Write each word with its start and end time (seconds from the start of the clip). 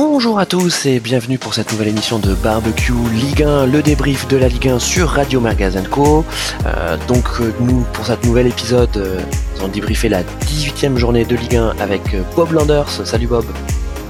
Bonjour 0.00 0.38
à 0.38 0.46
tous 0.46 0.86
et 0.86 1.00
bienvenue 1.00 1.38
pour 1.38 1.54
cette 1.54 1.72
nouvelle 1.72 1.88
émission 1.88 2.20
de 2.20 2.32
Barbecue 2.32 2.92
Ligue 3.14 3.42
1, 3.42 3.66
le 3.66 3.82
débrief 3.82 4.28
de 4.28 4.36
la 4.36 4.46
Ligue 4.46 4.68
1 4.68 4.78
sur 4.78 5.08
Radio 5.08 5.40
Magazine 5.40 5.88
Co. 5.88 6.24
Euh, 6.66 6.96
donc 7.08 7.24
euh, 7.40 7.52
nous, 7.58 7.84
pour 7.92 8.06
cet 8.06 8.24
nouvel 8.24 8.46
épisode, 8.46 8.96
euh, 8.96 9.18
nous 9.54 9.58
allons 9.58 9.72
débriefer 9.72 10.08
la 10.08 10.22
18e 10.22 10.96
journée 10.98 11.24
de 11.24 11.34
Ligue 11.34 11.56
1 11.56 11.74
avec 11.80 12.02
Bob 12.36 12.52
Landers. 12.52 12.88
Salut 13.04 13.26
Bob. 13.26 13.44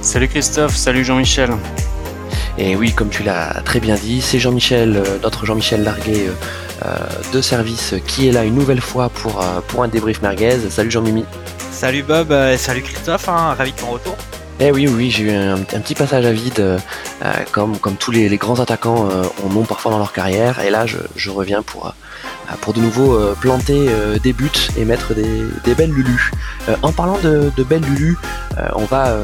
Salut 0.03 0.27
Christophe, 0.27 0.75
salut 0.75 1.03
Jean-Michel. 1.03 1.49
Et 2.59 2.75
oui, 2.75 2.93
comme 2.93 3.09
tu 3.09 3.23
l'as 3.23 3.59
très 3.65 3.79
bien 3.79 3.95
dit, 3.95 4.21
c'est 4.21 4.37
Jean-Michel, 4.37 5.01
notre 5.23 5.47
Jean-Michel 5.47 5.81
Larguet 5.83 6.27
de 7.33 7.41
service, 7.41 7.95
qui 8.05 8.27
est 8.27 8.31
là 8.31 8.43
une 8.43 8.53
nouvelle 8.53 8.81
fois 8.81 9.09
pour, 9.09 9.43
pour 9.67 9.81
un 9.81 9.87
débrief 9.87 10.21
merguez. 10.21 10.69
Salut 10.69 10.91
Jean-Mimi. 10.91 11.25
Salut 11.71 12.03
Bob 12.03 12.31
et 12.31 12.57
salut 12.57 12.83
Christophe, 12.83 13.27
hein, 13.27 13.55
ravi 13.57 13.71
de 13.71 13.77
ton 13.77 13.87
retour. 13.87 14.15
Eh 14.61 14.71
oui, 14.71 14.89
oui, 14.89 15.09
j'ai 15.09 15.23
eu 15.23 15.31
un, 15.31 15.57
petit 15.59 15.95
passage 15.95 16.25
à 16.25 16.33
vide, 16.33 16.59
euh, 16.59 16.77
comme, 17.53 17.77
tous 17.97 18.11
les, 18.11 18.35
grands 18.35 18.59
attaquants 18.59 19.09
euh, 19.09 19.23
en 19.45 19.55
ont 19.55 19.63
parfois 19.63 19.93
dans 19.93 19.99
leur 19.99 20.11
carrière. 20.11 20.59
Et 20.59 20.69
là, 20.69 20.85
je, 20.85 21.29
reviens 21.29 21.61
pour, 21.61 21.87
euh, 21.87 21.91
pour 22.59 22.73
de 22.73 22.81
nouveau 22.81 23.17
planter 23.39 23.87
des 24.21 24.33
buts 24.33 24.51
et 24.77 24.83
mettre 24.83 25.13
des, 25.13 25.75
belles 25.75 25.93
lulus. 25.93 26.31
en 26.81 26.91
parlant 26.91 27.17
de, 27.19 27.51
de 27.55 27.63
belles 27.63 27.85
lulus, 27.85 28.17
on 28.73 28.83
va 28.83 29.15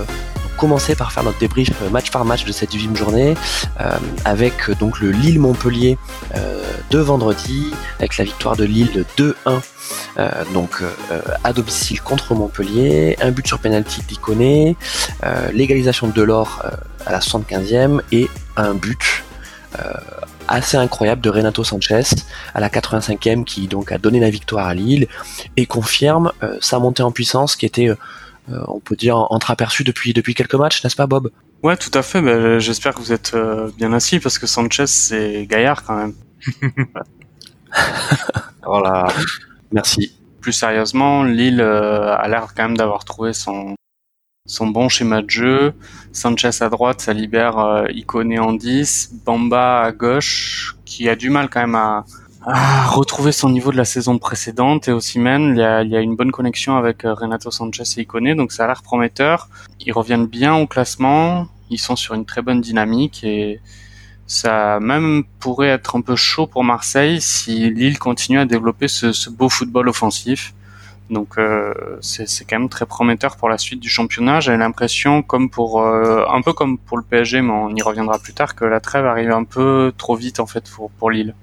commencer 0.57 0.95
par 0.95 1.11
faire 1.11 1.23
notre 1.23 1.39
débrief 1.39 1.69
match 1.91 2.11
par 2.11 2.25
match 2.25 2.45
de 2.45 2.51
cette 2.51 2.71
18 2.71 2.95
journée 2.95 3.35
avec 4.25 4.71
donc 4.79 4.99
le 4.99 5.11
Lille-Montpellier 5.11 5.97
de 6.89 6.99
vendredi 6.99 7.71
avec 7.99 8.17
la 8.17 8.25
victoire 8.25 8.55
de 8.55 8.63
Lille 8.63 8.91
de 9.17 9.33
2-1 9.47 9.61
euh, 10.17 10.29
donc 10.53 10.81
euh, 10.81 11.21
à 11.43 11.53
domicile 11.53 12.01
contre 12.01 12.33
Montpellier, 12.35 13.17
un 13.21 13.31
but 13.31 13.45
sur 13.45 13.59
penalty 13.59 14.01
d'Iconé, 14.07 14.77
euh, 15.23 15.51
l'égalisation 15.51 16.07
de 16.07 16.13
Delors 16.13 16.63
à 17.05 17.11
la 17.11 17.19
75e 17.19 18.01
et 18.11 18.29
un 18.55 18.73
but 18.73 19.23
assez 20.47 20.77
incroyable 20.77 21.19
de 21.19 21.29
Renato 21.29 21.65
Sanchez 21.65 22.03
à 22.53 22.61
la 22.61 22.69
85e 22.69 23.43
qui 23.43 23.67
donc 23.67 23.91
a 23.91 23.97
donné 23.97 24.21
la 24.21 24.29
victoire 24.29 24.67
à 24.67 24.73
Lille 24.73 25.09
et 25.57 25.65
confirme 25.65 26.31
sa 26.61 26.79
montée 26.79 27.03
en 27.03 27.11
puissance 27.11 27.57
qui 27.57 27.65
était 27.65 27.89
on 28.47 28.79
peut 28.79 28.95
dire 28.95 29.17
entreaperçue 29.17 29.83
depuis 29.83 30.13
depuis 30.13 30.33
quelques 30.33 30.55
matchs, 30.55 30.83
n'est-ce 30.83 30.95
pas 30.95 31.07
Bob? 31.07 31.31
Ouais, 31.63 31.77
tout 31.77 31.91
à 31.93 32.01
fait. 32.01 32.21
Ben, 32.21 32.59
j'espère 32.59 32.93
que 32.93 32.99
vous 32.99 33.11
êtes 33.11 33.35
bien 33.77 33.91
assis 33.93 34.19
parce 34.19 34.37
que 34.37 34.47
Sanchez 34.47 34.87
c'est 34.87 35.45
gaillard 35.47 35.83
quand 35.83 35.95
même. 35.95 36.13
voilà. 38.65 39.07
Merci. 39.71 40.17
Plus 40.41 40.53
sérieusement, 40.53 41.23
Lille 41.23 41.61
euh, 41.61 42.15
a 42.15 42.27
l'air 42.27 42.53
quand 42.55 42.63
même 42.63 42.77
d'avoir 42.77 43.03
trouvé 43.03 43.33
son 43.33 43.75
son 44.47 44.67
bon 44.67 44.89
schéma 44.89 45.23
de 45.23 45.29
jeu. 45.29 45.73
Sanchez 46.11 46.61
à 46.61 46.69
droite, 46.69 47.01
ça 47.01 47.13
libère 47.13 47.57
euh, 47.57 47.87
Iconé 47.89 48.37
en 48.37 48.53
10, 48.53 49.21
Bamba 49.25 49.81
à 49.81 49.91
gauche, 49.91 50.75
qui 50.85 51.09
a 51.09 51.15
du 51.15 51.31
mal 51.31 51.49
quand 51.49 51.61
même 51.61 51.73
à, 51.73 52.05
retrouver 52.45 53.31
son 53.31 53.49
niveau 53.49 53.71
de 53.71 53.77
la 53.77 53.85
saison 53.85 54.17
précédente. 54.17 54.87
Et 54.87 54.91
aussi 54.91 55.19
même, 55.19 55.55
il 55.55 55.59
y 55.59 55.63
a, 55.63 55.81
il 55.81 55.89
y 55.89 55.95
a 55.95 56.01
une 56.01 56.15
bonne 56.15 56.31
connexion 56.31 56.77
avec 56.77 57.05
euh, 57.05 57.13
Renato 57.13 57.51
Sanchez 57.51 57.83
et 57.97 58.01
Iconé, 58.01 58.35
donc 58.35 58.51
ça 58.51 58.65
a 58.65 58.67
l'air 58.67 58.81
prometteur. 58.83 59.49
Ils 59.79 59.93
reviennent 59.93 60.27
bien 60.27 60.55
au 60.55 60.67
classement, 60.67 61.47
ils 61.69 61.79
sont 61.79 61.95
sur 61.95 62.13
une 62.13 62.25
très 62.25 62.41
bonne 62.41 62.61
dynamique 62.61 63.23
et 63.23 63.59
ça 64.27 64.79
même 64.79 65.23
pourrait 65.39 65.69
être 65.69 65.95
un 65.95 66.01
peu 66.01 66.15
chaud 66.15 66.47
pour 66.47 66.63
Marseille 66.63 67.21
si 67.21 67.69
Lille 67.69 67.99
continue 67.99 68.39
à 68.39 68.45
développer 68.45 68.87
ce, 68.87 69.29
beau 69.29 69.49
football 69.49 69.89
offensif. 69.89 70.53
Donc 71.11 71.37
euh, 71.37 71.71
c'est 72.01 72.45
quand 72.49 72.57
même 72.57 72.69
très 72.69 72.87
prometteur 72.87 73.37
pour 73.37 73.47
la 73.47 73.59
suite 73.59 73.79
du 73.79 73.89
championnat. 73.89 74.39
J'ai 74.39 74.57
l'impression, 74.57 75.21
comme 75.21 75.51
pour 75.51 75.81
euh, 75.81 76.25
un 76.27 76.41
peu 76.41 76.51
comme 76.53 76.79
pour 76.79 76.97
le 76.97 77.03
PSG, 77.03 77.43
mais 77.43 77.51
on 77.51 77.75
y 77.75 77.81
reviendra 77.83 78.17
plus 78.17 78.33
tard, 78.33 78.55
que 78.55 78.65
la 78.65 78.79
trêve 78.79 79.05
arrive 79.05 79.31
un 79.31 79.43
peu 79.43 79.93
trop 79.95 80.15
vite 80.15 80.39
en 80.39 80.47
fait 80.47 80.67
pour, 80.71 80.89
pour 80.89 81.11
Lille. 81.11 81.35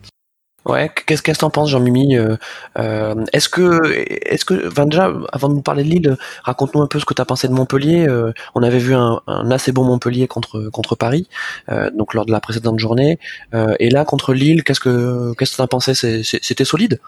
Ouais, 0.65 0.91
qu'est-ce 1.07 1.23
que 1.23 1.33
t'en 1.33 1.51
penses, 1.51 1.71
Jean-Mimi 1.71 2.17
euh, 2.17 2.37
euh, 2.79 3.25
Est-ce 3.33 3.49
que, 3.49 3.81
est-ce 4.33 4.45
que, 4.45 4.69
enfin 4.69 4.87
déjà, 4.87 5.13
avant 5.33 5.49
de 5.49 5.55
nous 5.55 5.63
parler 5.63 5.83
de 5.83 5.89
Lille, 5.89 6.17
raconte-nous 6.45 6.81
un 6.83 6.87
peu 6.87 7.01
ce 7.01 7.05
que 7.05 7.15
t'as 7.15 7.25
pensé 7.25 7.49
de 7.49 7.53
Montpellier. 7.53 8.07
Euh, 8.09 8.33
on 8.55 8.63
avait 8.63 8.79
vu 8.79 8.95
un, 8.95 9.21
assez 9.27 9.73
bon 9.73 9.85
Montpellier 9.85 10.29
contre 10.29 10.71
contre 10.73 10.95
Paris, 10.95 11.29
donc 11.95 12.15
lors 12.15 12.27
de 12.27 12.33
la 12.33 12.41
précédente 12.41 12.79
journée, 12.79 13.19
et 13.81 13.91
là 13.91 14.05
contre 14.05 14.35
Lille, 14.35 14.63
qu'est-ce 14.63 14.81
que 14.81 15.35
qu'est-ce 15.37 15.53
que 15.53 15.57
t'as 15.57 15.67
pensé 15.67 15.95
C'était 15.95 16.65
solide? 16.65 17.01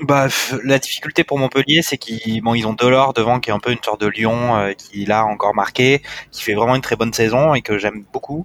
Bah, 0.00 0.26
la 0.64 0.78
difficulté 0.80 1.22
pour 1.22 1.38
Montpellier, 1.38 1.82
c'est 1.82 1.98
qu'ils 1.98 2.42
bon, 2.42 2.54
ils 2.54 2.66
ont 2.66 2.72
Delors 2.72 3.12
devant 3.12 3.38
qui 3.38 3.50
est 3.50 3.52
un 3.52 3.60
peu 3.60 3.70
une 3.70 3.82
sorte 3.82 4.00
de 4.00 4.08
lion 4.08 4.74
qui 4.76 5.04
l'a 5.04 5.24
encore 5.24 5.54
marqué, 5.54 6.02
qui 6.32 6.42
fait 6.42 6.54
vraiment 6.54 6.74
une 6.74 6.82
très 6.82 6.96
bonne 6.96 7.12
saison 7.12 7.54
et 7.54 7.62
que 7.62 7.78
j'aime 7.78 8.04
beaucoup. 8.12 8.44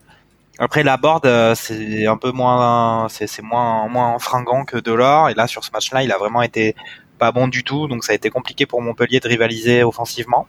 Après 0.59 0.83
la 0.83 0.97
board, 0.97 1.25
euh, 1.25 1.53
c'est 1.53 2.07
un 2.07 2.17
peu 2.17 2.31
moins, 2.31 3.07
c'est 3.09 3.41
moins 3.41 3.87
moins 3.87 4.17
fringant 4.17 4.65
que 4.65 4.77
Delors. 4.77 5.29
Et 5.29 5.35
là, 5.35 5.45
sur 5.45 5.63
ce 5.63 5.71
match-là, 5.71 6.03
il 6.03 6.11
a 6.11 6.17
vraiment 6.17 6.41
été 6.41 6.75
pas 7.19 7.31
bon 7.31 7.47
du 7.47 7.63
tout. 7.63 7.87
Donc 7.87 8.03
ça 8.03 8.13
a 8.13 8.15
été 8.15 8.29
compliqué 8.29 8.65
pour 8.65 8.81
Montpellier 8.81 9.19
de 9.19 9.27
rivaliser 9.27 9.83
offensivement. 9.83 10.47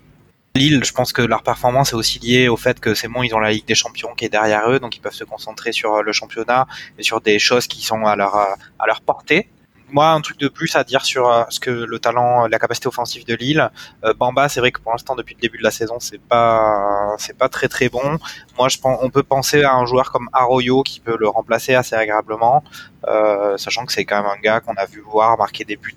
Lille, 0.54 0.82
je 0.82 0.92
pense 0.92 1.12
que 1.12 1.22
leur 1.22 1.42
performance 1.42 1.92
est 1.92 1.94
aussi 1.94 2.18
liée 2.20 2.48
au 2.48 2.56
fait 2.56 2.80
que 2.80 2.94
c'est 2.94 3.06
bon, 3.06 3.22
ils 3.22 3.34
ont 3.34 3.38
la 3.38 3.50
Ligue 3.50 3.66
des 3.66 3.74
Champions 3.74 4.14
qui 4.16 4.24
est 4.24 4.30
derrière 4.30 4.68
eux, 4.70 4.80
donc 4.80 4.96
ils 4.96 5.00
peuvent 5.00 5.12
se 5.12 5.24
concentrer 5.24 5.72
sur 5.72 6.02
le 6.02 6.12
championnat 6.12 6.66
et 6.98 7.02
sur 7.02 7.20
des 7.20 7.38
choses 7.38 7.66
qui 7.66 7.84
sont 7.84 8.06
à 8.06 8.16
leur 8.16 8.34
à 8.34 8.86
leur 8.86 9.02
portée 9.02 9.48
moi, 9.90 10.10
un 10.10 10.20
truc 10.20 10.38
de 10.38 10.48
plus 10.48 10.74
à 10.76 10.84
dire 10.84 11.04
sur 11.04 11.28
euh, 11.28 11.44
ce 11.48 11.60
que 11.60 11.70
le 11.70 11.98
talent, 11.98 12.46
la 12.46 12.58
capacité 12.58 12.88
offensive 12.88 13.24
de 13.24 13.34
Lille. 13.34 13.70
Euh, 14.04 14.12
Bamba, 14.14 14.48
c'est 14.48 14.60
vrai 14.60 14.72
que 14.72 14.80
pour 14.80 14.92
l'instant, 14.92 15.14
depuis 15.14 15.34
le 15.34 15.40
début 15.40 15.58
de 15.58 15.62
la 15.62 15.70
saison, 15.70 15.96
c'est 16.00 16.20
pas, 16.20 17.14
c'est 17.18 17.36
pas 17.36 17.48
très 17.48 17.68
très 17.68 17.88
bon. 17.88 18.18
Moi, 18.58 18.68
je 18.68 18.78
pense, 18.78 18.98
on 19.02 19.10
peut 19.10 19.22
penser 19.22 19.62
à 19.62 19.74
un 19.74 19.86
joueur 19.86 20.10
comme 20.12 20.28
Arroyo 20.32 20.82
qui 20.82 21.00
peut 21.00 21.16
le 21.18 21.28
remplacer 21.28 21.74
assez 21.74 21.94
agréablement, 21.94 22.64
euh, 23.06 23.56
sachant 23.56 23.86
que 23.86 23.92
c'est 23.92 24.04
quand 24.04 24.22
même 24.22 24.30
un 24.30 24.40
gars 24.40 24.60
qu'on 24.60 24.74
a 24.74 24.84
vu 24.84 25.00
voir 25.00 25.38
marquer 25.38 25.64
des 25.64 25.76
buts 25.76 25.94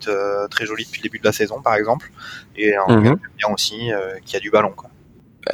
très 0.49 0.65
jolis 0.65 0.85
depuis 0.85 0.99
le 0.99 1.03
début 1.03 1.19
de 1.19 1.25
la 1.25 1.33
saison, 1.33 1.61
par 1.61 1.75
exemple, 1.75 2.11
et 2.55 2.75
un 2.75 2.87
mhm. 2.87 3.03
gars 3.03 3.15
bien 3.37 3.49
aussi 3.53 3.91
qui 4.25 4.35
a 4.37 4.39
du 4.39 4.51
ballon. 4.51 4.73
Quoi. 4.75 4.90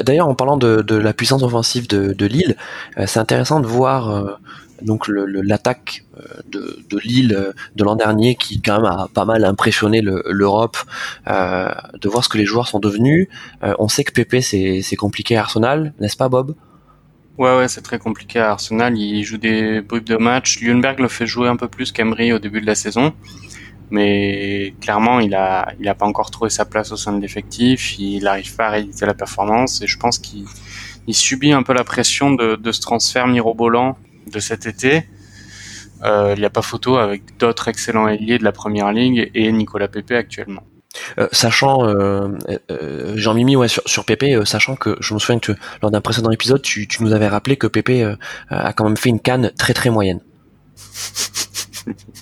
D'ailleurs, 0.01 0.27
en 0.27 0.35
parlant 0.35 0.57
de, 0.57 0.95
la 0.95 1.13
puissance 1.13 1.43
offensive 1.43 1.87
de, 1.87 2.25
Lille, 2.25 2.55
c'est 3.05 3.19
intéressant 3.19 3.59
de 3.59 3.67
voir 3.67 4.37
donc 4.81 5.07
l'attaque 5.07 6.03
euh, 6.19 6.23
de, 6.89 6.99
Lille 6.99 7.33
euh, 7.33 7.53
de 7.75 7.83
l'an 7.83 7.95
dernier 7.95 8.35
qui 8.35 8.61
quand 8.61 8.81
même 8.81 8.85
a 8.85 9.07
pas 9.13 9.25
mal 9.25 9.43
impressionné 9.45 10.01
l'Europe 10.01 10.77
euh, 11.27 11.69
de 11.99 12.09
voir 12.09 12.23
ce 12.23 12.29
que 12.29 12.37
les 12.37 12.45
joueurs 12.45 12.67
sont 12.67 12.79
devenus. 12.79 13.27
on 13.61 13.87
sait 13.87 14.03
que 14.03 14.11
Pépé 14.11 14.41
c'est 14.41 14.95
compliqué 14.95 15.37
à 15.37 15.41
Arsenal, 15.41 15.93
n'est-ce 15.99 16.17
pas 16.17 16.29
Bob? 16.29 16.55
Ouais 17.37 17.55
ouais 17.55 17.67
c'est 17.67 17.81
très 17.81 17.99
compliqué 17.99 18.39
à 18.39 18.51
Arsenal, 18.51 18.97
il 18.97 19.23
joue 19.23 19.37
des 19.37 19.81
bribes 19.81 20.05
de 20.05 20.17
match. 20.17 20.59
Lundberg 20.61 20.99
le 20.99 21.07
fait 21.07 21.27
jouer 21.27 21.47
un 21.47 21.55
peu 21.55 21.67
plus 21.67 21.91
qu'Emery 21.91 22.33
au 22.33 22.39
début 22.39 22.61
de 22.61 22.65
la 22.65 22.75
saison. 22.75 23.13
Mais 23.89 24.73
clairement, 24.81 25.19
il 25.19 25.33
a, 25.33 25.73
il 25.79 25.87
a 25.87 25.95
pas 25.95 26.05
encore 26.05 26.29
trouvé 26.29 26.49
sa 26.49 26.65
place 26.65 26.91
au 26.91 26.97
sein 26.97 27.13
de 27.13 27.21
l'effectif. 27.21 27.97
Il 27.99 28.23
n'arrive 28.23 28.55
pas 28.55 28.67
à 28.67 28.69
rééditer 28.71 29.05
la 29.05 29.13
performance 29.13 29.81
et 29.81 29.87
je 29.87 29.97
pense 29.97 30.19
qu'il 30.19 30.45
il 31.07 31.15
subit 31.15 31.53
un 31.53 31.63
peu 31.63 31.73
la 31.73 31.85
pression 31.85 32.31
de, 32.31 32.55
de 32.55 32.71
ce 32.71 32.81
transfert 32.81 33.27
mirobolant 33.27 33.97
de 34.31 34.39
cet 34.39 34.65
été. 34.65 35.05
Euh, 36.03 36.33
il 36.35 36.39
n'y 36.39 36.45
a 36.45 36.49
pas 36.49 36.61
photo 36.61 36.97
avec 36.97 37.37
d'autres 37.39 37.69
excellents 37.69 38.07
ailiers 38.07 38.37
de 38.37 38.43
la 38.43 38.51
première 38.51 38.91
ligue 38.91 39.31
et 39.33 39.51
Nicolas 39.51 39.87
Pepe 39.87 40.11
actuellement. 40.11 40.63
Euh, 41.17 41.27
sachant 41.31 41.85
euh, 41.85 42.29
Jean-Mimi 43.15 43.55
ouais 43.55 43.67
sur, 43.67 43.83
sur 43.85 44.05
Pépé, 44.05 44.39
sachant 44.45 44.75
que 44.75 44.97
je 44.99 45.13
me 45.13 45.19
souviens 45.19 45.39
que 45.39 45.53
lors 45.81 45.91
d'un 45.91 46.01
précédent 46.01 46.31
épisode 46.31 46.61
tu, 46.61 46.87
nous 46.99 47.13
avais 47.13 47.27
rappelé 47.27 47.55
que 47.55 47.67
Pépé 47.67 48.15
a 48.49 48.73
quand 48.73 48.83
même 48.83 48.97
fait 48.97 49.09
une 49.09 49.19
canne 49.19 49.51
très 49.57 49.73
très 49.73 49.89
moyenne. 49.89 50.21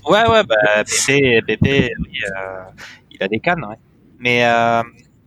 Ouais 0.07 0.27
ouais 0.29 0.43
bah 0.43 0.83
Pépé, 0.85 1.91
il 3.11 3.23
a 3.23 3.27
des 3.27 3.39
cannes. 3.39 3.65
Mais 4.19 4.43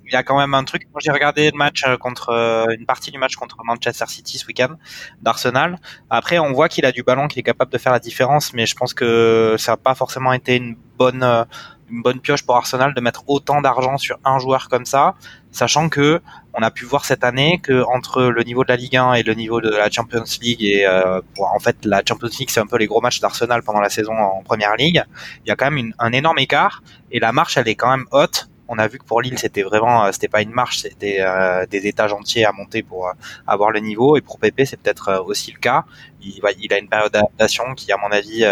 il 0.09 0.15
y 0.15 0.17
a 0.17 0.23
quand 0.23 0.39
même 0.39 0.55
un 0.55 0.65
truc. 0.65 0.89
Moi, 0.93 1.01
j'ai 1.05 1.11
regardé 1.11 1.51
le 1.51 1.57
match 1.57 1.85
euh, 1.87 1.97
contre 1.97 2.31
euh, 2.31 2.75
une 2.79 2.87
partie 2.87 3.11
du 3.11 3.19
match 3.19 3.37
contre 3.37 3.59
Manchester 3.65 4.07
City 4.09 4.39
ce 4.39 4.47
week-end 4.47 4.77
d'Arsenal. 5.21 5.79
Après, 6.09 6.39
on 6.39 6.53
voit 6.53 6.69
qu'il 6.69 6.87
a 6.87 6.93
du 6.93 7.03
ballon, 7.03 7.29
qu'il 7.29 7.41
est 7.41 7.43
capable 7.45 7.71
de 7.71 7.79
faire 7.79 7.93
la 7.93 7.99
différence, 7.99 8.55
mais 8.55 8.67
je 8.67 8.75
pense 8.75 8.95
que 8.95 9.57
ça 9.59 9.73
n'a 9.73 9.77
pas 9.77 9.95
forcément 9.95 10.33
été 10.33 10.57
une 10.57 10.77
bonne 10.97 11.23
euh, 11.23 11.45
une 11.91 12.03
bonne 12.03 12.21
pioche 12.21 12.45
pour 12.45 12.55
Arsenal 12.57 12.93
de 12.93 13.01
mettre 13.01 13.25
autant 13.29 13.63
d'argent 13.63 13.97
sur 13.97 14.19
un 14.23 14.39
joueur 14.39 14.69
comme 14.69 14.85
ça, 14.85 15.15
sachant 15.53 15.89
que 15.89 16.21
on 16.59 16.63
a 16.63 16.71
pu 16.71 16.85
voir 16.85 17.05
cette 17.05 17.25
année 17.25 17.61
que 17.63 17.85
entre 17.85 18.23
le 18.25 18.43
niveau 18.43 18.65
de 18.65 18.69
la 18.69 18.77
Ligue 18.77 18.97
1 18.97 19.15
et 19.15 19.23
le 19.23 19.35
niveau 19.35 19.61
de 19.61 19.71
la 19.71 19.91
Champions 19.91 20.25
League 20.43 20.63
et 20.63 20.87
en 20.89 21.59
fait 21.61 21.77
la 21.85 22.03
Champions 22.07 22.31
League 22.39 22.51
c'est 22.51 22.61
un 22.61 22.67
peu 22.67 22.79
les 22.79 22.87
gros 22.87 23.01
matchs 23.01 23.21
d'Arsenal 23.21 23.63
pendant 23.63 23.81
la 23.81 23.91
saison 23.91 24.13
en 24.13 24.43
Première 24.43 24.75
Ligue, 24.77 25.03
il 25.45 25.49
y 25.49 25.53
a 25.53 25.57
quand 25.57 25.71
même 25.71 25.93
un 25.99 26.13
énorme 26.13 26.39
écart 26.39 26.83
et 27.13 27.21
la 27.21 27.33
marche 27.33 27.57
elle 27.57 27.69
est 27.69 27.77
quand 27.77 27.91
même 27.91 28.07
haute 28.13 28.49
on 28.69 28.79
a 28.79 28.87
vu 28.87 28.99
que 28.99 29.05
pour 29.05 29.23
Lille, 29.23 29.39
c'était 29.39 29.63
vraiment, 29.63 30.05
euh, 30.05 30.13
c'était 30.13 30.29
pas 30.29 30.43
une 30.43 30.53
marche, 30.53 30.81
c'était 30.81 31.17
euh, 31.21 31.65
des 31.67 31.87
étages 31.87 32.13
entiers 32.13 32.45
à 32.45 32.53
monter 32.53 32.83
pour 32.83 33.09
euh, 33.09 33.13
avoir 33.47 33.71
le 33.71 33.81
niveau. 33.81 34.17
Et 34.17 34.21
pour 34.21 34.39
Pépé, 34.39 34.67
c'est 34.67 34.77
peut-être 34.77 35.25
aussi 35.27 35.53
le 35.53 35.59
cas. 35.59 35.85
Il, 36.21 36.41
il, 36.61 36.73
a 36.73 36.79
une 36.79 36.89
période 36.89 37.11
d'adaptation 37.11 37.75
qui, 37.75 37.91
à 37.91 37.97
mon 37.97 38.13
avis, 38.13 38.45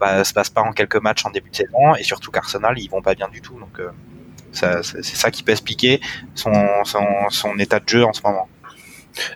va 0.00 0.24
se 0.24 0.32
passe 0.32 0.50
pas 0.50 0.62
en 0.62 0.72
quelques 0.72 0.96
matchs 0.96 1.24
en 1.24 1.30
début 1.30 1.50
de 1.50 1.56
saison. 1.56 1.94
Et 1.98 2.02
surtout 2.02 2.32
qu'Arsenal, 2.32 2.78
ils 2.78 2.90
vont 2.90 3.00
pas 3.00 3.14
bien 3.14 3.28
du 3.28 3.40
tout. 3.40 3.58
Donc, 3.60 3.80
c'est 4.52 5.04
ça 5.04 5.30
qui 5.30 5.42
peut 5.42 5.52
expliquer 5.52 6.00
son, 6.34 6.52
son, 6.84 7.04
son 7.30 7.58
état 7.58 7.80
de 7.80 7.88
jeu 7.88 8.04
en 8.04 8.12
ce 8.12 8.20
moment. 8.24 8.48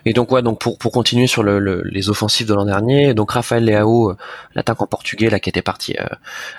Et 0.05 0.13
donc 0.13 0.31
ouais, 0.31 0.41
donc 0.41 0.59
pour 0.59 0.77
pour 0.77 0.91
continuer 0.91 1.27
sur 1.27 1.43
le, 1.43 1.81
les 1.83 2.09
offensives 2.09 2.47
de 2.47 2.53
l'an 2.53 2.65
dernier, 2.65 3.13
donc 3.13 3.31
Raphaël 3.31 3.65
Leao, 3.65 4.11
euh, 4.11 4.17
l'attaquant 4.55 4.87
portugais 4.87 5.29
là 5.29 5.39
qui 5.39 5.49
était 5.49 5.61
parti 5.61 5.95
euh, 5.99 6.05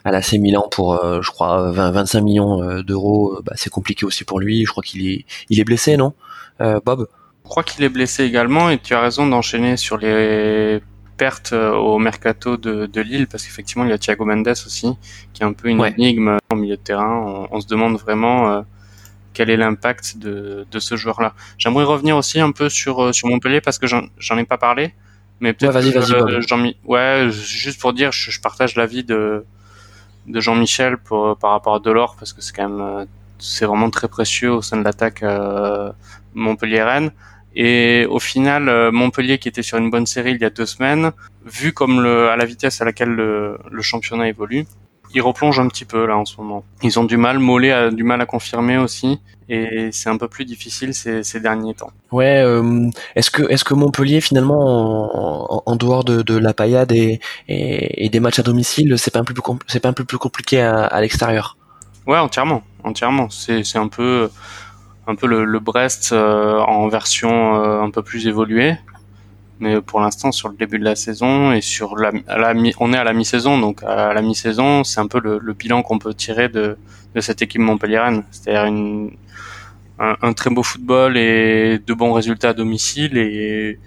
à 0.04 0.10
l'AC 0.10 0.34
Milan 0.34 0.68
pour 0.70 1.02
euh, 1.02 1.22
je 1.22 1.30
crois 1.30 1.70
20 1.70 1.90
25 1.92 2.20
millions 2.20 2.82
d'euros, 2.82 3.38
bah, 3.44 3.52
c'est 3.56 3.70
compliqué 3.70 4.04
aussi 4.04 4.24
pour 4.24 4.40
lui. 4.40 4.64
Je 4.64 4.70
crois 4.70 4.82
qu'il 4.82 5.06
est 5.08 5.24
il 5.48 5.60
est 5.60 5.64
blessé, 5.64 5.96
non, 5.96 6.14
Bob? 6.60 7.08
Je 7.44 7.48
crois 7.48 7.62
qu'il 7.62 7.84
est 7.84 7.88
blessé 7.88 8.24
également 8.24 8.70
et 8.70 8.78
tu 8.78 8.94
as 8.94 9.00
raison 9.00 9.26
d'enchaîner 9.26 9.76
sur 9.76 9.96
les 9.98 10.80
pertes 11.16 11.52
au 11.52 11.98
mercato 11.98 12.56
de, 12.56 12.86
de 12.86 13.00
Lille 13.00 13.26
parce 13.26 13.44
qu'effectivement 13.44 13.84
il 13.84 13.90
y 13.90 13.92
a 13.92 13.98
Thiago 13.98 14.24
Mendes 14.24 14.48
aussi 14.48 14.96
qui 15.32 15.42
est 15.42 15.46
un 15.46 15.52
peu 15.52 15.68
une 15.68 15.84
énigme 15.84 16.36
au 16.52 16.56
milieu 16.56 16.76
de 16.76 16.80
terrain. 16.82 17.46
On, 17.50 17.56
on 17.56 17.60
se 17.60 17.66
demande 17.66 17.96
vraiment 17.96 18.64
quel 19.36 19.50
est 19.50 19.56
l'impact 19.58 20.16
de, 20.16 20.66
de 20.70 20.78
ce 20.78 20.96
joueur-là. 20.96 21.34
J'aimerais 21.58 21.84
revenir 21.84 22.16
aussi 22.16 22.40
un 22.40 22.52
peu 22.52 22.70
sur 22.70 23.02
euh, 23.02 23.12
sur 23.12 23.28
Montpellier 23.28 23.60
parce 23.60 23.78
que 23.78 23.86
j'en 23.86 24.38
ai 24.38 24.44
pas 24.44 24.56
parlé, 24.56 24.94
mais 25.40 25.52
peut-être 25.52 25.74
vas-y, 25.74 25.92
vas-y, 25.92 26.14
euh, 26.14 26.72
ouais, 26.86 27.28
juste 27.30 27.78
pour 27.78 27.92
dire, 27.92 28.12
je, 28.12 28.30
je 28.30 28.40
partage 28.40 28.76
l'avis 28.76 29.04
de 29.04 29.44
de 30.26 30.40
Jean-Michel 30.40 30.96
par 31.40 31.50
rapport 31.50 31.74
à 31.74 31.80
Delors 31.80 32.16
parce 32.18 32.32
que 32.32 32.40
c'est 32.40 32.56
quand 32.56 32.66
même 32.66 32.80
euh, 32.80 33.04
c'est 33.38 33.66
vraiment 33.66 33.90
très 33.90 34.08
précieux 34.08 34.52
au 34.52 34.62
sein 34.62 34.78
de 34.78 34.84
l'attaque 34.84 35.22
euh, 35.22 35.92
Montpellier-Rennes. 36.34 37.10
Et 37.56 38.06
au 38.08 38.18
final, 38.18 38.90
Montpellier 38.92 39.38
qui 39.38 39.48
était 39.48 39.62
sur 39.62 39.78
une 39.78 39.90
bonne 39.90 40.06
série 40.06 40.32
il 40.32 40.40
y 40.40 40.44
a 40.44 40.50
deux 40.50 40.66
semaines, 40.66 41.12
vu 41.46 41.72
comme 41.72 42.02
le, 42.02 42.28
à 42.28 42.36
la 42.36 42.44
vitesse 42.44 42.82
à 42.82 42.84
laquelle 42.84 43.08
le, 43.08 43.58
le 43.70 43.82
championnat 43.82 44.28
évolue, 44.28 44.66
ils 45.14 45.22
replongent 45.22 45.60
un 45.60 45.68
petit 45.68 45.84
peu 45.84 46.06
là 46.06 46.16
en 46.16 46.24
ce 46.24 46.36
moment. 46.38 46.64
Ils 46.82 46.98
ont 46.98 47.04
du 47.04 47.16
mal, 47.16 47.38
Mollet 47.38 47.72
a 47.72 47.90
du 47.90 48.02
mal 48.04 48.20
à 48.20 48.26
confirmer 48.26 48.76
aussi, 48.76 49.20
et 49.48 49.88
c'est 49.92 50.10
un 50.10 50.18
peu 50.18 50.28
plus 50.28 50.44
difficile 50.44 50.92
ces, 50.94 51.22
ces 51.22 51.40
derniers 51.40 51.74
temps. 51.74 51.90
Ouais, 52.12 52.42
euh, 52.42 52.90
est-ce 53.14 53.30
que 53.30 53.42
est-ce 53.50 53.64
que 53.64 53.74
Montpellier 53.74 54.20
finalement 54.20 55.68
en, 55.68 55.76
dehors 55.76 56.04
de, 56.04 56.22
de, 56.22 56.36
la 56.36 56.52
paillade 56.52 56.92
et, 56.92 57.20
et, 57.48 58.08
des 58.08 58.20
matchs 58.20 58.40
à 58.40 58.42
domicile, 58.42 58.98
c'est 58.98 59.10
pas 59.10 59.20
un 59.20 59.24
peu 59.24 59.34
plus 59.34 59.42
c'est 59.66 59.80
pas 59.80 59.88
un 59.88 59.94
peu 59.94 60.04
plus 60.04 60.18
compliqué 60.18 60.60
à, 60.60 60.84
à 60.84 61.00
l'extérieur? 61.00 61.56
Ouais, 62.06 62.18
entièrement, 62.18 62.62
entièrement. 62.84 63.30
C'est 63.30 63.64
c'est 63.64 63.78
un 63.78 63.88
peu 63.88 64.28
un 65.06 65.14
peu 65.14 65.26
le, 65.26 65.44
le 65.44 65.58
Brest 65.60 66.10
euh, 66.12 66.58
en 66.60 66.88
version 66.88 67.62
euh, 67.62 67.80
un 67.80 67.90
peu 67.90 68.02
plus 68.02 68.26
évoluée 68.26 68.76
mais 69.58 69.80
pour 69.80 70.00
l'instant 70.00 70.32
sur 70.32 70.48
le 70.48 70.56
début 70.56 70.78
de 70.78 70.84
la 70.84 70.96
saison 70.96 71.52
et 71.52 71.62
sur 71.62 71.96
la, 71.96 72.12
la 72.28 72.54
on 72.78 72.92
est 72.92 72.98
à 72.98 73.04
la 73.04 73.12
mi-saison 73.14 73.58
donc 73.58 73.82
à 73.82 74.12
la 74.12 74.20
mi-saison 74.20 74.84
c'est 74.84 75.00
un 75.00 75.06
peu 75.06 75.20
le, 75.20 75.38
le 75.38 75.52
bilan 75.54 75.82
qu'on 75.82 75.98
peut 75.98 76.12
tirer 76.12 76.48
de, 76.48 76.76
de 77.14 77.20
cette 77.20 77.40
équipe 77.40 77.62
montpelliéraine 77.62 78.24
c'est-à-dire 78.30 78.64
un, 78.64 79.08
un, 80.20 80.32
très 80.34 80.50
beau 80.50 80.62
football 80.62 81.16
et 81.16 81.78
de 81.78 81.94
bons 81.94 82.12
résultats 82.12 82.50
à 82.50 82.52
domicile 82.52 83.16
et 83.16 83.78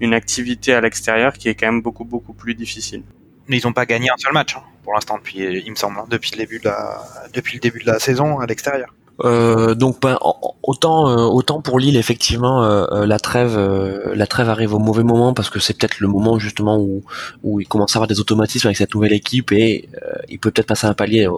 une 0.00 0.14
activité 0.14 0.74
à 0.74 0.80
l'extérieur 0.80 1.34
qui 1.34 1.48
est 1.48 1.54
quand 1.54 1.66
même 1.66 1.82
beaucoup 1.82 2.04
beaucoup 2.04 2.32
plus 2.32 2.56
difficile. 2.56 3.04
Mais 3.46 3.58
ils 3.58 3.66
n'ont 3.66 3.72
pas 3.72 3.86
gagné 3.86 4.10
un 4.10 4.16
seul 4.18 4.32
match 4.32 4.56
hein, 4.56 4.62
pour 4.82 4.94
l'instant 4.94 5.18
depuis 5.18 5.38
il 5.38 5.70
me 5.70 5.76
semble 5.76 5.98
hein, 6.00 6.06
depuis 6.08 6.32
le 6.32 6.38
début 6.38 6.58
de 6.58 6.64
la 6.64 7.00
depuis 7.32 7.54
le 7.54 7.60
début 7.60 7.78
de 7.78 7.86
la 7.86 8.00
saison 8.00 8.40
à 8.40 8.46
l'extérieur. 8.46 8.92
Euh, 9.24 9.74
donc 9.74 10.00
ben, 10.00 10.18
autant 10.62 11.08
euh, 11.08 11.22
autant 11.22 11.60
pour 11.60 11.78
Lille 11.78 11.96
effectivement 11.96 12.64
euh, 12.64 13.06
la 13.06 13.20
trêve 13.20 13.56
la 13.56 14.26
trêve 14.26 14.48
arrive 14.48 14.74
au 14.74 14.80
mauvais 14.80 15.04
moment 15.04 15.32
parce 15.32 15.48
que 15.48 15.60
c'est 15.60 15.78
peut-être 15.78 16.00
le 16.00 16.08
moment 16.08 16.38
justement 16.38 16.78
où 16.78 17.04
où 17.44 17.60
il 17.60 17.68
commence 17.68 17.94
à 17.94 17.98
avoir 17.98 18.08
des 18.08 18.18
automatismes 18.18 18.66
avec 18.66 18.76
cette 18.76 18.94
nouvelle 18.94 19.12
équipe 19.12 19.52
et 19.52 19.88
il 20.28 20.38
peut 20.38 20.50
peut-être 20.50 20.66
passer 20.66 20.86
un 20.86 20.94
palier 20.94 21.28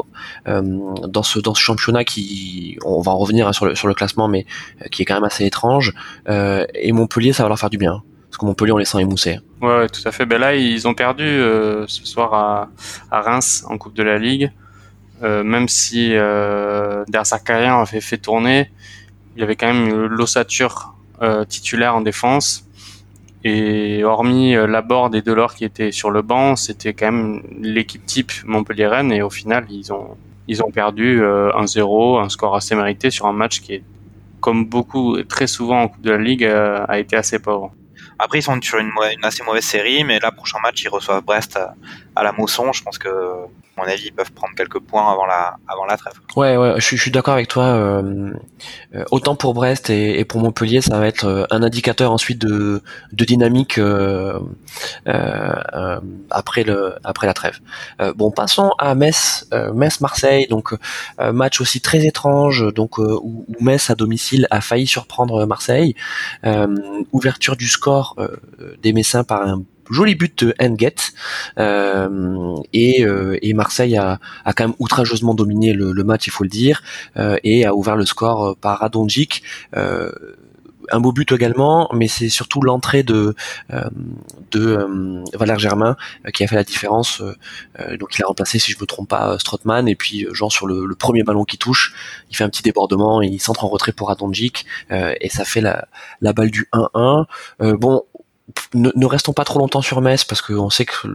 dans 0.46 1.22
ce 1.22 1.38
dans 1.40 1.54
ce 1.54 1.60
championnat 1.60 2.04
qui 2.04 2.78
on 2.84 3.00
va 3.00 3.12
en 3.12 3.18
revenir 3.18 3.48
hein, 3.48 3.52
sur 3.52 3.66
le 3.66 3.74
sur 3.74 3.88
le 3.88 3.94
classement 3.94 4.28
mais 4.28 4.46
qui 4.90 5.02
est 5.02 5.04
quand 5.04 5.14
même 5.14 5.24
assez 5.24 5.44
étrange 5.44 5.92
et 6.26 6.92
Montpellier 6.92 7.32
ça 7.32 7.42
va 7.42 7.50
leur 7.50 7.58
faire 7.58 7.70
du 7.70 7.78
bien 7.78 8.02
parce 8.30 8.38
que 8.38 8.46
Montpellier 8.46 8.72
on 8.72 8.78
les 8.78 8.84
sent 8.84 9.00
émoussés. 9.00 9.38
Ouais, 9.60 9.78
ouais 9.78 9.88
tout 9.88 10.00
à 10.06 10.10
fait. 10.10 10.26
Ben 10.26 10.40
là 10.40 10.56
ils 10.56 10.88
ont 10.88 10.94
perdu 10.94 11.24
ce 11.86 12.04
soir 12.04 12.32
à, 12.34 12.68
à 13.10 13.20
Reims 13.20 13.64
en 13.68 13.76
Coupe 13.78 13.94
de 13.94 14.02
la 14.02 14.18
Ligue. 14.18 14.50
Euh, 15.24 15.42
même 15.42 15.68
si 15.68 16.10
euh, 16.14 17.04
carrière 17.44 17.76
avait 17.76 18.00
fait 18.00 18.18
tourner, 18.18 18.70
il 19.36 19.42
avait 19.42 19.56
quand 19.56 19.72
même 19.72 20.06
l'ossature 20.06 20.94
euh, 21.22 21.44
titulaire 21.44 21.96
en 21.96 22.02
défense. 22.02 22.66
Et 23.42 24.04
hormis 24.04 24.54
euh, 24.54 24.66
Laborde 24.66 25.14
et 25.14 25.22
Delors 25.22 25.54
qui 25.54 25.64
étaient 25.64 25.92
sur 25.92 26.10
le 26.10 26.22
banc, 26.22 26.56
c'était 26.56 26.94
quand 26.94 27.10
même 27.10 27.42
l'équipe 27.60 28.04
type 28.04 28.32
Montpellier-Rennes. 28.44 29.12
Et 29.12 29.22
au 29.22 29.30
final, 29.30 29.66
ils 29.70 29.92
ont, 29.92 30.16
ils 30.46 30.62
ont 30.62 30.70
perdu 30.70 31.22
1-0, 31.22 32.22
un 32.22 32.28
score 32.28 32.54
assez 32.56 32.74
mérité 32.74 33.10
sur 33.10 33.26
un 33.26 33.32
match 33.32 33.60
qui 33.60 33.74
est, 33.74 33.82
comme 34.40 34.66
beaucoup, 34.66 35.22
très 35.22 35.46
souvent 35.46 35.82
en 35.82 35.88
Coupe 35.88 36.02
de 36.02 36.10
la 36.10 36.18
Ligue, 36.18 36.44
a 36.44 36.98
été 36.98 37.16
assez 37.16 37.38
pauvre. 37.38 37.72
Après, 38.18 38.38
ils 38.38 38.42
sont 38.42 38.60
sur 38.60 38.78
une, 38.78 38.90
assez 39.22 39.42
mauvaise 39.42 39.64
série, 39.64 40.04
mais 40.04 40.18
là, 40.20 40.30
prochain 40.30 40.58
match, 40.62 40.82
ils 40.82 40.88
reçoivent 40.88 41.24
Brest 41.24 41.58
à, 42.14 42.22
la 42.22 42.32
Mosson. 42.32 42.72
Je 42.72 42.82
pense 42.82 42.98
que, 42.98 43.08
mon 43.76 43.84
avis, 43.84 44.04
ils 44.06 44.12
peuvent 44.12 44.32
prendre 44.32 44.54
quelques 44.54 44.78
points 44.78 45.10
avant 45.10 45.26
la, 45.26 45.56
avant 45.66 45.84
la 45.84 45.96
trêve. 45.96 46.14
Ouais, 46.36 46.56
ouais, 46.56 46.74
je, 46.78 46.96
suis 46.96 47.10
d'accord 47.10 47.34
avec 47.34 47.48
toi. 47.48 47.64
Euh, 47.64 48.32
euh, 48.94 49.04
autant 49.10 49.34
pour 49.34 49.52
Brest 49.52 49.90
et, 49.90 50.24
pour 50.24 50.40
Montpellier, 50.40 50.80
ça 50.80 50.98
va 50.98 51.08
être 51.08 51.24
euh, 51.24 51.44
un 51.50 51.62
indicateur 51.62 52.12
ensuite 52.12 52.38
de, 52.38 52.82
de 53.12 53.24
dynamique 53.24 53.80
après 56.30 56.62
le, 56.62 56.94
après 57.02 57.26
la 57.26 57.34
trêve. 57.34 57.58
bon, 58.14 58.30
passons 58.30 58.70
à 58.78 58.94
Metz, 58.94 59.48
Metz-Marseille. 59.74 60.46
Donc, 60.48 60.74
match 61.18 61.60
aussi 61.60 61.80
très 61.80 62.06
étrange. 62.06 62.72
Donc, 62.74 62.98
où, 62.98 63.44
où, 63.48 63.56
Metz 63.60 63.90
à 63.90 63.94
domicile 63.94 64.46
a 64.50 64.60
failli 64.60 64.86
surprendre 64.86 65.46
Marseille. 65.46 65.94
ouverture 67.12 67.56
du 67.56 67.68
score 67.68 68.16
des 68.82 68.92
Messins 68.92 69.24
par 69.24 69.42
un 69.42 69.62
joli 69.90 70.14
but 70.14 70.44
de 70.44 70.54
Enget 70.60 71.12
euh, 71.58 72.56
et, 72.72 73.04
euh, 73.04 73.38
et, 73.42 73.54
Marseille 73.54 73.96
a, 73.96 74.18
a, 74.44 74.52
quand 74.52 74.68
même 74.68 74.76
outrageusement 74.78 75.34
dominé 75.34 75.72
le, 75.72 75.92
match 76.04 76.26
il 76.26 76.30
faut 76.30 76.44
le 76.44 76.50
dire 76.50 76.82
et 77.16 77.64
a 77.64 77.74
ouvert 77.74 77.96
le 77.96 78.04
score 78.04 78.56
par 78.56 78.80
Radonjic 78.80 79.42
un 80.92 81.00
beau 81.00 81.12
but 81.12 81.32
également, 81.32 81.88
mais 81.94 82.08
c'est 82.08 82.28
surtout 82.28 82.60
l'entrée 82.60 83.02
de 83.02 83.34
de 84.50 85.22
Valère 85.32 85.58
Germain 85.58 85.96
qui 86.34 86.44
a 86.44 86.46
fait 86.46 86.56
la 86.56 86.64
différence. 86.64 87.22
donc 87.98 88.18
il 88.18 88.22
a 88.22 88.26
remplacé, 88.26 88.58
si 88.58 88.72
je 88.72 88.78
me 88.78 88.84
trompe 88.84 89.08
pas, 89.08 89.38
Strootman 89.38 89.88
et 89.88 89.96
puis 89.96 90.26
genre 90.32 90.52
sur 90.52 90.66
le, 90.66 90.94
premier 90.94 91.22
ballon 91.22 91.44
qui 91.44 91.56
touche, 91.56 91.94
il 92.30 92.36
fait 92.36 92.44
un 92.44 92.50
petit 92.50 92.62
débordement, 92.62 93.22
il 93.22 93.40
centre 93.40 93.64
en 93.64 93.68
retrait 93.68 93.92
pour 93.92 94.08
Radonjic 94.08 94.66
et 94.90 95.28
ça 95.30 95.46
fait 95.46 95.62
la, 95.62 95.88
la 96.20 96.34
balle 96.34 96.50
du 96.50 96.68
1-1. 96.74 97.24
bon, 97.76 98.02
ne, 98.74 99.06
restons 99.06 99.32
pas 99.32 99.44
trop 99.44 99.58
longtemps 99.58 99.80
sur 99.80 100.00
Metz 100.00 100.24
parce 100.24 100.42
qu'on 100.42 100.68
sait 100.68 100.84
que 100.84 101.06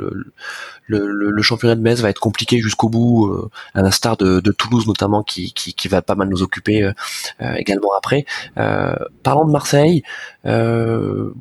le, 0.87 1.41
championnat 1.41 1.75
de 1.75 1.81
Metz 1.81 1.99
va 2.01 2.09
être 2.09 2.19
compliqué 2.19 2.59
jusqu'au 2.59 2.89
bout, 2.89 3.27
euh, 3.27 3.49
à 3.73 3.81
l'instar 3.81 4.17
de, 4.17 4.39
Toulouse 4.51 4.87
notamment 4.87 5.23
qui, 5.23 5.53
va 5.89 6.01
pas 6.01 6.15
mal 6.15 6.27
nous 6.27 6.41
occuper 6.41 6.83
euh, 6.83 6.93
euh, 7.41 7.53
également 7.55 7.91
après. 7.97 8.25
Euh, 8.57 8.95
parlant 9.23 9.45
de 9.45 9.51
Marseille, 9.51 10.03
euh, 10.45 11.31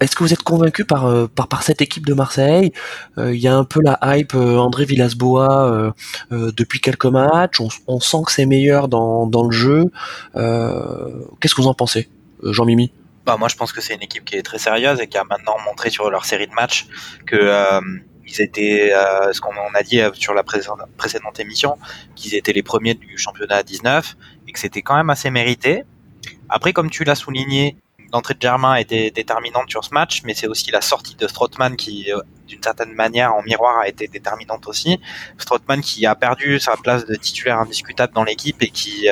est-ce 0.00 0.16
que 0.16 0.22
vous 0.22 0.32
êtes 0.32 0.42
convaincu 0.42 0.84
par 0.84 1.62
cette 1.62 1.80
équipe 1.80 2.06
de 2.06 2.12
Marseille? 2.12 2.72
Il 3.16 3.38
y 3.38 3.48
a 3.48 3.56
un 3.56 3.64
peu 3.64 3.80
la 3.82 3.98
hype 4.02 4.34
André 4.34 4.84
Villas-Boas 4.84 5.94
depuis 6.30 6.78
quelques 6.78 7.06
matchs. 7.06 7.58
On, 7.58 7.68
on 7.86 7.98
sent 7.98 8.18
que 8.26 8.32
c'est 8.32 8.44
meilleur 8.44 8.88
dans, 8.88 9.26
dans 9.26 9.44
le 9.44 9.50
jeu. 9.50 9.90
Qu'est-ce 10.34 11.54
que 11.54 11.62
vous 11.62 11.68
en 11.68 11.74
pensez, 11.74 12.10
Jean-Mimi? 12.42 12.92
Bah, 13.24 13.36
moi, 13.36 13.48
je 13.48 13.56
pense 13.56 13.72
que 13.72 13.80
c'est 13.80 13.94
une 13.94 14.02
équipe 14.02 14.24
qui 14.24 14.36
est 14.36 14.42
très 14.42 14.58
sérieuse 14.58 15.00
et 15.00 15.06
qui 15.06 15.16
a 15.16 15.24
maintenant 15.24 15.56
montré 15.64 15.90
sur 15.90 16.10
leur 16.10 16.24
série 16.24 16.48
de 16.48 16.54
matchs 16.54 16.86
que 17.26 17.36
euh, 17.36 17.80
ils 18.26 18.40
étaient, 18.40 18.92
euh, 18.92 19.32
ce 19.32 19.40
qu'on 19.40 19.52
a 19.52 19.82
dit 19.82 20.00
euh, 20.00 20.10
sur 20.14 20.34
la 20.34 20.42
précédente 20.42 21.38
émission, 21.38 21.78
qu'ils 22.16 22.34
étaient 22.34 22.52
les 22.52 22.62
premiers 22.62 22.94
du 22.94 23.16
championnat 23.18 23.56
à 23.56 23.62
19 23.62 24.16
et 24.48 24.52
que 24.52 24.58
c'était 24.58 24.82
quand 24.82 24.96
même 24.96 25.10
assez 25.10 25.30
mérité. 25.30 25.84
Après, 26.48 26.72
comme 26.72 26.90
tu 26.90 27.04
l'as 27.04 27.14
souligné, 27.14 27.76
l'entrée 28.12 28.34
de 28.34 28.40
Germain 28.40 28.74
était 28.74 29.10
déterminante 29.12 29.70
sur 29.70 29.84
ce 29.84 29.94
match, 29.94 30.22
mais 30.24 30.34
c'est 30.34 30.48
aussi 30.48 30.70
la 30.72 30.80
sortie 30.80 31.14
de 31.14 31.26
Strootman 31.26 31.76
qui, 31.76 32.10
d'une 32.46 32.62
certaine 32.62 32.92
manière, 32.92 33.34
en 33.34 33.42
miroir, 33.42 33.78
a 33.78 33.88
été 33.88 34.06
déterminante 34.06 34.66
aussi. 34.66 35.00
Strootman 35.38 35.80
qui 35.80 36.04
a 36.04 36.14
perdu 36.14 36.58
sa 36.58 36.76
place 36.76 37.06
de 37.06 37.14
titulaire 37.14 37.58
indiscutable 37.58 38.12
dans 38.12 38.24
l'équipe 38.24 38.62
et 38.62 38.68
qui, 38.68 39.08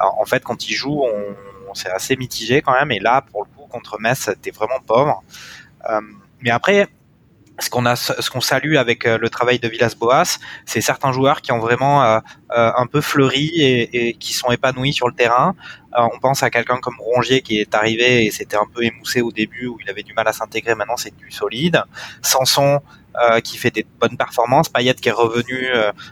en 0.00 0.24
fait, 0.26 0.44
quand 0.44 0.68
il 0.68 0.74
joue, 0.74 1.02
on, 1.02 1.34
c'est 1.76 1.90
assez 1.90 2.16
mitigé 2.16 2.62
quand 2.62 2.72
même. 2.72 2.90
Et 2.90 2.98
là, 2.98 3.22
pour 3.30 3.44
le 3.44 3.48
coup, 3.50 3.66
contre 3.68 3.98
Metz, 4.00 4.18
c'était 4.18 4.50
vraiment 4.50 4.80
pauvre. 4.84 5.22
Euh, 5.88 6.00
mais 6.40 6.50
après, 6.50 6.88
ce 7.58 7.70
qu'on 7.70 7.86
a, 7.86 7.96
ce 7.96 8.28
qu'on 8.30 8.42
salue 8.42 8.76
avec 8.76 9.06
euh, 9.06 9.16
le 9.18 9.30
travail 9.30 9.58
de 9.58 9.68
Villas-Boas, 9.68 10.38
c'est 10.66 10.82
certains 10.82 11.12
joueurs 11.12 11.40
qui 11.40 11.52
ont 11.52 11.58
vraiment 11.58 12.04
euh, 12.04 12.20
un 12.50 12.86
peu 12.86 13.00
fleuri 13.00 13.50
et, 13.56 14.14
qui 14.14 14.34
sont 14.34 14.50
épanouis 14.50 14.92
sur 14.92 15.08
le 15.08 15.14
terrain. 15.14 15.54
on 15.96 16.18
pense 16.18 16.42
à 16.42 16.50
quelqu'un 16.50 16.78
comme 16.78 16.96
Rongier 16.98 17.40
qui 17.40 17.58
est 17.58 17.74
arrivé 17.74 18.26
et 18.26 18.30
c'était 18.30 18.58
un 18.58 18.66
peu 18.72 18.84
émoussé 18.84 19.22
au 19.22 19.32
début 19.32 19.66
où 19.66 19.78
il 19.82 19.88
avait 19.88 20.02
du 20.02 20.12
mal 20.12 20.28
à 20.28 20.34
s'intégrer. 20.34 20.74
Maintenant, 20.74 20.98
c'est 20.98 21.16
du 21.16 21.30
solide. 21.30 21.82
Sanson 22.22 22.80
qui 23.42 23.56
fait 23.56 23.70
des 23.70 23.86
bonnes 23.98 24.18
performances, 24.18 24.68
Payet 24.68 24.92
qui 24.92 25.08
est 25.08 25.18
revenu 25.26 25.70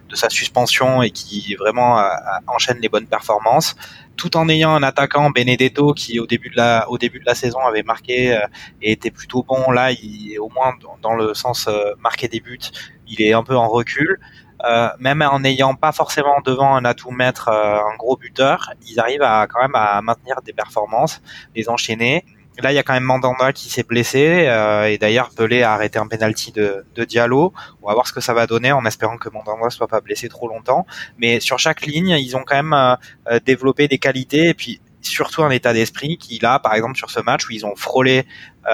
de 0.08 0.16
sa 0.16 0.30
suspension 0.30 1.02
et 1.02 1.10
qui 1.10 1.54
vraiment 1.54 2.02
enchaîne 2.46 2.78
les 2.80 2.88
bonnes 2.88 3.06
performances. 3.06 3.76
Tout 4.16 4.36
en 4.36 4.48
ayant 4.48 4.74
un 4.74 4.82
attaquant 4.82 5.30
Benedetto 5.30 5.92
qui 5.92 6.20
au 6.20 6.26
début 6.26 6.50
de 6.50 6.56
la 6.56 6.88
au 6.90 6.98
début 6.98 7.18
de 7.20 7.26
la 7.26 7.34
saison 7.34 7.60
avait 7.60 7.82
marqué 7.82 8.38
et 8.82 8.92
était 8.92 9.10
plutôt 9.10 9.42
bon. 9.42 9.70
Là, 9.70 9.92
il 9.92 10.38
au 10.38 10.48
moins 10.50 10.74
dans 11.02 11.14
le 11.14 11.34
sens 11.34 11.68
marquer 12.00 12.28
des 12.28 12.40
buts, 12.40 12.58
il 13.06 13.22
est 13.22 13.32
un 13.32 13.42
peu 13.42 13.56
en 13.56 13.68
recul. 13.68 14.20
Euh, 14.64 14.88
même 14.98 15.20
en 15.20 15.40
n'ayant 15.40 15.74
pas 15.74 15.92
forcément 15.92 16.40
devant 16.44 16.74
un 16.74 16.84
atout 16.84 17.10
maître, 17.10 17.48
euh, 17.48 17.80
un 17.80 17.96
gros 17.96 18.16
buteur, 18.16 18.72
ils 18.88 18.98
arrivent 18.98 19.22
à 19.22 19.46
quand 19.46 19.60
même 19.60 19.74
à 19.74 20.00
maintenir 20.00 20.40
des 20.42 20.52
performances, 20.52 21.20
les 21.54 21.68
enchaîner. 21.68 22.24
Là, 22.62 22.72
il 22.72 22.76
y 22.76 22.78
a 22.78 22.82
quand 22.82 22.92
même 22.92 23.04
Mandanda 23.04 23.52
qui 23.52 23.68
s'est 23.68 23.82
blessé 23.82 24.46
euh, 24.46 24.84
et 24.84 24.96
d'ailleurs 24.96 25.30
Pelé 25.30 25.62
a 25.62 25.72
arrêté 25.72 25.98
un 25.98 26.06
penalty 26.06 26.52
de, 26.52 26.84
de 26.94 27.04
Diallo. 27.04 27.52
On 27.82 27.88
va 27.88 27.94
voir 27.94 28.06
ce 28.06 28.12
que 28.12 28.20
ça 28.20 28.32
va 28.32 28.46
donner 28.46 28.70
en 28.72 28.84
espérant 28.84 29.16
que 29.16 29.28
Mandanda 29.28 29.70
soit 29.70 29.88
pas 29.88 30.00
blessé 30.00 30.28
trop 30.28 30.48
longtemps. 30.48 30.86
Mais 31.18 31.40
sur 31.40 31.58
chaque 31.58 31.84
ligne, 31.84 32.10
ils 32.10 32.36
ont 32.36 32.44
quand 32.44 32.62
même 32.62 32.96
développé 33.44 33.88
des 33.88 33.98
qualités 33.98 34.50
et 34.50 34.54
puis 34.54 34.80
surtout 35.02 35.42
un 35.42 35.50
état 35.50 35.72
d'esprit 35.72 36.16
qui 36.16 36.38
là, 36.38 36.58
par 36.58 36.74
exemple 36.74 36.96
sur 36.96 37.10
ce 37.10 37.20
match 37.20 37.46
où 37.48 37.52
ils 37.52 37.66
ont 37.66 37.76
frôlé 37.76 38.24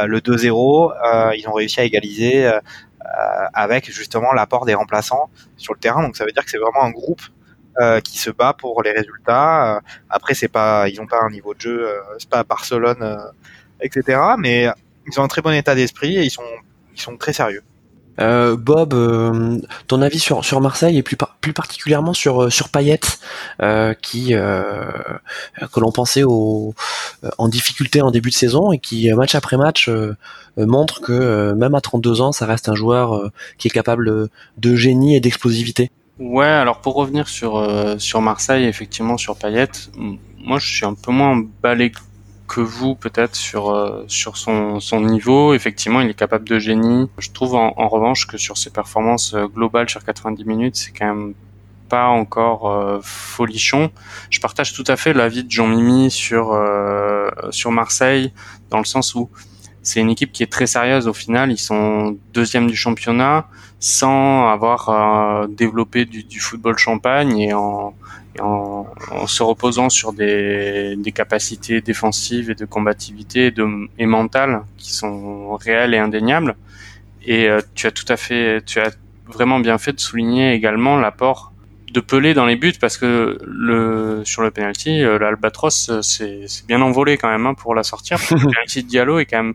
le 0.06 0.20
2-0, 0.20 1.34
ils 1.36 1.48
ont 1.48 1.52
réussi 1.52 1.80
à 1.80 1.84
égaliser 1.84 2.52
euh, 3.18 3.46
avec 3.54 3.90
justement 3.90 4.32
l'apport 4.32 4.66
des 4.66 4.74
remplaçants 4.74 5.30
sur 5.56 5.72
le 5.72 5.80
terrain. 5.80 6.02
Donc 6.02 6.16
ça 6.16 6.24
veut 6.24 6.32
dire 6.32 6.44
que 6.44 6.50
c'est 6.50 6.58
vraiment 6.58 6.82
un 6.82 6.90
groupe 6.90 7.22
euh, 7.80 8.00
qui 8.00 8.18
se 8.18 8.30
bat 8.30 8.52
pour 8.52 8.82
les 8.82 8.92
résultats. 8.92 9.76
Euh, 9.76 9.80
après, 10.10 10.34
c'est 10.34 10.48
pas, 10.48 10.88
ils 10.88 11.00
ont 11.00 11.06
pas 11.06 11.20
un 11.22 11.30
niveau 11.30 11.54
de 11.54 11.60
jeu, 11.60 11.90
c'est 12.18 12.28
pas 12.28 12.44
Barcelone, 12.44 13.18
etc. 13.82 14.18
Mais 14.38 14.68
ils 15.06 15.20
ont 15.20 15.22
un 15.22 15.28
très 15.28 15.42
bon 15.42 15.52
état 15.52 15.74
d'esprit 15.74 16.16
et 16.16 16.24
ils 16.24 16.30
sont, 16.30 16.42
ils 16.94 17.00
sont 17.00 17.16
très 17.16 17.32
sérieux. 17.32 17.62
Euh, 18.20 18.56
Bob, 18.56 18.92
euh, 18.92 19.58
ton 19.86 20.02
avis 20.02 20.18
sur, 20.18 20.44
sur 20.44 20.60
Marseille 20.60 20.98
et 20.98 21.02
plus, 21.02 21.16
plus 21.40 21.52
particulièrement 21.52 22.12
sur, 22.12 22.42
euh, 22.42 22.50
sur 22.50 22.68
Payet, 22.68 23.00
qui 24.02 24.32
que 24.32 25.80
l'on 25.80 25.92
pensait 25.92 26.22
au, 26.24 26.74
en 27.38 27.48
difficulté 27.48 28.02
en 28.02 28.10
début 28.10 28.30
de 28.30 28.34
saison 28.34 28.72
et 28.72 28.78
qui 28.78 29.10
match 29.12 29.34
après 29.34 29.56
match 29.56 29.90
montre 30.56 31.00
que 31.00 31.52
même 31.52 31.74
à 31.74 31.80
32 31.80 32.20
ans, 32.20 32.32
ça 32.32 32.46
reste 32.46 32.68
un 32.68 32.74
joueur 32.74 33.30
qui 33.58 33.68
est 33.68 33.70
capable 33.70 34.28
de 34.58 34.76
génie 34.76 35.16
et 35.16 35.20
d'explosivité. 35.20 35.90
Ouais, 36.18 36.46
alors 36.46 36.80
pour 36.80 36.94
revenir 36.94 37.28
sur 37.28 37.66
sur 37.98 38.20
Marseille, 38.20 38.64
effectivement 38.64 39.16
sur 39.16 39.36
Payet, 39.36 39.68
moi 40.38 40.58
je 40.58 40.70
suis 40.70 40.86
un 40.86 40.94
peu 40.94 41.12
moins 41.12 41.30
emballé 41.30 41.92
que 42.50 42.60
vous 42.60 42.96
peut-être 42.96 43.36
sur 43.36 43.70
euh, 43.70 44.04
sur 44.08 44.36
son, 44.36 44.80
son 44.80 45.00
niveau. 45.00 45.54
Effectivement, 45.54 46.00
il 46.00 46.10
est 46.10 46.14
capable 46.14 46.48
de 46.48 46.58
génie. 46.58 47.08
Je 47.18 47.30
trouve 47.30 47.54
en, 47.54 47.88
revanche 47.88 48.26
que 48.26 48.36
sur 48.38 48.58
ses 48.58 48.70
performances 48.70 49.34
euh, 49.34 49.46
globales 49.46 49.88
sur 49.88 50.04
90 50.04 50.44
minutes, 50.44 50.76
c'est 50.76 50.90
quand 50.90 51.06
même 51.06 51.34
pas 51.88 52.08
encore 52.08 52.68
euh, 52.68 52.98
folichon. 53.02 53.90
Je 54.30 54.40
partage 54.40 54.72
tout 54.72 54.84
à 54.88 54.96
fait 54.96 55.12
l'avis 55.12 55.44
de 55.44 55.50
Jean 55.50 55.68
Mimi 55.68 56.10
sur 56.10 56.46
sur 57.50 57.70
Marseille 57.70 58.32
dans 58.70 58.78
le 58.78 58.84
sens 58.84 59.14
où 59.14 59.30
c'est 59.82 60.00
une 60.00 60.10
équipe 60.10 60.32
qui 60.32 60.42
est 60.42 60.52
très 60.52 60.66
sérieuse 60.66 61.06
au 61.06 61.14
final. 61.14 61.52
Ils 61.52 61.64
sont 61.70 62.16
deuxième 62.34 62.66
du 62.66 62.76
championnat 62.76 63.46
sans 63.78 64.48
avoir 64.48 65.48
développé 65.48 66.04
du, 66.04 66.24
du, 66.24 66.40
football 66.40 66.76
champagne 66.76 67.38
et 67.38 67.54
en 67.54 67.94
en, 68.38 68.86
se 69.26 69.42
reposant 69.42 69.90
sur 69.90 70.12
des, 70.12 70.96
capacités 71.14 71.80
défensives 71.80 72.50
et 72.50 72.54
de 72.54 72.64
combativité 72.64 73.52
et 73.98 74.06
mentales 74.06 74.62
qui 74.76 74.92
sont 74.92 75.56
réelles 75.56 75.94
et 75.94 75.98
indéniables. 75.98 76.56
Et 77.24 77.48
euh, 77.48 77.60
tu 77.74 77.86
as 77.86 77.90
tout 77.90 78.04
à 78.08 78.16
fait, 78.16 78.62
tu 78.64 78.80
as 78.80 78.90
vraiment 79.26 79.60
bien 79.60 79.78
fait 79.78 79.92
de 79.92 80.00
souligner 80.00 80.52
également 80.54 80.98
l'apport 80.98 81.52
de 81.92 82.00
Pelé 82.00 82.34
dans 82.34 82.46
les 82.46 82.56
buts 82.56 82.72
parce 82.80 82.96
que 82.96 83.38
le 83.44 84.22
sur 84.24 84.42
le 84.42 84.50
penalty, 84.50 85.02
euh, 85.02 85.18
l'Albatros 85.18 85.90
euh, 85.90 86.02
c'est 86.02 86.66
bien 86.66 86.80
envolé 86.80 87.16
quand 87.16 87.28
même 87.28 87.46
hein, 87.46 87.54
pour 87.54 87.74
la 87.74 87.82
sortir. 87.82 88.18
le 88.30 88.38
penalty 88.38 88.84
de 88.84 88.88
Diallo 88.88 89.18
est 89.18 89.26
quand 89.26 89.42
même 89.42 89.54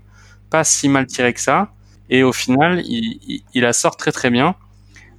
pas 0.49 0.63
si 0.63 0.89
mal 0.89 1.07
tiré 1.07 1.33
que 1.33 1.39
ça. 1.39 1.71
Et 2.09 2.21
au 2.21 2.33
final, 2.33 2.81
il, 2.85 3.19
il, 3.27 3.43
il 3.53 3.61
la 3.63 3.73
sort 3.73 3.97
très 3.97 4.11
très 4.11 4.29
bien. 4.29 4.55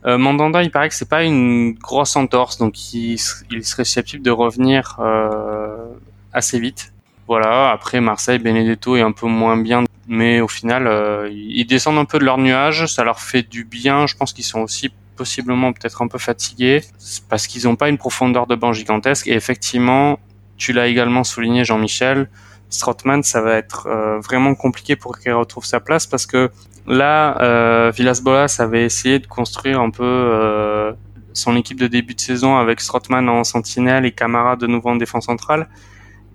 Euh, 0.06 0.18
Mandanda, 0.18 0.62
il 0.62 0.70
paraît 0.70 0.88
que 0.88 0.94
c'est 0.94 1.08
pas 1.08 1.24
une 1.24 1.72
grosse 1.72 2.14
entorse, 2.14 2.58
donc 2.58 2.94
il, 2.94 3.18
serait 3.18 3.84
susceptible 3.84 4.22
de 4.22 4.30
revenir 4.30 4.96
euh, 5.00 5.88
assez 6.32 6.60
vite. 6.60 6.92
Voilà. 7.26 7.70
Après 7.72 8.00
Marseille, 8.00 8.38
Benedetto 8.38 8.94
est 8.94 9.00
un 9.00 9.10
peu 9.10 9.26
moins 9.26 9.56
bien, 9.56 9.82
mais 10.06 10.40
au 10.40 10.46
final, 10.46 10.86
euh, 10.86 11.28
ils 11.32 11.66
descendent 11.66 11.98
un 11.98 12.04
peu 12.04 12.20
de 12.20 12.24
leur 12.24 12.38
nuage. 12.38 12.86
Ça 12.86 13.02
leur 13.02 13.18
fait 13.18 13.42
du 13.42 13.64
bien. 13.64 14.06
Je 14.06 14.14
pense 14.14 14.32
qu'ils 14.32 14.44
sont 14.44 14.60
aussi 14.60 14.90
possiblement 15.16 15.72
peut-être 15.72 16.02
un 16.02 16.08
peu 16.08 16.18
fatigués 16.18 16.82
parce 17.28 17.48
qu'ils 17.48 17.64
n'ont 17.64 17.74
pas 17.74 17.88
une 17.88 17.98
profondeur 17.98 18.46
de 18.46 18.54
banc 18.54 18.72
gigantesque. 18.72 19.26
Et 19.26 19.32
effectivement, 19.32 20.20
tu 20.56 20.72
l'as 20.72 20.86
également 20.86 21.24
souligné, 21.24 21.64
Jean-Michel. 21.64 22.28
Strottmann, 22.68 23.22
ça 23.22 23.40
va 23.40 23.56
être 23.56 23.88
vraiment 24.24 24.54
compliqué 24.54 24.94
pour 24.96 25.18
qu'il 25.18 25.32
retrouve 25.32 25.64
sa 25.64 25.80
place 25.80 26.06
parce 26.06 26.26
que 26.26 26.50
Là, 26.86 27.40
euh, 27.42 27.90
Villas-Boas 27.94 28.60
avait 28.60 28.84
essayé 28.84 29.18
de 29.18 29.26
construire 29.26 29.80
un 29.80 29.90
peu 29.90 30.04
euh, 30.04 30.92
son 31.32 31.56
équipe 31.56 31.80
de 31.80 31.86
début 31.86 32.14
de 32.14 32.20
saison 32.20 32.56
avec 32.56 32.80
Strottmann 32.80 33.28
en 33.28 33.44
sentinelle 33.44 34.04
et 34.04 34.12
Camara 34.12 34.56
de 34.56 34.66
nouveau 34.66 34.90
en 34.90 34.96
défense 34.96 35.26
centrale. 35.26 35.68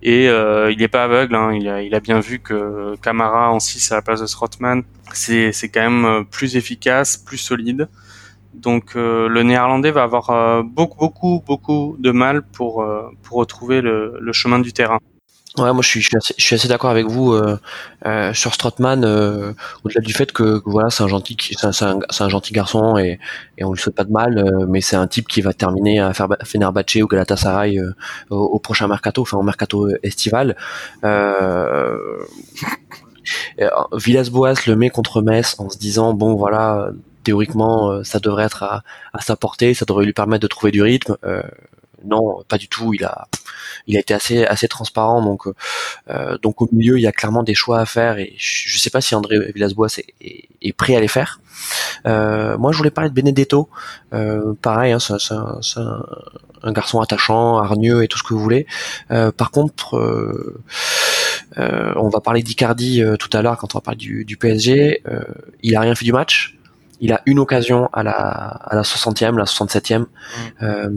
Et 0.02 0.28
euh, 0.28 0.70
il 0.72 0.78
n'est 0.78 0.88
pas 0.88 1.04
aveugle, 1.04 1.34
hein. 1.36 1.52
il, 1.52 1.94
a, 1.94 2.00
bien 2.00 2.18
vu 2.18 2.40
que 2.40 2.96
Camara 3.02 3.52
en 3.52 3.60
6 3.60 3.92
à 3.92 3.96
la 3.96 4.02
place 4.02 4.20
de 4.20 4.26
Strottmann, 4.26 4.82
c'est 5.12 5.52
quand 5.72 5.88
même 5.88 6.24
plus 6.24 6.56
efficace, 6.56 7.16
plus 7.16 7.38
solide. 7.38 7.88
Donc 8.52 8.96
euh, 8.96 9.28
le 9.28 9.44
néerlandais 9.44 9.92
va 9.92 10.02
avoir 10.02 10.30
euh, 10.30 10.62
beaucoup, 10.62 10.98
beaucoup, 11.06 11.42
beaucoup 11.46 11.96
de 12.00 12.10
mal 12.10 12.42
pour, 12.42 12.84
retrouver 13.30 13.80
le 13.80 14.32
chemin 14.32 14.58
du 14.58 14.72
terrain. 14.72 14.98
Ouais, 15.58 15.70
moi 15.74 15.82
je 15.82 15.88
suis, 15.88 16.00
je 16.00 16.06
suis 16.06 16.16
assez, 16.16 16.54
assez 16.54 16.68
d'accord 16.68 16.88
avec 16.88 17.06
vous 17.06 17.32
euh, 17.32 17.58
euh, 18.06 18.32
sur 18.32 18.54
Strottmann, 18.54 19.04
euh, 19.04 19.52
au-delà 19.84 20.00
du 20.00 20.14
fait 20.14 20.32
que, 20.32 20.62
voilà, 20.64 20.88
c'est 20.88 21.02
un 21.02 21.08
gentil, 21.08 21.36
c'est 21.38 21.66
un, 21.84 21.98
un, 22.20 22.28
gentil 22.30 22.54
garçon 22.54 22.96
et, 22.96 23.18
et 23.58 23.64
on 23.64 23.72
lui 23.72 23.78
souhaite 23.78 23.94
pas 23.94 24.04
de 24.04 24.12
mal, 24.12 24.38
euh, 24.38 24.64
mais 24.66 24.80
c'est 24.80 24.96
un 24.96 25.06
type 25.06 25.28
qui 25.28 25.42
va 25.42 25.52
terminer 25.52 26.00
à 26.00 26.14
faire 26.14 26.28
Fenerbahce 26.44 26.96
ou 27.02 27.06
Galatasaray 27.06 27.78
euh, 27.78 27.94
au, 28.30 28.36
au, 28.38 28.58
prochain 28.60 28.88
mercato, 28.88 29.20
enfin 29.22 29.36
au 29.36 29.42
mercato 29.42 29.88
estival. 30.02 30.56
Villas-Boas 33.92 34.54
le 34.66 34.74
met 34.74 34.88
contre 34.88 35.20
Metz 35.20 35.56
en 35.58 35.68
se 35.68 35.76
disant 35.76 36.14
bon 36.14 36.34
voilà, 36.34 36.88
théoriquement 37.24 38.02
ça 38.04 38.20
devrait 38.20 38.44
être 38.44 38.62
à, 38.62 38.82
à 39.12 39.20
sa 39.20 39.36
portée, 39.36 39.74
ça 39.74 39.84
devrait 39.84 40.06
lui 40.06 40.14
permettre 40.14 40.42
de 40.42 40.48
trouver 40.48 40.72
du 40.72 40.80
rythme 40.80 41.18
non, 42.04 42.42
pas 42.48 42.58
du 42.58 42.68
tout. 42.68 42.94
Il 42.94 43.04
a, 43.04 43.28
il 43.86 43.96
a 43.96 44.00
été 44.00 44.14
assez, 44.14 44.44
assez 44.44 44.68
transparent. 44.68 45.22
Donc, 45.22 45.46
euh, 46.10 46.38
donc 46.42 46.62
au 46.62 46.68
milieu, 46.72 46.98
il 46.98 47.02
y 47.02 47.06
a 47.06 47.12
clairement 47.12 47.42
des 47.42 47.54
choix 47.54 47.80
à 47.80 47.86
faire. 47.86 48.18
Et 48.18 48.34
je, 48.36 48.76
ne 48.76 48.78
sais 48.78 48.90
pas 48.90 49.00
si 49.00 49.14
André 49.14 49.38
Villas-Boas 49.52 50.00
est, 50.20 50.72
prêt 50.76 50.96
à 50.96 51.00
les 51.00 51.08
faire. 51.08 51.40
Euh, 52.06 52.56
moi, 52.58 52.72
je 52.72 52.78
voulais 52.78 52.90
parler 52.90 53.10
de 53.10 53.14
Benedetto. 53.14 53.68
Euh, 54.12 54.54
pareil, 54.60 54.92
hein, 54.92 54.98
c'est 54.98 55.34
un, 55.34 56.06
un, 56.62 56.72
garçon 56.72 57.00
attachant, 57.00 57.58
hargneux 57.58 58.02
et 58.02 58.08
tout 58.08 58.18
ce 58.18 58.22
que 58.22 58.34
vous 58.34 58.40
voulez. 58.40 58.66
par 59.08 59.50
contre, 59.50 60.00
on 61.56 62.08
va 62.08 62.20
parler 62.20 62.42
d'Icardi 62.42 63.02
tout 63.18 63.30
à 63.32 63.42
l'heure 63.42 63.58
quand 63.58 63.74
on 63.74 63.78
va 63.78 63.82
parler 63.82 63.98
du, 63.98 64.24
du 64.24 64.36
PSG. 64.36 65.02
il 65.62 65.76
a 65.76 65.80
rien 65.80 65.94
fait 65.94 66.04
du 66.04 66.12
match 66.12 66.56
il 67.02 67.12
a 67.12 67.20
une 67.26 67.40
occasion 67.40 67.88
à 67.92 68.04
la, 68.04 68.12
à 68.12 68.76
la 68.76 68.82
60e, 68.82 69.36
la 69.36 69.44
67e, 69.44 69.98
mm. 69.98 70.04
euh, 70.62 70.88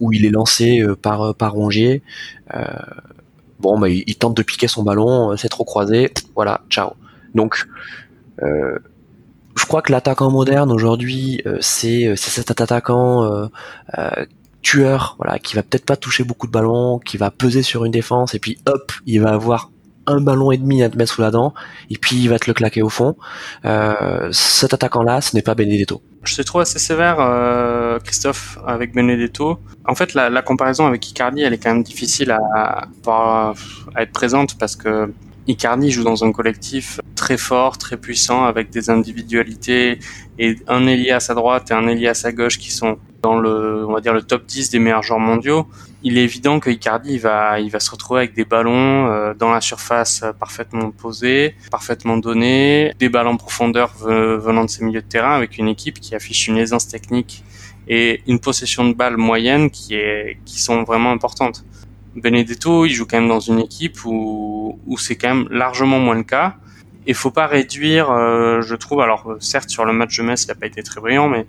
où 0.00 0.12
il 0.12 0.24
est 0.24 0.30
lancé 0.30 0.80
euh, 0.80 0.94
par, 0.94 1.34
par 1.34 1.52
Rongier. 1.52 2.02
Euh, 2.54 2.62
bon, 3.58 3.78
bah, 3.78 3.88
il, 3.88 4.14
tente 4.16 4.36
de 4.36 4.42
piquer 4.42 4.68
son 4.68 4.84
ballon, 4.84 5.36
c'est 5.36 5.48
trop 5.48 5.64
croisé, 5.64 6.12
voilà, 6.36 6.62
ciao. 6.70 6.92
Donc, 7.34 7.66
je 8.40 9.66
crois 9.66 9.82
que 9.82 9.90
l'attaquant 9.90 10.30
moderne 10.30 10.70
aujourd'hui, 10.70 11.42
c'est 11.60 12.14
cet 12.16 12.60
attaquant 12.60 13.50
tueur, 14.62 15.16
voilà, 15.18 15.40
qui 15.40 15.56
va 15.56 15.62
peut-être 15.64 15.84
pas 15.84 15.96
toucher 15.96 16.22
beaucoup 16.22 16.46
de 16.46 16.52
ballons, 16.52 17.00
qui 17.00 17.16
va 17.16 17.32
peser 17.32 17.62
sur 17.62 17.84
une 17.84 17.90
défense, 17.90 18.34
et 18.34 18.38
puis 18.38 18.58
hop, 18.66 18.92
il 19.06 19.20
va 19.20 19.30
avoir 19.30 19.70
un 20.08 20.20
ballon 20.20 20.50
et 20.50 20.56
demi 20.56 20.82
à 20.82 20.88
te 20.88 20.96
mettre 20.96 21.12
sous 21.12 21.20
la 21.20 21.30
dent, 21.30 21.54
et 21.90 21.96
puis 21.98 22.16
il 22.16 22.28
va 22.28 22.38
te 22.38 22.48
le 22.48 22.54
claquer 22.54 22.82
au 22.82 22.88
fond. 22.88 23.16
Euh, 23.64 24.28
cet 24.32 24.74
attaquant-là, 24.74 25.20
ce 25.20 25.36
n'est 25.36 25.42
pas 25.42 25.54
Benedetto. 25.54 26.02
Je 26.24 26.36
te 26.36 26.42
trouve 26.42 26.60
assez 26.62 26.78
sévère, 26.78 27.16
euh, 27.20 27.98
Christophe, 28.00 28.58
avec 28.66 28.92
Benedetto. 28.94 29.58
En 29.86 29.94
fait, 29.94 30.14
la, 30.14 30.42
comparaison 30.42 30.86
avec 30.86 31.08
Icardi, 31.08 31.42
elle 31.42 31.54
est 31.54 31.58
quand 31.58 31.72
même 31.72 31.82
difficile 31.82 32.30
à, 32.32 32.88
à, 33.06 33.54
être 33.96 34.12
présente 34.12 34.58
parce 34.58 34.76
que 34.76 35.12
Icardi 35.46 35.90
joue 35.90 36.04
dans 36.04 36.24
un 36.24 36.32
collectif 36.32 37.00
très 37.14 37.38
fort, 37.38 37.78
très 37.78 37.96
puissant, 37.96 38.44
avec 38.44 38.70
des 38.70 38.90
individualités 38.90 39.98
et 40.38 40.56
un 40.66 40.86
Elias 40.86 41.26
à 41.30 41.34
droite 41.34 41.70
et 41.70 41.74
un 41.74 41.86
Elias 41.86 42.22
à 42.24 42.32
gauche 42.32 42.58
qui 42.58 42.70
sont 42.70 42.98
dans 43.22 43.38
le, 43.38 43.84
on 43.86 43.92
va 43.92 44.00
dire 44.00 44.12
le 44.12 44.22
top 44.22 44.46
10 44.46 44.70
des 44.70 44.78
meilleurs 44.78 45.02
joueurs 45.02 45.20
mondiaux. 45.20 45.66
Il 46.02 46.16
est 46.16 46.22
évident 46.22 46.60
que 46.60 46.70
Icardi 46.70 47.14
il 47.14 47.20
va, 47.20 47.58
il 47.58 47.70
va 47.70 47.80
se 47.80 47.90
retrouver 47.90 48.20
avec 48.20 48.34
des 48.34 48.44
ballons 48.44 49.08
euh, 49.08 49.34
dans 49.34 49.50
la 49.50 49.60
surface 49.60 50.24
parfaitement 50.38 50.90
posés, 50.90 51.54
parfaitement 51.70 52.16
donnés, 52.16 52.92
des 52.98 53.08
ballons 53.08 53.30
en 53.30 53.36
profondeur 53.36 53.94
venant 53.98 54.64
de 54.64 54.70
ses 54.70 54.84
milieux 54.84 55.02
de 55.02 55.06
terrain 55.06 55.34
avec 55.34 55.58
une 55.58 55.68
équipe 55.68 56.00
qui 56.00 56.14
affiche 56.14 56.46
une 56.48 56.56
aisance 56.56 56.86
technique 56.86 57.42
et 57.88 58.22
une 58.26 58.38
possession 58.38 58.86
de 58.88 58.94
balles 58.94 59.16
moyenne 59.16 59.70
qui 59.70 59.94
est, 59.94 60.38
qui 60.44 60.60
sont 60.60 60.84
vraiment 60.84 61.10
importantes. 61.10 61.64
Benedetto, 62.14 62.84
il 62.84 62.92
joue 62.92 63.06
quand 63.06 63.18
même 63.18 63.28
dans 63.28 63.40
une 63.40 63.60
équipe 63.60 64.04
où, 64.04 64.78
où 64.86 64.98
c'est 64.98 65.16
quand 65.16 65.34
même 65.34 65.48
largement 65.50 65.98
moins 65.98 66.14
le 66.14 66.22
cas. 66.22 66.56
Et 67.06 67.14
faut 67.14 67.30
pas 67.30 67.46
réduire, 67.46 68.10
euh, 68.10 68.60
je 68.60 68.74
trouve, 68.74 69.00
alors 69.00 69.36
certes 69.40 69.70
sur 69.70 69.86
le 69.86 69.94
match 69.94 70.16
de 70.18 70.22
Metz, 70.22 70.44
il 70.44 70.48
n'a 70.48 70.54
pas 70.54 70.66
été 70.66 70.82
très 70.82 71.00
brillant, 71.00 71.28
mais 71.28 71.46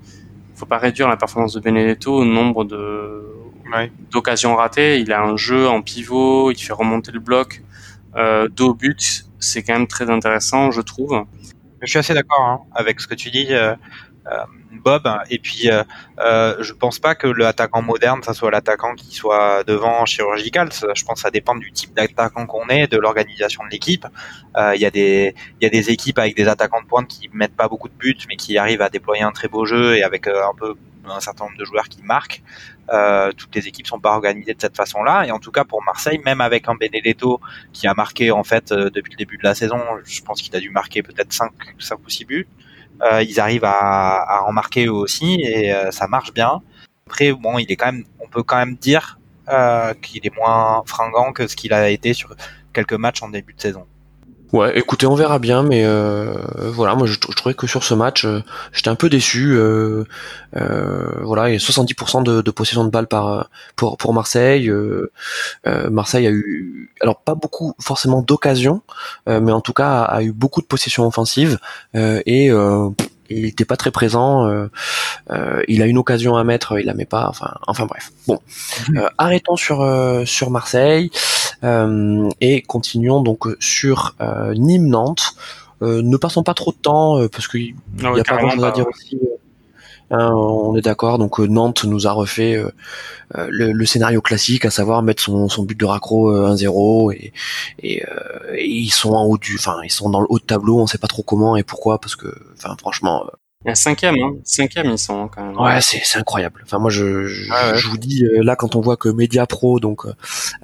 faut 0.59 0.65
pas 0.65 0.77
réduire 0.77 1.07
la 1.07 1.17
performance 1.17 1.53
de 1.53 1.59
Benedetto 1.59 2.13
au 2.13 2.25
nombre 2.25 2.65
de 2.65 3.25
d'occasions 4.11 4.55
ratées. 4.55 4.99
Il 4.99 5.13
a 5.13 5.21
un 5.21 5.37
jeu 5.37 5.67
en 5.67 5.81
pivot, 5.81 6.51
il 6.51 6.57
fait 6.57 6.73
remonter 6.73 7.11
le 7.11 7.19
bloc 7.19 7.63
euh, 8.15 8.47
dos 8.47 8.73
but. 8.73 9.25
C'est 9.39 9.63
quand 9.63 9.73
même 9.73 9.87
très 9.87 10.09
intéressant, 10.09 10.71
je 10.71 10.81
trouve. 10.81 11.23
Je 11.81 11.87
suis 11.87 11.99
assez 11.99 12.13
d'accord 12.13 12.41
hein, 12.41 12.59
avec 12.73 12.99
ce 12.99 13.07
que 13.07 13.15
tu 13.15 13.29
dis. 13.29 13.47
Euh, 13.51 13.71
euh, 13.71 13.75
Bob. 14.79 15.07
Et 15.29 15.39
puis, 15.39 15.69
euh, 15.69 15.83
euh, 16.19 16.55
je 16.59 16.73
pense 16.73 16.99
pas 16.99 17.15
que 17.15 17.27
l'attaquant 17.27 17.81
moderne, 17.81 18.21
ça 18.23 18.33
soit 18.33 18.51
l'attaquant 18.51 18.95
qui 18.95 19.13
soit 19.13 19.63
devant 19.63 20.05
chirurgical. 20.05 20.69
je 20.71 21.03
pense 21.03 21.15
que 21.15 21.21
ça 21.21 21.31
dépend 21.31 21.55
du 21.55 21.71
type 21.71 21.93
d'attaquant 21.93 22.45
qu'on 22.45 22.67
est, 22.69 22.87
de 22.87 22.97
l'organisation 22.97 23.63
de 23.65 23.69
l'équipe. 23.69 24.05
Euh, 24.57 24.75
il 24.75 24.81
y 24.81 24.85
a 24.85 24.91
des, 24.91 25.35
y 25.61 25.65
a 25.65 25.69
des 25.69 25.89
équipes 25.91 26.19
avec 26.19 26.35
des 26.35 26.47
attaquants 26.47 26.81
de 26.81 26.87
pointe 26.87 27.07
qui 27.07 27.29
mettent 27.33 27.55
pas 27.55 27.67
beaucoup 27.67 27.89
de 27.89 27.93
buts, 27.93 28.17
mais 28.27 28.35
qui 28.35 28.57
arrivent 28.57 28.81
à 28.81 28.89
déployer 28.89 29.23
un 29.23 29.31
très 29.31 29.47
beau 29.47 29.65
jeu 29.65 29.97
et 29.97 30.03
avec 30.03 30.27
un 30.27 30.53
peu 30.57 30.75
un 31.05 31.19
certain 31.21 31.45
nombre 31.45 31.57
de 31.57 31.65
joueurs 31.65 31.89
qui 31.89 32.03
marquent. 32.03 32.43
Euh, 32.91 33.31
toutes 33.31 33.55
les 33.55 33.67
équipes 33.67 33.87
sont 33.87 33.99
pas 33.99 34.11
organisées 34.11 34.53
de 34.53 34.61
cette 34.61 34.75
façon-là. 34.75 35.25
Et 35.25 35.31
en 35.31 35.39
tout 35.39 35.51
cas 35.51 35.63
pour 35.63 35.83
Marseille, 35.83 36.19
même 36.23 36.41
avec 36.41 36.67
un 36.67 36.75
Benedetto 36.75 37.39
qui 37.73 37.87
a 37.87 37.93
marqué 37.95 38.29
en 38.31 38.43
fait 38.43 38.71
depuis 38.71 39.11
le 39.11 39.17
début 39.17 39.37
de 39.37 39.43
la 39.43 39.55
saison, 39.55 39.79
je 40.03 40.21
pense 40.21 40.41
qu'il 40.41 40.55
a 40.55 40.59
dû 40.59 40.69
marquer 40.69 41.01
peut-être 41.01 41.33
5, 41.33 41.51
5 41.79 41.99
ou 42.05 42.09
6 42.09 42.25
buts. 42.25 42.47
Euh, 43.01 43.23
ils 43.23 43.39
arrivent 43.39 43.65
à, 43.65 44.17
à, 44.17 44.41
en 44.43 44.51
marquer 44.51 44.85
eux 44.85 44.91
aussi 44.91 45.41
et 45.41 45.73
euh, 45.73 45.91
ça 45.91 46.07
marche 46.07 46.33
bien. 46.33 46.61
Après, 47.07 47.31
bon, 47.31 47.57
il 47.57 47.71
est 47.71 47.75
quand 47.75 47.91
même, 47.91 48.03
on 48.19 48.27
peut 48.27 48.43
quand 48.43 48.57
même 48.57 48.75
dire 48.75 49.19
euh, 49.49 49.93
qu'il 49.95 50.25
est 50.25 50.35
moins 50.35 50.83
fringant 50.85 51.31
que 51.31 51.47
ce 51.47 51.55
qu'il 51.55 51.73
a 51.73 51.89
été 51.89 52.13
sur 52.13 52.35
quelques 52.73 52.93
matchs 52.93 53.23
en 53.23 53.29
début 53.29 53.53
de 53.53 53.61
saison. 53.61 53.85
Ouais, 54.51 54.77
écoutez, 54.79 55.05
on 55.05 55.13
verra 55.13 55.37
bien, 55.37 55.61
mais 55.61 55.85
euh, 55.85 56.33
voilà, 56.71 56.95
moi 56.95 57.05
je, 57.05 57.13
je, 57.13 57.35
trouvais 57.35 57.53
que 57.53 57.67
sur 57.67 57.83
ce 57.83 57.93
match, 57.93 58.25
euh, 58.25 58.41
j'étais 58.71 58.89
un 58.89 58.95
peu 58.95 59.07
déçu. 59.07 59.53
Euh, 59.55 60.05
euh 60.55 61.19
voilà, 61.21 61.49
il 61.49 61.53
y 61.53 61.55
a 61.55 61.59
70% 61.59 62.23
de, 62.23 62.41
de, 62.41 62.51
possession 62.51 62.83
de 62.83 62.89
balles 62.89 63.07
par 63.07 63.49
pour 63.75 63.97
pour 63.97 64.13
Marseille. 64.13 64.71
Marseille 65.91 66.25
a 66.25 66.31
eu, 66.31 66.91
alors 67.01 67.19
pas 67.19 67.35
beaucoup 67.35 67.75
forcément 67.79 68.23
d'occasions, 68.23 68.81
mais 69.27 69.51
en 69.51 69.61
tout 69.61 69.73
cas 69.73 70.01
a, 70.01 70.23
eu 70.23 70.31
beaucoup 70.31 70.61
de 70.61 70.67
possession 70.67 71.05
offensive 71.05 71.59
et 71.93 72.51
il 73.29 73.45
était 73.45 73.65
pas 73.65 73.77
très 73.77 73.91
présent. 73.91 74.47
Euh, 74.47 74.67
euh, 75.31 75.61
il 75.67 75.81
a 75.81 75.85
une 75.85 75.97
occasion 75.97 76.35
à 76.35 76.43
mettre, 76.43 76.79
il 76.79 76.85
la 76.85 76.93
met 76.93 77.05
pas. 77.05 77.27
Enfin, 77.29 77.53
enfin 77.67 77.85
bref. 77.85 78.11
Bon, 78.27 78.39
mhm. 78.89 78.97
euh, 78.97 79.09
arrêtons 79.17 79.55
sur 79.55 79.79
sur 80.25 80.49
Marseille 80.49 81.11
et 81.63 82.61
continuons 82.63 83.21
donc 83.21 83.47
sur 83.59 84.15
Nîmes 84.55 84.87
Nantes. 84.87 85.33
ne 85.81 86.17
passons 86.17 86.43
pas 86.43 86.53
trop 86.53 86.71
de 86.71 86.77
temps 86.77 87.27
parce 87.29 87.47
qu'il 87.47 87.75
n'y 87.97 88.19
a 88.19 88.23
pas 88.23 88.37
grand 88.37 88.49
chose 88.51 88.63
à 88.63 88.71
dire 88.71 88.87
aussi. 88.87 89.19
Hein, 90.11 90.31
on 90.33 90.75
est 90.75 90.81
d'accord. 90.81 91.19
Donc 91.19 91.39
Nantes 91.39 91.83
nous 91.83 92.07
a 92.07 92.11
refait 92.11 92.61
le, 93.35 93.85
scénario 93.85 94.21
classique, 94.21 94.65
à 94.65 94.71
savoir 94.71 95.03
mettre 95.03 95.21
son, 95.21 95.49
son 95.49 95.63
but 95.63 95.79
de 95.79 95.85
raccro 95.85 96.33
1-0 96.33 97.13
et, 97.13 97.33
et, 97.83 98.03
ils 98.57 98.89
sont 98.89 99.11
en 99.11 99.25
haut 99.25 99.37
du, 99.37 99.55
enfin 99.55 99.77
ils 99.83 99.91
sont 99.91 100.09
dans 100.09 100.21
le 100.21 100.27
haut 100.29 100.39
de 100.39 100.45
tableau. 100.45 100.79
On 100.79 100.87
sait 100.87 100.97
pas 100.97 101.07
trop 101.07 101.23
comment 101.23 101.57
et 101.57 101.63
pourquoi 101.63 101.99
parce 101.99 102.15
que, 102.15 102.33
enfin 102.55 102.75
franchement, 102.79 103.25
il 103.65 103.67
y 103.67 103.71
a 103.71 103.75
cinquième, 103.75 104.15
hein. 104.23 104.35
cinquième 104.45 104.89
ils 104.89 104.97
sont 104.97 105.27
quand 105.27 105.43
même. 105.43 105.59
Ouais, 105.59 105.81
c'est 105.81 105.99
c'est 106.05 106.17
incroyable. 106.17 106.61
Enfin 106.63 106.79
moi 106.79 106.89
je 106.89 107.25
je, 107.25 107.87
vous 107.89 107.97
dis 107.97 108.23
euh, 108.23 108.41
là 108.41 108.55
quand 108.55 108.77
on 108.77 108.79
voit 108.79 108.95
que 108.95 109.09
Media 109.09 109.45
Pro 109.47 109.81
donc 109.81 110.05
euh, 110.05 110.13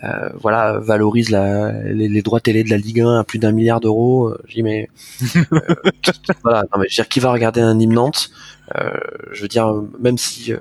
euh 0.05 0.29
voilà 0.39 0.79
valorise 0.79 1.29
la, 1.29 1.73
les, 1.83 2.21
droits 2.21 2.39
télé 2.39 2.63
de 2.63 2.69
la 2.69 2.77
Ligue 2.77 3.01
1 3.01 3.19
à 3.19 3.23
plus 3.25 3.37
d'un 3.37 3.51
milliard 3.51 3.81
d'euros, 3.81 4.29
euh, 4.29 4.41
je 4.47 4.53
dis 4.55 4.63
mais 4.63 4.89
voilà 6.43 6.63
non 6.71 6.79
mais 6.79 6.87
je 6.87 6.93
veux 6.93 7.03
dire 7.03 7.09
qui 7.09 7.19
va 7.19 7.33
regarder 7.33 7.59
un 7.59 7.77
hymne 7.77 7.95
Nantes 7.95 8.31
Je 9.33 9.41
veux 9.41 9.49
dire 9.49 9.73
même 9.99 10.17
si 10.17 10.53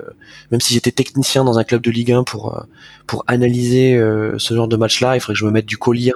même 0.51 0.59
si 0.59 0.73
j'étais 0.73 0.91
technicien 0.91 1.45
dans 1.45 1.57
un 1.57 1.63
club 1.63 1.81
de 1.81 1.89
Ligue 1.89 2.11
1 2.11 2.25
pour 2.25 2.65
pour 3.07 3.23
analyser 3.27 3.97
ce 4.37 4.53
genre 4.53 4.67
de 4.67 4.75
match 4.75 4.99
là, 4.99 5.15
il 5.15 5.21
faudrait 5.21 5.35
que 5.35 5.39
je 5.39 5.45
me 5.45 5.51
mette 5.51 5.67
du 5.67 5.77
collier 5.77 6.11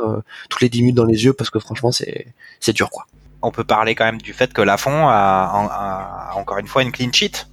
toutes 0.49 0.61
les 0.61 0.67
10 0.67 0.81
minutes 0.81 0.97
dans 0.97 1.05
les 1.05 1.23
yeux 1.23 1.31
parce 1.31 1.49
que 1.49 1.59
franchement 1.59 1.93
c'est 1.93 2.27
c'est 2.59 2.73
dur 2.73 2.89
quoi 2.89 3.05
on 3.41 3.51
peut 3.51 3.63
parler 3.63 3.95
quand 3.95 4.05
même 4.05 4.21
du 4.21 4.33
fait 4.33 4.53
que 4.53 4.61
Lafont 4.61 5.07
a, 5.07 6.31
a, 6.31 6.35
encore 6.35 6.57
une 6.57 6.67
fois 6.67 6.83
une 6.83 6.91
clean 6.91 7.11
sheet 7.11 7.47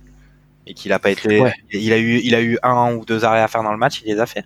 et 0.67 0.75
qu'il 0.75 0.93
a 0.93 0.99
pas 0.99 1.11
été, 1.11 1.43
il 1.71 1.93
a 1.93 1.99
eu, 1.99 2.21
il 2.25 2.35
a 2.35 2.43
eu 2.43 2.59
un 2.63 2.95
ou 2.95 3.05
deux 3.05 3.25
arrêts 3.25 3.43
à 3.43 3.49
faire 3.49 3.63
dans 3.63 3.71
le 3.71 3.79
match, 3.79 4.03
il 4.05 4.13
les 4.13 4.21
a 4.21 4.27
fait. 4.27 4.45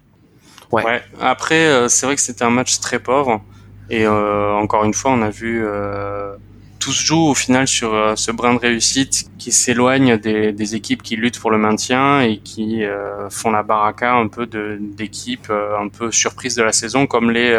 Ouais. 0.71 1.03
Après, 1.21 1.67
euh, 1.67 1.89
c'est 1.89 2.07
vrai 2.07 2.15
que 2.15 2.21
c'était 2.21 2.45
un 2.45 2.51
match 2.51 2.79
très 2.79 2.99
pauvre 2.99 3.43
et 3.91 4.07
euh, 4.07 4.53
encore 4.53 4.85
une 4.85 4.95
fois, 4.95 5.11
on 5.11 5.21
a 5.21 5.31
vu 5.31 5.63
euh, 5.65 6.37
tout 6.79 6.93
se 6.93 7.05
joue 7.05 7.27
au 7.27 7.35
final 7.35 7.67
sur 7.67 7.93
euh, 7.93 8.15
ce 8.15 8.31
brin 8.31 8.55
de 8.55 8.61
réussite 8.61 9.29
qui 9.37 9.51
s'éloigne 9.51 10.17
des, 10.17 10.53
des, 10.53 10.75
équipes 10.77 11.03
qui 11.03 11.17
luttent 11.17 11.41
pour 11.41 11.51
le 11.51 11.59
maintien 11.59 12.21
et 12.21 12.39
qui 12.39 12.85
font 13.31 13.51
la 13.51 13.65
baraka 13.65 14.15
un 14.15 14.29
peu 14.29 14.47
d'équipes 14.47 15.51
un 15.51 15.89
peu 15.89 16.13
surprises 16.13 16.55
de 16.55 16.63
la 16.63 16.73
saison 16.73 17.07
comme 17.07 17.31
les 17.31 17.59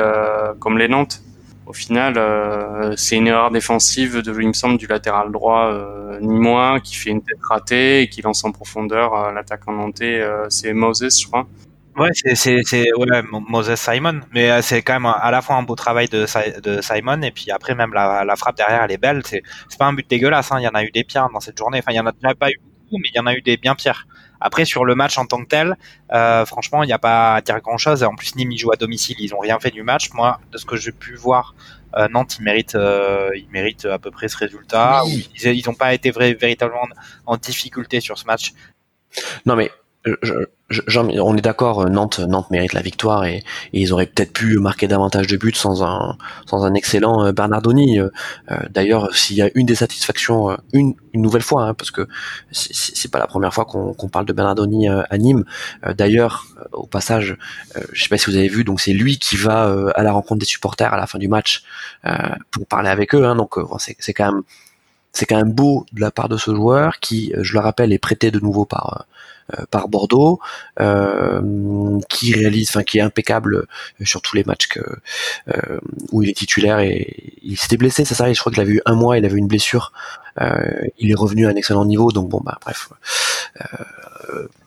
comme 0.59 0.77
les 0.77 0.87
Nantes 0.87 1.21
au 1.71 1.73
final, 1.73 2.15
euh, 2.17 2.93
c'est 2.97 3.15
une 3.15 3.27
erreur 3.27 3.49
défensive 3.49 4.21
de, 4.21 4.41
il 4.41 4.49
me 4.49 4.53
semble, 4.53 4.77
du 4.77 4.87
latéral 4.87 5.31
droit 5.31 5.71
euh, 5.71 6.19
Nîmois 6.19 6.81
qui 6.81 6.95
fait 6.97 7.11
une 7.11 7.23
tête 7.23 7.39
ratée 7.41 8.01
et 8.01 8.09
qui 8.09 8.21
lance 8.21 8.43
en 8.43 8.51
profondeur 8.51 9.15
euh, 9.15 9.31
l'attaquant 9.31 9.71
nantais. 9.71 10.19
Euh, 10.19 10.47
c'est 10.49 10.73
Moses, 10.73 11.21
je 11.21 11.25
crois. 11.25 11.47
Ouais, 11.95 12.09
c'est 12.13 12.87
Moses 13.47 13.75
Simon, 13.75 14.19
mais 14.33 14.51
euh, 14.51 14.61
c'est 14.61 14.81
quand 14.81 14.99
même 14.99 15.05
à 15.05 15.31
la 15.31 15.41
fois 15.41 15.55
un 15.55 15.63
beau 15.63 15.75
travail 15.75 16.09
de, 16.09 16.25
Simon 16.25 17.21
et 17.21 17.31
puis 17.31 17.51
après 17.51 17.73
même 17.73 17.93
la, 17.93 18.35
frappe 18.35 18.57
derrière 18.57 18.83
elle 18.83 18.91
est 18.91 18.97
belle. 18.97 19.21
C'est 19.25 19.41
c'est 19.69 19.79
pas 19.79 19.85
un 19.85 19.93
but 19.93 20.09
dégueulasse, 20.09 20.51
hein. 20.51 20.57
il 20.59 20.63
y 20.63 20.67
en 20.67 20.75
a 20.75 20.83
eu 20.83 20.91
des 20.91 21.05
pires 21.05 21.29
dans 21.33 21.39
cette 21.39 21.57
journée. 21.57 21.79
Enfin, 21.79 21.93
il 21.93 21.95
y 21.95 22.01
en 22.01 22.05
a 22.05 22.35
pas 22.35 22.49
eu 22.49 22.59
beaucoup, 22.59 23.01
mais 23.01 23.09
il 23.13 23.15
y 23.15 23.19
en 23.21 23.27
a 23.27 23.33
eu 23.33 23.41
des 23.41 23.55
bien 23.55 23.75
pires. 23.75 24.05
Après, 24.41 24.65
sur 24.65 24.83
le 24.83 24.95
match 24.95 25.17
en 25.17 25.25
tant 25.25 25.41
que 25.43 25.47
tel, 25.47 25.77
euh, 26.11 26.45
franchement, 26.45 26.83
il 26.83 26.87
n'y 26.87 26.93
a 26.93 26.99
pas 26.99 27.35
à 27.35 27.41
dire 27.41 27.59
grand-chose. 27.61 28.03
En 28.03 28.15
plus, 28.15 28.35
Nîmes, 28.35 28.51
ils 28.51 28.57
jouent 28.57 28.73
à 28.73 28.75
domicile, 28.75 29.15
ils 29.19 29.33
ont 29.35 29.39
rien 29.39 29.59
fait 29.59 29.71
du 29.71 29.83
match. 29.83 30.11
Moi, 30.13 30.39
de 30.51 30.57
ce 30.57 30.65
que 30.65 30.75
j'ai 30.75 30.91
pu 30.91 31.15
voir, 31.15 31.55
euh, 31.95 32.07
Nantes, 32.09 32.37
ils 32.39 32.43
méritent, 32.43 32.75
euh, 32.75 33.29
ils 33.35 33.49
méritent 33.51 33.85
à 33.85 33.99
peu 33.99 34.09
près 34.09 34.27
ce 34.27 34.37
résultat. 34.37 35.03
Ils 35.05 35.63
n'ont 35.67 35.75
pas 35.75 35.93
été 35.93 36.11
véritablement 36.11 36.87
en 37.25 37.37
difficulté 37.37 38.01
sur 38.01 38.17
ce 38.17 38.25
match. 38.25 38.53
Non, 39.45 39.55
mais 39.55 39.71
je, 40.03 40.99
on 40.99 41.37
est 41.37 41.41
d'accord, 41.41 41.89
Nantes, 41.89 42.19
Nantes 42.19 42.49
mérite 42.49 42.73
la 42.73 42.81
victoire 42.81 43.25
et, 43.25 43.43
ils 43.73 43.93
auraient 43.93 44.05
peut-être 44.05 44.33
pu 44.33 44.57
marquer 44.57 44.87
davantage 44.87 45.27
de 45.27 45.37
buts 45.37 45.53
sans 45.53 45.83
un, 45.83 46.17
sans 46.45 46.65
un 46.65 46.73
excellent 46.73 47.25
euh, 47.25 47.31
Bernardoni. 47.31 47.99
Euh, 47.99 48.09
euh, 48.51 48.57
d'ailleurs, 48.69 49.15
s'il 49.15 49.35
y 49.35 49.41
a 49.41 49.49
une 49.55 49.65
des 49.65 49.75
satisfactions, 49.75 50.57
une, 50.73 50.93
une 51.13 51.21
nouvelle 51.21 51.41
fois, 51.41 51.65
hein, 51.65 51.73
parce 51.73 51.91
que 51.91 52.07
c'est 52.51 53.11
pas 53.11 53.19
la 53.19 53.27
première 53.27 53.53
fois 53.53 53.65
qu'on 53.65 54.09
parle 54.09 54.25
de 54.25 54.33
Bernardoni 54.33 54.87
à 54.87 55.17
Nîmes. 55.17 55.45
D'ailleurs, 55.95 56.45
au 56.71 56.85
passage, 56.85 57.37
je 57.91 58.03
sais 58.03 58.09
pas 58.09 58.17
si 58.17 58.29
vous 58.29 58.37
avez 58.37 58.47
vu, 58.47 58.63
donc 58.63 58.81
c'est 58.81 58.93
lui 58.93 59.19
qui 59.19 59.35
va 59.35 59.91
à 59.95 60.03
la 60.03 60.11
rencontre 60.11 60.39
des 60.39 60.45
supporters 60.45 60.93
à 60.93 60.97
la 60.97 61.07
fin 61.07 61.19
du 61.19 61.27
match 61.27 61.63
pour 62.51 62.65
parler 62.65 62.89
avec 62.89 63.13
eux. 63.15 63.25
Hein, 63.25 63.35
donc 63.35 63.55
c'est 63.77 64.13
quand 64.13 64.31
même 64.31 64.43
c'est 65.13 65.25
quand 65.25 65.37
même 65.37 65.51
beau 65.51 65.85
de 65.91 66.01
la 66.01 66.11
part 66.11 66.29
de 66.29 66.37
ce 66.37 66.53
joueur 66.53 66.99
qui, 66.99 67.33
je 67.37 67.53
le 67.53 67.59
rappelle, 67.59 67.91
est 67.91 67.99
prêté 67.99 68.31
de 68.31 68.39
nouveau 68.39 68.65
par 68.65 68.97
euh, 68.99 69.03
par 69.69 69.87
Bordeaux, 69.87 70.39
euh, 70.79 71.99
qui 72.09 72.33
réalise, 72.33 72.69
enfin 72.69 72.83
qui 72.83 72.97
est 72.97 73.01
impeccable 73.01 73.55
euh, 73.55 74.05
sur 74.05 74.21
tous 74.21 74.35
les 74.35 74.43
matchs 74.43 74.67
que 74.67 74.81
où 76.11 76.23
il 76.23 76.29
est 76.29 76.33
titulaire 76.33 76.79
et 76.79 77.33
il 77.41 77.57
s'était 77.57 77.77
blessé, 77.77 78.05
ça. 78.05 78.31
je 78.31 78.39
crois 78.39 78.51
qu'il 78.51 78.61
avait 78.61 78.73
eu 78.73 78.81
un 78.85 78.95
mois, 78.95 79.17
il 79.17 79.25
avait 79.25 79.37
une 79.37 79.47
blessure. 79.47 79.91
il 80.39 81.11
est 81.11 81.15
revenu 81.15 81.47
à 81.47 81.49
un 81.49 81.55
excellent 81.55 81.85
niveau, 81.85 82.11
donc 82.11 82.29
bon 82.29 82.41
bah 82.43 82.57
bref, 82.61 82.89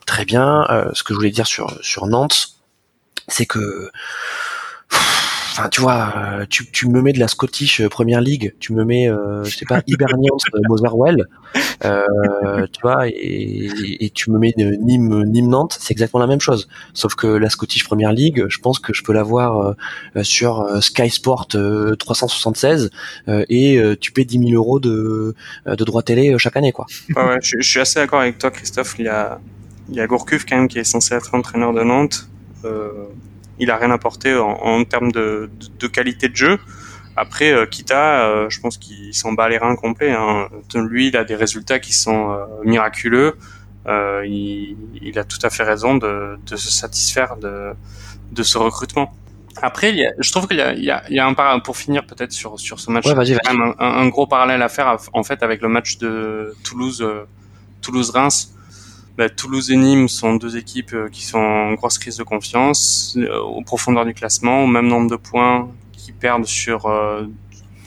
très 0.05 0.25
bien. 0.25 0.65
ce 0.93 1.03
que 1.03 1.13
je 1.13 1.17
voulais 1.17 1.31
dire 1.31 1.47
sur 1.47 1.77
sur 1.81 2.07
Nantes, 2.07 2.55
c'est 3.27 3.45
que 3.45 3.89
enfin 5.57 5.69
tu 5.69 5.81
vois, 5.81 6.13
euh, 6.17 6.45
tu, 6.49 6.87
me 6.87 7.01
mets 7.01 7.13
de 7.13 7.19
la 7.19 7.29
Scottish 7.29 7.79
euh, 7.79 7.87
Première 7.87 8.19
League, 8.19 8.53
tu 8.59 8.73
me 8.73 8.83
mets, 8.83 9.09
euh, 9.09 9.43
je 9.45 9.55
sais 9.55 9.65
pas, 9.65 9.81
Hibernians, 9.87 10.37
Motherwell, 10.67 11.27
euh, 11.85 12.67
tu 12.71 12.81
vois, 12.81 13.07
et, 13.07 14.11
tu 14.13 14.31
me 14.31 14.37
mets 14.37 14.53
Nîmes, 14.57 15.23
Nîmes 15.23 15.47
Nantes, 15.47 15.77
c'est 15.79 15.93
exactement 15.93 16.19
la 16.19 16.27
même 16.27 16.41
chose. 16.41 16.67
Sauf 16.93 17.15
que 17.15 17.27
la 17.27 17.49
Scottish 17.49 17.85
Première 17.85 18.11
League, 18.11 18.45
je 18.49 18.57
pense 18.59 18.79
que 18.79 18.93
je 18.93 19.03
peux 19.03 19.13
l'avoir 19.13 19.75
sur 20.23 20.65
Sky 20.81 21.09
Sport 21.09 21.47
376 21.47 22.89
et 23.27 23.81
tu 23.99 24.11
paies 24.11 24.25
10 24.25 24.39
000 24.49 24.51
euros 24.51 24.79
de, 24.79 25.35
de 25.65 25.83
droits 25.83 26.03
télé 26.03 26.37
chaque 26.37 26.57
année, 26.57 26.71
quoi. 26.71 26.85
Ouais, 27.15 27.23
ouais, 27.23 27.39
je, 27.41 27.61
suis 27.61 27.79
assez 27.79 27.99
d'accord 27.99 28.19
avec 28.19 28.37
toi, 28.37 28.51
Christophe. 28.51 28.95
Il 28.99 29.05
y 29.05 29.09
a, 29.09 29.39
il 29.89 29.95
y 29.95 30.01
a 30.01 30.07
Gourcuff 30.07 30.45
quand 30.45 30.57
même 30.57 30.67
qui 30.67 30.79
est 30.79 30.83
censé 30.83 31.15
être 31.15 31.33
entraîneur 31.33 31.73
de 31.73 31.83
Nantes. 31.83 32.27
Euh, 32.65 33.05
il 33.59 33.71
a 33.71 33.77
rien 33.77 33.91
apporté 33.91 34.35
en, 34.35 34.49
en 34.49 34.83
termes 34.83 35.11
de, 35.11 35.49
de, 35.79 35.87
qualité 35.87 36.29
de 36.29 36.35
jeu. 36.35 36.59
Après, 37.15 37.51
euh, 37.51 37.65
Kita, 37.65 38.25
euh, 38.25 38.49
je 38.49 38.59
pense 38.59 38.77
qu'il 38.77 39.13
s'en 39.13 39.33
bat 39.33 39.47
les 39.47 39.57
reins 39.57 39.75
complets. 39.75 40.11
Hein. 40.11 40.49
Lui, 40.75 41.07
il 41.07 41.17
a 41.17 41.23
des 41.23 41.35
résultats 41.35 41.79
qui 41.79 41.93
sont 41.93 42.31
euh, 42.31 42.45
miraculeux. 42.63 43.37
Il, 43.87 44.75
il, 45.01 45.19
a 45.19 45.23
tout 45.23 45.37
à 45.43 45.49
fait 45.51 45.63
raison 45.63 45.95
de, 45.95 46.39
de 46.45 46.55
se 46.55 46.71
satisfaire 46.71 47.37
de, 47.37 47.73
de 48.31 48.43
ce 48.43 48.57
recrutement. 48.57 49.13
Après, 49.61 49.89
il 49.91 49.97
y 49.97 50.05
a, 50.05 50.11
je 50.19 50.31
trouve 50.31 50.47
qu'il 50.47 50.57
y 50.57 50.61
a, 50.61 50.73
il 50.73 50.83
y 50.83 50.91
a, 50.91 51.03
il 51.09 51.15
y 51.15 51.19
a 51.19 51.27
un 51.27 51.59
pour 51.59 51.77
finir 51.77 52.05
peut-être 52.05 52.31
sur 52.31 52.59
sur 52.59 52.79
ce 52.79 52.91
match, 52.91 53.05
ouais, 53.05 53.13
vas-y, 53.13 53.33
vas 53.33 53.39
un, 53.47 53.73
un, 53.79 54.07
gros 54.09 54.27
parallèle 54.27 54.61
à 54.61 54.69
faire 54.69 54.97
en 55.13 55.23
fait 55.23 55.43
avec 55.43 55.61
le 55.61 55.69
match 55.69 55.97
de 55.97 56.53
Toulouse 56.63 57.01
euh, 57.01 57.25
Toulouse 57.81 58.09
Reims. 58.09 58.53
Bah, 59.17 59.29
Toulouse 59.29 59.71
et 59.71 59.77
Nîmes 59.77 60.09
sont 60.09 60.35
deux 60.35 60.57
équipes 60.57 60.93
euh, 60.93 61.09
qui 61.09 61.23
sont 61.23 61.39
en 61.39 61.73
grosse 61.73 61.97
crise 61.97 62.17
de 62.17 62.23
confiance, 62.23 63.15
euh, 63.17 63.39
au 63.39 63.61
profondeur 63.61 64.05
du 64.05 64.13
classement, 64.13 64.63
au 64.63 64.67
même 64.67 64.87
nombre 64.87 65.09
de 65.09 65.15
points, 65.15 65.71
qui 65.93 66.11
perdent 66.11 66.45
sur 66.45 66.87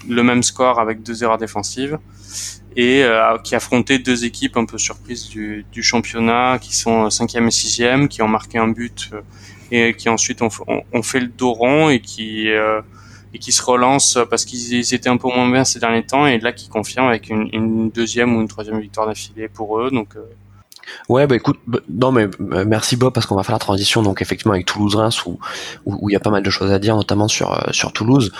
le 0.09 0.23
même 0.23 0.43
score 0.43 0.81
avec 0.81 1.03
deux 1.03 1.23
erreurs 1.23 1.39
défensives 1.39 1.99
et 2.77 3.05
qui 3.45 3.55
affrontaient 3.55 3.99
deux 3.99 4.25
équipes 4.25 4.57
un 4.57 4.65
peu 4.65 4.77
surprises 4.79 5.29
du, 5.29 5.83
championnat, 5.83 6.59
qui 6.61 6.75
sont 6.75 7.11
cinquième 7.11 7.47
et 7.47 7.53
sixième, 7.53 8.09
qui 8.09 8.23
ont 8.23 8.29
marqué 8.29 8.59
un 8.59 8.69
but 8.69 9.11
et 9.71 9.95
qui 9.95 10.09
ensuite 10.09 10.43
ont, 10.43 11.03
fait 11.03 11.21
le 11.21 11.29
dos 11.29 11.53
rond 11.53 11.89
et 11.91 12.01
qui 12.01 12.51
euh, 12.51 12.81
se 13.41 13.63
relancent 13.63 14.19
parce 14.31 14.45
qu'ils 14.45 14.95
étaient 14.95 15.09
un 15.09 15.17
peu 15.17 15.29
moins 15.29 15.51
bien 15.51 15.65
ces 15.65 15.79
derniers 15.79 16.05
temps 16.05 16.27
et 16.27 16.39
là 16.39 16.53
qui 16.53 16.69
confirment 16.69 17.09
avec 17.09 17.29
une, 17.29 17.49
une 17.53 17.91
deuxième 17.91 18.35
ou 18.37 18.41
une 18.41 18.49
troisième 18.49 18.81
victoire 18.81 19.07
d'affilée 19.07 19.49
pour 19.49 19.81
eux 19.81 19.91
donc 19.91 20.17
euh. 20.17 20.23
Ouais, 21.09 21.27
bah 21.27 21.37
écoute, 21.37 21.59
bah, 21.67 21.79
non 21.89 22.13
mais 22.13 22.29
euh, 22.53 22.65
merci 22.67 22.97
Bob 22.97 23.13
parce 23.13 23.27
qu'on 23.27 23.37
va 23.37 23.43
faire 23.43 23.55
la 23.55 23.59
transition 23.59 24.03
donc 24.03 24.23
effectivement 24.23 24.53
avec 24.53 24.67
Toulouse-Reims 24.67 25.27
où 25.27 25.39
où 25.85 26.09
il 26.11 26.13
y 26.13 26.17
a 26.17 26.21
pas 26.21 26.31
mal 26.31 26.43
de 26.43 26.51
choses 26.51 26.73
à 26.73 26.79
dire 26.79 26.97
notamment 26.97 27.29
sur 27.29 27.69
sur 27.73 27.93
Toulouse. 27.93 28.33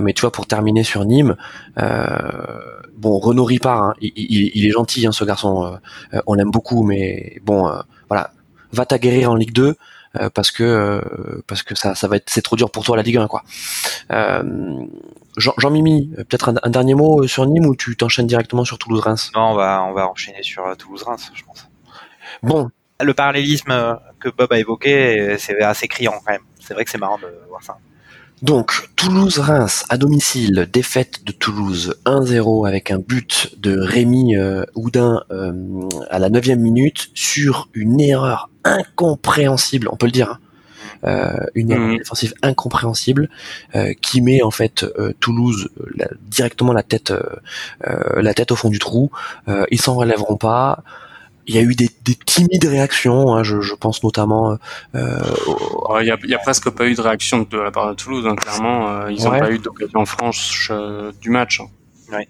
mais 0.00 0.12
tu 0.12 0.22
vois 0.22 0.32
pour 0.32 0.46
terminer 0.46 0.84
sur 0.84 1.04
Nîmes, 1.04 1.36
euh, 1.78 2.08
bon 2.96 3.18
Renaud 3.18 3.44
Ripard, 3.44 3.82
hein, 3.82 3.94
il, 4.00 4.66
est 4.66 4.70
gentil 4.70 5.06
hein, 5.06 5.12
ce 5.12 5.24
garçon, 5.24 5.78
on 6.26 6.34
l'aime 6.34 6.50
beaucoup, 6.50 6.82
mais 6.84 7.40
bon 7.44 7.70
voilà, 8.08 8.32
va 8.72 8.86
t'aguerrir 8.86 9.30
en 9.30 9.34
Ligue 9.34 9.52
2. 9.52 9.76
Euh, 10.18 10.28
parce 10.28 10.50
que 10.50 10.64
euh, 10.64 11.42
parce 11.46 11.62
que 11.62 11.76
ça 11.76 11.94
ça 11.94 12.08
va 12.08 12.16
être 12.16 12.28
c'est 12.28 12.42
trop 12.42 12.56
dur 12.56 12.72
pour 12.72 12.82
toi 12.82 12.96
la 12.96 13.02
Ligue 13.02 13.18
1 13.18 13.28
quoi. 13.28 13.44
Euh, 14.10 14.42
Jean, 15.36 15.54
Jean 15.56 15.70
Mimi, 15.70 16.10
peut-être 16.16 16.52
un, 16.64 16.70
dernier 16.70 16.94
mot 16.94 17.28
sur 17.28 17.46
Nîmes 17.46 17.66
ou 17.66 17.76
tu 17.76 17.96
t'enchaînes 17.96 18.26
directement 18.26 18.64
sur 18.64 18.76
Toulouse-Reims 18.76 19.30
Non, 19.36 19.52
on 19.52 19.54
va 19.54 19.84
on 19.84 19.92
va 19.92 20.08
enchaîner 20.08 20.42
sur 20.42 20.64
Toulouse-Reims, 20.76 21.30
je 21.32 21.44
pense. 21.44 21.69
Bon, 22.42 22.70
le 23.00 23.14
parallélisme 23.14 23.98
que 24.18 24.28
Bob 24.28 24.52
a 24.52 24.58
évoqué, 24.58 25.36
c'est 25.38 25.60
assez 25.60 25.88
criant 25.88 26.14
quand 26.24 26.32
même. 26.32 26.42
C'est 26.60 26.74
vrai 26.74 26.84
que 26.84 26.90
c'est 26.90 26.98
marrant 26.98 27.18
de 27.18 27.28
voir 27.48 27.62
ça. 27.62 27.76
Donc, 28.42 28.88
Toulouse-Reims 28.96 29.84
à 29.90 29.98
domicile, 29.98 30.66
défaite 30.72 31.24
de 31.24 31.32
Toulouse 31.32 32.00
1-0 32.06 32.66
avec 32.66 32.90
un 32.90 32.98
but 32.98 33.54
de 33.58 33.78
Rémi 33.78 34.34
euh, 34.34 34.64
Houdin 34.74 35.22
euh, 35.30 35.52
à 36.08 36.18
la 36.18 36.30
9 36.30 36.46
minute 36.56 37.10
sur 37.12 37.68
une 37.74 38.00
erreur 38.00 38.48
incompréhensible, 38.64 39.88
on 39.92 39.96
peut 39.96 40.06
le 40.06 40.12
dire, 40.12 40.30
hein. 40.30 40.38
euh, 41.04 41.46
une 41.54 41.70
erreur 41.70 41.88
mmh. 41.88 41.98
défensive 41.98 42.34
incompréhensible 42.40 43.28
qui 44.00 44.22
met 44.22 44.42
en 44.42 44.50
fait 44.50 44.86
Toulouse 45.20 45.68
directement 46.22 46.72
la 46.72 46.82
tête 46.82 47.12
la 47.84 48.34
tête 48.34 48.52
au 48.52 48.56
fond 48.56 48.70
du 48.70 48.78
trou. 48.78 49.10
ils 49.70 49.80
s'en 49.80 49.94
relèveront 49.94 50.36
pas 50.36 50.82
il 51.50 51.56
y 51.56 51.58
a 51.58 51.62
eu 51.62 51.74
des, 51.74 51.90
des 52.04 52.14
timides 52.14 52.64
réactions. 52.64 53.34
Hein, 53.34 53.42
je, 53.42 53.60
je, 53.60 53.74
pense 53.74 54.04
notamment. 54.04 54.56
Euh, 54.94 55.18
il 56.00 56.06
y, 56.06 56.10
a, 56.12 56.16
y, 56.22 56.34
a, 56.34 56.38
presque 56.38 56.70
pas 56.70 56.86
eu 56.86 56.94
de 56.94 57.00
réaction 57.00 57.42
de 57.50 57.58
la 57.58 57.72
part 57.72 57.88
de 57.88 57.94
Toulouse. 57.94 58.24
Hein, 58.24 58.36
clairement, 58.36 58.88
euh, 58.88 59.10
ils 59.10 59.24
n'ont 59.24 59.36
pas 59.36 59.50
eu 59.50 59.58
d'occasion 59.58 60.06
franche 60.06 60.68
euh, 60.70 61.10
du 61.20 61.28
match. 61.28 61.60
Ouais. 62.12 62.28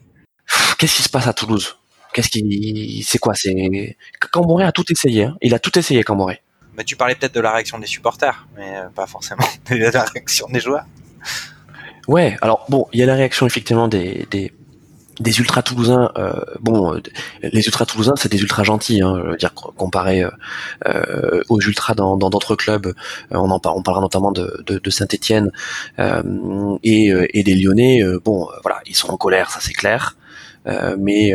Qu'est-ce 0.78 0.96
qui 0.96 1.02
se 1.02 1.10
passe 1.10 1.26
à 1.26 1.34
Toulouse? 1.34 1.76
Qu'est-ce 2.14 2.30
qui, 2.30 3.04
c'est 3.06 3.18
quoi? 3.18 3.34
C'est 3.34 3.96
Camboré 4.32 4.64
a 4.64 4.72
tout 4.72 4.90
essayé. 4.90 5.24
Hein. 5.24 5.36
Il 5.42 5.54
a 5.54 5.58
tout 5.58 5.78
essayé, 5.78 6.02
Camboré. 6.02 6.40
Mais 6.78 6.84
tu 6.84 6.96
parlais 6.96 7.14
peut-être 7.14 7.34
de 7.34 7.40
la 7.40 7.52
réaction 7.52 7.78
des 7.78 7.86
supporters, 7.86 8.46
mais 8.56 8.78
euh, 8.78 8.88
pas 8.88 9.06
forcément 9.06 9.44
de 9.70 9.76
la 9.76 10.04
réaction 10.04 10.46
des 10.48 10.60
joueurs. 10.60 10.86
Ouais. 12.08 12.38
Alors 12.40 12.64
bon, 12.70 12.88
il 12.94 13.00
y 13.00 13.02
a 13.02 13.06
la 13.06 13.16
réaction 13.16 13.46
effectivement 13.46 13.86
des, 13.86 14.26
des 14.30 14.50
des 15.20 15.38
ultras 15.38 15.62
toulousains, 15.62 16.10
euh, 16.16 16.32
bon, 16.60 16.94
euh, 16.94 17.00
les 17.42 17.64
ultras 17.66 17.84
toulousains, 17.84 18.14
c'est 18.16 18.30
des 18.30 18.40
ultras 18.40 18.64
gentils, 18.64 19.02
hein, 19.02 19.20
je 19.22 19.30
veux 19.30 19.36
dire 19.36 19.52
comparé 19.54 20.24
euh, 20.88 21.42
aux 21.48 21.60
ultras 21.60 21.94
dans 21.94 22.16
d'autres 22.16 22.56
clubs. 22.56 22.94
on 23.30 23.50
en 23.50 23.60
on 23.64 23.82
parlera 23.82 24.00
notamment 24.00 24.32
de 24.32 24.90
Saint-Étienne 24.90 25.50
et, 26.82 27.12
et 27.34 27.42
des 27.42 27.54
Lyonnais. 27.54 28.02
bon, 28.24 28.48
voilà, 28.62 28.80
ils 28.86 28.96
sont 28.96 29.10
en 29.10 29.16
colère, 29.16 29.50
ça 29.50 29.60
c'est 29.60 29.74
clair, 29.74 30.16
mais 30.98 31.34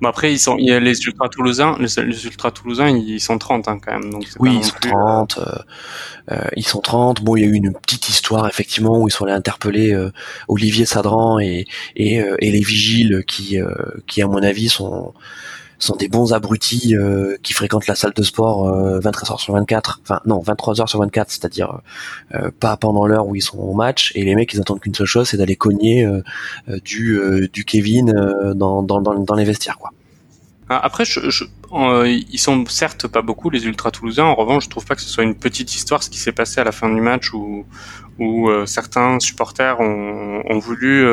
Bon 0.00 0.08
après 0.08 0.32
ils 0.32 0.38
sont 0.38 0.56
il 0.58 0.66
y 0.66 0.72
a 0.72 0.78
les 0.78 1.00
ultra 1.06 1.28
toulousains 1.28 1.76
les, 1.80 2.04
les 2.04 2.24
ultra 2.26 2.52
toulousains 2.52 2.88
ils 2.88 3.20
sont 3.20 3.36
30 3.36 3.66
hein, 3.66 3.78
quand 3.84 3.98
même 3.98 4.10
donc 4.10 4.24
oui 4.38 4.58
ils 4.58 4.64
sont 4.64 4.76
30 4.80 5.38
euh, 5.38 5.44
euh, 6.30 6.46
ils 6.56 6.66
sont 6.66 6.80
30 6.80 7.22
bon 7.22 7.34
il 7.34 7.40
y 7.40 7.44
a 7.44 7.48
eu 7.48 7.54
une 7.54 7.72
petite 7.72 8.08
histoire 8.08 8.46
effectivement 8.46 9.00
où 9.00 9.08
ils 9.08 9.10
sont 9.10 9.24
allés 9.24 9.34
interpeller 9.34 9.92
euh, 9.92 10.12
Olivier 10.46 10.86
Sadran 10.86 11.40
et 11.40 11.66
et, 11.96 12.20
euh, 12.20 12.36
et 12.38 12.52
les 12.52 12.60
vigiles 12.60 13.24
qui 13.26 13.58
qui 14.06 14.22
à 14.22 14.28
mon 14.28 14.42
avis 14.42 14.68
sont 14.68 15.14
sont 15.78 15.96
des 15.96 16.08
bons 16.08 16.32
abrutis 16.32 16.96
euh, 16.96 17.36
qui 17.42 17.52
fréquentent 17.52 17.86
la 17.86 17.94
salle 17.94 18.12
de 18.12 18.22
sport 18.22 18.68
euh, 18.68 19.00
23 19.00 19.32
heures 19.32 19.40
sur 19.40 19.54
24, 19.54 20.00
enfin 20.02 20.20
non 20.26 20.40
23 20.40 20.80
heures 20.80 20.88
sur 20.88 20.98
24, 21.00 21.30
c'est-à-dire 21.30 21.80
euh, 22.34 22.50
pas 22.58 22.76
pendant 22.76 23.06
l'heure 23.06 23.26
où 23.26 23.36
ils 23.36 23.42
sont 23.42 23.58
au 23.58 23.74
match. 23.74 24.12
Et 24.14 24.24
les 24.24 24.34
mecs 24.34 24.52
ils 24.52 24.60
attendent 24.60 24.80
qu'une 24.80 24.94
seule 24.94 25.06
chose, 25.06 25.28
c'est 25.28 25.36
d'aller 25.36 25.56
cogner 25.56 26.04
euh, 26.04 26.22
euh, 26.68 26.78
du 26.84 27.18
du 27.52 27.64
Kevin 27.64 28.12
dans, 28.54 28.82
dans, 28.82 29.00
dans, 29.00 29.14
dans 29.14 29.34
les 29.34 29.44
vestiaires 29.44 29.78
quoi. 29.78 29.90
Ah, 30.70 30.80
après, 30.84 31.06
je, 31.06 31.30
je, 31.30 31.44
ils 32.30 32.38
sont 32.38 32.66
certes 32.66 33.06
pas 33.06 33.22
beaucoup 33.22 33.48
les 33.48 33.64
ultra 33.64 33.90
toulousains. 33.90 34.26
En 34.26 34.34
revanche, 34.34 34.64
je 34.64 34.68
trouve 34.68 34.84
pas 34.84 34.94
que 34.96 35.00
ce 35.00 35.08
soit 35.08 35.24
une 35.24 35.34
petite 35.34 35.74
histoire 35.74 36.02
ce 36.02 36.10
qui 36.10 36.18
s'est 36.18 36.32
passé 36.32 36.60
à 36.60 36.64
la 36.64 36.72
fin 36.72 36.90
du 36.90 37.00
match 37.00 37.32
où, 37.32 37.64
où 38.18 38.50
certains 38.66 39.18
supporters 39.18 39.80
ont, 39.80 40.42
ont 40.44 40.58
voulu 40.58 41.06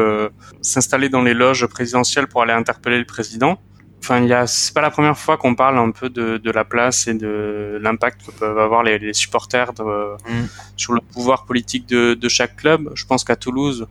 s'installer 0.61 1.07
dans 1.07 1.21
les 1.21 1.33
loges 1.33 1.65
présidentielles 1.67 2.27
pour 2.27 2.41
aller 2.41 2.51
interpeller 2.51 2.97
le 2.97 3.05
président 3.05 3.57
enfin, 4.05 4.21
il 4.21 4.27
y 4.27 4.33
a, 4.33 4.45
c'est 4.45 4.73
pas 4.73 4.81
la 4.81 4.91
première 4.91 5.17
fois 5.17 5.37
qu'on 5.37 5.55
parle 5.55 5.77
un 5.79 5.91
peu 5.91 6.09
de, 6.09 6.37
de 6.37 6.51
la 6.51 6.63
place 6.63 7.07
et 7.07 7.15
de 7.15 7.79
l'impact 7.81 8.25
que 8.25 8.31
peuvent 8.31 8.59
avoir 8.59 8.83
les, 8.83 8.99
les 8.99 9.13
supporters 9.13 9.73
de, 9.73 9.83
mm. 9.83 10.47
sur 10.77 10.93
le 10.93 11.01
pouvoir 11.01 11.45
politique 11.45 11.87
de, 11.87 12.13
de 12.13 12.29
chaque 12.29 12.55
club. 12.55 12.91
Je 12.93 13.05
pense 13.05 13.23
qu'à 13.23 13.35
Toulouse, 13.35 13.87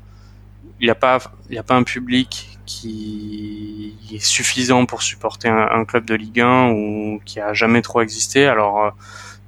il 0.81 0.87
n'y 0.87 0.91
a 0.91 0.95
pas, 0.95 1.19
il 1.51 1.57
y 1.57 1.59
a 1.59 1.63
pas 1.63 1.75
un 1.75 1.83
public 1.83 2.59
qui 2.65 3.95
est 4.13 4.25
suffisant 4.25 4.87
pour 4.87 5.03
supporter 5.03 5.49
un, 5.49 5.69
un, 5.81 5.85
club 5.85 6.05
de 6.05 6.15
Ligue 6.15 6.41
1 6.41 6.71
ou 6.71 7.21
qui 7.25 7.41
a 7.41 7.53
jamais 7.53 7.83
trop 7.83 8.01
existé. 8.01 8.47
Alors, 8.47 8.85
euh, 8.85 8.91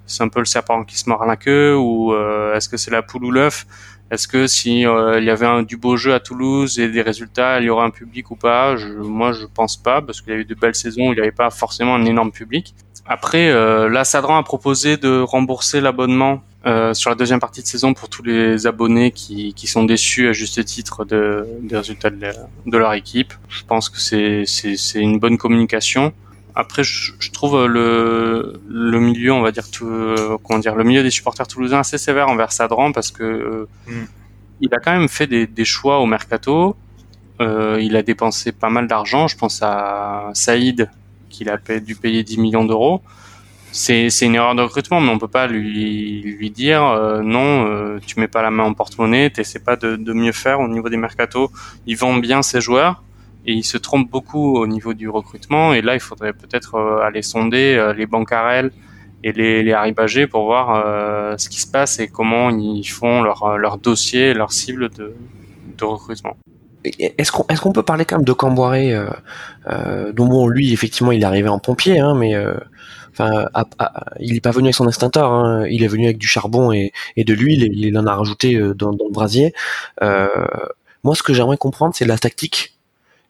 c'est 0.07 0.23
un 0.23 0.29
peu 0.29 0.41
le 0.41 0.47
serpent 0.47 0.85
qui 0.85 0.99
se 0.99 1.09
mord 1.09 1.25
la 1.25 1.37
queue 1.37 1.77
ou 1.77 2.13
euh, 2.13 2.55
est-ce 2.55 2.69
que 2.69 2.77
c'est 2.77 2.91
la 2.91 3.03
poule 3.03 3.25
ou 3.25 3.31
l'œuf? 3.31 3.67
Est-ce 4.11 4.29
que 4.29 4.47
si 4.47 4.87
euh, 4.87 5.19
il 5.19 5.25
y 5.25 5.31
avait 5.31 5.47
un, 5.47 5.63
du 5.63 5.77
beau 5.77 5.97
jeu 5.97 6.15
à 6.15 6.21
Toulouse 6.21 6.79
et 6.79 6.89
des 6.89 7.03
résultats, 7.03 7.61
il 7.61 7.67
y 7.67 7.71
aurait 7.71 7.85
un 7.85 7.91
public 7.91 8.31
ou 8.31 8.37
pas? 8.37 8.77
Je, 8.77 8.89
Moi, 8.89 9.33
je 9.33 9.47
pense 9.47 9.77
pas 9.77 10.01
parce 10.01 10.21
qu'il 10.21 10.33
y 10.33 10.37
a 10.37 10.39
eu 10.39 10.45
de 10.45 10.55
belles 10.55 10.77
saisons, 10.77 11.09
où 11.09 11.13
il 11.13 11.17
n'y 11.17 11.21
avait 11.21 11.33
pas 11.33 11.51
forcément 11.51 11.95
un 11.95 12.05
énorme 12.05 12.31
public. 12.31 12.75
Après, 13.05 13.51
euh, 13.51 13.89
là, 13.89 14.05
Sadran 14.05 14.37
a 14.37 14.43
proposé 14.43 14.97
de 14.97 15.21
rembourser 15.21 15.81
l'abonnement 15.81 16.43
euh, 16.67 16.95
sur 16.95 17.11
la 17.11 17.17
deuxième 17.17 17.39
partie 17.39 17.63
de 17.63 17.67
saison 17.67 17.95
pour 17.95 18.09
tous 18.09 18.23
les 18.23 18.67
abonnés 18.67 19.13
qui, 19.13 19.55
qui 19.55 19.69
sont 19.69 19.85
déçus 19.85 20.29
à 20.29 20.33
juste 20.33 20.65
titre 20.65 21.05
de, 21.05 21.47
des 21.63 21.77
résultats 21.77 22.11
de, 22.11 22.33
de 22.67 22.79
leur 22.79 22.93
équipe. 22.95 23.33
Je 23.49 23.63
pense 23.65 23.89
que 23.89 23.99
c'est 23.99 25.01
une 25.01 25.19
bonne 25.19 25.39
communication. 25.39 26.13
Après, 26.59 26.83
je, 26.83 27.13
je, 27.19 27.31
trouve 27.31 27.67
le, 27.67 28.61
le 28.67 28.99
milieu, 28.99 29.33
on 29.33 29.43
va 29.43 29.53
dire, 29.53 29.71
tout, 29.71 29.87
euh, 29.87 30.39
comment 30.43 30.59
dire, 30.59 30.75
le 30.75 30.85
milieu 30.85 31.03
des 31.03 31.11
supporters 31.11 31.47
toulousains 31.47 31.81
assez 31.81 31.99
sévère 31.99 32.29
envers 32.29 32.51
Sadran 32.51 32.93
parce 32.93 33.11
que 33.11 33.69
mm. 33.87 33.93
il 34.63 34.75
a 34.75 34.79
quand 34.79 34.93
même 34.93 35.09
fait 35.09 35.27
des, 35.27 35.47
des 35.47 35.67
choix 35.67 36.01
au 36.01 36.07
mercato. 36.07 36.75
Euh, 37.43 37.79
il 37.83 37.95
a 37.95 38.03
dépensé 38.03 38.53
pas 38.53 38.71
mal 38.71 38.89
d'argent. 38.89 39.29
Je 39.29 39.37
pense 39.37 39.61
à 39.63 40.31
Saïd, 40.33 40.91
qu'il 41.29 41.51
a 41.51 41.59
dû 41.79 41.95
payer 41.95 42.23
10 42.23 42.39
millions 42.39 42.65
d'euros. 42.65 43.03
C'est, 43.73 44.09
c'est 44.09 44.25
une 44.25 44.37
erreur 44.37 44.55
de 44.55 44.63
recrutement, 44.63 45.03
mais 45.03 45.11
on 45.11 45.19
peut 45.19 45.29
pas 45.29 45.47
lui, 45.47 46.23
lui 46.23 46.51
dire 46.51 46.83
euh, 46.83 47.21
non, 47.21 47.67
euh, 47.67 47.99
tu 48.07 48.19
mets 48.19 48.29
pas 48.29 48.41
la 48.41 48.51
main 48.51 48.65
en 48.65 48.73
porte-monnaie, 48.73 49.29
t'essaies 49.29 49.59
pas 49.59 49.77
de, 49.77 49.97
de 49.97 50.13
mieux 50.15 50.33
faire 50.33 50.61
au 50.61 50.69
niveau 50.69 50.89
des 50.89 50.97
mercatos. 50.97 51.51
Ils 51.87 51.99
vendent 51.99 52.23
bien 52.23 52.41
ses 52.41 52.63
joueurs 52.63 53.03
et 53.47 53.53
il 53.53 53.65
se 53.65 53.79
trompe 53.79 54.11
beaucoup 54.11 54.57
au 54.57 54.67
niveau 54.67 54.93
du 54.95 55.09
recrutement. 55.09 55.73
Et 55.73 55.83
là, 55.83 55.95
il 55.95 56.01
faudrait 56.01 56.33
peut-être 56.33 56.75
euh, 56.75 57.07
aller 57.07 57.23
sonder 57.23 57.77
euh, 57.77 57.93
les 57.93 58.07
bancarelles 58.07 58.73
et 59.23 59.33
les, 59.33 59.63
les 59.63 60.27
pour 60.27 60.45
voir 60.45 60.83
euh, 60.85 61.37
ce 61.39 61.49
qui 61.49 61.61
se 61.61 61.67
passe 61.67 61.99
et 62.01 62.09
comment 62.09 62.51
ils 62.51 62.85
font 62.85 63.23
leur, 63.23 63.57
leur 63.59 63.79
dossier, 63.79 64.35
leur 64.35 64.53
cible 64.53 64.89
de, 64.91 65.15
de 65.79 65.85
recrutement. 65.85 66.37
Est-ce 66.99 67.33
qu'on 67.33 67.45
est-ce 67.49 67.61
qu'on 67.61 67.73
peut 67.73 67.83
parler 67.83 68.05
quand 68.05 68.17
même 68.17 68.25
de 68.25 68.33
Camboiré, 68.33 68.95
euh, 68.95 69.11
euh, 69.69 70.13
dont 70.13 70.27
bon 70.27 70.47
lui 70.47 70.73
effectivement 70.73 71.11
il 71.11 71.23
est 71.23 71.25
arrivé 71.25 71.49
en 71.49 71.59
pompier, 71.59 71.99
hein, 71.99 72.15
mais 72.15 72.37
euh, 72.37 72.55
enfin 73.11 73.49
il 74.21 74.37
est 74.37 74.41
pas 74.41 74.53
venu 74.53 74.67
avec 74.67 74.77
son 74.77 74.87
extincteur, 74.87 75.33
hein, 75.33 75.67
il 75.69 75.83
est 75.83 75.89
venu 75.89 76.05
avec 76.05 76.19
du 76.19 76.29
charbon 76.29 76.71
et, 76.71 76.93
et 77.17 77.25
de 77.25 77.35
l'huile, 77.35 77.69
il 77.73 77.99
en 77.99 78.07
a 78.07 78.15
rajouté 78.15 78.57
dans, 78.77 78.93
dans 78.93 79.07
le 79.07 79.13
brasier. 79.13 79.53
moi 80.01 81.15
ce 81.17 81.25
que 81.25 81.35
j'aimerais 81.35 81.57
comprendre 81.57 81.93
c'est 81.97 82.05
la 82.05 82.19
tactique 82.19 82.76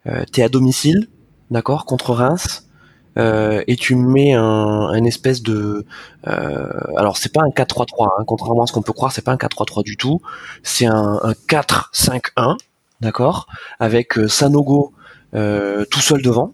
euh, 0.06 0.24
t'es 0.30 0.42
à 0.42 0.48
domicile, 0.48 1.08
d'accord, 1.50 1.84
contre 1.86 2.12
Reims. 2.12 2.68
et 3.16 3.76
tu 3.76 3.94
mets 3.94 4.34
un, 4.34 4.42
un 4.42 5.04
espèce 5.04 5.42
de 5.42 5.86
alors 6.24 7.16
c'est 7.16 7.32
pas 7.32 7.40
un 7.40 7.48
4-3-3 7.48 8.04
hein, 8.04 8.24
contrairement 8.26 8.64
à 8.64 8.66
ce 8.66 8.74
qu'on 8.74 8.82
peut 8.82 8.92
croire 8.92 9.10
c'est 9.10 9.24
pas 9.24 9.32
un 9.32 9.36
4-3-3 9.36 9.82
du 9.84 9.96
tout 9.96 10.20
c'est 10.62 10.84
un, 10.84 11.18
un 11.22 11.32
4-5-1 11.48 12.58
d'accord 13.00 13.46
avec 13.80 14.18
Sanogo 14.28 14.92
tout 15.32 16.00
seul 16.00 16.20
devant 16.20 16.52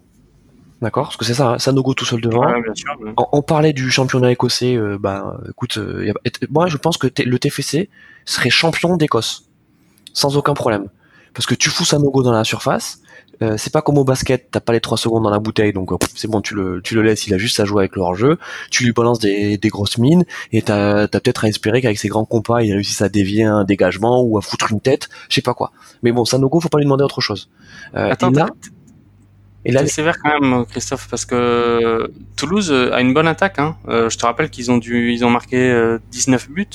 D'accord 0.83 1.05
Parce 1.05 1.15
que 1.15 1.23
c'est 1.23 1.33
ça, 1.33 1.51
hein, 1.51 1.59
Sanogo 1.59 1.93
tout 1.93 2.03
seul 2.03 2.19
devant. 2.19 2.45
on, 3.31 3.41
parlait 3.41 3.71
du 3.71 3.89
championnat 3.89 4.33
écossais. 4.33 4.75
Euh, 4.75 4.97
bah, 4.99 5.37
écoute, 5.49 5.77
euh, 5.77 6.11
moi 6.49 6.67
je 6.67 6.75
pense 6.75 6.97
que 6.97 7.07
le 7.23 7.39
TFC 7.39 7.89
serait 8.25 8.49
champion 8.49 8.97
d'Écosse 8.97 9.45
sans 10.11 10.35
aucun 10.35 10.53
problème. 10.53 10.89
Parce 11.33 11.45
que 11.45 11.55
tu 11.55 11.69
fous 11.69 11.85
Sanogo 11.85 12.21
dans 12.21 12.33
la 12.33 12.43
surface. 12.43 12.99
Euh, 13.41 13.57
c'est 13.57 13.73
pas 13.73 13.81
comme 13.81 13.97
au 13.97 14.03
basket, 14.03 14.49
t'as 14.51 14.59
pas 14.59 14.73
les 14.73 14.79
3 14.79 14.97
secondes 14.97 15.23
dans 15.23 15.29
la 15.29 15.39
bouteille, 15.39 15.73
donc 15.73 15.91
c'est 16.15 16.29
bon, 16.29 16.41
tu 16.41 16.53
le, 16.53 16.81
tu 16.83 16.95
le 16.95 17.01
laisses, 17.01 17.27
il 17.27 17.33
a 17.33 17.37
juste 17.37 17.59
à 17.59 17.65
jouer 17.65 17.81
avec 17.81 17.95
le 17.95 18.01
hors-jeu, 18.01 18.37
tu 18.69 18.83
lui 18.83 18.91
balances 18.91 19.19
des, 19.19 19.57
des 19.57 19.69
grosses 19.69 19.97
mines, 19.97 20.23
et 20.51 20.61
t'as 20.61 21.03
as, 21.03 21.07
peut-être 21.07 21.45
à 21.45 21.47
espérer 21.47 21.81
qu'avec 21.81 21.97
ses 21.97 22.09
grands 22.09 22.25
compas, 22.25 22.61
il 22.61 22.71
réussisse 22.71 23.01
à 23.01 23.09
dévier 23.09 23.43
un 23.43 23.63
dégagement 23.63 24.21
ou 24.21 24.37
à 24.37 24.41
foutre 24.41 24.71
une 24.71 24.81
tête, 24.81 25.09
je 25.29 25.35
sais 25.35 25.41
pas 25.41 25.53
quoi. 25.53 25.71
Mais 26.03 26.11
bon, 26.11 26.25
Sanogo, 26.25 26.59
faut 26.59 26.69
pas 26.69 26.77
lui 26.77 26.85
demander 26.85 27.03
autre 27.03 27.21
chose. 27.21 27.49
Attends, 27.93 28.31
et 29.65 29.71
là, 29.71 29.81
c'est 29.81 29.93
sévère 29.93 30.17
quand 30.21 30.39
même, 30.39 30.65
Christophe, 30.65 31.07
parce 31.09 31.25
que 31.25 32.11
Toulouse 32.35 32.71
a 32.71 32.99
une 32.99 33.13
bonne 33.13 33.27
attaque. 33.27 33.59
Hein. 33.59 33.77
Euh, 33.87 34.09
je 34.09 34.17
te 34.17 34.25
rappelle 34.25 34.49
qu'ils 34.49 34.71
ont 34.71 34.77
dû, 34.77 35.11
ils 35.13 35.23
ont 35.23 35.29
marqué 35.29 35.97
19 36.11 36.47
euh, 36.49 36.53
buts. 36.53 36.67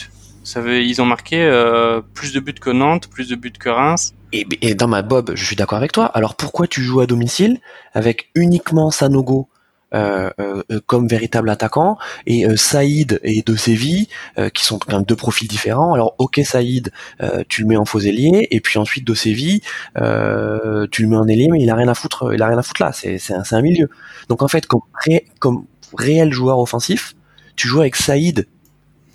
Ils 0.57 1.01
ont 1.01 1.07
marqué 1.07 1.43
euh, 1.43 2.01
plus 2.15 2.33
de 2.33 2.41
buts 2.41 2.55
que 2.55 2.71
Nantes, 2.71 3.09
plus 3.09 3.29
de 3.29 3.37
buts 3.37 3.53
que 3.53 3.69
Reims. 3.69 4.15
Et, 4.33 4.47
et 4.63 4.75
dans 4.75 4.89
ma 4.89 5.03
Bob, 5.03 5.33
je 5.35 5.45
suis 5.45 5.57
d'accord 5.57 5.79
avec 5.79 5.93
toi. 5.93 6.07
Alors 6.07 6.35
pourquoi 6.35 6.67
tu 6.67 6.83
joues 6.83 7.01
à 7.01 7.07
domicile 7.07 7.61
avec 7.95 8.31
uniquement 8.35 8.91
Sanogo 8.91 9.49
euh, 9.95 10.29
euh, 10.39 10.63
comme 10.85 11.09
véritable 11.09 11.49
attaquant 11.49 11.97
et 12.27 12.45
euh, 12.45 12.57
Saïd 12.57 13.21
et 13.23 13.41
De 13.41 13.57
Séville 13.57 14.07
qui 14.53 14.63
sont 14.63 14.79
quand 14.79 14.93
même 14.93 15.05
deux 15.05 15.17
profils 15.17 15.49
différents? 15.49 15.95
Alors 15.95 16.15
ok 16.19 16.41
Saïd 16.45 16.93
tu 17.49 17.63
le 17.63 17.69
mets 17.69 17.77
en 17.79 17.87
faux 17.87 18.01
ailier 18.01 18.49
et 18.51 18.61
puis 18.61 18.79
ensuite 18.79 19.07
De 19.07 19.15
Séville 19.15 19.61
tu 19.97 20.03
le 21.03 21.09
mets 21.09 21.17
en 21.17 21.27
ailier 21.27 21.49
mais 21.51 21.63
il 21.63 21.71
a 21.71 21.75
rien 21.75 21.89
à 21.89 21.95
foutre 21.95 22.35
il 22.35 22.43
a 22.43 22.49
rien 22.49 22.59
à 22.59 22.63
foutre 22.63 22.83
là 22.83 22.93
c'est 22.93 23.17
c'est 23.17 23.33
un, 23.33 23.43
un, 23.51 23.63
milieu 23.63 23.89
donc 24.29 24.43
en 24.43 24.49
fait 24.49 24.67
comme 24.67 25.65
réel 25.97 26.35
joueur 26.35 26.59
offensif 26.59 27.15
tu 27.57 27.67
joues 27.67 27.81
avec 27.81 27.97
Saïd 27.97 28.47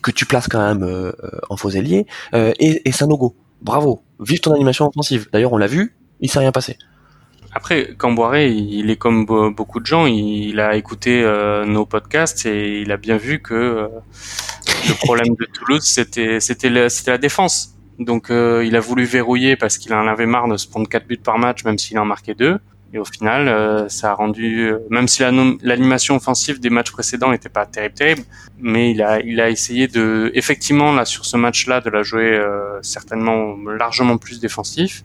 que 0.04 0.12
tu 0.12 0.26
places 0.26 0.48
quand 0.48 0.62
même 0.62 1.14
en 1.50 1.58
faux 1.58 1.70
ailier 1.72 2.06
et, 2.34 2.88
et 2.88 2.92
Sanogo 2.92 3.36
bravo 3.62 4.04
vive 4.20 4.42
ton 4.42 4.54
animation 4.54 4.88
offensive 4.88 5.28
d'ailleurs 5.32 5.54
on 5.54 5.58
l'a 5.58 5.68
vu 5.68 5.96
il 6.20 6.30
s'est 6.30 6.40
rien 6.40 6.52
passé 6.52 6.78
après, 7.56 7.94
Camboiré, 7.98 8.52
il 8.52 8.90
est 8.90 8.96
comme 8.96 9.26
beaucoup 9.26 9.80
de 9.80 9.86
gens, 9.86 10.08
il 10.08 10.60
a 10.60 10.76
écouté 10.76 11.22
euh, 11.22 11.66
nos 11.66 11.86
podcasts 11.86 12.48
et 12.48 12.82
il 12.82 12.92
a 12.92 12.98
bien 12.98 13.18
vu 13.18 13.42
que 13.42 13.54
euh, 13.54 13.88
le 14.88 14.94
problème 14.96 15.36
de 15.40 15.46
Toulouse, 15.46 15.84
c'était 15.84 16.40
c'était 16.40 16.70
la 16.70 17.18
défense. 17.20 17.76
Donc 18.00 18.32
euh, 18.32 18.66
il 18.66 18.76
a 18.76 18.80
voulu 18.80 19.06
verrouiller 19.06 19.56
parce 19.56 19.78
qu'il 19.78 19.94
en 19.94 20.08
avait 20.08 20.26
marre 20.26 20.48
de 20.48 20.58
se 20.58 20.68
prendre 20.68 20.90
quatre 20.90 21.08
buts 21.08 21.18
par 21.18 21.38
match, 21.38 21.64
même 21.64 21.78
s'il 21.78 22.00
en 22.00 22.06
marquait 22.06 22.34
deux. 22.34 22.58
Et 22.94 23.00
au 23.00 23.06
final, 23.06 23.90
ça 23.90 24.12
a 24.12 24.14
rendu, 24.14 24.72
même 24.92 25.08
si 25.08 25.24
l'animation 25.24 26.16
offensive 26.16 26.60
des 26.60 26.70
matchs 26.70 26.92
précédents 26.92 27.32
n'était 27.32 27.50
pas 27.50 27.66
terrible, 27.66 27.96
terrible, 27.96 28.22
mais 28.60 28.92
il 28.92 29.02
a, 29.02 29.20
il 29.20 29.42
a 29.42 29.50
essayé 29.50 29.88
de, 29.88 30.32
effectivement, 30.36 30.94
là, 30.94 31.04
sur 31.04 31.26
ce 31.26 31.36
match-là, 31.36 31.82
de 31.82 31.90
la 31.90 32.04
jouer 32.04 32.40
certainement 32.84 33.56
largement 33.66 34.18
plus 34.18 34.40
défensif 34.40 35.04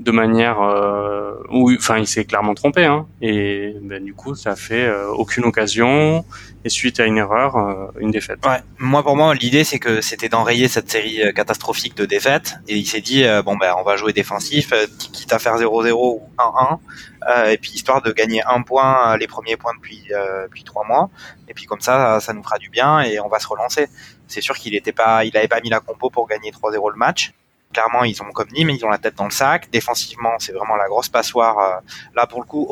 de 0.00 0.10
manière 0.10 0.60
euh, 0.62 1.34
où, 1.50 1.72
enfin, 1.72 1.98
il 1.98 2.06
s'est 2.06 2.24
clairement 2.24 2.54
trompé, 2.54 2.84
hein, 2.84 3.06
et 3.20 3.74
ben, 3.82 4.02
du 4.02 4.14
coup, 4.14 4.34
ça 4.34 4.56
fait 4.56 4.86
euh, 4.86 5.08
aucune 5.08 5.44
occasion, 5.44 6.24
et 6.64 6.68
suite 6.68 7.00
à 7.00 7.06
une 7.06 7.18
erreur, 7.18 7.56
euh, 7.56 7.86
une 7.98 8.10
défaite. 8.10 8.44
Ouais, 8.46 8.60
moi 8.78 9.02
pour 9.02 9.16
moi, 9.16 9.34
l'idée 9.34 9.64
c'est 9.64 9.78
que 9.78 10.00
c'était 10.00 10.28
d'enrayer 10.28 10.68
cette 10.68 10.90
série 10.90 11.22
euh, 11.22 11.32
catastrophique 11.32 11.96
de 11.96 12.06
défaites, 12.06 12.54
et 12.68 12.76
il 12.76 12.86
s'est 12.86 13.00
dit 13.00 13.24
bon 13.44 13.56
ben, 13.56 13.74
on 13.78 13.82
va 13.82 13.96
jouer 13.96 14.12
défensif, 14.12 14.72
quitte 15.12 15.32
à 15.32 15.38
faire 15.38 15.56
0-0 15.56 15.92
ou 15.92 16.22
1-1, 16.38 17.50
et 17.50 17.58
puis 17.58 17.72
histoire 17.72 18.00
de 18.02 18.12
gagner 18.12 18.42
un 18.46 18.62
point, 18.62 19.16
les 19.16 19.26
premiers 19.26 19.56
points 19.56 19.72
depuis 19.74 20.08
depuis 20.44 20.64
trois 20.64 20.84
mois, 20.86 21.10
et 21.48 21.54
puis 21.54 21.66
comme 21.66 21.80
ça, 21.80 22.20
ça 22.20 22.32
nous 22.32 22.42
fera 22.42 22.58
du 22.58 22.70
bien 22.70 23.00
et 23.00 23.20
on 23.20 23.28
va 23.28 23.38
se 23.38 23.48
relancer. 23.48 23.88
C'est 24.28 24.40
sûr 24.40 24.56
qu'il 24.56 24.74
était 24.74 24.92
pas, 24.92 25.24
il 25.24 25.36
avait 25.36 25.48
pas 25.48 25.60
mis 25.60 25.70
la 25.70 25.80
compo 25.80 26.08
pour 26.08 26.26
gagner 26.28 26.50
3-0 26.52 26.92
le 26.92 26.96
match. 26.96 27.32
Clairement, 27.72 28.02
ils 28.02 28.20
ont 28.20 28.32
comme 28.32 28.48
Nîmes, 28.48 28.70
ils 28.70 28.84
ont 28.84 28.88
la 28.88 28.98
tête 28.98 29.14
dans 29.14 29.26
le 29.26 29.30
sac. 29.30 29.70
Défensivement, 29.70 30.32
c'est 30.38 30.52
vraiment 30.52 30.74
la 30.74 30.88
grosse 30.88 31.08
passoire. 31.08 31.58
Euh, 31.58 31.80
là, 32.16 32.26
pour 32.26 32.40
le 32.40 32.46
coup, 32.46 32.66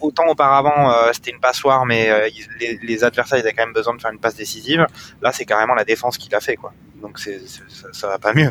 autant 0.00 0.26
auparavant, 0.26 0.90
euh, 0.90 1.12
c'était 1.12 1.30
une 1.30 1.38
passoire, 1.38 1.86
mais 1.86 2.10
euh, 2.10 2.28
les, 2.58 2.76
les, 2.82 3.04
adversaires, 3.04 3.38
ils 3.38 3.42
avaient 3.42 3.52
quand 3.52 3.64
même 3.64 3.72
besoin 3.72 3.94
de 3.94 4.00
faire 4.00 4.10
une 4.10 4.18
passe 4.18 4.34
décisive. 4.34 4.84
Là, 5.20 5.30
c'est 5.32 5.44
carrément 5.44 5.74
la 5.74 5.84
défense 5.84 6.18
qui 6.18 6.28
l'a 6.28 6.40
fait, 6.40 6.56
quoi. 6.56 6.72
Donc, 6.96 7.20
c'est, 7.20 7.40
ça, 7.46 7.92
ça, 7.92 8.08
va 8.08 8.18
pas 8.18 8.34
mieux. 8.34 8.50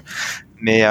Mais 0.62 0.86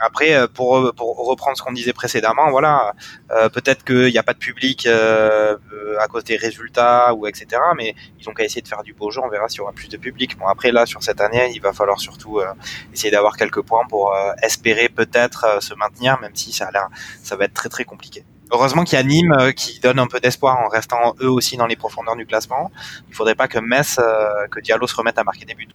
après, 0.00 0.34
euh, 0.34 0.46
pour, 0.48 0.92
pour 0.94 1.16
reprendre 1.26 1.56
ce 1.56 1.62
qu'on 1.62 1.72
disait 1.72 1.92
précédemment, 1.92 2.50
voilà, 2.50 2.94
euh, 3.30 3.48
peut-être 3.48 3.84
qu'il 3.84 4.10
n'y 4.10 4.18
a 4.18 4.22
pas 4.22 4.32
de 4.32 4.38
public 4.38 4.86
euh, 4.86 5.56
à 6.00 6.08
cause 6.08 6.24
des 6.24 6.36
résultats 6.36 7.14
ou 7.14 7.26
etc. 7.26 7.60
Mais 7.76 7.94
ils 8.18 8.28
ont 8.28 8.32
qu'à 8.32 8.44
essayer 8.44 8.62
de 8.62 8.68
faire 8.68 8.82
du 8.82 8.94
beau 8.94 9.10
jeu. 9.10 9.20
On 9.22 9.28
verra 9.28 9.48
s'il 9.48 9.58
y 9.58 9.60
aura 9.60 9.72
plus 9.72 9.88
de 9.88 9.98
public. 9.98 10.38
Bon, 10.38 10.46
après 10.46 10.72
là, 10.72 10.86
sur 10.86 11.02
cette 11.02 11.20
année, 11.20 11.52
il 11.54 11.60
va 11.60 11.72
falloir 11.72 12.00
surtout 12.00 12.40
essayer 12.92 13.10
d'avoir 13.10 13.36
quelques 13.36 13.60
points 13.60 13.84
pour 13.88 14.14
espérer 14.42 14.88
peut-être 14.88 15.62
se 15.62 15.74
maintenir, 15.74 16.18
même 16.20 16.34
si 16.34 16.52
ça 16.52 16.66
a 16.66 16.70
l'air, 16.70 16.88
ça 17.22 17.36
va 17.36 17.44
être 17.44 17.54
très 17.54 17.68
très 17.68 17.84
compliqué. 17.84 18.24
Heureusement 18.52 18.84
qu'il 18.84 18.98
y 18.98 19.00
a 19.00 19.04
Nîmes 19.04 19.52
qui 19.54 19.80
donne 19.80 19.98
un 19.98 20.06
peu 20.06 20.20
d'espoir 20.20 20.58
en 20.58 20.68
restant 20.68 21.14
eux 21.20 21.30
aussi 21.30 21.56
dans 21.56 21.66
les 21.66 21.76
profondeurs 21.76 22.16
du 22.16 22.26
classement. 22.26 22.70
Il 23.08 23.14
faudrait 23.14 23.34
pas 23.34 23.48
que 23.48 23.58
Metz, 23.58 24.00
que 24.50 24.60
Diallo 24.60 24.86
se 24.86 24.96
remette 24.96 25.18
à 25.18 25.24
marquer 25.24 25.44
des 25.44 25.54
buts. 25.54 25.68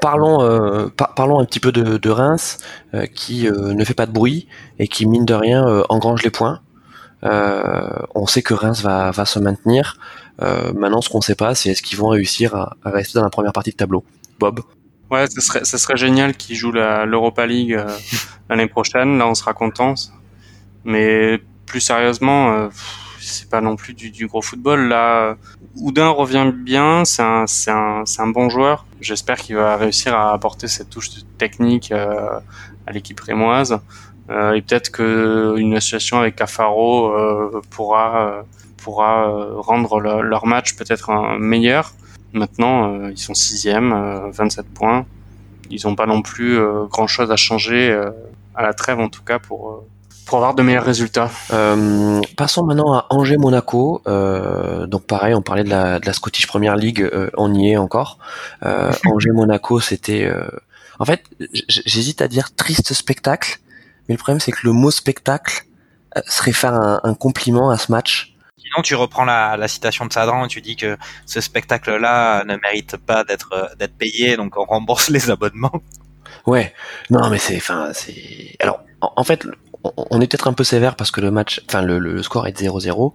Parlons, 0.00 0.42
euh, 0.42 0.88
parlons 1.16 1.40
un 1.40 1.44
petit 1.44 1.60
peu 1.60 1.72
de, 1.72 2.10
Reims, 2.10 2.58
euh, 2.94 3.06
qui 3.06 3.48
euh, 3.48 3.72
ne 3.72 3.84
fait 3.84 3.94
pas 3.94 4.06
de 4.06 4.12
bruit 4.12 4.46
et 4.78 4.88
qui 4.88 5.06
mine 5.06 5.24
de 5.24 5.34
rien 5.34 5.64
engrange 5.88 6.22
les 6.22 6.30
points. 6.30 6.60
on 7.22 8.26
sait 8.26 8.42
que 8.42 8.54
Reims 8.54 8.82
va, 8.82 9.10
va 9.10 9.24
se 9.24 9.38
maintenir. 9.38 9.96
maintenant, 10.40 11.00
ce 11.00 11.08
qu'on 11.08 11.18
ne 11.18 11.22
sait 11.22 11.34
pas, 11.34 11.54
c'est 11.54 11.70
est-ce 11.70 11.82
qu'ils 11.82 11.98
vont 11.98 12.08
réussir 12.08 12.54
à, 12.54 12.76
rester 12.84 13.18
dans 13.18 13.24
la 13.24 13.30
première 13.30 13.52
partie 13.52 13.70
de 13.70 13.76
tableau. 13.76 14.04
Bob? 14.38 14.60
Ouais, 15.10 15.26
ce 15.28 15.40
serait, 15.40 15.64
ce 15.64 15.78
serait 15.78 15.96
génial 15.96 16.36
qu'ils 16.36 16.56
jouent 16.56 16.72
l'Europa 16.72 17.46
League 17.46 17.80
l'année 18.50 18.66
prochaine. 18.66 19.18
Là, 19.18 19.26
on 19.26 19.34
sera 19.34 19.54
contents. 19.54 19.94
Mais 20.84 21.40
plus 21.64 21.80
sérieusement 21.80 22.68
pas 23.48 23.60
non 23.60 23.76
plus 23.76 23.94
du, 23.94 24.26
gros 24.26 24.42
football. 24.42 24.88
Là, 24.88 25.36
Oudin 25.76 26.08
revient 26.08 26.52
bien, 26.54 27.04
c'est 27.04 27.22
un, 27.22 28.28
bon 28.28 28.48
joueur. 28.48 28.86
J'espère 29.00 29.36
qu'il 29.36 29.56
va 29.56 29.76
réussir 29.76 30.14
à 30.14 30.32
apporter 30.32 30.68
cette 30.68 30.90
touche 30.90 31.10
technique 31.38 31.92
euh, 31.92 32.38
à 32.86 32.92
l'équipe 32.92 33.20
rémoise. 33.20 33.78
Euh, 34.28 34.54
et 34.54 34.62
peut-être 34.62 34.90
qu'une 34.90 35.74
association 35.74 36.18
avec 36.18 36.36
Cafaro 36.36 37.12
euh, 37.12 37.62
pourra, 37.70 38.44
pourra 38.76 39.26
rendre 39.56 40.00
leur 40.00 40.46
match 40.46 40.76
peut-être 40.76 41.38
meilleur. 41.38 41.92
Maintenant, 42.32 43.08
ils 43.08 43.18
sont 43.18 43.34
sixième, 43.34 44.30
27 44.30 44.66
points. 44.66 45.06
Ils 45.70 45.80
n'ont 45.84 45.94
pas 45.94 46.06
non 46.06 46.22
plus 46.22 46.58
grand-chose 46.88 47.30
à 47.30 47.36
changer 47.36 47.92
à 48.54 48.62
la 48.62 48.74
trêve 48.74 49.00
en 49.00 49.08
tout 49.08 49.22
cas 49.22 49.38
pour 49.38 49.84
pour 50.26 50.38
avoir 50.38 50.54
de 50.54 50.62
meilleurs 50.62 50.84
résultats. 50.84 51.30
Euh, 51.52 52.20
passons 52.36 52.64
maintenant 52.64 52.92
à 52.92 53.06
Angers-Monaco. 53.10 54.02
Euh, 54.06 54.86
donc 54.86 55.06
pareil, 55.06 55.34
on 55.34 55.40
parlait 55.40 55.64
de 55.64 55.70
la, 55.70 56.00
de 56.00 56.06
la 56.06 56.12
Scottish 56.12 56.48
Premier 56.48 56.74
League, 56.76 57.00
euh, 57.00 57.30
on 57.36 57.54
y 57.54 57.70
est 57.70 57.76
encore. 57.76 58.18
Euh, 58.64 58.92
Angers-Monaco, 59.06 59.80
c'était... 59.80 60.24
Euh, 60.24 60.48
en 60.98 61.04
fait, 61.04 61.24
j'hésite 61.68 62.22
à 62.22 62.28
dire 62.28 62.54
triste 62.54 62.92
spectacle, 62.92 63.58
mais 64.08 64.14
le 64.14 64.18
problème 64.18 64.40
c'est 64.40 64.52
que 64.52 64.64
le 64.64 64.72
mot 64.72 64.90
spectacle 64.90 65.64
serait 66.26 66.52
faire 66.52 66.74
un, 66.74 67.00
un, 67.04 67.14
compliment 67.14 67.70
à 67.70 67.76
ce 67.76 67.92
match. 67.92 68.34
Sinon, 68.56 68.82
tu 68.82 68.94
reprends 68.94 69.26
la, 69.26 69.58
la 69.58 69.68
citation 69.68 70.06
de 70.06 70.12
Sadran 70.12 70.46
et 70.46 70.48
tu 70.48 70.62
dis 70.62 70.74
que 70.74 70.96
ce 71.26 71.42
spectacle-là 71.42 72.44
ne 72.44 72.56
mérite 72.56 72.96
pas 72.96 73.24
d'être 73.24 73.76
d'être 73.78 73.94
payé, 73.94 74.38
donc 74.38 74.56
on 74.56 74.64
rembourse 74.64 75.10
les 75.10 75.30
abonnements. 75.30 75.82
Ouais, 76.46 76.72
non 77.10 77.28
mais 77.28 77.38
c'est, 77.38 77.56
enfin 77.56 77.90
c'est, 77.92 78.56
alors 78.60 78.80
en 79.00 79.24
fait 79.24 79.46
on 79.96 80.20
est 80.20 80.26
peut-être 80.26 80.48
un 80.48 80.52
peu 80.52 80.64
sévère 80.64 80.96
parce 80.96 81.10
que 81.10 81.20
le 81.20 81.30
match, 81.30 81.62
enfin 81.68 81.82
le, 81.82 82.22
score 82.22 82.46
est 82.46 82.60
0-0. 82.60 83.12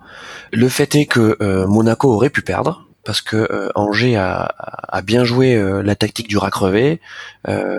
Le 0.51 0.69
fait 0.69 0.95
est 0.95 1.05
que 1.05 1.37
euh, 1.41 1.67
Monaco 1.67 2.13
aurait 2.13 2.29
pu 2.29 2.41
perdre 2.41 2.87
parce 3.03 3.21
que 3.21 3.35
euh, 3.35 3.69
Angers 3.73 4.15
a, 4.15 5.01
bien 5.03 5.23
joué 5.23 5.55
euh, 5.55 5.81
la 5.81 5.95
tactique 5.95 6.27
du 6.27 6.37
rat 6.37 6.51
crevé. 6.51 7.01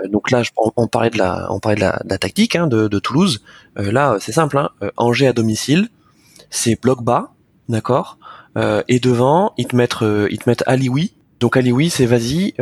donc 0.09 0.31
là, 0.31 0.41
on, 0.75 0.87
parlait 0.87 1.09
de 1.09 1.17
la, 1.17 1.47
on 1.49 1.59
parlait 1.59 1.77
de 1.77 1.81
la, 1.81 2.17
tactique 2.17 2.55
hein, 2.55 2.67
de, 2.67 2.99
Toulouse. 2.99 3.43
là, 3.75 4.17
c'est 4.19 4.33
simple. 4.33 4.57
Hein, 4.57 4.69
Angers 4.97 5.27
à 5.27 5.33
domicile, 5.33 5.89
c'est 6.49 6.79
bloc 6.81 7.03
bas, 7.03 7.33
d'accord. 7.69 8.17
et 8.87 8.99
devant, 8.99 9.53
ils 9.57 9.67
te 9.67 9.75
mettent, 9.75 10.01
ils 10.01 10.37
te 10.37 10.49
mettent. 10.49 10.63
Donc 11.39 11.57
Alioui, 11.57 11.89
c'est 11.89 12.05
vas-y, 12.05 12.53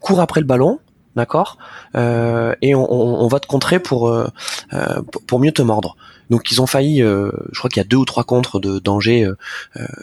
cours 0.00 0.20
après 0.20 0.40
le 0.40 0.46
ballon 0.46 0.80
d'accord? 1.16 1.58
Euh, 1.96 2.54
Et 2.62 2.74
on, 2.74 3.26
va 3.28 3.40
te 3.40 3.46
contrer 3.46 3.80
pour, 3.80 4.08
euh, 4.08 4.28
euh, 4.72 5.02
pour 5.26 5.40
mieux 5.40 5.52
te 5.52 5.62
mordre. 5.62 5.96
Donc 6.30 6.50
ils 6.50 6.60
ont 6.60 6.66
failli, 6.66 6.98
je 6.98 7.58
crois 7.58 7.70
qu'il 7.70 7.80
y 7.80 7.84
a 7.84 7.88
deux 7.88 7.96
ou 7.96 8.04
trois 8.04 8.24
contres 8.24 8.58
de 8.58 8.80
danger 8.80 9.30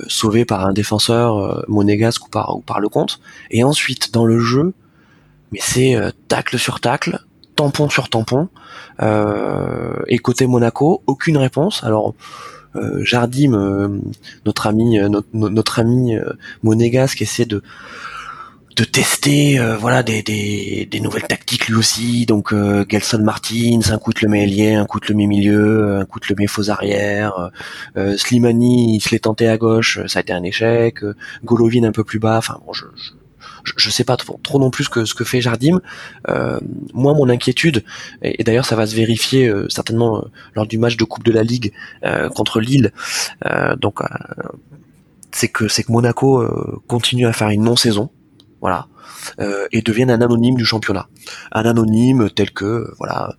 sauvés 0.08 0.46
par 0.46 0.66
un 0.66 0.72
défenseur 0.72 1.66
monégasque 1.68 2.28
ou 2.28 2.30
par 2.30 2.56
ou 2.56 2.62
par 2.62 2.80
le 2.80 2.88
compte. 2.88 3.20
Et 3.52 3.66
ensuite 3.66 4.14
dans 4.14 4.26
le 4.26 4.40
jeu, 4.40 4.74
mais 5.52 5.60
c'est 5.62 5.98
tacle 6.30 6.58
sur 6.58 6.80
tacle, 6.80 7.20
tampon 7.58 7.90
sur 7.90 8.08
tampon. 8.08 8.48
et 9.02 10.18
côté 10.20 10.48
Monaco, 10.48 11.04
aucune 11.08 11.36
réponse. 11.36 11.84
Alors 11.84 12.14
euh, 12.76 13.04
Jardim, 13.04 13.54
euh, 13.54 13.88
notre 14.46 14.68
ami, 14.68 15.00
euh, 15.00 15.10
notre, 15.34 15.80
ami 15.80 16.16
monégasque 16.64 17.22
essaie 17.22 17.46
de 17.46 17.62
de 18.76 18.84
tester 18.84 19.60
voilà 19.80 20.04
des, 20.04 20.24
des, 20.24 21.00
nouvelles 21.00 21.28
tactiques 21.28 21.68
lui 21.68 21.76
aussi 21.76 22.26
donc 22.26 22.54
Gelson 22.90 23.20
Martins 23.20 23.80
un 23.92 23.98
coup 23.98 24.14
de 24.14 24.20
le 24.22 24.28
met 24.30 24.76
un 24.76 24.86
coup 24.86 25.00
de 25.00 25.06
le 25.10 25.16
met 25.16 25.28
milieu 25.28 25.98
un 25.98 26.06
coup 26.06 26.20
de 26.20 26.26
le 26.30 26.36
met 26.38 26.48
faux 26.48 26.70
arrière 26.70 27.52
Slimani 28.18 28.96
il 28.96 29.02
se 29.02 29.12
l'est 29.12 29.20
tenté 29.20 29.48
à 29.48 29.58
gauche 29.58 30.00
ça 30.08 30.20
a 30.20 30.22
été 30.22 30.34
un 30.34 30.44
échec 30.44 31.00
Golovin 31.44 31.84
un 31.84 31.92
peu 31.92 32.04
plus 32.04 32.20
bas 32.20 32.38
enfin 32.38 32.58
bon 32.66 32.74
je 32.74 32.86
je, 33.64 33.90
sais 33.90 34.04
pas 34.04 34.18
trop, 34.18 34.40
trop, 34.44 34.60
non 34.60 34.70
plus 34.70 34.90
que 34.90 35.06
ce 35.06 35.14
que 35.14 35.24
fait 35.24 35.42
Jardim. 35.42 35.82
Euh, 36.30 36.60
moi, 36.94 37.14
mon 37.14 37.30
inquiétude, 37.30 37.84
et, 38.22 38.44
d'ailleurs 38.44 38.66
ça 38.66 38.76
va 38.76 38.86
se 38.86 38.96
vérifier 38.96 39.48
euh, 39.48 39.68
certainement 39.70 40.18
euh, 40.18 40.22
lors 40.56 40.68
du 40.68 40.78
match 40.78 40.98
de 40.98 41.04
Coupe 41.04 41.24
de 41.24 41.32
la 41.32 41.44
Ligue 41.44 41.74
contre 42.36 42.60
Lille. 42.60 42.92
donc, 43.78 44.00
c'est 45.32 45.48
que 45.48 45.68
c'est 45.68 45.84
que 45.84 45.92
Monaco 45.92 46.46
continue 46.88 47.26
à 47.26 47.34
faire 47.34 47.50
une 47.50 47.64
non-saison, 47.64 48.10
voilà, 48.64 48.88
et 49.72 49.82
devienne 49.82 50.10
un 50.10 50.22
anonyme 50.22 50.56
du 50.56 50.66
championnat, 50.66 51.08
un 51.52 51.66
anonyme 51.66 52.30
tel 52.30 52.52
que 52.52 52.92
voilà 52.98 53.36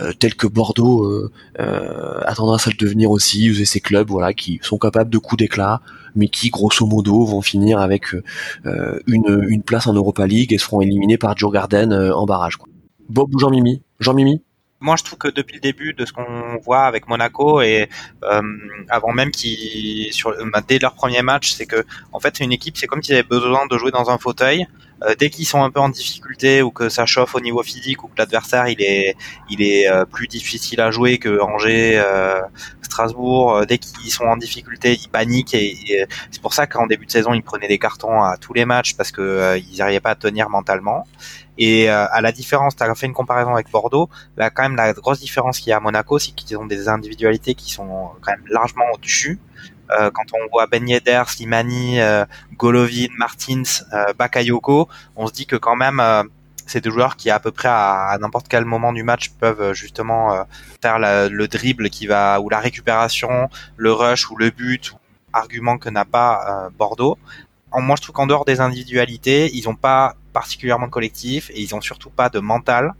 euh, 0.00 0.12
tels 0.12 0.36
que 0.36 0.46
Bordeaux 0.46 1.04
euh, 1.04 1.32
euh, 1.58 2.20
a 2.24 2.34
tendance 2.34 2.68
à 2.68 2.70
le 2.70 2.76
devenir 2.76 3.10
aussi, 3.10 3.50
vous 3.50 3.64
ces 3.64 3.80
clubs 3.80 4.08
voilà 4.08 4.32
qui 4.32 4.60
sont 4.62 4.78
capables 4.78 5.10
de 5.10 5.18
coups 5.18 5.40
d'éclat, 5.40 5.80
mais 6.14 6.28
qui 6.28 6.50
grosso 6.50 6.86
modo 6.86 7.24
vont 7.24 7.42
finir 7.42 7.80
avec 7.80 8.14
une, 8.64 9.46
une 9.48 9.62
place 9.62 9.86
en 9.86 9.92
Europa 9.92 10.26
League 10.26 10.52
et 10.52 10.58
seront 10.58 10.80
éliminés 10.80 11.18
par 11.18 11.36
Joe 11.36 11.52
Garden 11.52 11.92
en 11.92 12.24
barrage. 12.24 12.56
Quoi. 12.56 12.68
Bob 13.08 13.34
ou 13.34 13.38
Jean-Mimi 13.38 13.82
Jean-Mimi? 13.98 14.42
Moi, 14.80 14.96
je 14.96 15.04
trouve 15.04 15.18
que 15.18 15.28
depuis 15.28 15.54
le 15.54 15.60
début 15.60 15.92
de 15.92 16.04
ce 16.06 16.12
qu'on 16.12 16.56
voit 16.62 16.84
avec 16.84 17.06
Monaco 17.06 17.60
et 17.60 17.88
euh, 18.24 18.40
avant 18.88 19.12
même 19.12 19.30
qu'ils 19.30 20.12
sur 20.12 20.34
bah, 20.52 20.62
dès 20.66 20.78
leur 20.78 20.94
premier 20.94 21.22
match, 21.22 21.52
c'est 21.52 21.66
que 21.66 21.84
en 22.12 22.20
fait, 22.20 22.40
une 22.40 22.52
équipe, 22.52 22.76
c'est 22.78 22.86
comme 22.86 23.02
s'ils 23.02 23.14
avaient 23.14 23.22
besoin 23.22 23.66
de 23.66 23.76
jouer 23.76 23.90
dans 23.90 24.10
un 24.10 24.18
fauteuil. 24.18 24.66
Euh, 25.02 25.14
dès 25.18 25.30
qu'ils 25.30 25.46
sont 25.46 25.62
un 25.62 25.70
peu 25.70 25.80
en 25.80 25.88
difficulté 25.88 26.60
ou 26.62 26.70
que 26.70 26.90
ça 26.90 27.06
chauffe 27.06 27.34
au 27.34 27.40
niveau 27.40 27.62
physique 27.62 28.04
ou 28.04 28.08
que 28.08 28.18
l'adversaire 28.18 28.68
il 28.68 28.82
est 28.82 29.16
il 29.48 29.62
est 29.62 29.90
euh, 29.90 30.04
plus 30.04 30.28
difficile 30.28 30.80
à 30.80 30.90
jouer 30.90 31.18
que 31.18 31.40
Angers, 31.40 31.98
euh, 31.98 32.40
Strasbourg, 32.82 33.64
dès 33.66 33.78
qu'ils 33.78 34.10
sont 34.10 34.24
en 34.24 34.36
difficulté, 34.36 34.98
ils 35.00 35.08
paniquent 35.08 35.54
et, 35.54 36.06
c'est 36.30 36.42
pour 36.42 36.52
ça 36.52 36.66
qu'en 36.66 36.86
début 36.86 37.06
de 37.06 37.10
saison 37.10 37.32
ils 37.32 37.42
prenaient 37.42 37.68
des 37.68 37.78
cartons 37.78 38.22
à 38.22 38.36
tous 38.36 38.52
les 38.52 38.66
matchs 38.66 38.94
parce 38.94 39.10
que 39.10 39.58
ils 39.58 39.78
n'arrivaient 39.78 40.00
pas 40.00 40.10
à 40.10 40.14
tenir 40.16 40.50
mentalement. 40.50 41.06
Et 41.58 41.88
à 41.88 42.20
la 42.22 42.32
différence, 42.32 42.74
tu 42.74 42.84
fait 42.96 43.06
une 43.06 43.12
comparaison 43.12 43.52
avec 43.52 43.70
Bordeaux, 43.70 44.08
là 44.38 44.48
quand 44.50 44.62
même 44.62 44.76
la 44.76 44.92
grosse 44.94 45.20
différence 45.20 45.58
qu'il 45.60 45.70
y 45.70 45.72
a 45.72 45.76
à 45.76 45.80
Monaco, 45.80 46.18
c'est 46.18 46.32
qu'ils 46.32 46.56
ont 46.56 46.64
des 46.64 46.88
individualités 46.88 47.54
qui 47.54 47.70
sont 47.70 48.10
quand 48.22 48.32
même 48.32 48.44
largement 48.48 48.84
au-dessus. 48.94 49.38
Euh, 49.98 50.10
quand 50.12 50.24
on 50.32 50.48
voit 50.50 50.66
Ben 50.66 50.88
Yedder, 50.88 51.22
Slimani, 51.26 52.00
euh, 52.00 52.24
Golovin, 52.56 53.08
Martins, 53.16 53.62
euh, 53.92 54.12
Bakayoko, 54.18 54.88
on 55.16 55.26
se 55.26 55.32
dit 55.32 55.46
que 55.46 55.56
quand 55.56 55.76
même 55.76 56.02
c'est 56.66 56.82
des 56.84 56.90
joueurs 56.90 57.16
qui 57.16 57.30
à 57.30 57.40
peu 57.40 57.50
près 57.50 57.68
à, 57.68 58.16
n'importe 58.20 58.46
quel 58.48 58.64
moment 58.64 58.92
du 58.92 59.02
match 59.02 59.30
peuvent 59.30 59.72
justement 59.72 60.46
faire 60.80 60.98
le 61.00 61.46
dribble 61.46 61.90
qui 61.90 62.06
va 62.06 62.40
ou 62.40 62.48
la 62.48 62.60
récupération, 62.60 63.48
le 63.76 63.92
rush 63.92 64.30
ou 64.30 64.36
le 64.36 64.50
but, 64.50 64.94
argument 65.32 65.78
que 65.78 65.88
n'a 65.88 66.04
pas 66.04 66.70
Bordeaux. 66.78 67.18
En, 67.72 67.80
moi 67.80 67.96
je 67.96 68.02
trouve 68.02 68.14
qu'en 68.14 68.26
dehors 68.26 68.44
des 68.44 68.60
individualités, 68.60 69.50
ils 69.52 69.64
n'ont 69.64 69.74
pas 69.74 70.14
particulièrement 70.32 70.86
de 70.86 70.92
collectif 70.92 71.50
et 71.50 71.60
ils 71.60 71.74
ont 71.74 71.80
surtout 71.80 72.10
pas 72.10 72.28
de 72.28 72.38
mental. 72.38 72.94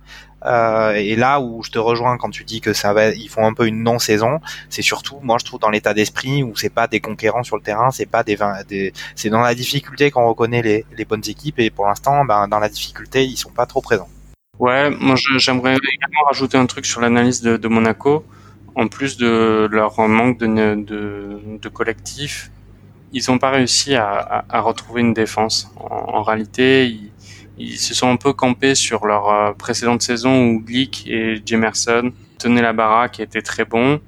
Euh, 0.44 0.92
et 0.92 1.16
là 1.16 1.40
où 1.40 1.62
je 1.62 1.70
te 1.70 1.78
rejoins 1.78 2.16
quand 2.16 2.30
tu 2.30 2.44
dis 2.44 2.60
que 2.60 2.72
ça 2.72 2.92
va, 2.92 3.10
ils 3.10 3.28
font 3.28 3.46
un 3.46 3.52
peu 3.52 3.66
une 3.66 3.82
non-saison, 3.82 4.40
c'est 4.68 4.82
surtout, 4.82 5.18
moi 5.22 5.36
je 5.38 5.44
trouve 5.44 5.60
dans 5.60 5.70
l'état 5.70 5.92
d'esprit 5.92 6.42
où 6.42 6.56
c'est 6.56 6.72
pas 6.72 6.86
des 6.86 7.00
conquérants 7.00 7.42
sur 7.42 7.56
le 7.56 7.62
terrain, 7.62 7.90
c'est 7.90 8.06
pas 8.06 8.22
des, 8.22 8.92
c'est 9.14 9.28
dans 9.28 9.40
la 9.40 9.54
difficulté 9.54 10.10
qu'on 10.10 10.26
reconnaît 10.26 10.62
les, 10.62 11.04
bonnes 11.04 11.22
équipes 11.26 11.58
et 11.58 11.70
pour 11.70 11.86
l'instant, 11.86 12.24
ben, 12.24 12.46
dans 12.46 12.58
la 12.58 12.68
difficulté, 12.68 13.24
ils 13.24 13.36
sont 13.36 13.50
pas 13.50 13.66
trop 13.66 13.80
présents. 13.80 14.08
Ouais, 14.58 14.90
moi 14.90 15.16
j'aimerais 15.38 15.74
également 15.74 16.20
rajouter 16.26 16.56
un 16.56 16.66
truc 16.66 16.86
sur 16.86 17.00
l'analyse 17.00 17.42
de, 17.42 17.68
Monaco. 17.68 18.24
En 18.76 18.86
plus 18.86 19.16
de 19.16 19.68
leur 19.70 19.98
manque 20.08 20.38
de, 20.38 21.68
collectif, 21.72 22.50
ils 23.12 23.24
n'ont 23.28 23.38
pas 23.38 23.50
réussi 23.50 23.94
à, 23.96 24.44
retrouver 24.60 25.00
une 25.00 25.12
défense. 25.12 25.72
En, 25.76 26.18
en 26.18 26.22
réalité, 26.22 26.86
ils, 26.86 27.09
ils 27.58 27.78
se 27.78 27.94
sont 27.94 28.08
un 28.08 28.16
peu 28.16 28.32
campés 28.32 28.74
sur 28.74 29.06
leur 29.06 29.28
euh, 29.28 29.52
précédente 29.52 30.02
saison 30.02 30.46
où 30.46 30.60
Glick 30.60 31.06
et 31.06 31.42
Jemerson 31.44 32.12
tenaient 32.38 32.62
la 32.62 32.72
baraque 32.72 33.12
qui 33.12 33.22
était 33.22 33.42
très 33.42 33.64
bon. 33.64 34.00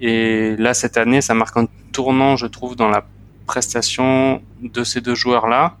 Et 0.00 0.56
là, 0.56 0.74
cette 0.74 0.96
année, 0.96 1.20
ça 1.20 1.34
marque 1.34 1.56
un 1.56 1.66
tournant, 1.92 2.36
je 2.36 2.46
trouve, 2.46 2.76
dans 2.76 2.88
la 2.88 3.06
prestation 3.46 4.42
de 4.62 4.84
ces 4.84 5.00
deux 5.00 5.14
joueurs-là. 5.14 5.76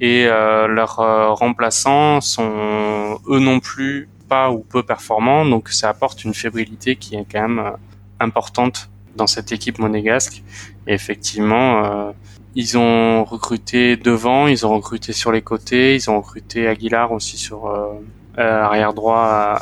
Et 0.00 0.26
euh, 0.26 0.68
leurs 0.68 1.00
euh, 1.00 1.32
remplaçants 1.32 2.20
sont 2.20 3.18
eux 3.28 3.40
non 3.40 3.60
plus 3.60 4.08
pas 4.28 4.50
ou 4.50 4.58
peu 4.58 4.82
performants, 4.82 5.44
donc 5.46 5.70
ça 5.70 5.88
apporte 5.88 6.22
une 6.24 6.34
fébrilité 6.34 6.96
qui 6.96 7.16
est 7.16 7.26
quand 7.30 7.48
même 7.48 7.72
importante 8.20 8.90
dans 9.16 9.26
cette 9.26 9.52
équipe 9.52 9.78
monégasque. 9.78 10.42
Et 10.86 10.92
effectivement, 10.92 12.12
ils 12.58 12.76
ont 12.76 13.22
recruté 13.22 13.96
devant, 13.96 14.48
ils 14.48 14.66
ont 14.66 14.74
recruté 14.74 15.12
sur 15.12 15.30
les 15.30 15.42
côtés, 15.42 15.94
ils 15.94 16.10
ont 16.10 16.20
recruté 16.20 16.66
Aguilar 16.66 17.12
aussi 17.12 17.36
sur 17.36 17.68
euh, 17.68 17.92
euh 18.36 18.62
arrière 18.62 18.94
droit 18.94 19.60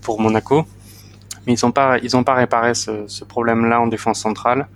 pour 0.00 0.20
Monaco. 0.20 0.64
Mais 1.44 1.54
ils 1.54 1.64
n'ont 1.64 1.72
pas, 1.72 1.98
ils 1.98 2.16
ont 2.16 2.22
pas 2.22 2.34
réparé 2.34 2.74
ce, 2.74 3.08
ce 3.08 3.24
problème-là 3.24 3.80
en 3.80 3.88
défense 3.88 4.20
centrale 4.20 4.68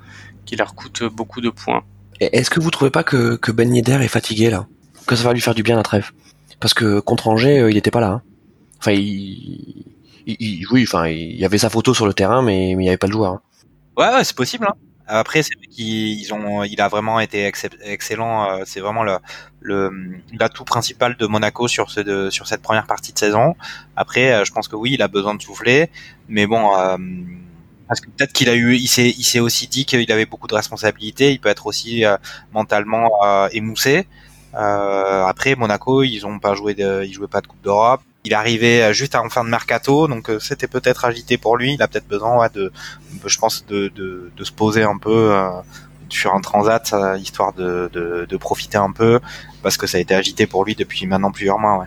qui 0.45 0.57
leur 0.57 0.75
coûte 0.75 1.05
beaucoup 1.05 1.41
de 1.41 1.49
points. 1.49 1.85
Est-ce 2.19 2.51
que 2.51 2.59
vous 2.59 2.73
trouvez 2.73 2.91
pas 2.91 3.05
que, 3.05 3.37
que 3.37 3.53
Ben 3.53 3.73
Yedder 3.73 4.03
est 4.03 4.09
fatigué 4.09 4.51
là? 4.51 4.67
Que 5.07 5.15
ça 5.15 5.23
va 5.23 5.33
lui 5.33 5.41
faire 5.41 5.55
du 5.55 5.63
bien 5.63 5.77
la 5.77 5.85
trêve? 5.85 6.11
Parce 6.59 6.75
que 6.75 6.99
contre 6.99 7.29
Angers, 7.29 7.61
euh, 7.61 7.71
il 7.71 7.75
n'était 7.75 7.93
pas 7.93 8.01
là. 8.01 8.09
Hein. 8.09 8.23
Enfin, 8.81 8.93
il, 8.93 9.95
il, 10.27 10.67
oui, 10.73 10.87
enfin, 10.89 11.07
il 11.07 11.37
y 11.37 11.45
avait 11.45 11.59
sa 11.59 11.71
photo 11.71 11.95
sur 11.95 12.07
le 12.07 12.15
terrain, 12.15 12.43
mais, 12.43 12.75
mais 12.77 12.83
il 12.83 12.87
n'y 12.87 12.89
avait 12.89 12.97
pas 12.97 13.07
le 13.07 13.13
joueur. 13.13 13.35
Hein. 13.35 13.41
Ouais, 13.97 14.13
ouais 14.13 14.25
c'est 14.25 14.35
possible. 14.35 14.67
Hein. 14.69 14.75
Après, 15.07 15.43
c'est 15.43 15.55
qu'ils 15.71 16.33
ont, 16.33 16.63
il 16.65 16.81
a 16.81 16.89
vraiment 16.89 17.21
été 17.21 17.51
excellent. 17.83 18.51
Euh, 18.51 18.63
c'est 18.65 18.81
vraiment 18.81 19.03
le, 19.03 19.19
le 19.61 19.91
l'atout 20.39 20.65
principal 20.65 21.17
de 21.17 21.27
Monaco 21.27 21.69
sur 21.69 21.91
cette 21.91 22.63
première 22.63 22.87
partie 22.87 23.13
de 23.13 23.19
saison. 23.19 23.55
Après, 23.97 24.33
euh, 24.33 24.45
je 24.45 24.53
pense 24.53 24.67
que 24.69 24.77
oui, 24.77 24.93
il 24.95 25.03
a 25.03 25.09
besoin 25.09 25.35
de 25.35 25.43
souffler, 25.43 25.91
mais 26.29 26.47
bon, 26.47 26.75
euh, 26.79 26.97
parce 27.87 28.01
que 28.01 28.07
peut-être 28.07 28.33
qu'il 28.33 28.49
a 28.49 28.55
eu, 28.55 28.77
il 28.77 28.89
s'est, 28.89 29.11
il 29.11 29.25
s'est 29.25 29.41
aussi 29.41 29.69
dit 29.69 29.85
qu'il 29.85 30.11
avait 30.11 30.27
beaucoup 30.27 30.47
de 30.47 30.55
responsabilités. 30.55 31.33
Il 31.33 31.41
peut 31.41 31.51
être 31.51 31.67
aussi 31.67 32.05
mentalement 32.53 33.11
émoussé. 33.53 34.07
après, 34.55 35.55
Monaco, 35.55 36.03
ils 36.03 36.25
ont 36.27 36.39
pas 36.39 36.55
joué 36.55 36.75
de, 36.75 37.05
ils 37.05 37.13
jouaient 37.13 37.29
pas 37.29 37.43
de 37.43 37.47
Coupe 37.47 37.63
d'Europe. 37.63 38.01
Il 38.27 38.33
arrivait 38.33 38.81
euh, 38.81 38.93
juste 38.95 39.15
en 39.17 39.29
fin 39.29 39.45
de 39.45 39.51
mercato, 39.51 40.09
donc 40.09 40.31
euh, 40.31 40.39
c'était 40.41 40.67
peut-être 40.67 41.05
agité 41.05 41.37
pour 41.37 41.59
lui. 41.59 41.75
Il 41.75 41.83
a 41.83 41.89
peut-être 41.89 42.09
besoin 42.09 42.39
ouais, 42.39 42.49
de, 42.55 42.73
je 43.27 43.39
pense, 43.39 43.67
de, 43.67 43.89
de, 43.89 44.31
de, 44.35 44.45
se 44.45 44.51
poser 44.51 44.83
un 44.83 44.97
peu 44.97 45.33
euh, 45.33 45.51
sur 46.09 46.35
un 46.35 46.41
transat, 46.41 46.95
histoire 47.19 47.53
de, 47.53 47.91
de, 47.93 48.27
de, 48.27 48.37
profiter 48.39 48.79
un 48.79 48.93
peu, 48.93 49.21
parce 49.63 49.77
que 49.77 49.87
ça 49.87 49.99
a 49.99 50.01
été 50.01 50.15
agité 50.15 50.47
pour 50.47 50.65
lui 50.65 50.75
depuis 50.75 51.07
maintenant 51.07 51.33
plusieurs 51.33 51.59
mois. 51.59 51.81
Ouais. 51.81 51.87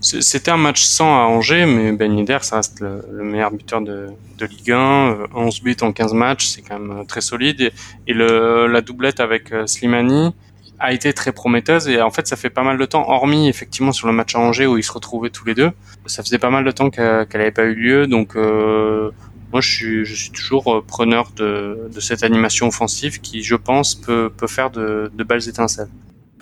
C'était 0.00 0.50
un 0.50 0.58
match 0.58 0.82
sans 0.82 1.16
à 1.16 1.22
Angers, 1.22 1.64
mais 1.64 1.92
Ben 1.92 2.16
Yedder, 2.18 2.38
ça 2.42 2.56
reste 2.56 2.80
le, 2.80 3.24
meilleur 3.24 3.50
buteur 3.50 3.80
de, 3.80 4.08
de 4.36 4.46
Ligue 4.46 4.72
1. 4.72 5.16
11 5.34 5.62
buts 5.62 5.76
en 5.80 5.92
15 5.92 6.12
matchs, 6.12 6.48
c'est 6.48 6.62
quand 6.62 6.78
même 6.78 7.06
très 7.06 7.22
solide. 7.22 7.62
Et, 7.62 7.72
et 8.06 8.12
le, 8.12 8.66
la 8.66 8.82
doublette 8.82 9.20
avec 9.20 9.52
Slimani, 9.66 10.34
a 10.80 10.92
été 10.92 11.12
très 11.12 11.32
prometteuse 11.32 11.88
et 11.88 12.00
en 12.00 12.10
fait 12.10 12.26
ça 12.26 12.36
fait 12.36 12.50
pas 12.50 12.62
mal 12.62 12.78
de 12.78 12.84
temps, 12.84 13.08
hormis 13.08 13.48
effectivement 13.48 13.92
sur 13.92 14.06
le 14.06 14.12
match 14.12 14.34
à 14.34 14.38
Angers 14.38 14.66
où 14.66 14.78
ils 14.78 14.82
se 14.82 14.92
retrouvaient 14.92 15.30
tous 15.30 15.44
les 15.44 15.54
deux, 15.54 15.70
ça 16.06 16.22
faisait 16.22 16.38
pas 16.38 16.50
mal 16.50 16.64
de 16.64 16.70
temps 16.70 16.90
qu'elle 16.90 17.26
n'avait 17.32 17.50
pas 17.50 17.64
eu 17.64 17.74
lieu 17.74 18.06
donc 18.06 18.36
euh, 18.36 19.10
moi 19.52 19.60
je 19.60 19.68
suis, 19.68 20.04
je 20.04 20.14
suis 20.14 20.30
toujours 20.30 20.74
euh, 20.74 20.84
preneur 20.86 21.30
de, 21.36 21.88
de, 21.92 22.00
cette 22.00 22.22
animation 22.22 22.68
offensive 22.68 23.20
qui 23.20 23.42
je 23.42 23.54
pense 23.54 23.94
peut, 23.94 24.30
peut 24.36 24.46
faire 24.46 24.70
de, 24.70 25.10
de 25.14 25.24
belles 25.24 25.48
étincelles. 25.48 25.88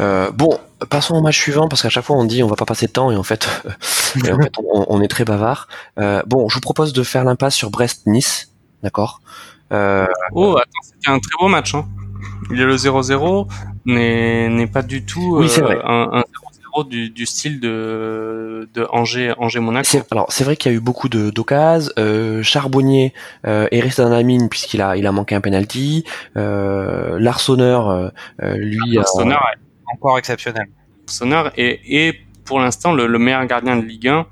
Euh, 0.01 0.31
bon, 0.31 0.59
passons 0.91 1.15
au 1.15 1.23
match 1.23 1.39
suivant 1.39 1.69
parce 1.69 1.83
qu'à 1.83 1.89
chaque 1.89 2.05
fois 2.05 2.17
on 2.17 2.25
dit 2.25 2.43
on 2.43 2.49
va 2.49 2.57
pas 2.57 2.67
passer 2.67 2.87
de 2.87 2.93
temps 2.93 3.11
et 3.11 3.17
en 3.17 3.23
fait, 3.23 3.49
et 4.27 4.33
en 4.33 4.39
fait 4.39 4.53
on, 4.59 4.87
on, 4.89 5.01
est 5.01 5.09
très 5.09 5.25
bavard. 5.25 5.69
Euh, 5.99 6.23
bon, 6.27 6.49
je 6.49 6.55
vous 6.55 6.61
propose 6.61 6.93
de 6.93 7.03
faire 7.03 7.25
l'impasse 7.25 7.55
sur 7.55 7.71
Brest-Nice, 7.71 8.53
d'accord? 8.83 9.21
Euh, 9.73 10.07
Oh, 10.33 10.57
attends, 10.57 10.83
c'était 10.83 11.11
un 11.11 11.19
très 11.19 11.33
beau 11.41 11.49
match. 11.49 11.75
Hein. 11.75 11.87
Il 12.51 12.59
y 12.59 12.63
a 12.63 12.67
le 12.67 12.77
0-0 12.77 13.49
n'est 13.87 14.67
pas 14.67 14.83
du 14.83 15.05
tout 15.05 15.39
oui, 15.39 15.49
c'est 15.49 15.61
vrai. 15.63 15.77
Euh, 15.77 16.07
un, 16.13 16.25
trop 16.77 16.85
du, 16.85 17.09
du 17.11 17.25
style 17.27 17.59
de, 17.61 18.69
de 18.75 18.87
Angers, 18.91 19.33
Angers 19.39 19.61
Monaco. 19.61 19.99
Alors 20.11 20.27
c'est 20.29 20.45
vrai 20.45 20.57
qu'il 20.57 20.73
y 20.73 20.75
a 20.75 20.77
eu 20.77 20.81
beaucoup 20.81 21.09
de 21.09 21.31
d'occasions. 21.31 21.91
Euh, 21.99 22.43
Charbonnier 22.43 23.15
euh, 23.47 23.67
est 23.71 23.81
resté 23.81 24.03
dans 24.03 24.11
la 24.11 24.23
mine 24.23 24.49
puisqu'il 24.49 24.83
a 24.83 24.97
il 24.97 25.07
a 25.07 25.13
manqué 25.13 25.35
un 25.35 25.41
penalty. 25.41 26.05
Euh, 26.37 27.19
Larsonneur, 27.19 27.89
euh, 27.89 28.09
euh, 28.43 28.57
lui, 28.57 28.95
Larsonneur 28.95 29.43
est 29.53 29.95
encore 29.95 30.19
exceptionnel. 30.19 30.67
Larsonneur 31.07 31.53
est, 31.57 31.81
est 31.89 32.21
pour 32.45 32.61
l'instant 32.61 32.93
le, 32.93 33.07
le 33.07 33.19
meilleur 33.19 33.45
gardien 33.47 33.77
de 33.77 33.83
Ligue 33.83 34.09
1 34.09 34.27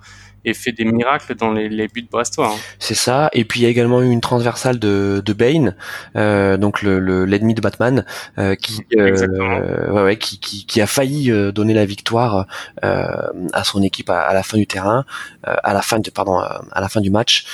et 0.44 0.54
fait 0.54 0.72
des 0.72 0.84
miracles 0.84 1.34
dans 1.34 1.52
les, 1.52 1.68
les 1.68 1.88
buts 1.88 2.06
brestois. 2.10 2.52
Hein. 2.54 2.58
C'est 2.78 2.94
ça. 2.94 3.30
Et 3.32 3.44
puis 3.44 3.60
il 3.60 3.62
y 3.62 3.66
a 3.66 3.68
également 3.68 4.02
eu 4.02 4.10
une 4.10 4.20
transversale 4.20 4.78
de, 4.78 5.22
de 5.24 5.32
Bane, 5.32 5.74
euh, 6.16 6.56
donc 6.56 6.82
le, 6.82 6.98
le, 6.98 7.24
l'ennemi 7.24 7.54
de 7.54 7.60
Batman, 7.60 8.04
euh, 8.38 8.54
qui, 8.54 8.84
euh, 8.96 9.90
ouais, 9.90 10.02
ouais, 10.02 10.16
qui, 10.16 10.38
qui, 10.38 10.66
qui, 10.66 10.80
a 10.80 10.86
failli 10.86 11.30
euh, 11.30 11.52
donner 11.52 11.74
la 11.74 11.86
victoire 11.86 12.46
euh, 12.84 13.06
à 13.52 13.64
son 13.64 13.82
équipe 13.82 14.10
à, 14.10 14.20
à, 14.20 14.34
la 14.34 14.42
fin 14.42 14.56
du 14.56 14.66
terrain, 14.66 15.04
euh, 15.46 15.54
à 15.62 15.72
la 15.72 15.82
fin 15.82 15.98
de, 15.98 16.10
pardon, 16.10 16.38
à 16.38 16.80
la 16.80 16.88
fin 16.88 17.00
du 17.00 17.10
match. 17.10 17.44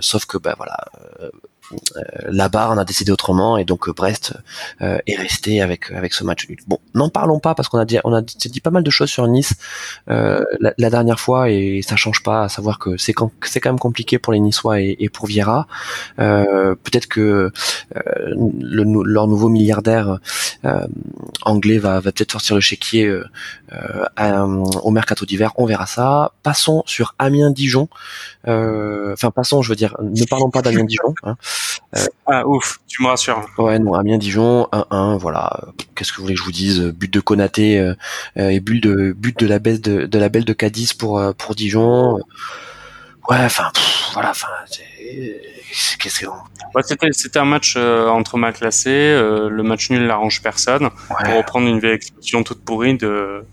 sauf 0.00 0.26
que 0.26 0.38
ben 0.38 0.54
voilà 0.56 0.76
euh, 1.72 2.02
là-bas, 2.30 2.70
on 2.72 2.78
a 2.78 2.84
décidé 2.84 3.12
autrement 3.12 3.58
et 3.58 3.64
donc 3.64 3.88
euh, 3.88 3.92
Brest 3.92 4.34
euh, 4.80 4.98
est 5.06 5.16
resté 5.16 5.60
avec 5.60 5.90
avec 5.90 6.14
ce 6.14 6.24
match 6.24 6.48
nul. 6.48 6.58
Bon, 6.66 6.78
n'en 6.94 7.08
parlons 7.10 7.40
pas 7.40 7.54
parce 7.54 7.68
qu'on 7.68 7.78
a 7.78 7.84
dit 7.84 7.98
on 8.04 8.14
a 8.14 8.22
dit 8.22 8.60
pas 8.60 8.70
mal 8.70 8.82
de 8.82 8.90
choses 8.90 9.10
sur 9.10 9.26
Nice 9.26 9.54
la, 10.06 10.72
la, 10.76 10.90
dernière 10.90 11.20
fois 11.20 11.50
et 11.50 11.82
ça 11.82 11.96
change 11.96 12.22
pas. 12.22 12.44
À 12.44 12.48
savoir 12.48 12.78
que 12.78 12.96
c'est 12.96 13.12
quand 13.12 13.30
c'est 13.42 13.60
quand 13.60 13.70
même 13.70 13.78
compliqué 13.78 14.18
pour 14.18 14.32
les 14.32 14.40
Niçois 14.40 14.80
et, 14.80 14.96
et 14.98 15.08
pour 15.08 15.26
Vieira. 15.26 15.66
Peut-être 16.16 17.06
que 17.06 17.50
le, 17.94 19.04
leur 19.04 19.26
nouveau 19.26 19.48
milliardaire 19.48 20.18
anglais 21.42 21.78
va, 21.78 22.00
va 22.00 22.12
peut-être 22.12 22.32
sortir 22.32 22.54
le 22.54 22.60
chéquier 22.60 23.20
au 23.72 24.90
mercato 24.90 25.26
d'hiver. 25.26 25.52
On 25.56 25.66
verra 25.66 25.86
ça. 25.86 26.32
Passons 26.42 26.82
sur 26.86 27.14
Amiens-Dijon. 27.18 27.88
Enfin, 28.46 29.30
passons, 29.30 29.62
je 29.62 29.70
veux 29.70 29.76
dire, 29.76 29.96
ne 30.02 30.24
parlons 30.24 30.50
pas 30.50 30.62
d'Amiens-Dijon. 30.62 31.14
Hein. 31.22 31.36
Euh, 31.96 32.06
ah 32.26 32.46
ouf, 32.46 32.80
tu 32.86 33.02
me 33.02 33.08
rassures. 33.08 33.48
Ouais, 33.56 33.78
non, 33.78 33.94
Amiens 33.94 34.18
Dijon 34.18 34.68
1-1, 34.72 35.16
voilà. 35.18 35.58
Qu'est-ce 35.94 36.12
que 36.12 36.18
vous 36.18 36.24
voulez 36.24 36.34
que 36.34 36.40
je 36.40 36.44
vous 36.44 36.52
dise? 36.52 36.80
But 36.80 37.12
de 37.12 37.20
Konaté 37.20 37.78
euh, 37.78 37.94
euh, 38.36 38.50
et 38.50 38.60
but 38.60 38.82
de 38.82 39.12
but 39.12 39.38
de 39.38 39.46
la 39.46 39.58
belle 39.58 39.80
de, 39.80 40.04
de 40.04 40.18
la 40.18 40.28
belle 40.28 40.44
de 40.44 40.52
Cadiz 40.52 40.92
pour 40.92 41.22
pour 41.36 41.54
Dijon. 41.54 42.16
Ouais, 43.28 43.36
enfin 43.40 43.70
voilà, 44.12 44.30
enfin 44.30 44.48
qu'est-ce 45.98 46.26
ouais, 46.26 46.82
c'était 46.82 47.08
c'était 47.12 47.38
un 47.38 47.44
match 47.44 47.76
entre 47.76 48.36
mal 48.36 48.52
classés, 48.52 48.90
le 48.90 49.62
match 49.62 49.90
nul 49.90 50.06
n'arrange 50.06 50.42
personne. 50.42 50.90
Pour 51.08 51.36
reprendre 51.36 51.66
une 51.68 51.80
vieille 51.80 51.94
expression 51.94 52.42
toute 52.42 52.64
pourrie 52.64 52.96
de 52.96 53.44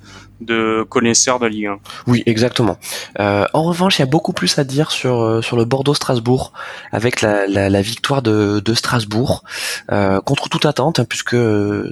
de 0.41 0.83
connaisseurs 0.87 1.39
de 1.39 1.47
Ligue 1.47 1.67
1. 1.67 1.79
Oui, 2.07 2.23
exactement. 2.25 2.77
Euh, 3.19 3.45
en 3.53 3.63
revanche, 3.63 3.97
il 3.97 4.01
y 4.01 4.03
a 4.03 4.07
beaucoup 4.07 4.33
plus 4.33 4.57
à 4.59 4.63
dire 4.63 4.91
sur 4.91 5.21
euh, 5.21 5.41
sur 5.41 5.57
le 5.57 5.65
Bordeaux-Strasbourg 5.65 6.51
avec 6.91 7.21
la, 7.21 7.47
la, 7.47 7.69
la, 7.69 7.81
victoire 7.81 8.21
de, 8.21 8.59
de 8.59 8.73
Strasbourg 8.73 9.43
euh, 9.91 10.19
contre 10.21 10.49
toute 10.49 10.65
attente, 10.65 10.99
hein, 10.99 11.05
puisque 11.05 11.37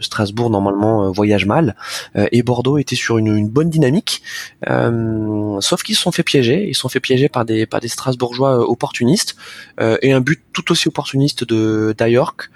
Strasbourg 0.02 0.50
normalement 0.50 1.12
voyage 1.12 1.46
mal 1.46 1.76
et 2.16 2.44
Bordeaux 2.44 2.78
était 2.78 2.96
sur 2.96 3.18
une, 3.18 3.36
une 3.36 3.50
bonne 3.50 3.70
dynamique, 3.70 4.22
sauf 5.60 5.84
qu'ils 5.84 5.96
se 5.96 6.02
sont 6.02 6.12
fait 6.12 6.24
piéger. 6.24 6.68
Ils 6.68 6.76
se 6.76 6.82
sont 6.82 6.90
fait 6.90 7.00
piéger 7.00 7.30
par 7.30 7.46
des 7.46 7.66
par 7.66 7.80
des 7.80 7.88
Strasbourgeois 7.88 8.70
opportunistes 8.70 9.36
et 9.80 10.12
un 10.12 10.22
but 10.22 10.42
tout 10.54 10.72
aussi 10.72 10.88
opportuniste 10.88 11.44
de 11.44 11.96
d'Ayork 11.98 12.50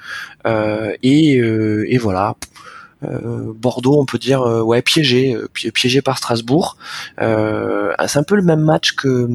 et, 1.04 1.38
et 1.38 1.98
voilà 1.98 2.36
euh, 2.38 2.57
Bordeaux, 3.02 4.00
on 4.00 4.06
peut 4.06 4.18
dire 4.18 4.42
euh, 4.42 4.62
ouais 4.62 4.82
piégé, 4.82 5.36
euh, 5.36 5.48
piégé 5.74 6.02
par 6.02 6.18
Strasbourg. 6.18 6.78
c'est 7.18 8.18
un 8.18 8.24
peu 8.24 8.36
le 8.36 8.42
même 8.42 8.62
match 8.62 8.94
que 8.94 9.30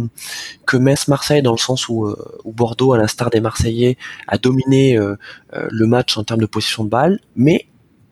que 0.66 0.76
Metz-Marseille 0.76 1.42
dans 1.42 1.52
le 1.52 1.58
sens 1.58 1.88
où, 1.88 2.14
où 2.44 2.52
Bordeaux, 2.52 2.92
à 2.92 2.98
l'instar 2.98 3.30
des 3.30 3.40
Marseillais, 3.40 3.96
a 4.26 4.38
dominé 4.38 4.98
le 5.52 5.86
match 5.86 6.16
en 6.16 6.24
termes 6.24 6.40
de 6.40 6.46
position 6.46 6.84
de 6.84 6.88
balle, 6.88 7.20
mais 7.36 7.66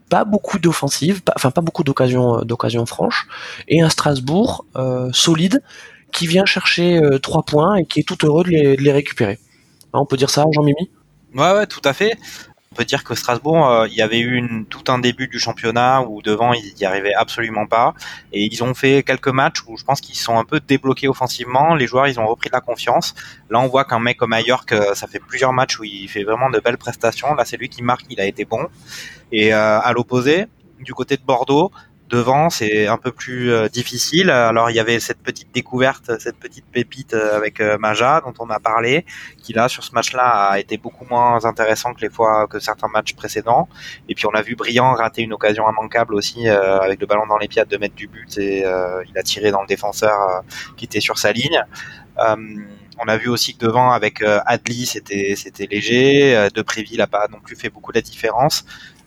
pas 0.08 0.24
beaucoup 0.24 0.58
d'offensives, 0.58 1.22
enfin 1.36 1.50
pas 1.50 1.60
beaucoup 1.60 1.84
d'occasions 1.84 2.42
d'occasions 2.42 2.86
franches, 2.86 3.26
et 3.68 3.80
un 3.80 3.88
Strasbourg 3.88 4.64
solide 5.12 5.62
qui 6.12 6.26
vient 6.26 6.44
chercher 6.44 7.00
trois 7.22 7.42
points 7.42 7.76
et 7.76 7.84
qui 7.84 8.00
est 8.00 8.04
tout 8.04 8.18
heureux 8.24 8.44
de 8.44 8.50
les, 8.50 8.76
de 8.76 8.82
les 8.82 8.92
récupérer. 8.92 9.38
Hein, 9.92 10.00
on 10.00 10.06
peut 10.06 10.16
dire 10.16 10.30
ça, 10.30 10.44
Jean-Mimi? 10.52 10.90
Ouais, 11.34 11.52
ouais, 11.52 11.66
tout 11.66 11.82
à 11.84 11.92
fait 11.92 12.16
on 12.72 12.76
peut 12.76 12.84
dire 12.84 13.02
que 13.02 13.16
Strasbourg, 13.16 13.68
euh, 13.68 13.88
il 13.88 13.94
y 13.94 14.00
avait 14.00 14.20
eu 14.20 14.64
tout 14.70 14.84
un 14.92 15.00
début 15.00 15.26
du 15.26 15.40
championnat 15.40 16.02
où 16.02 16.22
devant 16.22 16.52
ils 16.52 16.72
n'y 16.78 16.84
arrivaient 16.84 17.14
absolument 17.14 17.66
pas, 17.66 17.94
et 18.32 18.44
ils 18.44 18.62
ont 18.62 18.74
fait 18.74 19.02
quelques 19.02 19.26
matchs 19.26 19.64
où 19.66 19.76
je 19.76 19.82
pense 19.82 20.00
qu'ils 20.00 20.14
sont 20.14 20.38
un 20.38 20.44
peu 20.44 20.60
débloqués 20.60 21.08
offensivement. 21.08 21.74
Les 21.74 21.88
joueurs, 21.88 22.06
ils 22.06 22.20
ont 22.20 22.28
repris 22.28 22.48
de 22.48 22.54
la 22.54 22.60
confiance. 22.60 23.16
Là, 23.50 23.58
on 23.58 23.66
voit 23.66 23.84
qu'un 23.84 23.98
mec 23.98 24.18
comme 24.18 24.32
Ayork, 24.32 24.70
euh, 24.70 24.94
ça 24.94 25.08
fait 25.08 25.18
plusieurs 25.18 25.52
matchs 25.52 25.80
où 25.80 25.84
il 25.84 26.08
fait 26.08 26.22
vraiment 26.22 26.48
de 26.48 26.60
belles 26.60 26.78
prestations. 26.78 27.34
Là, 27.34 27.44
c'est 27.44 27.56
lui 27.56 27.68
qui 27.68 27.82
marque, 27.82 28.06
il 28.08 28.20
a 28.20 28.24
été 28.24 28.44
bon. 28.44 28.68
Et 29.32 29.52
euh, 29.52 29.80
à 29.80 29.92
l'opposé, 29.92 30.46
du 30.78 30.94
côté 30.94 31.16
de 31.16 31.22
Bordeaux, 31.22 31.72
Devant, 32.10 32.50
c'est 32.50 32.88
un 32.88 32.96
peu 32.96 33.12
plus 33.12 33.52
euh, 33.52 33.68
difficile. 33.68 34.30
Alors 34.30 34.68
il 34.68 34.74
y 34.74 34.80
avait 34.80 34.98
cette 34.98 35.22
petite 35.22 35.54
découverte, 35.54 36.10
cette 36.18 36.38
petite 36.40 36.64
pépite 36.66 37.14
euh, 37.14 37.36
avec 37.36 37.60
euh, 37.60 37.78
Maja 37.78 38.20
dont 38.26 38.34
on 38.40 38.50
a 38.50 38.58
parlé, 38.58 39.06
qui 39.40 39.52
là 39.52 39.68
sur 39.68 39.84
ce 39.84 39.94
match-là 39.94 40.24
a 40.24 40.58
été 40.58 40.76
beaucoup 40.76 41.06
moins 41.08 41.44
intéressant 41.44 41.94
que 41.94 42.00
les 42.00 42.10
fois 42.10 42.48
que 42.48 42.58
certains 42.58 42.88
matchs 42.88 43.14
précédents. 43.14 43.68
Et 44.08 44.16
puis 44.16 44.26
on 44.26 44.34
a 44.34 44.42
vu 44.42 44.56
Briand 44.56 44.92
rater 44.94 45.22
une 45.22 45.32
occasion 45.32 45.70
immanquable 45.70 46.16
aussi 46.16 46.48
avec 46.48 47.00
le 47.00 47.06
ballon 47.06 47.26
dans 47.28 47.38
les 47.38 47.46
pieds 47.46 47.64
de 47.64 47.76
mettre 47.76 47.94
du 47.94 48.08
but 48.08 48.38
et 48.38 48.64
il 49.08 49.18
a 49.18 49.22
tiré 49.22 49.52
dans 49.52 49.60
le 49.60 49.68
défenseur 49.68 50.42
qui 50.76 50.86
était 50.86 51.00
sur 51.00 51.16
sa 51.16 51.30
ligne. 51.30 51.62
on 52.18 53.08
a 53.08 53.16
vu 53.16 53.28
aussi 53.28 53.56
que 53.56 53.64
devant 53.64 53.92
avec 53.92 54.22
Adli 54.46 54.84
c'était 54.86 55.34
c'était 55.36 55.66
léger, 55.66 56.48
De 56.52 56.62
Préville 56.62 56.98
n'a 56.98 57.06
pas 57.06 57.28
non 57.30 57.38
plus 57.38 57.54
fait 57.54 57.70
beaucoup 57.70 57.92
la 57.92 58.00
différence. 58.00 58.64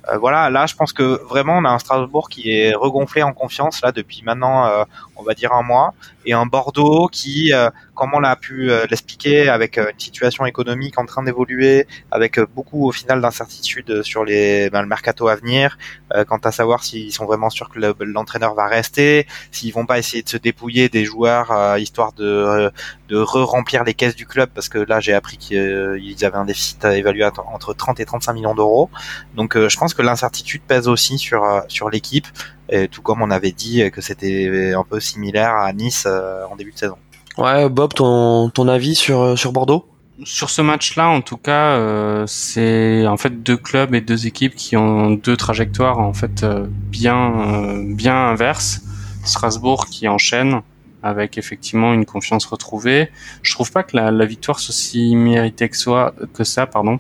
Euh, 0.10 0.18
voilà, 0.18 0.49
là, 0.49 0.66
je 0.66 0.76
pense 0.76 0.91
que 0.93 1.22
vraiment, 1.24 1.58
on 1.58 1.66
a 1.66 1.70
un 1.70 1.80
Strasbourg 1.80 2.30
qui 2.30 2.51
est 2.51 2.74
regonflé 2.76 3.24
en 3.24 3.34
confiance 3.34 3.82
là 3.82 3.91
depuis 3.91 4.22
maintenant, 4.24 4.66
euh, 4.66 4.84
on 5.16 5.24
va 5.24 5.34
dire 5.34 5.51
un 5.53 5.64
mois, 5.64 5.93
et 6.26 6.34
un 6.34 6.45
Bordeaux 6.45 7.07
qui, 7.07 7.53
euh, 7.53 7.70
comme 7.95 8.11
on 8.14 8.20
l'a 8.20 8.36
pu 8.36 8.72
l'expliquer, 8.89 9.49
avec 9.49 9.78
une 9.78 9.99
situation 9.99 10.45
économique 10.45 10.97
en 10.97 11.05
train 11.05 11.24
d'évoluer, 11.24 11.88
avec 12.11 12.39
beaucoup 12.39 12.88
au 12.88 12.91
final 12.91 13.22
d'incertitudes 13.22 14.03
sur 14.03 14.24
les 14.24 14.70
ben, 14.70 14.82
le 14.82 14.88
mercato 14.88 15.28
à 15.28 15.36
venir, 15.36 15.78
quant 16.28 16.38
à 16.38 16.51
savoir 16.51 16.84
s'ils 16.84 17.11
sont 17.11 17.26
vraiment 17.26 17.49
sûrs 17.49 17.70
que 17.70 17.80
l'entraîneur 18.03 18.55
va 18.55 18.68
rester, 18.68 19.28
s'ils 19.51 19.74
vont 19.74 19.86
pas 19.86 19.99
essayer 19.99 20.24
de 20.24 20.30
se 20.30 20.38
dépouiller 20.38 20.89
des 20.89 21.05
joueurs 21.05 21.78
histoire 21.78 22.14
de 22.14 22.72
de 23.09 23.18
re-remplir 23.18 23.84
les 23.84 23.93
caisses 23.93 24.16
du 24.16 24.26
club, 24.26 24.49
parce 24.55 24.70
que 24.70 24.80
là, 24.80 24.99
j'ai 24.99 25.14
appris 25.14 25.38
qu'ils 25.38 26.26
avaient 26.26 26.38
un 26.38 26.45
déficit 26.45 26.84
évalué 26.86 27.26
entre 27.26 27.74
30 27.74 27.99
et 27.99 28.05
35 28.05 28.34
millions 28.34 28.55
d'euros. 28.55 28.89
Donc, 29.36 29.55
je 29.55 29.78
pense 29.78 29.93
que 29.93 30.01
l'incertitude 30.01 30.64
pèse 30.68 30.88
aussi 30.88 31.18
sur 31.18 31.43
euh, 31.43 31.61
sur 31.68 31.89
l'équipe, 31.89 32.28
tout 32.91 33.01
comme 33.01 33.22
on 33.22 33.32
avait 33.32 33.51
dit 33.51 33.84
que 33.91 34.01
c'était 34.01 34.74
un 34.74 34.84
peu 34.84 34.99
similaire 34.99 35.53
à 35.53 35.72
Nice 35.74 36.05
euh, 36.07 36.45
en 36.51 36.55
début 36.55 36.72
de 36.72 36.78
saison. 36.78 36.97
Ouais, 37.38 37.70
Bob, 37.70 37.93
ton 37.93 38.49
ton 38.49 38.68
avis 38.68 38.95
sur 38.95 39.22
euh, 39.22 39.36
sur 39.36 39.51
Bordeaux? 39.51 39.86
Sur 40.24 40.49
ce 40.49 40.61
match-là, 40.61 41.07
en 41.07 41.22
tout 41.22 41.38
cas, 41.38 41.76
c'est 42.28 43.07
en 43.07 43.18
fait 43.18 43.41
deux 43.41 43.57
clubs 43.57 43.95
et 43.95 44.01
deux 44.01 44.28
équipes 44.28 44.55
qui 44.55 44.78
ont 44.78 45.09
deux 45.11 45.36
trajectoires 45.36 45.99
en 45.99 46.14
fait 46.14 46.45
bien 46.70 47.82
bien 47.84 48.16
inverses. 48.30 48.82
Strasbourg 49.24 49.88
qui 49.88 50.07
enchaîne 50.07 50.61
avec 51.01 51.38
effectivement 51.38 51.93
une 51.93 52.05
confiance 52.05 52.45
retrouvée. 52.45 53.09
Je 53.41 53.53
trouve 53.53 53.72
pas 53.72 53.84
que 53.84 53.97
la, 53.97 54.11
la 54.11 54.26
victoire 54.26 54.59
soit 54.59 54.74
si 54.74 55.16
méritée 55.16 55.68
que, 55.68 55.78
soit, 55.78 56.14
que 56.34 56.43
ça, 56.43 56.68
pardon. 56.68 56.99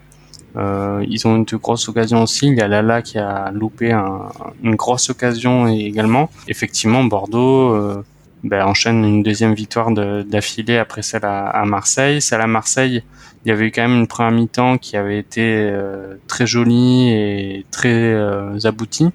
Euh, 0.55 1.03
ils 1.09 1.27
ont 1.27 1.35
une 1.35 1.45
grosse 1.45 1.89
occasion 1.89 2.21
aussi. 2.23 2.47
Il 2.47 2.57
y 2.57 2.61
a 2.61 2.67
Lala 2.67 3.01
qui 3.01 3.17
a 3.17 3.51
loupé 3.51 3.91
un, 3.91 4.29
une 4.63 4.75
grosse 4.75 5.09
occasion 5.09 5.67
également. 5.67 6.29
Effectivement, 6.47 7.03
Bordeaux 7.03 7.73
euh, 7.73 8.03
ben, 8.43 8.65
enchaîne 8.65 9.05
une 9.05 9.23
deuxième 9.23 9.53
victoire 9.53 9.91
d'affilée 9.91 10.77
après 10.77 11.01
celle 11.01 11.23
à, 11.23 11.63
Marseille. 11.65 12.21
Celle 12.21 12.41
à 12.41 12.47
Marseille, 12.47 13.01
il 13.45 13.49
y 13.49 13.51
avait 13.51 13.67
eu 13.67 13.71
quand 13.71 13.83
même 13.87 13.97
une 13.97 14.07
première 14.07 14.31
mi-temps 14.31 14.77
qui 14.77 14.97
avait 14.97 15.17
été 15.17 15.41
euh, 15.41 16.15
très 16.27 16.45
jolie 16.45 17.09
et 17.09 17.65
très 17.71 17.93
euh, 17.93 18.59
aboutie. 18.65 19.09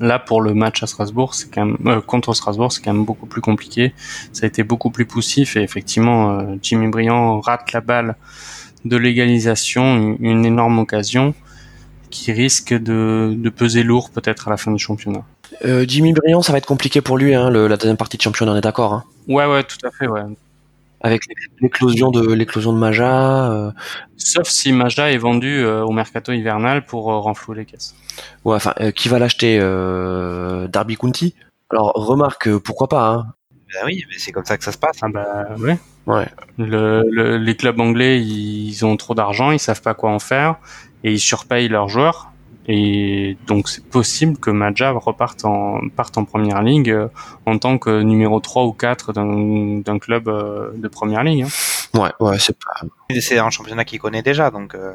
Là, 0.00 0.18
pour 0.18 0.40
le 0.40 0.52
match 0.52 0.82
à 0.82 0.88
Strasbourg, 0.88 1.34
c'est 1.34 1.48
quand 1.54 1.64
même 1.64 1.76
euh, 1.86 2.00
contre 2.00 2.34
Strasbourg, 2.34 2.72
c'est 2.72 2.82
quand 2.82 2.92
même 2.92 3.04
beaucoup 3.04 3.26
plus 3.26 3.40
compliqué. 3.40 3.94
Ça 4.32 4.46
a 4.46 4.48
été 4.48 4.64
beaucoup 4.64 4.90
plus 4.90 5.06
poussif 5.06 5.56
et 5.56 5.62
effectivement, 5.62 6.44
Jimmy 6.60 6.88
Briand 6.88 7.40
rate 7.40 7.72
la 7.72 7.80
balle 7.80 8.16
de 8.84 8.96
légalisation, 8.96 10.16
une 10.20 10.44
énorme 10.44 10.78
occasion 10.78 11.34
qui 12.10 12.30
risque 12.32 12.74
de, 12.74 13.34
de 13.36 13.50
peser 13.50 13.82
lourd 13.82 14.10
peut-être 14.10 14.48
à 14.48 14.50
la 14.50 14.56
fin 14.56 14.70
du 14.70 14.78
championnat. 14.78 15.24
Euh, 15.64 15.84
Jimmy 15.88 16.12
Briand, 16.12 16.42
ça 16.42 16.52
va 16.52 16.58
être 16.58 16.66
compliqué 16.66 17.00
pour 17.00 17.18
lui, 17.18 17.34
hein, 17.34 17.50
le, 17.50 17.66
la 17.66 17.76
deuxième 17.76 17.96
partie 17.96 18.16
de 18.16 18.22
championnat, 18.22 18.52
on 18.52 18.56
est 18.56 18.60
d'accord 18.60 18.92
hein 18.92 19.04
Ouais, 19.28 19.46
ouais, 19.46 19.62
tout 19.64 19.78
à 19.84 19.90
fait, 19.90 20.06
ouais. 20.06 20.22
Avec 21.00 21.22
l'éclosion 21.60 22.10
de 22.10 22.32
l'éclosion 22.32 22.72
de 22.72 22.78
Maja. 22.78 23.50
Euh... 23.50 23.70
Sauf 24.16 24.48
si 24.48 24.72
Maja 24.72 25.10
est 25.10 25.16
vendu 25.18 25.48
euh, 25.48 25.82
au 25.82 25.90
mercato 25.90 26.32
hivernal 26.32 26.84
pour 26.84 27.04
renflouer 27.04 27.56
les 27.56 27.64
caisses. 27.64 27.94
Ouais, 28.44 28.56
enfin, 28.56 28.74
qui 28.94 29.08
va 29.08 29.18
l'acheter 29.18 29.58
Darby 30.68 30.96
County? 30.96 31.34
Alors 31.70 31.92
remarque, 31.94 32.56
pourquoi 32.58 32.88
pas 32.88 33.08
hein. 33.08 33.26
Ben 33.74 33.86
oui, 33.86 34.04
mais 34.08 34.16
c'est 34.18 34.32
comme 34.32 34.44
ça 34.44 34.56
que 34.58 34.64
ça 34.64 34.72
se 34.72 34.78
passe. 34.78 34.98
Ah 35.02 35.08
bah 35.08 35.46
ouais. 35.58 35.78
Ouais. 36.06 36.26
Le, 36.58 37.02
le- 37.10 37.36
les 37.38 37.56
clubs 37.56 37.78
anglais, 37.80 38.20
ils 38.20 38.84
ont 38.84 38.96
trop 38.96 39.14
d'argent, 39.14 39.50
ils 39.52 39.58
savent 39.60 39.82
pas 39.82 39.94
quoi 39.94 40.10
en 40.10 40.18
faire 40.18 40.56
et 41.04 41.12
ils 41.12 41.20
surpayent 41.20 41.68
leurs 41.68 41.88
joueurs. 41.88 42.28
Et 42.68 43.36
donc 43.48 43.68
c'est 43.68 43.84
possible 43.84 44.36
que 44.38 44.50
Maja 44.50 44.92
reparte 44.92 45.44
en 45.44 45.80
parte 45.96 46.16
en 46.16 46.24
première 46.24 46.62
ligue 46.62 46.90
euh, 46.90 47.08
en 47.44 47.58
tant 47.58 47.76
que 47.76 48.02
numéro 48.02 48.38
3 48.38 48.64
ou 48.66 48.72
4 48.72 49.12
d'un 49.12 49.80
d'un 49.80 49.98
club 49.98 50.28
euh, 50.28 50.70
de 50.74 50.86
première 50.86 51.24
ligue. 51.24 51.42
hein. 51.44 51.98
Ouais, 52.00 52.10
ouais, 52.20 52.38
c'est 52.38 52.56
pas. 52.56 52.86
C'est 53.20 53.38
un 53.38 53.50
championnat 53.50 53.84
qu'il 53.84 53.98
connaît 53.98 54.22
déjà, 54.22 54.50
donc. 54.50 54.74
euh, 54.76 54.94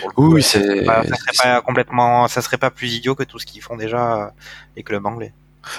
pour 0.00 0.08
le 0.08 0.14
coup, 0.14 0.34
Oui, 0.34 0.42
c'est. 0.42 0.84
ça 0.86 1.02
serait 1.04 1.32
pas 1.42 1.60
complètement, 1.60 2.26
ça 2.26 2.40
serait 2.40 2.56
pas 2.58 2.70
plus 2.70 2.92
idiot 2.94 3.14
que 3.14 3.22
tout 3.24 3.38
ce 3.38 3.44
qu'ils 3.46 3.60
font 3.62 3.76
déjà 3.76 4.14
euh, 4.24 4.26
les 4.76 4.82
clubs 4.82 5.04
anglais. 5.04 5.32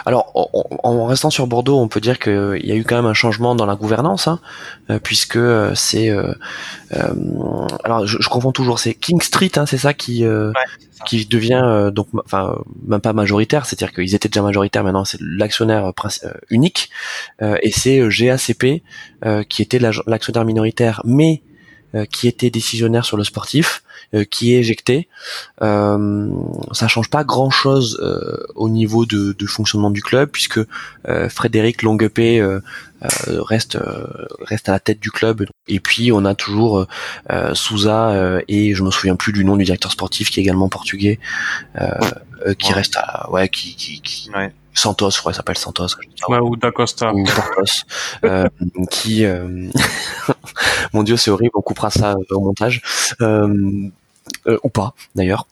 Alors, 0.05 0.31
en, 0.35 0.49
en 0.83 1.05
restant 1.05 1.29
sur 1.29 1.47
Bordeaux, 1.47 1.79
on 1.79 1.87
peut 1.87 2.01
dire 2.01 2.19
qu'il 2.19 2.61
y 2.63 2.71
a 2.71 2.75
eu 2.75 2.83
quand 2.83 2.95
même 2.95 3.05
un 3.05 3.13
changement 3.13 3.55
dans 3.55 3.65
la 3.65 3.75
gouvernance, 3.75 4.27
hein, 4.27 4.39
euh, 4.89 4.99
puisque 5.01 5.37
euh, 5.37 5.73
c'est, 5.75 6.09
euh, 6.09 6.33
euh, 6.93 7.13
alors 7.83 8.05
je, 8.05 8.17
je 8.19 8.29
confonds 8.29 8.51
toujours, 8.51 8.79
c'est 8.79 8.93
King 8.93 9.21
Street, 9.21 9.51
hein, 9.55 9.65
c'est 9.65 9.77
ça 9.77 9.93
qui 9.93 10.25
euh, 10.25 10.51
ça. 10.91 11.05
qui 11.05 11.25
devient 11.25 11.61
euh, 11.63 11.91
donc, 11.91 12.07
enfin, 12.25 12.51
euh, 12.51 12.61
même 12.87 13.01
pas 13.01 13.13
majoritaire, 13.13 13.65
c'est-à-dire 13.65 13.93
qu'ils 13.93 14.15
étaient 14.15 14.29
déjà 14.29 14.41
majoritaires, 14.41 14.83
maintenant 14.83 15.05
c'est 15.05 15.19
l'actionnaire 15.21 15.85
euh, 15.85 16.29
unique, 16.49 16.89
euh, 17.41 17.57
et 17.61 17.71
c'est 17.71 17.99
euh, 17.99 18.09
GACP 18.09 18.83
euh, 19.25 19.43
qui 19.43 19.61
était 19.61 19.79
l'actionnaire 19.79 20.45
minoritaire, 20.45 21.01
mais 21.05 21.41
euh, 21.43 21.54
qui 22.03 22.27
était 22.27 22.49
décisionnaire 22.49 23.05
sur 23.05 23.15
le 23.15 23.23
sportif, 23.23 23.83
euh, 24.13 24.25
qui 24.25 24.53
est 24.53 24.57
éjecté. 24.59 25.07
Euh, 25.61 26.29
ça 26.73 26.87
change 26.87 27.09
pas 27.09 27.23
grand-chose 27.23 27.99
euh, 28.03 28.45
au 28.55 28.67
niveau 28.69 29.05
de, 29.05 29.33
de 29.37 29.45
fonctionnement 29.45 29.91
du 29.91 30.01
club, 30.01 30.29
puisque 30.31 30.59
euh, 31.07 31.29
Frédéric 31.29 31.81
Longuepé 31.83 32.39
euh, 32.41 32.59
euh, 33.29 33.41
reste 33.41 33.75
euh, 33.75 34.07
reste 34.41 34.67
à 34.67 34.73
la 34.73 34.79
tête 34.79 34.99
du 34.99 35.11
club. 35.11 35.45
Et 35.67 35.79
puis 35.79 36.11
on 36.11 36.25
a 36.25 36.35
toujours 36.35 36.79
euh, 36.79 36.87
euh, 37.31 37.53
Souza 37.53 38.09
euh, 38.09 38.41
et 38.47 38.73
je 38.75 38.83
me 38.83 38.91
souviens 38.91 39.15
plus 39.15 39.31
du 39.31 39.45
nom 39.45 39.55
du 39.55 39.63
directeur 39.63 39.91
sportif 39.91 40.29
qui 40.29 40.39
est 40.39 40.43
également 40.43 40.69
portugais, 40.69 41.19
euh, 41.79 41.87
euh, 42.47 42.53
qui 42.53 42.69
Ouais. 42.69 42.75
reste 42.75 42.97
à 42.97 43.29
ouais 43.31 43.47
qui 43.49 43.75
qui, 43.75 44.01
qui 44.01 44.29
Ouais. 44.35 44.51
Santos, 44.75 45.11
je 45.11 45.19
crois, 45.19 45.31
il 45.31 45.35
s'appelle 45.35 45.57
Santos. 45.57 45.87
Ouais, 46.29 46.37
ou 46.39 46.55
d'Acosta. 46.55 47.13
ou 47.13 47.23
Portos, 47.23 47.83
euh, 48.25 48.47
qui, 48.91 49.25
euh, 49.25 49.69
mon 50.93 51.03
Dieu, 51.03 51.17
c'est 51.17 51.31
horrible, 51.31 51.51
on 51.55 51.61
coupera 51.61 51.89
ça 51.89 52.11
euh, 52.13 52.35
au 52.35 52.41
montage, 52.41 52.81
euh, 53.21 53.89
euh, 54.47 54.57
ou 54.63 54.69
pas, 54.69 54.93
d'ailleurs. 55.15 55.47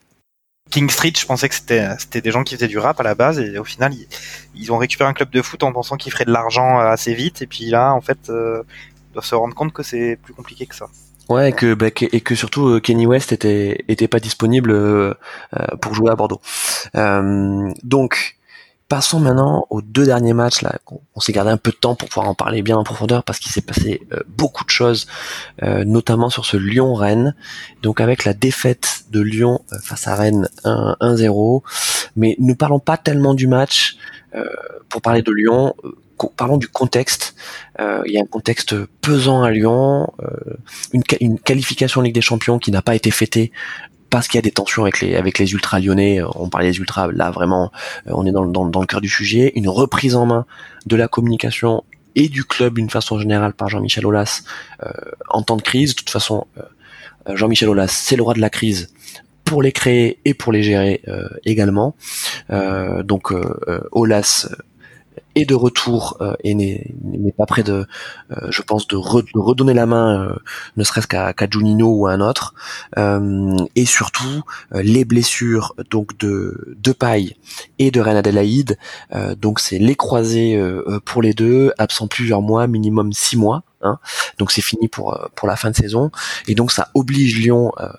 King 0.72 0.90
Street, 0.90 1.14
je 1.18 1.26
pensais 1.26 1.48
que 1.50 1.56
c'était 1.56 1.88
c'était 2.00 2.22
des 2.22 2.32
gens 2.32 2.44
qui 2.44 2.56
faisaient 2.56 2.68
du 2.68 2.80
rap 2.80 3.00
à 3.00 3.04
la 3.04 3.14
base 3.14 3.38
et 3.40 3.60
au 3.60 3.64
final 3.64 3.94
ils, 3.94 4.08
ils 4.56 4.72
ont 4.72 4.78
récupéré 4.80 5.08
un 5.08 5.14
club 5.14 5.30
de 5.30 5.42
foot 5.44 5.62
en 5.62 5.72
pensant 5.72 5.98
qu'ils 5.98 6.12
feraient 6.12 6.26
de 6.26 6.32
l'argent 6.32 6.80
euh, 6.80 6.86
assez 6.86 7.14
vite 7.14 7.44
et 7.44 7.48
puis 7.48 7.66
là 7.66 7.94
en 7.94 8.02
fait 8.02 8.18
euh, 8.30 8.64
ils 9.12 9.14
doivent 9.14 9.26
se 9.26 9.36
rendre 9.36 9.54
compte 9.54 9.72
que 9.72 9.84
c'est 9.84 10.18
plus 10.24 10.34
compliqué 10.34 10.66
que 10.66 10.74
ça. 10.74 10.88
Ouais, 11.30 11.50
et 11.50 11.54
que, 11.54 11.76
bah, 11.76 11.92
que- 11.92 12.08
et 12.12 12.22
que 12.22 12.34
surtout 12.34 12.68
euh, 12.70 12.80
Kenny 12.80 13.06
West 13.06 13.32
était, 13.32 13.86
était 13.88 14.08
pas 14.08 14.20
disponible 14.20 15.16
pour 15.82 15.94
jouer 15.94 16.10
à 16.10 16.16
Bordeaux. 16.16 16.42
Euh, 16.96 17.70
donc, 17.84 18.38
passons 18.88 19.20
maintenant 19.20 19.66
aux 19.70 19.82
deux 19.82 20.06
derniers 20.06 20.34
matchs 20.34 20.62
là. 20.62 20.78
On, 21.16 21.20
s'est 21.20 21.32
gardé 21.32 21.52
un 21.52 21.58
peu 21.58 21.72
de 21.72 21.76
temps 21.76 21.96
pour 21.96 22.10
pouvoir 22.10 22.28
en 22.28 22.36
parler 22.36 22.62
bien 22.62 22.78
en 22.78 22.84
profondeur 22.84 23.24
parce 23.24 23.40
qu'il 23.40 23.52
s'est 23.52 23.62
passé 23.62 24.02
euh, 24.12 24.20
beaucoup 24.28 24.64
de 24.64 24.70
choses, 24.70 25.08
euh, 25.62 25.84
notamment 25.84 26.30
sur 26.30 26.46
ce 26.46 26.58
Lyon-Rennes. 26.58 27.36
Donc 27.82 28.02
avec 28.02 28.26
la 28.26 28.34
défaite 28.34 29.06
de 29.12 29.22
Lyon 29.22 29.62
euh, 29.72 29.78
face 29.82 30.08
à 30.08 30.16
Rennes 30.16 30.50
1 30.64 30.98
1-0, 31.02 31.62
mais 32.16 32.36
ne 32.40 32.54
parlons 32.54 32.80
pas 32.80 32.98
tellement 32.98 33.34
du 33.34 33.48
match. 33.48 33.98
pour 34.90 35.02
parler 35.02 35.22
de 35.22 35.32
Lyon, 35.32 35.76
parlons 36.36 36.58
du 36.58 36.68
contexte. 36.68 37.36
Il 37.80 38.12
y 38.12 38.18
a 38.18 38.22
un 38.22 38.26
contexte 38.26 38.76
pesant 39.02 39.44
à 39.44 39.52
Lyon, 39.52 40.12
une, 40.92 41.04
une 41.22 41.40
qualification 41.40 42.02
en 42.02 42.04
Ligue 42.04 42.16
des 42.16 42.22
Champions 42.22 42.58
qui 42.58 42.72
n'a 42.72 42.82
pas 42.82 42.96
été 42.96 43.12
fêtée 43.12 43.52
parce 44.14 44.28
qu'il 44.28 44.38
y 44.38 44.44
a 44.46 44.48
des 44.50 44.52
tensions 44.52 44.84
avec 44.84 45.02
les 45.02 45.16
avec 45.16 45.40
les 45.40 45.52
ultras 45.54 45.80
lyonnais. 45.80 46.22
Euh, 46.22 46.28
On 46.36 46.48
parlait 46.48 46.70
des 46.72 46.78
ultras, 46.78 47.08
là 47.12 47.32
vraiment, 47.32 47.72
euh, 48.08 48.12
on 48.14 48.26
est 48.28 48.32
dans, 48.32 48.44
le- 48.44 48.52
dans, 48.52 48.66
dans 48.66 48.80
le 48.80 48.86
cœur 48.86 49.02
du 49.02 49.10
sujet. 49.10 49.52
Une 49.56 49.68
reprise 49.68 50.16
en 50.16 50.26
main 50.28 50.46
de 50.86 50.96
la 50.96 51.08
communication 51.08 51.84
et 52.16 52.30
du 52.30 52.44
club 52.46 52.76
d'une 52.76 52.92
façon 52.92 53.18
générale 53.18 53.54
par 53.54 53.70
Jean-Michel 53.70 54.06
Aulas 54.06 54.44
euh, 54.84 54.90
en 55.30 55.42
temps 55.42 55.58
de 55.58 55.64
crise. 55.64 55.90
De 55.96 55.96
toute 56.02 56.12
façon, 56.12 56.46
euh, 56.60 57.36
Jean-Michel 57.36 57.70
Aulas, 57.70 57.88
c'est 57.88 58.16
le 58.16 58.22
roi 58.22 58.36
de 58.36 58.40
la 58.42 58.52
crise 58.52 58.94
pour 59.46 59.64
les 59.64 59.72
créer 59.72 60.20
et 60.26 60.36
pour 60.36 60.52
les 60.54 60.62
gérer 60.62 61.02
euh, 61.08 61.28
également. 61.44 61.96
Euh, 62.52 63.02
donc 63.02 63.32
euh, 63.32 63.42
euh, 63.68 63.82
Aulas 63.92 64.48
est 65.36 65.46
de 65.46 65.56
retour 65.56 66.18
euh, 66.22 66.34
et 66.44 66.54
n'est 66.54 67.32
pas 67.38 67.46
prêt 67.46 67.64
de, 67.64 67.86
euh, 68.32 68.48
je 68.50 68.62
pense, 68.62 68.88
de, 68.88 68.96
re- 68.98 69.24
de 69.24 69.40
redonner 69.40 69.74
la 69.74 69.86
main, 69.86 70.30
euh, 70.30 70.36
ne 70.78 70.84
serait-ce 70.84 71.08
qu'à 71.08 71.34
qu'à 71.34 71.48
Juninho 71.50 71.88
ou 71.88 72.08
à 72.08 72.12
un 72.12 72.22
autre. 72.22 72.54
Euh, 72.98 73.56
et 73.76 73.86
surtout, 73.86 74.44
euh, 74.74 74.82
les 74.84 75.06
blessures 75.06 75.74
donc 75.90 76.18
de 76.18 76.76
de 76.78 76.92
Paille 76.92 77.36
et 77.80 77.92
de 77.92 78.00
Reine 78.00 78.18
Adélaïde. 78.18 78.78
euh, 79.16 79.36
donc 79.36 79.60
c'est 79.60 79.80
les 79.80 79.96
croisés 79.96 80.62
pour 81.06 81.22
les 81.22 81.34
deux, 81.34 81.74
absents 81.78 82.08
plusieurs 82.08 82.42
mois, 82.42 82.68
minimum 82.68 83.14
six 83.14 83.38
mois. 83.38 83.64
Hein, 83.86 84.00
donc 84.38 84.52
c'est 84.52 84.62
fini 84.62 84.88
pour 84.88 85.20
pour 85.36 85.46
la 85.46 85.58
fin 85.58 85.70
de 85.70 85.76
saison 85.76 86.10
et 86.48 86.56
donc 86.56 86.72
ça 86.72 86.90
oblige 86.94 87.38
Lyon 87.38 87.74
euh, 87.82 87.90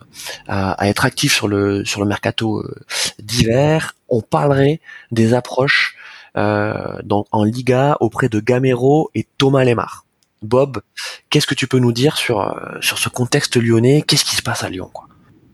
à, 0.48 0.72
à 0.72 0.88
être 0.88 1.04
actif 1.04 1.34
sur 1.34 1.46
le 1.46 1.84
sur 1.84 2.00
le 2.00 2.06
mercato 2.06 2.60
euh, 2.60 2.74
d'hiver. 3.22 3.94
On 4.08 4.22
parlerait 4.22 4.80
des 5.10 5.34
approches 5.34 5.93
euh, 6.36 6.98
dans, 7.04 7.26
en 7.32 7.44
Liga 7.44 7.96
auprès 8.00 8.28
de 8.28 8.40
Gamero 8.40 9.10
et 9.14 9.26
Thomas 9.38 9.64
Lemar. 9.64 10.04
Bob, 10.42 10.82
qu'est-ce 11.30 11.46
que 11.46 11.54
tu 11.54 11.66
peux 11.66 11.78
nous 11.78 11.92
dire 11.92 12.16
sur 12.16 12.40
euh, 12.40 12.52
sur 12.80 12.98
ce 12.98 13.08
contexte 13.08 13.56
lyonnais? 13.56 14.02
Qu'est-ce 14.02 14.24
qui 14.24 14.36
se 14.36 14.42
passe 14.42 14.62
à 14.62 14.68
Lyon 14.68 14.90
quoi? 14.92 15.06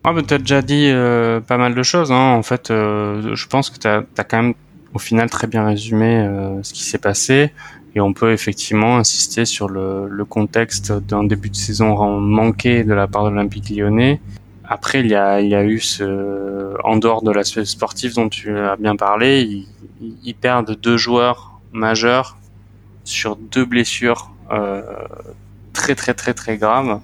Ah, 0.05 0.13
bah, 0.13 0.23
t'as 0.27 0.39
déjà 0.39 0.63
dit 0.63 0.89
euh, 0.89 1.41
pas 1.41 1.59
mal 1.59 1.75
de 1.75 1.83
choses. 1.83 2.11
Hein. 2.11 2.33
En 2.33 2.43
fait, 2.43 2.69
je 2.69 3.47
pense 3.47 3.71
que 3.71 3.79
t'as 3.79 4.03
as 4.17 4.25
quand 4.25 4.43
même, 4.43 4.55
au 4.95 4.99
final, 4.99 5.29
très 5.29 5.47
bien 5.47 5.65
résumé 5.67 6.27
ce 6.63 6.73
qui 6.73 6.83
s'est 6.83 6.99
passé. 6.99 7.53
Et 7.95 8.01
on 8.01 8.13
peut 8.13 8.33
effectivement 8.33 8.97
insister 8.97 9.45
sur 9.45 9.69
le, 9.69 10.25
contexte 10.29 10.93
d'un 10.93 11.25
début 11.25 11.51
de 11.51 11.57
saison 11.57 12.21
manqué 12.21 12.85
de 12.85 12.95
la 12.95 13.07
part 13.07 13.25
de 13.25 13.31
l'Olympique 13.31 13.69
lyonnais. 13.69 14.21
Après, 14.73 15.01
il 15.01 15.09
y 15.09 15.17
a, 15.17 15.41
il 15.41 15.49
y 15.49 15.57
a 15.57 15.65
eu 15.65 15.81
ce, 15.81 16.77
en 16.85 16.97
dehors 16.97 17.23
de 17.23 17.33
l'aspect 17.33 17.65
sportif 17.65 18.15
dont 18.15 18.29
tu 18.29 18.57
as 18.57 18.77
bien 18.77 18.95
parlé, 18.95 19.43
ils, 19.43 19.69
ils 20.23 20.35
perdent 20.35 20.79
deux 20.81 20.97
joueurs 20.97 21.61
majeurs 21.73 22.39
sur 23.03 23.35
deux 23.35 23.65
blessures 23.65 24.31
euh, 24.53 24.83
très 25.73 25.97
très 25.97 26.15
très 26.15 26.35
très 26.35 26.57
graves 26.57 27.01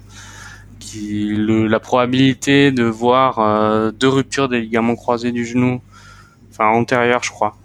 qui 0.79 1.25
le, 1.35 1.67
la 1.67 1.81
probabilité 1.81 2.71
de 2.71 2.85
voir 2.85 3.39
euh, 3.39 3.91
deux 3.91 4.07
ruptures 4.07 4.47
des 4.47 4.61
ligaments 4.61 4.95
croisés 4.95 5.33
du 5.33 5.45
genou, 5.45 5.81
enfin 6.49 6.67
antérieur 6.67 7.21
je 7.21 7.31
crois, 7.31 7.57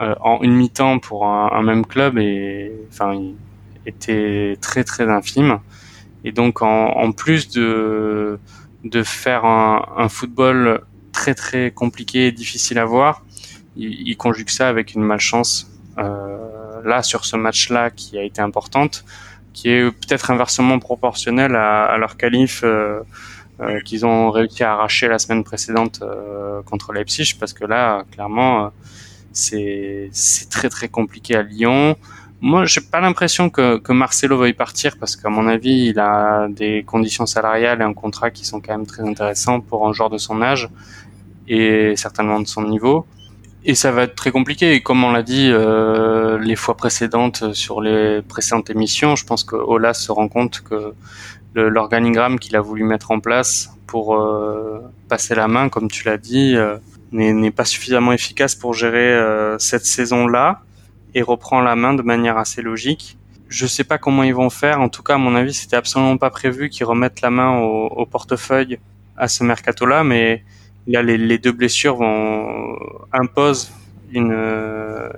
euh, 0.00 0.14
en 0.20 0.40
une 0.42 0.54
mi-temps 0.54 1.00
pour 1.00 1.26
un, 1.26 1.50
un, 1.50 1.62
même 1.62 1.84
club 1.84 2.18
et 2.18 2.72
enfin 2.88 3.20
était 3.84 4.56
très 4.60 4.84
très 4.84 5.10
infime. 5.10 5.58
Et 6.22 6.30
donc 6.30 6.62
en, 6.62 6.90
en 6.90 7.10
plus 7.10 7.48
de 7.48 8.38
de 8.84 9.02
faire 9.02 9.44
un, 9.44 9.84
un, 9.96 10.08
football 10.08 10.82
très 11.12 11.34
très 11.34 11.70
compliqué 11.70 12.28
et 12.28 12.32
difficile 12.32 12.78
à 12.78 12.84
voir, 12.84 13.24
il, 13.76 14.08
il 14.08 14.16
conjugue 14.16 14.48
ça 14.48 14.68
avec 14.68 14.94
une 14.94 15.02
malchance 15.02 15.70
euh, 15.98 16.82
là 16.84 17.02
sur 17.02 17.24
ce 17.24 17.36
match-là 17.36 17.90
qui 17.90 18.18
a 18.18 18.22
été 18.22 18.40
importante 18.40 19.04
qui 19.52 19.68
est 19.68 19.90
peut-être 19.90 20.30
inversement 20.30 20.78
proportionnel 20.78 21.54
à, 21.56 21.84
à 21.84 21.98
leur 21.98 22.16
qualif 22.16 22.62
euh, 22.64 23.00
euh, 23.60 23.80
qu'ils 23.80 24.06
ont 24.06 24.30
réussi 24.30 24.64
à 24.64 24.72
arracher 24.72 25.06
la 25.06 25.18
semaine 25.18 25.44
précédente 25.44 26.00
euh, 26.02 26.62
contre 26.62 26.94
Leipzig, 26.94 27.34
parce 27.38 27.52
que 27.52 27.66
là, 27.66 28.04
clairement, 28.10 28.64
euh, 28.64 28.68
c'est 29.32 30.10
très 30.50 30.70
très 30.70 30.88
compliqué 30.88 31.36
à 31.36 31.42
Lyon. 31.42 31.96
Moi, 32.42 32.64
j'ai 32.64 32.80
pas 32.80 33.00
l'impression 33.00 33.50
que, 33.50 33.78
que 33.78 33.92
Marcelo 33.92 34.38
veuille 34.38 34.54
partir, 34.54 34.96
parce 34.98 35.14
qu'à 35.16 35.28
mon 35.28 35.46
avis, 35.46 35.88
il 35.90 35.98
a 35.98 36.48
des 36.48 36.84
conditions 36.84 37.26
salariales 37.26 37.80
et 37.80 37.84
un 37.84 37.92
contrat 37.92 38.30
qui 38.30 38.44
sont 38.46 38.60
quand 38.60 38.72
même 38.76 38.86
très 38.86 39.02
intéressants 39.02 39.60
pour 39.60 39.86
un 39.86 39.92
joueur 39.92 40.10
de 40.10 40.18
son 40.18 40.40
âge 40.40 40.68
et 41.48 41.94
certainement 41.96 42.40
de 42.40 42.46
son 42.46 42.62
niveau 42.62 43.06
et 43.64 43.74
ça 43.74 43.92
va 43.92 44.04
être 44.04 44.14
très 44.14 44.30
compliqué. 44.30 44.72
Et 44.74 44.80
comme 44.80 45.04
on 45.04 45.12
l'a 45.12 45.22
dit 45.22 45.50
euh, 45.52 46.38
les 46.38 46.56
fois 46.56 46.76
précédentes 46.76 47.52
sur 47.52 47.80
les 47.80 48.22
précédentes 48.22 48.70
émissions, 48.70 49.16
je 49.16 49.24
pense 49.24 49.44
que 49.44 49.56
Olas 49.56 49.94
se 49.94 50.12
rend 50.12 50.28
compte 50.28 50.60
que 50.60 50.94
l'organigramme 51.54 52.38
qu'il 52.38 52.56
a 52.56 52.60
voulu 52.60 52.84
mettre 52.84 53.10
en 53.10 53.20
place 53.20 53.70
pour 53.86 54.14
euh, 54.14 54.80
passer 55.08 55.34
la 55.34 55.48
main, 55.48 55.68
comme 55.68 55.90
tu 55.90 56.04
l'as 56.04 56.16
dit, 56.16 56.54
euh, 56.56 56.76
n'est 57.12 57.50
pas 57.50 57.64
suffisamment 57.64 58.12
efficace 58.12 58.54
pour 58.54 58.72
gérer 58.72 59.12
euh, 59.12 59.58
cette 59.58 59.84
saison-là 59.84 60.62
et 61.14 61.22
reprend 61.22 61.60
la 61.60 61.76
main 61.76 61.94
de 61.94 62.02
manière 62.02 62.36
assez 62.36 62.62
logique. 62.62 63.18
Je 63.48 63.66
sais 63.66 63.84
pas 63.84 63.98
comment 63.98 64.22
ils 64.22 64.34
vont 64.34 64.50
faire. 64.50 64.80
En 64.80 64.88
tout 64.88 65.02
cas, 65.02 65.14
à 65.14 65.18
mon 65.18 65.34
avis, 65.34 65.54
c'était 65.54 65.76
absolument 65.76 66.16
pas 66.16 66.30
prévu 66.30 66.68
qu'ils 66.68 66.86
remettent 66.86 67.20
la 67.20 67.30
main 67.30 67.58
au, 67.58 68.06
portefeuille 68.06 68.78
à 69.16 69.28
ce 69.28 69.44
mercato-là, 69.44 70.04
mais 70.04 70.44
Là, 70.86 71.02
les, 71.02 71.38
deux 71.38 71.52
blessures 71.52 71.96
vont 71.96 72.74
imposent 73.12 73.70
une 74.12 74.34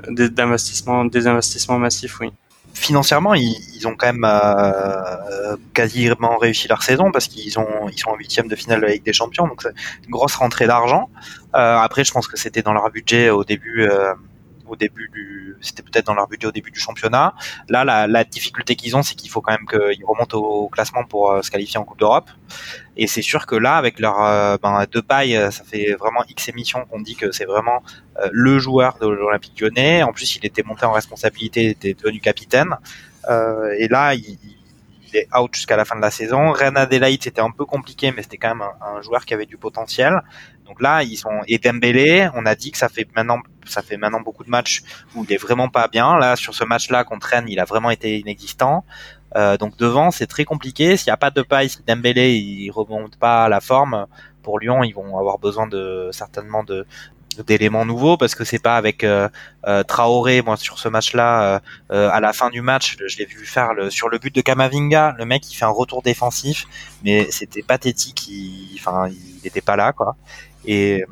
d'investissement, 0.09 1.05
des 1.05 1.29
investissements 1.29 1.79
massifs, 1.79 2.19
oui 2.21 2.33
financièrement, 2.75 3.35
ils, 3.35 3.87
ont 3.87 3.95
quand 3.97 4.13
même 4.13 4.25
euh, 4.25 5.57
quasiment 5.75 6.37
réussi 6.39 6.69
leur 6.69 6.83
saison 6.83 7.11
parce 7.13 7.29
qu'ils 7.29 7.59
ont 7.59 7.89
ils 7.89 7.99
sont 7.99 8.11
en 8.11 8.17
huitième 8.17 8.49
de 8.49 8.57
finale 8.57 8.81
de 8.81 8.87
la 8.87 8.93
Ligue 8.93 9.05
des 9.05 9.13
Champions, 9.13 9.47
donc 9.47 9.63
c'est 9.63 9.75
une 10.05 10.11
grosse 10.11 10.35
rentrée 10.35 10.67
d'argent. 10.67 11.11
Euh, 11.55 11.77
après, 11.79 12.05
je 12.05 12.13
pense 12.13 12.27
que 12.27 12.37
c'était 12.37 12.63
dans 12.63 12.73
leur 12.73 12.91
budget 12.91 13.31
au 13.31 13.45
début. 13.45 13.83
Euh, 13.83 14.15
au 14.73 14.77
début 14.77 15.11
du, 15.13 15.57
c'était 15.61 15.83
peut-être 15.83 16.07
dans 16.07 16.15
leur 16.15 16.27
budget 16.27 16.47
au 16.47 16.53
début 16.53 16.71
du 16.71 16.81
championnat. 16.81 17.35
Là, 17.69 18.07
la, 18.07 18.25
difficulté 18.25 18.75
qu'ils 18.75 18.97
ont, 18.97 19.03
c'est 19.03 19.15
qu'il 19.15 19.31
faut 19.31 19.43
quand 19.43 19.53
même 19.53 19.67
qu'ils 19.67 20.05
remontent 20.05 20.39
au, 20.39 20.69
classement 20.69 21.05
pour 21.05 21.31
euh, 21.31 21.43
se 21.43 21.51
qualifier 21.51 21.79
en 21.79 21.85
Coupe 21.85 21.99
d'Europe. 21.99 22.31
Et 22.97 23.07
c'est 23.07 23.23
sûr 23.23 23.45
que 23.47 23.55
là, 23.55 23.77
avec 23.77 24.01
leur 24.01 24.23
euh, 24.23 24.57
ben, 24.63 24.85
deux 24.91 25.03
pailles, 25.03 25.39
ça 25.51 25.63
fait 25.63 25.95
vraiment 25.95 26.25
X 26.27 26.49
émissions 26.49 26.87
qu'on 26.87 27.01
dit 27.01 27.17
que 27.17 27.33
c'est 27.33 27.45
vraiment 27.45 27.83
euh, 28.19 28.29
le 28.33 28.59
joueur 28.59 28.97
de 28.99 29.07
l'Olympique 29.07 29.61
Lyonnais. 29.61 30.03
En 30.03 30.13
plus, 30.13 30.37
il 30.37 30.47
était 30.47 30.63
monté 30.63 30.87
en 30.87 30.93
responsabilité, 30.93 31.65
il 31.65 31.71
était 31.71 31.95
devenu 31.95 32.21
capitaine. 32.21 32.71
Et 33.79 33.89
là, 33.89 34.15
il, 34.15 34.39
est 35.15 35.29
out 35.37 35.55
jusqu'à 35.55 35.77
la 35.77 35.85
fin 35.85 35.95
de 35.95 36.01
la 36.01 36.11
saison. 36.11 36.53
Ren 36.53 36.75
Adelaide, 36.75 37.23
c'était 37.23 37.43
un 37.43 37.51
peu 37.51 37.67
compliqué, 37.67 38.11
mais 38.13 38.23
c'était 38.23 38.39
quand 38.39 38.55
même 38.55 38.63
un, 38.63 38.97
un, 38.97 39.03
joueur 39.03 39.27
qui 39.27 39.35
avait 39.35 39.45
du 39.45 39.59
potentiel. 39.59 40.23
Donc 40.65 40.81
là, 40.81 41.03
ils 41.03 41.17
sont 41.17 41.43
et 41.47 41.59
Dembélé, 41.59 42.31
on 42.35 42.47
a 42.47 42.55
dit 42.55 42.71
que 42.73 42.79
ça 42.79 42.89
fait 42.89 43.07
maintenant 43.15 43.39
ça 43.67 43.83
fait 43.83 43.97
maintenant 43.97 44.21
beaucoup 44.21 44.45
de 44.45 44.51
matchs 44.51 44.83
où 45.15 45.25
il 45.25 45.33
est 45.33 45.39
vraiment 45.39 45.69
pas 45.69 45.89
bien. 45.89 46.19
Là, 46.19 46.37
sur 46.37 46.55
ce 46.55 46.65
match-là 46.65 47.05
contre 47.05 47.29
Rennes, 47.29 47.47
il 47.49 47.61
a 47.61 47.65
vraiment 47.65 47.91
été 47.91 48.19
inexistant. 48.19 48.85
Euh, 49.37 49.57
donc 49.57 49.77
devant, 49.77 50.11
c'est 50.11 50.27
très 50.27 50.45
compliqué. 50.45 50.97
S'il 50.97 51.11
n'y 51.11 51.15
a 51.15 51.17
pas 51.17 51.31
de 51.31 51.43
paille, 51.43 51.69
si 51.69 51.83
Dembélé 51.87 52.35
il 52.35 52.71
remonte 52.71 53.17
pas 53.17 53.45
à 53.45 53.49
la 53.49 53.61
forme, 53.61 54.07
pour 54.43 54.59
Lyon, 54.59 54.83
ils 54.83 54.93
vont 54.93 55.19
avoir 55.19 55.39
besoin 55.39 55.67
de 55.67 56.11
certainement 56.13 56.65
de 56.65 56.87
d'éléments 57.47 57.85
nouveaux 57.85 58.17
parce 58.17 58.35
que 58.35 58.45
c'est 58.45 58.59
pas 58.59 58.77
avec 58.77 59.05
euh, 59.05 59.29
euh, 59.67 59.83
Traoré 59.83 60.43
moi 60.43 60.57
sur 60.57 60.79
ce 60.79 60.89
match-là 60.89 61.63
euh, 61.91 62.11
à 62.11 62.21
la 62.21 62.33
fin 62.33 62.51
du 62.51 62.61
match 62.61 62.97
je 63.07 63.17
l'ai 63.19 63.25
vu 63.25 63.47
faire 63.47 63.73
le, 63.75 63.91
sur 63.91 64.09
le 64.09 64.19
but 64.19 64.35
de 64.35 64.41
Kamavinga 64.41 65.15
le 65.17 65.25
mec 65.25 65.51
il 65.51 65.55
fait 65.55 65.65
un 65.65 65.69
retour 65.69 66.03
défensif 66.03 66.67
mais 67.03 67.31
c'était 67.31 67.63
pathétique 67.63 68.29
il 68.29 68.77
enfin 68.79 69.09
il 69.09 69.41
n'était 69.45 69.61
pas 69.61 69.77
là 69.77 69.93
quoi 69.93 70.17
et 70.67 71.05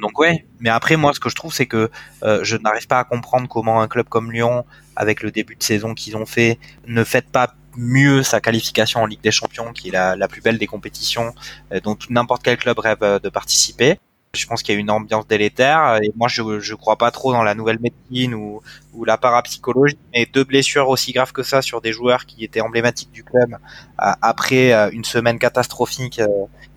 donc 0.00 0.18
ouais, 0.18 0.46
mais 0.60 0.70
après 0.70 0.96
moi 0.96 1.12
ce 1.14 1.20
que 1.20 1.28
je 1.28 1.34
trouve 1.34 1.52
c'est 1.52 1.66
que 1.66 1.90
euh, 2.22 2.40
je 2.42 2.56
n'arrive 2.56 2.86
pas 2.86 2.98
à 2.98 3.04
comprendre 3.04 3.48
comment 3.48 3.80
un 3.80 3.88
club 3.88 4.08
comme 4.08 4.32
Lyon, 4.32 4.64
avec 4.94 5.22
le 5.22 5.30
début 5.30 5.56
de 5.56 5.62
saison 5.62 5.94
qu'ils 5.94 6.16
ont 6.16 6.26
fait, 6.26 6.58
ne 6.86 7.04
fait 7.04 7.26
pas 7.26 7.54
mieux 7.76 8.22
sa 8.22 8.40
qualification 8.40 9.02
en 9.02 9.06
Ligue 9.06 9.20
des 9.20 9.30
Champions, 9.30 9.72
qui 9.72 9.88
est 9.88 9.92
la, 9.92 10.28
plus 10.28 10.40
belle 10.40 10.58
des 10.58 10.66
compétitions 10.66 11.34
euh, 11.72 11.80
dont 11.80 11.96
n'importe 12.08 12.42
quel 12.42 12.56
club 12.56 12.78
rêve 12.78 12.98
euh, 13.02 13.18
de 13.18 13.28
participer. 13.28 13.98
Je 14.34 14.46
pense 14.46 14.62
qu'il 14.62 14.74
y 14.74 14.76
a 14.76 14.80
une 14.80 14.90
ambiance 14.90 15.26
délétère 15.26 15.98
et 16.02 16.12
moi 16.14 16.28
je 16.28 16.60
je 16.60 16.74
crois 16.74 16.96
pas 16.96 17.10
trop 17.10 17.32
dans 17.32 17.42
la 17.42 17.54
nouvelle 17.54 17.78
médecine 17.80 18.34
ou, 18.34 18.60
ou 18.92 19.04
la 19.06 19.16
parapsychologie. 19.16 19.96
Mais 20.12 20.26
deux 20.30 20.44
blessures 20.44 20.90
aussi 20.90 21.12
graves 21.12 21.32
que 21.32 21.42
ça 21.42 21.62
sur 21.62 21.80
des 21.80 21.92
joueurs 21.92 22.26
qui 22.26 22.44
étaient 22.44 22.60
emblématiques 22.60 23.12
du 23.12 23.24
club 23.24 23.56
après 23.96 24.72
une 24.92 25.04
semaine 25.04 25.38
catastrophique 25.38 26.20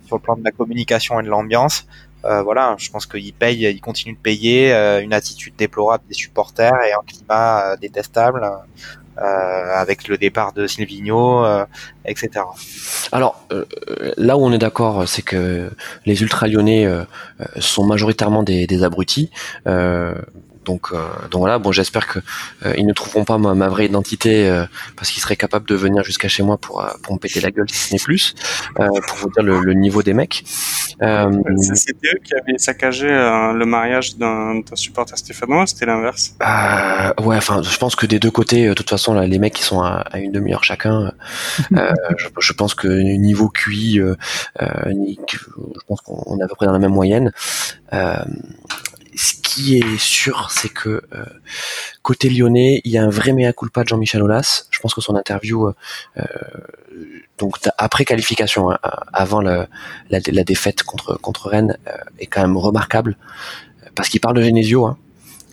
sur 0.10 0.16
le 0.16 0.22
plan 0.22 0.36
de 0.36 0.44
la 0.44 0.52
communication 0.52 1.20
et 1.20 1.24
de 1.24 1.30
l'ambiance. 1.30 1.86
Euh, 2.26 2.42
voilà, 2.42 2.76
je 2.78 2.90
pense 2.90 3.06
qu'ils 3.06 3.34
payent, 3.34 3.64
ils 3.64 3.82
continuent 3.82 4.16
de 4.16 4.20
payer, 4.20 4.74
euh, 4.74 5.02
une 5.02 5.14
attitude 5.14 5.56
déplorable 5.58 6.04
des 6.08 6.14
supporters 6.14 6.74
et 6.88 6.94
un 6.94 7.04
climat 7.06 7.72
euh, 7.72 7.78
détestable. 7.78 8.48
avec 9.22 10.08
le 10.08 10.18
départ 10.18 10.54
de 10.54 10.66
Silvino, 10.66 11.46
etc. 12.06 12.30
Alors 13.12 13.46
là 14.16 14.38
où 14.38 14.46
on 14.46 14.54
est 14.54 14.58
d'accord, 14.58 15.10
c'est 15.10 15.24
que 15.24 15.70
les 16.06 16.22
ultra 16.22 16.48
lyonnais 16.48 16.88
sont 17.58 17.86
majoritairement 17.86 18.44
des, 18.44 18.66
des 18.66 18.82
abrutis. 18.82 19.30
Donc, 20.66 20.88
euh, 20.92 20.98
donc 21.32 21.40
voilà, 21.40 21.58
bon, 21.58 21.72
j'espère 21.72 22.08
que 22.08 22.20
euh, 22.66 22.74
ils 22.78 22.86
ne 22.86 22.94
trouveront 22.94 23.24
pas 23.24 23.38
ma, 23.38 23.70
vraie 23.70 23.86
identité 23.86 24.48
euh, 24.50 24.66
parce 24.96 25.10
qu'ils 25.10 25.22
seraient 25.22 25.36
capables 25.36 25.68
de 25.68 25.76
venir 25.76 26.04
jusqu'à 26.04 26.28
chez 26.28 26.44
moi 26.44 26.58
pour 26.58 26.86
pour 27.04 27.14
me 27.14 27.20
péter 27.20 27.40
la 27.42 27.52
gueule 27.52 27.70
si 27.70 27.90
ce 27.90 27.94
n'est 27.94 28.00
plus, 28.00 28.36
pour 28.76 29.18
vous 29.18 29.30
dire 29.30 29.44
le, 29.44 29.74
niveau 29.74 30.04
des 30.04 30.14
mecs. 30.14 30.44
c'était 30.46 32.08
eux 32.14 32.20
qui 32.24 32.34
avaient 32.34 32.58
saccagé 32.58 33.08
le 33.08 33.64
mariage 33.66 34.18
d'un 34.18 34.62
supporter 34.76 35.18
stéphanois, 35.18 35.66
c'était 35.68 35.86
l'inverse? 35.86 36.36
ouais, 36.40 37.38
enfin, 37.38 37.62
je 37.64 37.78
pense 37.78 37.96
que 37.96 38.06
des 38.06 38.20
deux 38.20 38.32
côtés, 38.32 38.68
de 38.68 38.74
toute 38.74 38.90
façon, 38.90 39.14
là, 39.14 39.26
les 39.26 39.40
mecs 39.40 39.54
qui 39.54 39.64
sont 39.64 39.82
à, 39.82 40.06
une 40.16 40.32
demi-heure 40.32 40.64
chacun, 40.64 41.12
je, 41.72 42.28
je, 42.40 42.54
pense 42.54 42.74
que 42.76 42.88
niveau 42.88 43.50
QI, 43.50 44.02
je 44.60 45.84
pense 45.88 46.02
qu'on 46.02 46.38
est 46.40 46.44
à 46.44 46.48
peu 46.48 46.56
près 46.56 46.66
dans 46.66 46.74
la 46.74 46.80
même 46.80 46.94
moyenne 46.94 47.32
ce 49.20 49.34
qui 49.34 49.78
est 49.78 49.98
sûr, 49.98 50.50
c'est 50.50 50.70
que 50.70 51.04
euh, 51.14 51.26
côté 52.04 52.30
lyonnais, 52.30 52.80
il 52.86 52.92
y 52.94 52.98
a 52.98 53.04
un 53.04 53.10
vrai 53.10 53.34
mea 53.34 53.52
culpa 53.52 53.84
de 53.84 53.90
Jean-Michel 53.90 54.24
Aulas. 54.24 54.68
Je 54.72 54.80
pense 54.80 54.94
que 54.94 55.02
son 55.02 55.18
interview, 55.18 55.68
euh, 55.68 55.74
euh 56.18 56.24
donc 57.38 57.58
après 57.78 58.06
qualification, 58.06 58.72
hein, 58.72 58.80
avant 59.14 59.42
la, 59.42 59.68
défaite 60.44 60.84
contre 60.84 61.18
contre 61.18 61.48
Rennes, 61.48 61.78
est 62.20 62.26
quand 62.26 62.42
même 62.42 62.58
remarquable 62.58 63.18
parce 63.96 64.10
qu'il 64.10 64.20
parle 64.20 64.36
de 64.36 64.42
Genesio. 64.42 64.86
Hein, 64.86 64.98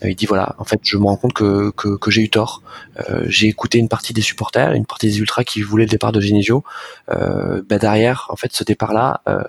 il 0.03 0.15
dit 0.15 0.27
voilà, 0.27 0.55
en 0.59 0.65
fait, 0.65 0.81
je 0.83 0.97
me 0.97 1.05
rends 1.05 1.17
compte 1.17 1.33
que, 1.33 1.71
que, 1.71 1.97
que 1.97 2.11
j'ai 2.11 2.23
eu 2.23 2.31
tort. 2.31 2.63
Euh, 3.09 3.25
j'ai 3.27 3.49
écouté 3.49 3.79
une 3.79 3.89
partie 3.89 4.13
des 4.13 4.21
supporters, 4.21 4.73
une 4.73 4.87
partie 4.87 5.07
des 5.07 5.19
ultras 5.19 5.45
qui 5.45 5.63
voulaient 5.63 5.85
le 5.85 5.91
départ 5.91 6.13
de 6.13 6.21
Genesio. 6.21 6.65
Euh, 7.11 7.63
ben 7.69 7.79
derrière, 7.79 8.27
en 8.29 8.37
fait, 8.37 8.53
ce 8.53 8.65
départ-là, 8.65 9.23
euh, 9.29 9.43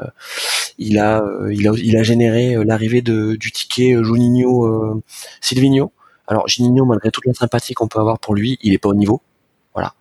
il 0.78 0.98
a, 1.00 1.22
euh, 1.22 1.54
il 1.54 1.68
a, 1.68 1.74
il 1.76 1.98
a 1.98 2.04
généré 2.04 2.56
l'arrivée 2.64 3.02
de 3.02 3.36
du 3.36 3.52
ticket 3.52 3.96
Juninho 4.04 5.04
Silvino. 5.42 5.92
Alors 6.28 6.48
Juninho, 6.48 6.86
malgré 6.86 7.12
toute 7.12 7.26
la 7.26 7.34
sympathie 7.34 7.74
qu'on 7.74 7.88
peut 7.88 8.00
avoir 8.00 8.20
pour 8.20 8.36
lui, 8.36 8.58
il 8.62 8.74
est 8.74 8.78
pas 8.78 8.90
au 8.90 8.96
niveau. 8.96 9.22
Voilà. 9.78 9.94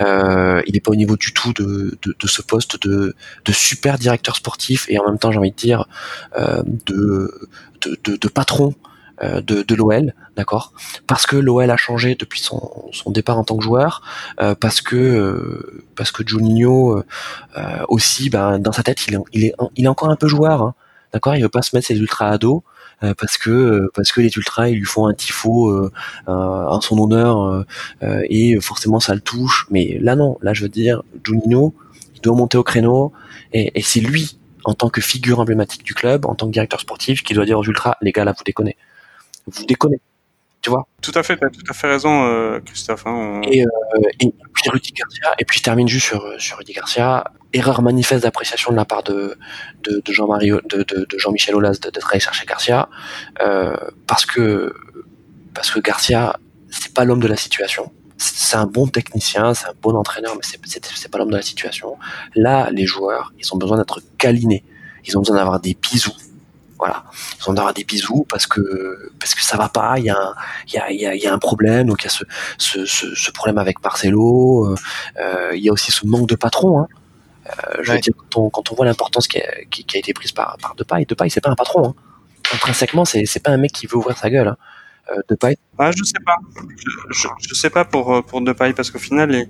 Euh, 0.00 0.60
il 0.66 0.74
n'est 0.74 0.80
pas 0.80 0.90
au 0.90 0.96
niveau 0.96 1.16
du 1.16 1.32
tout 1.32 1.52
de, 1.52 1.96
de, 2.02 2.16
de, 2.18 2.26
ce 2.26 2.42
poste 2.42 2.84
de, 2.84 3.14
de 3.44 3.52
super 3.52 3.96
directeur 3.96 4.34
sportif 4.34 4.86
et 4.88 4.98
en 4.98 5.06
même 5.06 5.18
temps, 5.18 5.30
j'ai 5.30 5.38
envie 5.38 5.52
de 5.52 5.56
dire, 5.56 5.86
euh, 6.36 6.64
de, 6.86 8.28
patron 8.34 8.74
euh, 8.74 8.89
de, 9.22 9.62
de 9.62 9.74
l'OL, 9.74 10.14
d'accord? 10.36 10.72
Parce 11.06 11.26
que 11.26 11.36
l'OL 11.36 11.70
a 11.70 11.76
changé 11.76 12.14
depuis 12.14 12.40
son, 12.40 12.88
son, 12.92 13.10
départ 13.10 13.38
en 13.38 13.44
tant 13.44 13.56
que 13.56 13.62
joueur, 13.62 14.02
euh, 14.40 14.54
parce 14.54 14.80
que 14.80 14.96
euh, 14.96 15.84
parce 15.96 16.10
que 16.10 16.26
Juninho 16.26 17.02
aussi, 17.88 18.30
ben, 18.30 18.58
dans 18.58 18.72
sa 18.72 18.82
tête, 18.82 19.06
il 19.06 19.14
est, 19.14 19.18
il 19.32 19.44
est, 19.44 19.54
il 19.76 19.84
est 19.84 19.88
encore 19.88 20.10
un 20.10 20.16
peu 20.16 20.28
joueur, 20.28 20.62
hein, 20.62 20.74
d'accord? 21.12 21.34
Il 21.34 21.42
veut 21.42 21.48
pas 21.48 21.62
se 21.62 21.76
mettre 21.76 21.86
ses 21.86 21.98
ultra 21.98 22.28
ados. 22.30 22.62
parce 23.18 23.38
que 23.38 23.90
parce 23.94 24.12
que 24.12 24.20
les 24.20 24.30
ultras 24.36 24.68
ils 24.68 24.78
lui 24.78 24.84
font 24.84 25.06
un 25.06 25.14
tifo 25.14 25.90
en 26.26 26.80
son 26.80 26.98
honneur 26.98 27.64
et 28.02 28.60
forcément 28.60 29.00
ça 29.00 29.14
le 29.14 29.20
touche. 29.20 29.66
Mais 29.70 29.98
là 30.00 30.16
non. 30.16 30.38
Là 30.42 30.52
je 30.54 30.62
veux 30.62 30.68
dire 30.68 31.02
Juninho 31.24 31.74
il 32.14 32.20
doit 32.20 32.36
monter 32.36 32.58
au 32.58 32.62
créneau 32.62 33.12
et, 33.52 33.78
et 33.78 33.82
c'est 33.82 34.00
lui 34.00 34.38
en 34.64 34.74
tant 34.74 34.90
que 34.90 35.00
figure 35.00 35.40
emblématique 35.40 35.84
du 35.84 35.94
club, 35.94 36.26
en 36.26 36.34
tant 36.34 36.46
que 36.46 36.52
directeur 36.52 36.80
sportif, 36.80 37.22
qui 37.22 37.34
doit 37.34 37.46
dire 37.46 37.58
aux 37.58 37.64
ultras, 37.64 37.96
les 38.02 38.12
gars 38.12 38.24
là 38.24 38.34
vous 38.36 38.44
déconnez 38.44 38.76
vous 39.54 39.66
déconnez. 39.66 40.00
Tu 40.62 40.68
vois 40.68 40.86
Tout 41.00 41.12
à 41.14 41.22
fait, 41.22 41.38
tu 41.38 41.44
as 41.44 41.48
tout 41.48 41.64
à 41.70 41.72
fait 41.72 41.86
raison, 41.86 42.26
euh, 42.26 42.60
Christophe. 42.60 43.06
Hein, 43.06 43.40
et, 43.44 43.62
euh, 43.62 43.68
et, 44.20 44.30
puis 44.52 44.70
Rudy 44.70 44.92
Garcia, 44.92 45.34
et 45.38 45.44
puis 45.46 45.58
je 45.58 45.62
termine 45.62 45.88
juste 45.88 46.06
sur, 46.06 46.34
sur 46.38 46.58
Rudy 46.58 46.72
Garcia. 46.72 47.24
Erreur 47.54 47.80
manifeste 47.80 48.24
d'appréciation 48.24 48.70
de 48.70 48.76
la 48.76 48.84
part 48.84 49.02
de, 49.02 49.38
de, 49.82 50.02
de 50.04 50.12
Jean-Marie, 50.12 50.50
de, 50.50 50.82
de, 50.82 51.06
de 51.08 51.18
Jean-Michel 51.18 51.54
Aulas 51.54 51.78
d'être 51.82 52.10
allé 52.10 52.20
chercher 52.20 52.44
Garcia, 52.44 52.88
euh, 53.42 53.74
parce 54.06 54.26
que 54.26 54.74
parce 55.54 55.70
que 55.70 55.80
Garcia, 55.80 56.38
c'est 56.70 56.92
pas 56.92 57.04
l'homme 57.04 57.20
de 57.20 57.26
la 57.26 57.36
situation. 57.36 57.90
C'est 58.18 58.56
un 58.56 58.66
bon 58.66 58.86
technicien, 58.86 59.54
c'est 59.54 59.66
un 59.66 59.74
bon 59.80 59.96
entraîneur, 59.96 60.34
mais 60.36 60.42
c'est 60.42 61.10
pas 61.10 61.18
l'homme 61.18 61.30
de 61.30 61.36
la 61.36 61.42
situation. 61.42 61.96
Là, 62.34 62.68
les 62.70 62.84
joueurs, 62.84 63.32
ils 63.38 63.54
ont 63.54 63.56
besoin 63.56 63.78
d'être 63.78 64.00
câlinés. 64.18 64.62
Ils 65.06 65.16
ont 65.16 65.22
besoin 65.22 65.36
d'avoir 65.36 65.58
des 65.58 65.74
bisous 65.74 66.12
voilà, 66.80 67.04
ils 67.38 67.50
ont 67.50 67.52
d'avoir 67.52 67.74
des 67.74 67.84
bisous 67.84 68.24
parce 68.26 68.46
que 68.46 69.12
parce 69.20 69.34
que 69.34 69.42
ça 69.42 69.58
va 69.58 69.68
pas, 69.68 69.98
il 69.98 70.04
y 70.06 70.10
a 70.10 70.16
un, 70.16 70.34
il 70.66 70.74
y 70.74 70.78
a, 70.78 70.90
y, 70.90 71.06
a, 71.06 71.14
y 71.14 71.26
a 71.26 71.32
un 71.32 71.38
problème, 71.38 71.86
donc 71.88 72.00
il 72.00 72.04
y 72.04 72.06
a 72.06 72.10
ce, 72.10 72.24
ce, 72.56 72.86
ce, 72.86 73.14
ce 73.14 73.30
problème 73.30 73.58
avec 73.58 73.82
Marcelo, 73.84 74.64
euh, 74.64 74.74
euh, 75.20 75.50
il 75.54 75.62
y 75.62 75.68
a 75.68 75.72
aussi 75.72 75.92
ce 75.92 76.06
manque 76.06 76.28
de 76.28 76.36
patron. 76.36 76.80
Hein. 76.80 76.88
Euh, 77.46 77.82
je 77.82 77.92
veux 77.92 77.98
dire, 77.98 78.14
quand 78.16 78.40
on, 78.40 78.48
quand 78.48 78.72
on 78.72 78.74
voit 78.76 78.86
l'importance 78.86 79.28
qui 79.28 79.38
a, 79.42 79.64
qui, 79.70 79.84
qui 79.84 79.96
a, 79.96 80.00
été 80.00 80.14
prise 80.14 80.32
par, 80.32 80.56
par 80.56 80.74
Depay, 80.74 81.04
Depay 81.04 81.28
c'est 81.28 81.42
pas 81.42 81.50
un 81.50 81.54
patron. 81.54 81.90
Hein. 81.90 81.94
Intrinsèquement, 82.54 83.04
c'est, 83.04 83.26
c'est 83.26 83.40
pas 83.40 83.50
un 83.50 83.58
mec 83.58 83.72
qui 83.72 83.86
veut 83.86 83.96
ouvrir 83.96 84.16
sa 84.16 84.30
gueule. 84.30 84.48
Hein. 84.48 84.56
Euh, 85.12 85.20
Depay. 85.28 85.58
Ah, 85.78 85.90
je 85.94 86.02
sais 86.02 86.22
pas. 86.24 86.36
Je, 86.78 86.90
je, 87.10 87.28
je, 87.46 87.54
sais 87.54 87.70
pas 87.70 87.84
pour 87.84 88.24
pour 88.24 88.40
Depay 88.40 88.72
parce 88.72 88.90
qu'au 88.90 88.98
final, 88.98 89.30
les, 89.30 89.48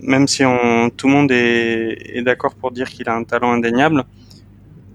même 0.00 0.28
si 0.28 0.44
on, 0.44 0.90
tout 0.90 1.08
le 1.08 1.12
monde 1.12 1.32
est, 1.32 2.16
est 2.16 2.22
d'accord 2.22 2.54
pour 2.54 2.70
dire 2.70 2.88
qu'il 2.88 3.08
a 3.08 3.14
un 3.14 3.24
talent 3.24 3.52
indéniable, 3.52 4.04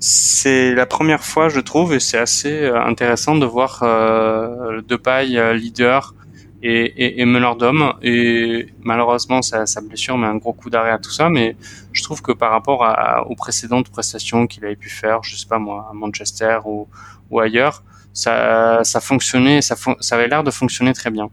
c'est 0.05 0.75
la 0.75 0.85
première 0.85 1.23
fois, 1.23 1.47
je 1.47 1.61
trouve, 1.61 1.93
et 1.93 2.01
c'est 2.01 2.17
assez 2.17 2.51
euh, 2.51 2.77
intéressant 2.83 3.35
de 3.37 3.45
voir 3.45 3.79
euh, 3.83 4.81
Depay 4.81 5.37
euh, 5.37 5.53
leader 5.53 6.13
et, 6.61 6.83
et, 6.83 7.21
et 7.21 7.25
meneur 7.25 7.55
d'hommes. 7.55 7.93
Et 8.01 8.67
malheureusement, 8.81 9.41
sa, 9.41 9.65
sa 9.65 9.79
blessure 9.79 10.17
met 10.17 10.27
un 10.27 10.35
gros 10.35 10.51
coup 10.51 10.69
d'arrêt 10.69 10.91
à 10.91 10.97
tout 10.97 11.09
ça. 11.09 11.29
Mais 11.29 11.55
je 11.93 12.03
trouve 12.03 12.21
que 12.21 12.33
par 12.33 12.51
rapport 12.51 12.83
à, 12.83 13.25
aux 13.29 13.35
précédentes 13.35 13.87
prestations 13.87 14.45
qu'il 14.45 14.65
avait 14.65 14.75
pu 14.75 14.89
faire, 14.89 15.23
je 15.23 15.37
sais 15.37 15.47
pas 15.47 15.57
moi, 15.57 15.87
à 15.89 15.93
Manchester 15.93 16.59
ou, 16.65 16.89
ou 17.31 17.39
ailleurs, 17.39 17.81
ça, 18.11 18.81
ça 18.83 18.99
fonctionnait, 18.99 19.61
ça, 19.61 19.77
ça 20.01 20.15
avait 20.15 20.27
l'air 20.27 20.43
de 20.43 20.51
fonctionner 20.51 20.91
très 20.91 21.11
bien. 21.11 21.29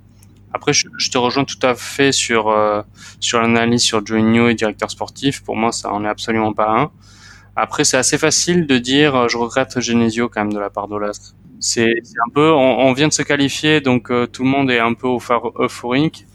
Après, 0.53 0.73
je, 0.73 1.11
te 1.11 1.19
rejoins 1.19 1.45
tout 1.45 1.59
à 1.63 1.75
fait 1.75 2.13
sur 2.13 2.49
euh, 2.49 2.83
sur 3.19 3.41
l'analyse 3.41 3.83
sur 3.83 4.07
Joinio 4.07 4.49
et 4.49 4.55
directeur 4.55 4.93
sportif. 4.93 5.43
Pour 5.43 5.57
moi, 5.57 5.73
ça 5.73 5.93
en 5.93 6.05
est 6.05 6.09
absolument 6.09 6.53
pas 6.53 6.71
un. 6.71 6.91
Après, 7.61 7.85
c'est 7.85 7.99
assez 7.99 8.17
facile 8.17 8.67
de 8.67 8.79
dire, 8.79 9.15
euh, 9.15 9.29
je 9.29 9.37
regrette 9.37 9.81
Genesio 9.81 10.31
quand 10.31 10.41
même 10.41 10.53
de 10.53 10.59
la 10.59 10.71
part 10.71 10.89
d'Olas. 10.89 11.35
C'est 11.61 11.93
un 12.27 12.31
peu, 12.33 12.51
on, 12.53 12.91
vient 12.95 13.09
de 13.09 13.13
se 13.13 13.21
qualifier, 13.21 13.83
donc 13.83 14.11
euh, 14.11 14.27
tout 14.27 14.45
le 14.45 14.49
monde 14.49 14.71
est 14.71 14.79
un 14.79 14.95
peu 14.95 15.09
euphorique. 15.59 16.27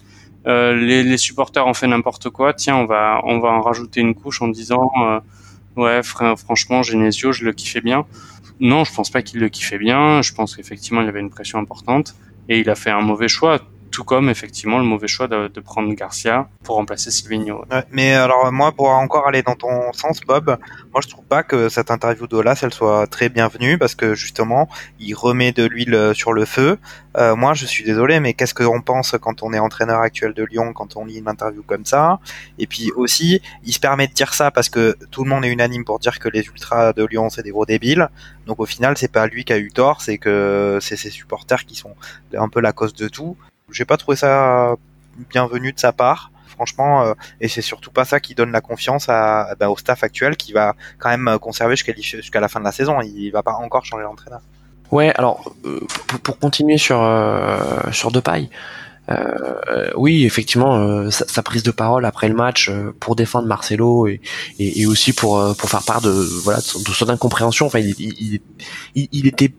Euh, 0.46 0.76
les, 0.76 1.02
les, 1.02 1.18
supporters 1.18 1.66
ont 1.66 1.74
fait 1.74 1.88
n'importe 1.88 2.30
quoi. 2.30 2.54
Tiens, 2.54 2.76
on 2.76 2.86
va 2.86 3.22
on 3.24 3.40
va 3.40 3.50
en 3.50 3.62
rajouter 3.62 4.02
une 4.02 4.14
couche 4.14 4.44
en 4.44 4.50
disant, 4.50 4.92
ouais, 5.78 6.02
franchement, 6.04 6.84
Genesio, 6.84 7.32
je 7.32 7.44
le 7.44 7.54
kiffais 7.54 7.82
bien. 7.82 8.06
Non, 8.60 8.84
je 8.84 8.94
pense 8.94 9.10
pas 9.10 9.24
qu'il 9.24 9.40
le 9.40 9.50
kiffait 9.50 9.80
bien. 9.80 10.22
Je 10.22 10.32
pense 10.32 10.56
qu'effectivement, 10.56 11.02
il 11.02 11.06
y 11.06 11.10
avait 11.10 11.22
une 11.22 11.32
pression 11.32 11.58
importante 11.58 12.14
et 12.50 12.60
il 12.60 12.70
a 12.70 12.76
fait 12.76 12.92
un 12.92 13.02
mauvais 13.02 13.28
choix 13.28 13.60
tout 13.96 14.04
comme 14.04 14.30
effectivement 14.30 14.78
le 14.78 14.84
mauvais 14.84 15.08
choix 15.08 15.30
de, 15.30 15.48
prendre 15.62 15.92
Garcia 15.94 16.50
pour 16.66 16.76
remplacer 16.76 17.12
Silvino. 17.12 17.64
mais 17.92 18.14
alors 18.14 18.52
moi, 18.52 18.74
pour 18.74 18.90
encore 18.90 19.26
aller 19.26 19.42
dans 19.42 19.56
ton 19.56 19.94
sens, 19.94 20.20
Bob, 20.28 20.58
moi 20.92 21.00
je 21.02 21.08
trouve 21.08 21.24
pas 21.24 21.44
que 21.44 21.70
cette 21.70 21.90
interview 21.92 22.28
d'Olas 22.28 22.60
elle 22.62 22.74
soit 22.74 23.08
très 23.08 23.30
bienvenue 23.30 23.78
parce 23.78 23.96
que 23.96 24.14
justement 24.14 24.68
il 25.00 25.14
remet 25.14 25.54
de 25.54 25.64
l'huile 25.64 26.12
sur 26.14 26.34
le 26.34 26.44
feu. 26.44 26.78
Euh, 27.18 27.38
moi 27.38 27.54
je 27.54 27.66
suis 27.66 27.86
désolé, 27.86 28.20
mais 28.20 28.34
qu'est-ce 28.34 28.54
qu'on 28.54 28.82
pense 28.82 29.16
quand 29.22 29.44
on 29.44 29.54
est 29.54 29.60
entraîneur 29.60 30.02
actuel 30.02 30.34
de 30.34 30.44
Lyon, 30.44 30.74
quand 30.74 30.98
on 30.98 31.06
lit 31.06 31.20
une 31.20 31.30
interview 31.30 31.64
comme 31.64 31.86
ça? 31.86 32.20
Et 32.60 32.68
puis 32.68 32.92
aussi, 32.98 33.42
il 33.64 33.74
se 33.74 33.80
permet 33.80 34.08
de 34.08 34.14
dire 34.14 34.34
ça 34.34 34.52
parce 34.52 34.68
que 34.68 34.98
tout 35.10 35.24
le 35.24 35.30
monde 35.30 35.46
est 35.46 35.54
unanime 35.54 35.86
pour 35.86 36.00
dire 36.00 36.20
que 36.20 36.28
les 36.28 36.42
ultras 36.42 36.92
de 36.92 37.06
Lyon 37.06 37.30
c'est 37.30 37.44
des 37.44 37.52
gros 37.52 37.66
débiles. 37.66 38.10
Donc 38.46 38.60
au 38.60 38.66
final, 38.66 38.98
c'est 38.98 39.12
pas 39.12 39.26
lui 39.28 39.46
qui 39.46 39.54
a 39.54 39.58
eu 39.58 39.72
tort, 39.72 40.02
c'est 40.02 40.18
que 40.18 40.80
c'est 40.82 40.98
ses 40.98 41.12
supporters 41.12 41.64
qui 41.64 41.76
sont 41.76 41.96
un 42.38 42.50
peu 42.50 42.60
la 42.60 42.74
cause 42.74 42.94
de 42.94 43.08
tout. 43.08 43.38
J'ai 43.72 43.86
pas 43.86 43.98
trouvé 43.98 44.18
ça 44.18 44.76
bienvenu 45.30 45.72
de 45.72 45.80
sa 45.80 45.94
part 45.94 46.32
franchement, 46.56 47.04
euh, 47.04 47.14
et 47.42 47.48
c'est 47.48 47.62
surtout 47.62 47.92
pas 47.92 48.06
ça 48.06 48.20
qui 48.20 48.34
donne 48.34 48.52
la 48.52 48.62
confiance 48.62 49.10
à, 49.10 49.56
bah, 49.60 49.70
au 49.70 49.78
staff 49.78 50.04
actuel 50.04 50.36
qui 50.36 50.54
va 50.54 50.76
quand 50.98 51.10
même 51.10 51.38
conserver 51.40 51.76
jusqu'à 51.76 52.40
la 52.40 52.48
fin 52.48 52.60
de 52.60 52.66
la 52.66 52.72
saison. 52.72 53.02
Il 53.02 53.30
va 53.32 53.44
pas 53.44 53.54
encore 53.54 53.86
changer 53.86 54.04
d'entraîneur. 54.04 54.42
Ouais, 54.92 55.12
alors 55.16 55.54
euh, 55.66 55.82
pour, 56.24 56.40
continuer 56.40 56.78
sur 56.78 57.02
euh, 57.02 57.92
sur 57.92 58.12
Depay, 58.12 58.50
oui, 59.96 60.26
effectivement, 60.26 61.10
sa, 61.12 61.44
prise 61.44 61.64
de 61.64 61.72
parole 61.72 62.06
après 62.06 62.28
le 62.28 62.36
match 62.36 62.72
pour 63.00 63.16
défendre 63.16 63.48
Marcelo 63.48 64.08
et, 64.08 64.22
et, 64.58 64.86
aussi 64.88 65.14
pour 65.14 65.56
pour 65.58 65.70
faire 65.70 65.84
part 65.84 66.02
de 66.02 66.10
voilà 66.10 66.60
de 66.60 66.64
son, 66.64 67.10
incompréhension. 67.10 67.68
Enfin, 67.68 67.80
il, 67.80 67.96
il, 68.00 68.42
il 69.12 69.28
était 69.28 69.52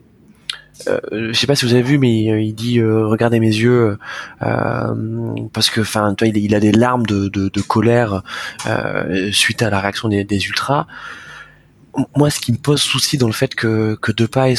euh, 0.88 1.00
je 1.10 1.32
sais 1.32 1.46
pas 1.46 1.56
si 1.56 1.64
vous 1.64 1.72
avez 1.72 1.82
vu, 1.82 1.98
mais 1.98 2.44
il 2.44 2.54
dit 2.54 2.78
euh, 2.78 3.06
regardez 3.06 3.40
mes 3.40 3.46
yeux 3.46 3.98
euh, 4.42 5.46
parce 5.52 5.70
que 5.70 5.80
enfin 5.80 6.14
toi 6.14 6.28
il, 6.28 6.54
a 6.54 6.60
des 6.60 6.72
larmes 6.72 7.06
de, 7.06 7.28
de, 7.28 7.48
de 7.48 7.60
colère 7.60 8.22
euh, 8.66 9.30
suite 9.32 9.62
à 9.62 9.70
la 9.70 9.80
réaction 9.80 10.08
des, 10.08 10.24
des, 10.24 10.46
ultras. 10.46 10.86
Moi, 12.14 12.28
ce 12.28 12.40
qui 12.40 12.52
me 12.52 12.58
pose 12.58 12.82
souci 12.82 13.16
dans 13.16 13.26
le 13.26 13.32
fait 13.32 13.54
que 13.54 13.96
que 14.02 14.12
Depay 14.12 14.54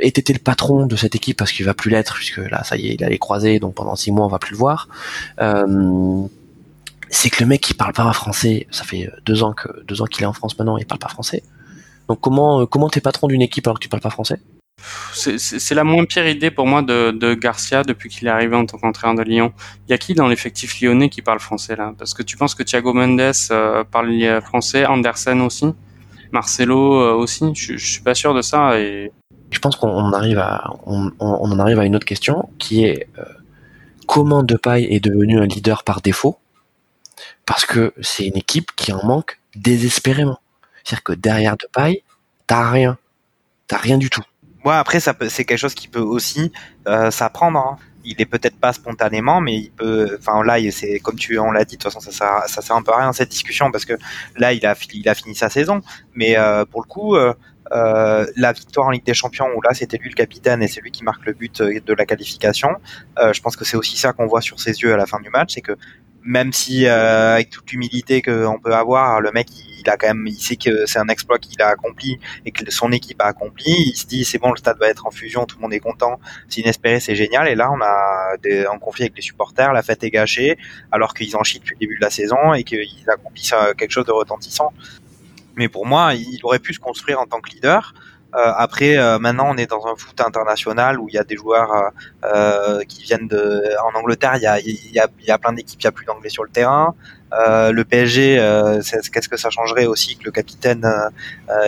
ait 0.00 0.08
été 0.08 0.32
le 0.32 0.40
patron 0.40 0.86
de 0.86 0.96
cette 0.96 1.14
équipe 1.14 1.38
parce 1.38 1.52
qu'il 1.52 1.64
va 1.64 1.74
plus 1.74 1.90
l'être 1.90 2.14
puisque 2.14 2.38
là 2.38 2.64
ça 2.64 2.76
y 2.76 2.88
est 2.88 2.94
il 2.94 3.04
a 3.04 3.08
les 3.08 3.18
croisés 3.18 3.60
donc 3.60 3.74
pendant 3.74 3.94
six 3.94 4.10
mois 4.10 4.26
on 4.26 4.28
va 4.28 4.40
plus 4.40 4.52
le 4.52 4.58
voir. 4.58 4.88
c'est 7.10 7.30
que 7.30 7.42
le 7.42 7.46
mec 7.46 7.70
il 7.70 7.74
parle 7.74 7.92
pas 7.92 8.12
français. 8.12 8.66
Ça 8.72 8.82
fait 8.84 9.08
deux 9.24 9.44
ans 9.44 9.52
que 9.52 9.68
deux 9.84 10.02
ans 10.02 10.06
qu'il 10.06 10.24
est 10.24 10.26
en 10.26 10.32
France 10.32 10.58
maintenant, 10.58 10.76
il 10.76 10.86
parle 10.86 10.98
pas 10.98 11.08
français. 11.08 11.44
Donc 12.08 12.20
comment 12.20 12.66
comment 12.66 12.88
t'es 12.90 13.00
patron 13.00 13.28
d'une 13.28 13.42
équipe 13.42 13.66
alors 13.68 13.78
que 13.78 13.82
tu 13.84 13.88
parles 13.88 14.02
pas 14.02 14.10
français? 14.10 14.40
C'est 15.14 15.74
la 15.74 15.84
moins 15.84 16.04
pire 16.04 16.26
idée 16.26 16.50
pour 16.50 16.66
moi 16.66 16.82
de, 16.82 17.34
Garcia 17.34 17.82
depuis 17.82 18.08
qu'il 18.08 18.26
est 18.28 18.30
arrivé 18.30 18.56
en 18.56 18.66
tant 18.66 18.78
qu'entraîneur 18.78 19.16
de 19.16 19.22
Lyon. 19.22 19.52
Il 19.86 19.90
y 19.90 19.94
a 19.94 19.98
qui 19.98 20.14
dans 20.14 20.28
l'effectif 20.28 20.80
lyonnais 20.80 21.08
qui 21.08 21.22
parle 21.22 21.40
français 21.40 21.76
là? 21.76 21.92
Parce 21.96 22.14
que 22.14 22.22
tu 22.22 22.36
penses 22.36 22.54
que 22.54 22.62
Thiago 22.62 22.92
Mendes 22.92 23.32
euh, 23.50 23.84
parle 23.84 24.40
français, 24.42 24.86
Andersen 24.86 25.40
aussi, 25.40 25.66
Marcelo 26.32 27.00
euh, 27.00 27.14
aussi? 27.14 27.54
Je, 27.54 27.76
je, 27.76 27.86
suis 27.86 28.02
pas 28.02 28.14
sûr 28.14 28.34
de 28.34 28.42
ça. 28.42 28.78
Et 28.78 29.12
je 29.50 29.58
pense 29.58 29.76
qu'on 29.76 30.12
arrive 30.12 30.38
en 30.38 31.58
arrive 31.58 31.78
à 31.78 31.84
une 31.84 31.96
autre 31.96 32.06
question 32.06 32.48
qui 32.58 32.84
est 32.84 33.08
euh, 33.18 33.24
comment 34.06 34.42
Depay 34.42 34.88
est 34.90 35.00
devenu 35.00 35.38
un 35.38 35.46
leader 35.46 35.84
par 35.84 36.00
défaut? 36.00 36.38
Parce 37.46 37.64
que 37.64 37.92
c'est 38.00 38.26
une 38.26 38.36
équipe 38.36 38.70
qui 38.76 38.92
en 38.92 39.04
manque 39.04 39.38
désespérément. 39.54 40.38
C'est-à-dire 40.82 41.04
que 41.04 41.12
derrière 41.12 41.56
Depay, 41.56 42.02
t'as 42.46 42.68
rien, 42.70 42.98
t'as 43.68 43.78
rien 43.78 43.98
du 43.98 44.10
tout. 44.10 44.24
Ouais, 44.64 44.74
après, 44.74 44.98
ça 44.98 45.12
peut, 45.12 45.28
c'est 45.28 45.44
quelque 45.44 45.58
chose 45.58 45.74
qui 45.74 45.88
peut 45.88 46.00
aussi 46.00 46.50
euh, 46.88 47.10
s'apprendre. 47.10 47.58
Hein. 47.58 47.76
Il 48.04 48.20
est 48.20 48.26
peut-être 48.26 48.58
pas 48.58 48.72
spontanément, 48.72 49.40
mais 49.40 49.56
il 49.56 49.70
peut. 49.70 50.16
Enfin, 50.18 50.42
là, 50.42 50.56
c'est 50.70 50.98
comme 51.00 51.16
tu, 51.16 51.38
on 51.38 51.50
l'a 51.50 51.64
dit. 51.64 51.76
De 51.76 51.82
toute 51.82 51.92
façon, 51.92 52.00
ça 52.00 52.12
sert, 52.12 52.48
ça 52.48 52.62
sert 52.62 52.76
un 52.76 52.82
peu 52.82 52.92
à 52.92 52.98
rien 52.98 53.12
cette 53.12 53.30
discussion 53.30 53.70
parce 53.70 53.84
que 53.84 53.94
là, 54.36 54.52
il 54.52 54.64
a, 54.66 54.74
il 54.92 55.08
a 55.08 55.14
fini 55.14 55.34
sa 55.34 55.50
saison. 55.50 55.80
Mais 56.14 56.36
euh, 56.38 56.64
pour 56.64 56.82
le 56.82 56.86
coup, 56.86 57.14
euh, 57.14 57.34
euh, 57.72 58.26
la 58.36 58.52
victoire 58.52 58.86
en 58.86 58.90
Ligue 58.90 59.04
des 59.04 59.14
Champions 59.14 59.46
où 59.56 59.62
là 59.62 59.72
c'était 59.72 59.96
lui 59.96 60.10
le 60.10 60.14
capitaine 60.14 60.62
et 60.62 60.68
c'est 60.68 60.82
lui 60.82 60.90
qui 60.90 61.02
marque 61.02 61.24
le 61.24 61.32
but 61.32 61.62
de 61.62 61.94
la 61.94 62.04
qualification. 62.04 62.70
Je 63.18 63.40
pense 63.40 63.56
que 63.56 63.64
c'est 63.64 63.76
aussi 63.76 63.96
ça 63.96 64.12
qu'on 64.12 64.26
voit 64.26 64.42
sur 64.42 64.60
ses 64.60 64.82
yeux 64.82 64.92
à 64.92 64.96
la 64.98 65.06
fin 65.06 65.18
du 65.20 65.30
match, 65.30 65.54
c'est 65.54 65.62
que 65.62 65.76
même 66.24 66.52
si 66.52 66.86
euh, 66.86 67.34
avec 67.34 67.50
toute 67.50 67.70
l'humilité 67.70 68.22
qu'on 68.22 68.58
peut 68.58 68.74
avoir, 68.74 69.20
le 69.20 69.30
mec 69.32 69.48
il, 69.50 69.88
a 69.90 69.96
quand 69.98 70.06
même, 70.06 70.26
il 70.26 70.40
sait 70.40 70.56
que 70.56 70.86
c'est 70.86 70.98
un 70.98 71.08
exploit 71.08 71.38
qu'il 71.38 71.60
a 71.60 71.68
accompli 71.68 72.18
et 72.46 72.50
que 72.50 72.70
son 72.70 72.92
équipe 72.92 73.20
a 73.20 73.26
accompli. 73.26 73.70
Il 73.70 73.94
se 73.94 74.06
dit 74.06 74.24
c'est 74.24 74.38
bon, 74.38 74.50
le 74.50 74.56
stade 74.56 74.78
va 74.78 74.88
être 74.88 75.06
en 75.06 75.10
fusion, 75.10 75.44
tout 75.44 75.56
le 75.56 75.62
monde 75.62 75.74
est 75.74 75.80
content, 75.80 76.18
c'est 76.48 76.62
inespéré, 76.62 77.00
c'est 77.00 77.14
génial. 77.14 77.48
Et 77.48 77.54
là 77.54 77.70
on 77.70 77.80
a 77.82 78.36
des, 78.42 78.64
un 78.64 78.78
conflit 78.78 79.04
avec 79.04 79.16
les 79.16 79.22
supporters, 79.22 79.72
la 79.72 79.82
fête 79.82 80.02
est 80.02 80.10
gâchée 80.10 80.56
alors 80.90 81.12
qu'ils 81.12 81.36
en 81.36 81.42
chient 81.42 81.60
depuis 81.60 81.74
le 81.74 81.80
début 81.80 81.96
de 81.96 82.02
la 82.02 82.10
saison 82.10 82.54
et 82.54 82.64
qu'ils 82.64 83.08
accomplissent 83.08 83.52
euh, 83.52 83.74
quelque 83.74 83.92
chose 83.92 84.06
de 84.06 84.12
retentissant. 84.12 84.72
Mais 85.56 85.68
pour 85.68 85.86
moi, 85.86 86.14
il 86.14 86.40
aurait 86.42 86.58
pu 86.58 86.74
se 86.74 86.80
construire 86.80 87.20
en 87.20 87.26
tant 87.26 87.40
que 87.40 87.50
leader. 87.50 87.94
Euh, 88.34 88.52
après, 88.56 88.96
euh, 88.98 89.18
maintenant, 89.18 89.46
on 89.48 89.56
est 89.56 89.66
dans 89.66 89.86
un 89.86 89.94
foot 89.96 90.20
international 90.20 90.98
où 90.98 91.08
il 91.08 91.14
y 91.14 91.18
a 91.18 91.24
des 91.24 91.36
joueurs 91.36 91.72
euh, 91.72 91.88
euh 92.24 92.84
qui 92.88 93.02
viennent 93.02 93.28
de. 93.28 93.62
En 93.84 93.96
Angleterre, 93.98 94.36
il 94.36 94.42
y 94.42 94.46
a, 94.46 94.58
y 94.58 94.98
a, 94.98 95.06
y 95.22 95.30
a 95.30 95.38
plein 95.38 95.52
d'équipes, 95.52 95.80
il 95.80 95.84
y 95.84 95.88
a 95.88 95.92
plus 95.92 96.04
d'anglais 96.04 96.30
sur 96.30 96.42
le 96.42 96.50
terrain. 96.50 96.94
le 97.32 97.82
PSG, 97.82 98.36
qu'est-ce 99.12 99.28
que 99.28 99.36
ça 99.36 99.50
changerait 99.50 99.86
aussi 99.86 100.16
que 100.16 100.24
le 100.24 100.32
capitaine 100.32 100.86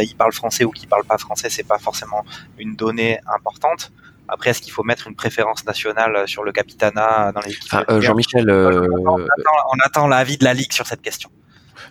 il 0.00 0.14
parle 0.16 0.32
français 0.32 0.64
ou 0.64 0.70
qu'il 0.70 0.88
parle 0.88 1.04
pas 1.04 1.18
français, 1.18 1.48
c'est 1.50 1.68
pas 1.74 1.78
forcément 1.78 2.24
une 2.58 2.74
donnée 2.76 3.20
importante. 3.36 3.92
Après, 4.28 4.50
est-ce 4.50 4.60
qu'il 4.60 4.72
faut 4.72 4.82
mettre 4.82 5.06
une 5.06 5.14
préférence 5.14 5.64
nationale 5.66 6.26
sur 6.26 6.42
le 6.42 6.50
capitana 6.50 7.30
dans 7.32 7.40
l'équipe 7.42 7.72
Jean-Michel, 8.00 8.50
on 8.50 9.20
attend, 9.36 9.58
on 9.72 9.78
attend 9.84 10.08
l'avis 10.08 10.36
de 10.36 10.44
la 10.44 10.54
ligue 10.54 10.72
sur 10.72 10.86
cette 10.86 11.02
question. 11.02 11.30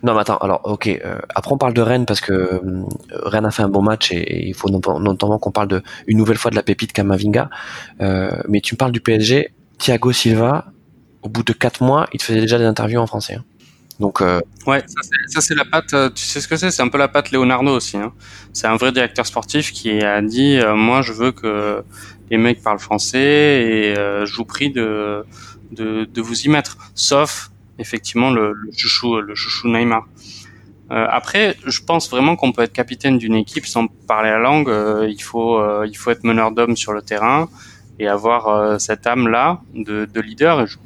Non, 0.03 0.13
mais 0.13 0.21
attends, 0.21 0.37
alors, 0.37 0.61
ok. 0.63 0.87
Euh, 0.87 1.19
après, 1.33 1.53
on 1.53 1.57
parle 1.57 1.73
de 1.73 1.81
Rennes 1.81 2.05
parce 2.05 2.21
que 2.21 2.33
euh, 2.33 2.83
Rennes 3.11 3.45
a 3.45 3.51
fait 3.51 3.63
un 3.63 3.69
bon 3.69 3.81
match 3.81 4.11
et, 4.11 4.47
il 4.47 4.53
faut 4.53 4.69
notamment 4.69 5.39
qu'on 5.39 5.51
parle 5.51 5.81
une 6.07 6.17
nouvelle 6.17 6.37
fois 6.37 6.51
de 6.51 6.55
la 6.55 6.63
pépite 6.63 6.93
Kamavinga. 6.93 7.49
Euh, 8.01 8.31
mais 8.47 8.61
tu 8.61 8.75
me 8.75 8.77
parles 8.77 8.91
du 8.91 9.01
PSG, 9.01 9.53
Thiago 9.77 10.11
Silva, 10.11 10.65
au 11.21 11.29
bout 11.29 11.43
de 11.43 11.53
4 11.53 11.83
mois, 11.83 12.07
il 12.13 12.19
te 12.19 12.23
faisait 12.23 12.41
déjà 12.41 12.57
des 12.57 12.65
interviews 12.65 12.99
en 12.99 13.07
français. 13.07 13.35
Hein. 13.35 13.43
Donc, 13.99 14.19
ouais, 14.19 14.83
ça 15.27 15.39
c'est 15.39 15.55
la 15.55 15.63
patte. 15.63 15.95
Tu 16.15 16.25
sais 16.25 16.41
ce 16.41 16.49
que 16.49 16.57
c'est? 16.57 16.69
C'est 16.69 16.81
un 16.81 16.89
peu 16.89 16.97
la 16.97 17.07
patte 17.07 17.31
Leonardo 17.31 17.71
aussi. 17.71 17.95
Hein. 17.95 18.11
C'est 18.51 18.67
un 18.67 18.75
vrai 18.75 18.91
directeur 18.91 19.25
sportif 19.25 19.71
qui 19.71 20.01
a 20.01 20.21
dit 20.21 20.59
moi, 20.75 21.01
je 21.01 21.13
veux 21.13 21.31
que 21.31 21.81
les 22.29 22.37
mecs 22.37 22.61
parlent 22.61 22.79
français 22.79 23.63
et 23.63 23.95
je 23.95 24.35
vous 24.35 24.43
prie 24.43 24.69
de, 24.69 25.25
de, 25.71 26.03
de 26.03 26.21
vous 26.21 26.41
y 26.41 26.49
mettre. 26.49 26.77
Sauf 26.93 27.51
effectivement 27.79 28.31
le, 28.31 28.53
le 28.53 28.71
chouchou, 28.71 29.19
le 29.19 29.35
chouchou 29.35 29.67
Neymar. 29.67 30.05
Euh, 30.91 31.07
après, 31.09 31.55
je 31.65 31.81
pense 31.81 32.09
vraiment 32.09 32.35
qu'on 32.35 32.51
peut 32.51 32.61
être 32.61 32.73
capitaine 32.73 33.17
d'une 33.17 33.35
équipe 33.35 33.65
sans 33.65 33.87
parler 33.87 34.29
la 34.29 34.37
langue. 34.37 34.69
Euh, 34.69 35.07
il 35.09 35.21
faut, 35.21 35.57
euh, 35.57 35.85
il 35.87 35.95
faut 35.95 36.11
être 36.11 36.23
meneur 36.23 36.51
d'hommes 36.51 36.77
sur 36.77 36.93
le 36.93 37.01
terrain 37.01 37.49
et 37.97 38.07
avoir 38.07 38.79
cette 38.79 39.07
âme-là 39.07 39.61
de, 39.73 40.05
de, 40.05 40.21
leader. 40.21 40.61
Et 40.61 40.67
je, 40.67 40.77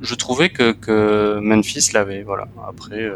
je, 0.00 0.14
trouvais 0.16 0.50
que, 0.50 0.72
que 0.72 1.38
Memphis 1.40 1.90
l'avait. 1.94 2.22
Voilà. 2.24 2.48
Après, 2.68 3.08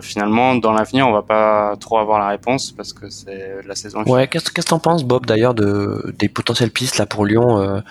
finalement, 0.00 0.54
dans 0.54 0.72
l'avenir, 0.72 1.06
on 1.06 1.12
va 1.12 1.20
pas 1.20 1.76
trop 1.78 1.98
avoir 1.98 2.18
la 2.18 2.28
réponse 2.28 2.72
parce 2.72 2.94
que 2.94 3.10
c'est 3.10 3.56
la 3.66 3.74
saison. 3.74 4.02
Ouais. 4.04 4.26
Qu'est-ce 4.28 4.50
que 4.50 4.62
t'en 4.62 4.78
penses, 4.78 5.04
Bob, 5.04 5.26
d'ailleurs, 5.26 5.52
de 5.52 6.14
des 6.18 6.30
potentielles 6.30 6.70
pistes 6.70 6.96
là 6.96 7.04
pour 7.04 7.26
Lyon, 7.26 7.82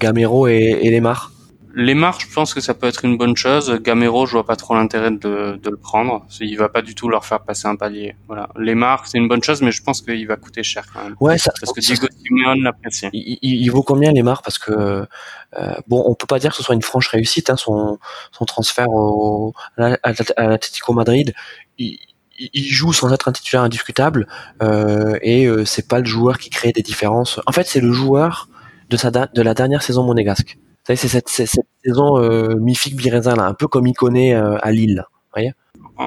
Gamero 0.00 0.48
et, 0.48 0.80
et 0.82 0.90
Lemar? 0.90 1.30
Les 1.74 1.94
marques, 1.94 2.26
je 2.28 2.34
pense 2.34 2.52
que 2.52 2.60
ça 2.60 2.74
peut 2.74 2.86
être 2.86 3.04
une 3.04 3.16
bonne 3.16 3.36
chose. 3.36 3.78
Gamero, 3.82 4.26
je 4.26 4.32
vois 4.32 4.46
pas 4.46 4.56
trop 4.56 4.74
l'intérêt 4.74 5.10
de, 5.10 5.58
de, 5.62 5.70
le 5.70 5.76
prendre. 5.76 6.26
Il 6.40 6.56
va 6.56 6.68
pas 6.68 6.82
du 6.82 6.94
tout 6.94 7.08
leur 7.08 7.24
faire 7.24 7.40
passer 7.40 7.68
un 7.68 7.76
palier. 7.76 8.16
Voilà. 8.26 8.48
Les 8.58 8.74
marques, 8.74 9.06
c'est 9.06 9.18
une 9.18 9.28
bonne 9.28 9.42
chose, 9.42 9.62
mais 9.62 9.70
je 9.70 9.82
pense 9.82 10.02
qu'il 10.02 10.26
va 10.26 10.36
coûter 10.36 10.62
cher 10.62 10.84
quand 10.92 11.04
même. 11.04 11.14
Ouais, 11.20 11.38
ça, 11.38 11.52
parce 11.60 11.72
que 11.72 11.80
Diego 11.80 12.06
Simeone 12.24 12.62
l'apprécie. 12.62 13.08
Il, 13.12 13.38
il, 13.42 13.68
vaut 13.70 13.82
combien 13.82 14.10
les 14.12 14.22
marques 14.22 14.44
Parce 14.44 14.58
que 14.58 14.72
euh, 14.72 15.74
bon, 15.86 16.02
on 16.06 16.14
peut 16.14 16.26
pas 16.26 16.38
dire 16.38 16.50
que 16.50 16.56
ce 16.56 16.62
soit 16.62 16.74
une 16.74 16.82
franche 16.82 17.08
réussite. 17.08 17.50
Hein, 17.50 17.56
son, 17.56 17.98
son 18.32 18.44
transfert 18.44 18.88
au, 18.88 19.54
à 19.76 20.48
l'Atlético 20.48 20.92
Madrid, 20.92 21.34
il, 21.78 21.98
il 22.40 22.64
joue 22.64 22.92
sans 22.92 23.12
être 23.12 23.28
un 23.28 23.32
titulaire 23.32 23.62
indiscutable 23.62 24.26
euh, 24.62 25.18
et 25.22 25.46
euh, 25.46 25.64
c'est 25.64 25.86
pas 25.86 25.98
le 25.98 26.06
joueur 26.06 26.38
qui 26.38 26.50
crée 26.50 26.72
des 26.72 26.82
différences. 26.82 27.40
En 27.46 27.52
fait, 27.52 27.66
c'est 27.66 27.80
le 27.80 27.92
joueur 27.92 28.48
de 28.88 28.96
sa 28.96 29.10
de 29.10 29.42
la 29.42 29.54
dernière 29.54 29.82
saison 29.82 30.02
monégasque. 30.04 30.58
C'est 30.84 30.96
cette, 30.96 31.28
saison 31.28 32.18
euh, 32.18 32.56
Bireza 32.92 33.36
là, 33.36 33.44
un 33.44 33.54
peu 33.54 33.68
comme 33.68 33.92
connaît 33.92 34.34
euh, 34.34 34.58
à 34.62 34.72
Lille. 34.72 35.04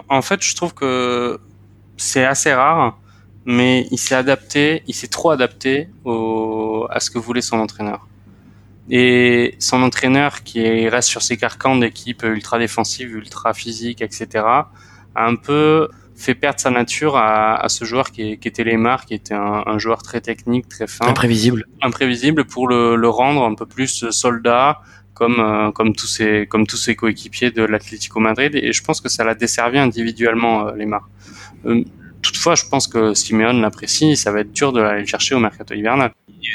En, 0.10 0.22
fait, 0.22 0.44
je 0.44 0.56
trouve 0.56 0.74
que 0.74 1.40
c'est 1.98 2.26
assez 2.26 2.54
rare, 2.54 3.00
mais 3.46 3.88
il 3.92 3.98
s'est 3.98 4.16
adapté, 4.16 4.84
il 4.88 4.94
s'est 4.94 5.08
trop 5.08 5.30
adapté 5.30 5.90
à 6.06 7.00
ce 7.00 7.10
que 7.12 7.20
voulait 7.20 7.42
son 7.42 7.60
entraîneur. 7.60 8.08
Et 8.90 9.56
son 9.60 9.82
entraîneur, 9.82 10.44
qui 10.44 10.90
reste 10.90 11.10
sur 11.10 11.22
ses 11.22 11.38
carcans 11.38 11.78
d'équipe 11.78 12.24
ultra 12.24 12.60
défensive, 12.60 13.16
ultra 13.16 13.54
physique, 13.54 14.02
etc., 14.02 14.28
a 14.44 14.72
un 15.16 15.36
peu 15.36 15.90
fait 16.16 16.36
perdre 16.36 16.60
sa 16.60 16.70
nature 16.70 17.18
à, 17.18 17.56
à 17.56 17.70
ce 17.70 17.86
joueur 17.86 18.12
qui, 18.12 18.38
qui 18.38 18.48
était 18.48 18.64
Lemar, 18.64 19.06
qui 19.06 19.14
était 19.14 19.34
un, 19.34 19.64
un, 19.66 19.78
joueur 19.78 20.04
très 20.04 20.22
technique, 20.22 20.68
très 20.70 20.88
fin, 20.88 21.08
imprévisible, 21.08 21.66
imprévisible 21.82 22.46
pour 22.46 22.68
le, 22.68 22.96
le 22.96 23.10
rendre 23.10 23.44
un 23.44 23.56
peu 23.56 23.66
plus 23.66 24.10
soldat, 24.12 24.82
comme 25.14 25.40
euh, 25.40 25.72
comme 25.72 25.96
tous 25.96 26.08
ses 26.08 26.48
comme 26.48 26.68
tous 26.68 26.78
ses 26.78 26.96
coéquipiers 26.96 27.52
de 27.52 27.64
l'Atlético 27.64 28.20
Madrid. 28.20 28.56
Et 28.56 28.74
je 28.74 28.84
pense 28.84 29.02
que 29.02 29.10
ça 29.10 29.24
l'a 29.24 29.36
desservi 29.36 29.78
individuellement, 29.80 30.68
euh, 30.68 30.74
Lemar. 30.74 31.10
Euh, 31.66 31.84
toutefois, 32.22 32.56
je 32.56 32.66
pense 32.66 32.88
que 32.88 33.14
Simeone 33.14 33.62
l'apprécie. 33.62 34.16
Ça 34.16 34.32
va 34.32 34.42
être 34.42 34.52
dur 34.52 34.72
de 34.72 34.82
l'aller 34.82 35.02
le 35.02 35.08
chercher 35.08 35.36
au 35.36 35.40
mercato 35.40 35.74
hivernal 35.74 36.12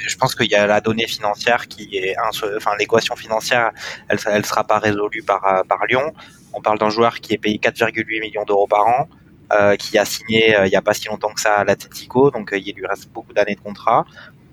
je 0.06 0.16
pense 0.16 0.34
qu'il 0.34 0.50
y 0.50 0.54
a 0.54 0.66
la 0.66 0.82
donnée 0.82 1.06
financière 1.06 1.66
qui 1.66 1.96
est, 1.96 2.14
enfin 2.56 2.72
l'équation 2.78 3.16
financière, 3.16 3.70
elle, 4.08 4.18
elle 4.26 4.44
sera 4.44 4.62
pas 4.64 4.78
résolue 4.78 5.22
par 5.22 5.64
par 5.66 5.86
Lyon. 5.86 6.12
On 6.52 6.60
parle 6.60 6.78
d'un 6.78 6.90
joueur 6.90 7.20
qui 7.20 7.32
est 7.34 7.38
payé 7.38 7.58
4,8 7.58 8.20
millions 8.20 8.44
d'euros 8.44 8.66
par 8.66 8.86
an, 8.86 9.08
euh, 9.52 9.76
qui 9.76 9.98
a 9.98 10.04
signé 10.04 10.56
euh, 10.56 10.66
il 10.66 10.70
n'y 10.70 10.76
a 10.76 10.82
pas 10.82 10.94
si 10.94 11.08
longtemps 11.08 11.32
que 11.32 11.40
ça 11.40 11.54
à 11.56 11.64
l'Atletico, 11.64 12.30
donc 12.30 12.52
euh, 12.52 12.58
il 12.58 12.74
lui 12.74 12.86
reste 12.86 13.10
beaucoup 13.12 13.32
d'années 13.32 13.54
de 13.54 13.60
contrat. 13.60 14.04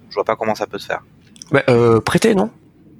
Je 0.10 0.16
vois 0.16 0.24
pas 0.24 0.36
comment 0.36 0.56
ça 0.56 0.68
peut 0.68 0.80
se 0.80 0.88
faire. 0.88 1.02
Bah, 1.52 1.64
euh, 1.70 2.00
prêter, 2.00 2.34
non? 2.36 2.50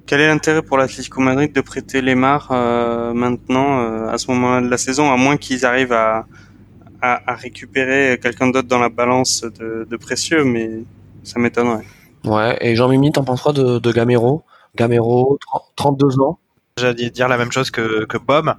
Quel 0.06 0.20
est 0.20 0.28
l'intérêt 0.28 0.62
pour 0.62 0.76
l'Atlético 0.76 1.20
Madrid 1.20 1.52
de 1.52 1.60
prêter 1.60 2.00
Lemar 2.00 2.48
euh, 2.52 3.12
maintenant, 3.12 4.06
à 4.08 4.18
ce 4.18 4.30
moment-là 4.30 4.60
de 4.60 4.68
la 4.70 4.78
saison, 4.78 5.12
à 5.12 5.16
moins 5.16 5.36
qu'ils 5.36 5.66
arrivent 5.66 5.92
à, 5.92 6.26
à, 7.02 7.32
à 7.32 7.34
récupérer 7.34 8.18
quelqu'un 8.22 8.48
d'autre 8.48 8.68
dans 8.68 8.78
la 8.78 8.88
balance 8.88 9.42
de, 9.42 9.86
de 9.90 9.96
précieux, 9.96 10.44
mais 10.44 10.84
ça 11.24 11.40
m'étonnerait. 11.40 11.84
Ouais, 12.24 12.56
et 12.60 12.76
Jean-Mimi, 12.76 13.10
t'en 13.12 13.24
penses 13.24 13.42
quoi 13.42 13.52
de, 13.52 13.78
de 13.78 13.92
Gamero? 13.92 14.44
Gamero, 14.76 15.38
32 15.74 16.20
ans? 16.20 16.38
J'allais 16.78 17.10
dire 17.10 17.28
la 17.28 17.38
même 17.38 17.50
chose 17.50 17.70
que, 17.70 18.04
que 18.04 18.18
Bob. 18.18 18.54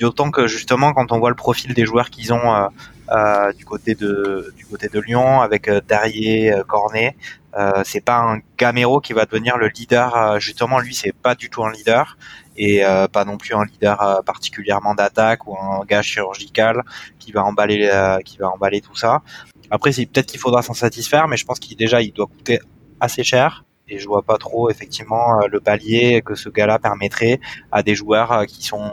D'autant 0.00 0.30
que 0.30 0.46
justement, 0.46 0.94
quand 0.94 1.12
on 1.12 1.18
voit 1.18 1.28
le 1.28 1.36
profil 1.36 1.74
des 1.74 1.84
joueurs 1.84 2.08
qu'ils 2.08 2.32
ont 2.32 2.54
euh, 2.54 2.68
euh, 3.10 3.52
du 3.52 3.66
côté 3.66 3.94
de 3.94 4.50
du 4.56 4.64
côté 4.64 4.88
de 4.88 4.98
Lyon, 4.98 5.42
avec 5.42 5.68
euh, 5.68 5.82
Darrier, 5.86 6.54
euh, 6.54 6.62
Cornet, 6.64 7.16
euh, 7.54 7.82
c'est 7.84 8.00
pas 8.00 8.18
un 8.18 8.38
Gamero 8.56 9.00
qui 9.00 9.12
va 9.12 9.26
devenir 9.26 9.58
le 9.58 9.68
leader. 9.68 10.40
justement, 10.40 10.78
lui, 10.78 10.94
c'est 10.94 11.12
pas 11.12 11.34
du 11.34 11.50
tout 11.50 11.62
un 11.64 11.70
leader 11.70 12.16
et 12.56 12.82
pas 13.12 13.24
non 13.24 13.36
plus 13.36 13.54
un 13.54 13.64
leader 13.64 14.22
particulièrement 14.24 14.94
d'attaque 14.94 15.46
ou 15.46 15.56
un 15.58 15.84
gars 15.84 16.02
chirurgical 16.02 16.82
qui 17.18 17.32
va 17.32 17.44
emballer 17.44 17.90
qui 18.24 18.38
va 18.38 18.48
emballer 18.48 18.80
tout 18.80 18.96
ça. 18.96 19.22
Après, 19.70 19.92
c'est 19.92 20.06
peut-être 20.06 20.26
qu'il 20.26 20.40
faudra 20.40 20.62
s'en 20.62 20.74
satisfaire, 20.74 21.28
mais 21.28 21.36
je 21.36 21.44
pense 21.44 21.58
qu'il 21.58 21.76
déjà 21.76 22.00
il 22.02 22.12
doit 22.12 22.26
coûter 22.26 22.58
assez 23.00 23.24
cher 23.24 23.64
et 23.90 23.98
je 23.98 24.06
vois 24.06 24.22
pas 24.22 24.38
trop 24.38 24.70
effectivement 24.70 25.46
le 25.46 25.60
palier 25.60 26.22
que 26.24 26.34
ce 26.34 26.48
gars-là 26.48 26.78
permettrait 26.78 27.40
à 27.72 27.82
des 27.82 27.94
joueurs 27.94 28.46
qui 28.46 28.64
sont 28.64 28.90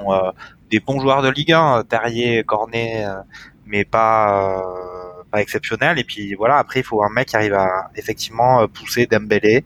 des 0.69 0.79
bons 0.79 0.99
joueurs 0.99 1.21
de 1.21 1.29
Ligue 1.29 1.53
1, 1.53 1.83
Terrier, 1.83 2.43
Cornet, 2.43 3.05
euh, 3.05 3.21
mais 3.65 3.85
pas 3.85 4.59
euh, 4.59 5.23
pas 5.31 5.41
exceptionnel. 5.41 5.99
Et 5.99 6.03
puis 6.03 6.33
voilà, 6.35 6.57
après 6.57 6.81
il 6.81 6.83
faut 6.83 7.03
un 7.03 7.09
mec 7.09 7.29
qui 7.29 7.35
arrive 7.35 7.53
à 7.53 7.89
effectivement 7.95 8.61
euh, 8.61 8.67
pousser 8.67 9.05
Dembélé. 9.05 9.63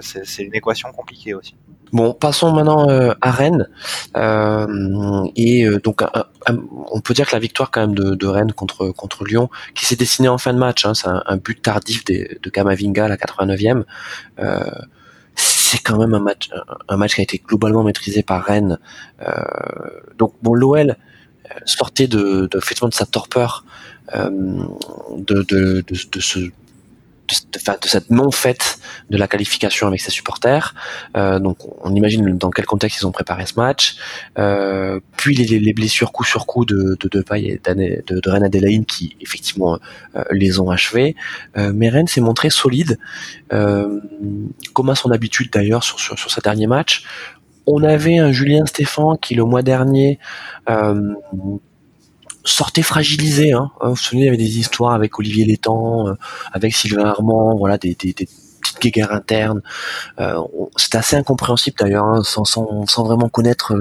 C'est 0.00 0.42
une 0.42 0.54
équation 0.54 0.90
compliquée 0.90 1.34
aussi. 1.34 1.54
Bon, 1.92 2.12
passons 2.12 2.52
maintenant 2.52 2.88
euh, 2.88 3.12
à 3.20 3.30
Rennes. 3.30 3.68
Euh, 4.16 5.24
et 5.36 5.66
donc, 5.82 6.02
on 6.46 7.00
peut 7.00 7.14
dire 7.14 7.26
que 7.26 7.34
la 7.34 7.40
victoire 7.40 7.70
quand 7.70 7.80
même 7.80 7.94
de, 7.94 8.26
Rennes 8.26 8.52
contre 8.52 8.90
contre 8.90 9.24
Lyon, 9.24 9.50
qui 9.74 9.86
s'est 9.86 9.96
dessinée 9.96 10.28
en 10.28 10.38
fin 10.38 10.52
de 10.52 10.58
match, 10.58 10.84
hein, 10.84 10.94
c'est 10.94 11.08
un, 11.08 11.36
but 11.36 11.60
tardif 11.60 12.04
de, 12.04 12.48
Kamavinga 12.50 13.06
à 13.06 13.08
la 13.08 13.16
89e. 13.16 13.84
Euh, 14.38 14.64
c'est 15.70 15.78
quand 15.78 15.98
même 15.98 16.14
un 16.14 16.20
match, 16.20 16.50
un 16.88 16.96
match 16.96 17.14
qui 17.14 17.20
a 17.20 17.24
été 17.24 17.42
globalement 17.46 17.82
maîtrisé 17.82 18.22
par 18.22 18.42
Rennes. 18.42 18.78
Euh, 19.22 19.32
donc 20.18 20.34
bon, 20.42 20.54
l'OL 20.54 20.90
euh, 20.90 21.54
sortait 21.64 22.08
de, 22.08 22.48
de, 22.50 22.58
de 22.58 22.94
sa 22.94 23.06
torpeur, 23.06 23.64
euh, 24.14 24.30
de, 25.16 25.42
de, 25.48 25.84
de 25.86 26.20
ce 26.20 26.50
de, 27.30 27.88
cette 27.88 28.10
non-fête 28.10 28.78
de 29.10 29.16
la 29.16 29.28
qualification 29.28 29.86
avec 29.86 30.00
ses 30.00 30.10
supporters. 30.10 30.74
Euh, 31.16 31.38
donc 31.38 31.58
on 31.84 31.94
imagine 31.94 32.36
dans 32.36 32.50
quel 32.50 32.66
contexte 32.66 33.00
ils 33.00 33.06
ont 33.06 33.12
préparé 33.12 33.46
ce 33.46 33.54
match. 33.54 33.96
Euh, 34.38 35.00
puis 35.16 35.34
les, 35.34 35.58
les, 35.58 35.72
blessures 35.72 36.12
coup 36.12 36.24
sur 36.24 36.46
coup 36.46 36.64
de, 36.64 36.96
de, 37.00 37.08
de 37.08 37.24
et 37.36 37.60
de, 38.06 38.20
de, 38.20 38.30
Rennes 38.30 38.44
Adélaïne 38.44 38.84
qui 38.84 39.16
effectivement 39.20 39.78
euh, 40.16 40.24
les 40.30 40.60
ont 40.60 40.70
achevés. 40.70 41.14
Mais 41.56 41.88
Rennes 41.88 42.08
s'est 42.08 42.20
montré 42.20 42.50
solide, 42.50 42.98
comme 43.50 44.90
à 44.90 44.94
son 44.94 45.10
habitude 45.10 45.50
d'ailleurs 45.52 45.84
sur, 45.84 45.98
sur, 46.00 46.18
sur 46.18 46.30
ce 46.30 46.40
dernier 46.40 46.66
match. 46.66 47.04
On 47.66 47.82
avait 47.84 48.18
un 48.18 48.32
Julien 48.32 48.66
Stéphan 48.66 49.16
qui 49.16 49.34
le 49.34 49.44
mois 49.44 49.62
dernier 49.62 50.18
sortait 52.44 52.82
fragilisé. 52.82 53.52
Hein. 53.52 53.70
Vous 53.82 53.90
vous 53.90 53.96
souvenez, 53.96 54.22
il 54.22 54.26
y 54.26 54.28
avait 54.28 54.36
des 54.36 54.58
histoires 54.58 54.92
avec 54.92 55.18
Olivier 55.18 55.44
Létang, 55.44 56.08
euh, 56.08 56.14
avec 56.52 56.74
Sylvain 56.74 57.04
Armand, 57.04 57.56
voilà, 57.56 57.78
des, 57.78 57.94
des, 57.94 58.12
des 58.12 58.28
petites 58.60 58.80
guéguerres 58.80 59.12
internes. 59.12 59.62
Euh, 60.20 60.40
c'est 60.76 60.94
assez 60.94 61.16
incompréhensible 61.16 61.76
d'ailleurs, 61.78 62.04
hein, 62.04 62.22
sans, 62.24 62.44
sans, 62.44 62.86
sans, 62.86 63.04
vraiment 63.04 63.28
connaître 63.28 63.74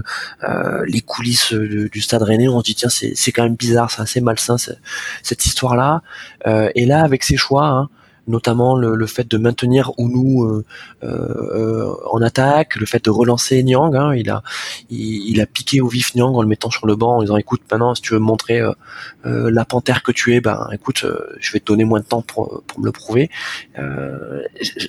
euh, 0.43 0.84
les 0.88 1.01
coulisses 1.01 1.53
du, 1.53 2.01
stade 2.01 2.24
rennais. 2.24 2.47
On 2.47 2.60
se 2.60 2.66
dit 2.66 2.76
tiens, 2.76 2.89
c'est 2.89 3.32
quand 3.32 3.43
même 3.43 3.55
bizarre, 3.55 3.91
c'est 3.91 4.01
assez 4.01 4.22
malsain 4.22 4.57
cette 5.24 5.45
histoire-là. 5.45 6.01
Euh, 6.47 6.70
et 6.76 6.86
là, 6.86 7.03
avec 7.03 7.24
ses 7.24 7.38
choix, 7.38 7.68
hein, 7.68 7.89
notamment 8.30 8.78
le, 8.78 9.06
fait 9.08 9.28
de 9.28 9.38
maintenir 9.38 9.92
Ounou 9.98 10.46
euh, 10.46 10.64
euh, 11.04 11.94
en 12.10 12.22
attaque, 12.22 12.76
le 12.76 12.86
fait 12.86 13.04
de 13.04 13.10
relancer 13.10 13.62
Nyang. 13.64 13.96
Hein, 13.96 14.14
il 14.16 14.30
a 14.30 14.44
il, 14.90 15.42
a 15.42 15.46
piqué 15.46 15.82
au 15.82 15.88
vif 15.88 16.16
Nyang 16.16 16.36
en 16.36 16.42
le 16.42 16.48
mettant 16.48 16.70
sur 16.70 16.88
le 16.88 16.96
banc 16.96 17.18
en 17.18 17.22
disant 17.22 17.38
écoute 17.38 17.62
maintenant 17.72 17.96
si 17.96 18.02
tu 18.02 18.14
veux 18.14 18.20
me 18.20 18.26
montrer 18.26 18.62
euh, 18.62 18.74
la 19.52 19.66
panthère 19.66 20.04
que 20.04 20.12
tu 20.12 20.36
es, 20.36 20.42
ben 20.42 20.70
écoute 20.72 21.06
je 21.40 21.52
vais 21.52 21.60
te 21.60 21.66
donner 21.66 21.86
moins 21.86 22.00
de 22.00 22.06
temps 22.06 22.22
pour, 22.22 22.64
pour 22.68 22.80
me 22.80 22.86
le 22.86 22.92
prouver. 22.92 23.30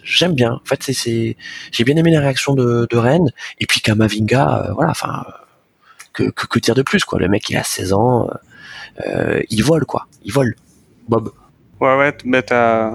J'aime 0.05 0.35
bien. 0.35 0.53
En 0.53 0.67
fait 0.67 0.83
c'est 0.83 1.37
j'ai 1.73 1.85
bien 1.85 1.97
aimé 1.97 2.11
la 2.13 2.21
réaction 2.21 2.55
de, 2.55 2.87
de 2.89 2.97
Rennes 2.97 3.31
et 3.59 3.67
puis 3.67 3.81
Kamavinga 3.81 4.73
voilà 4.75 4.91
enfin 4.91 5.25
que, 6.13 6.25
que, 6.25 6.47
que 6.47 6.59
dire 6.59 6.75
de 6.75 6.83
plus 6.83 7.05
quoi. 7.05 7.19
Le 7.19 7.29
mec 7.29 7.49
il 7.49 7.57
a 7.57 7.65
16 7.65 7.95
ans, 7.95 8.29
il 9.49 9.65
vole 9.65 9.87
quoi, 9.87 10.07
il 10.25 10.33
vole. 10.33 10.55
Bob. 11.09 11.33
Ouais, 11.81 11.97
ouais, 11.97 12.13
bah 12.27 12.43
t'as 12.43 12.89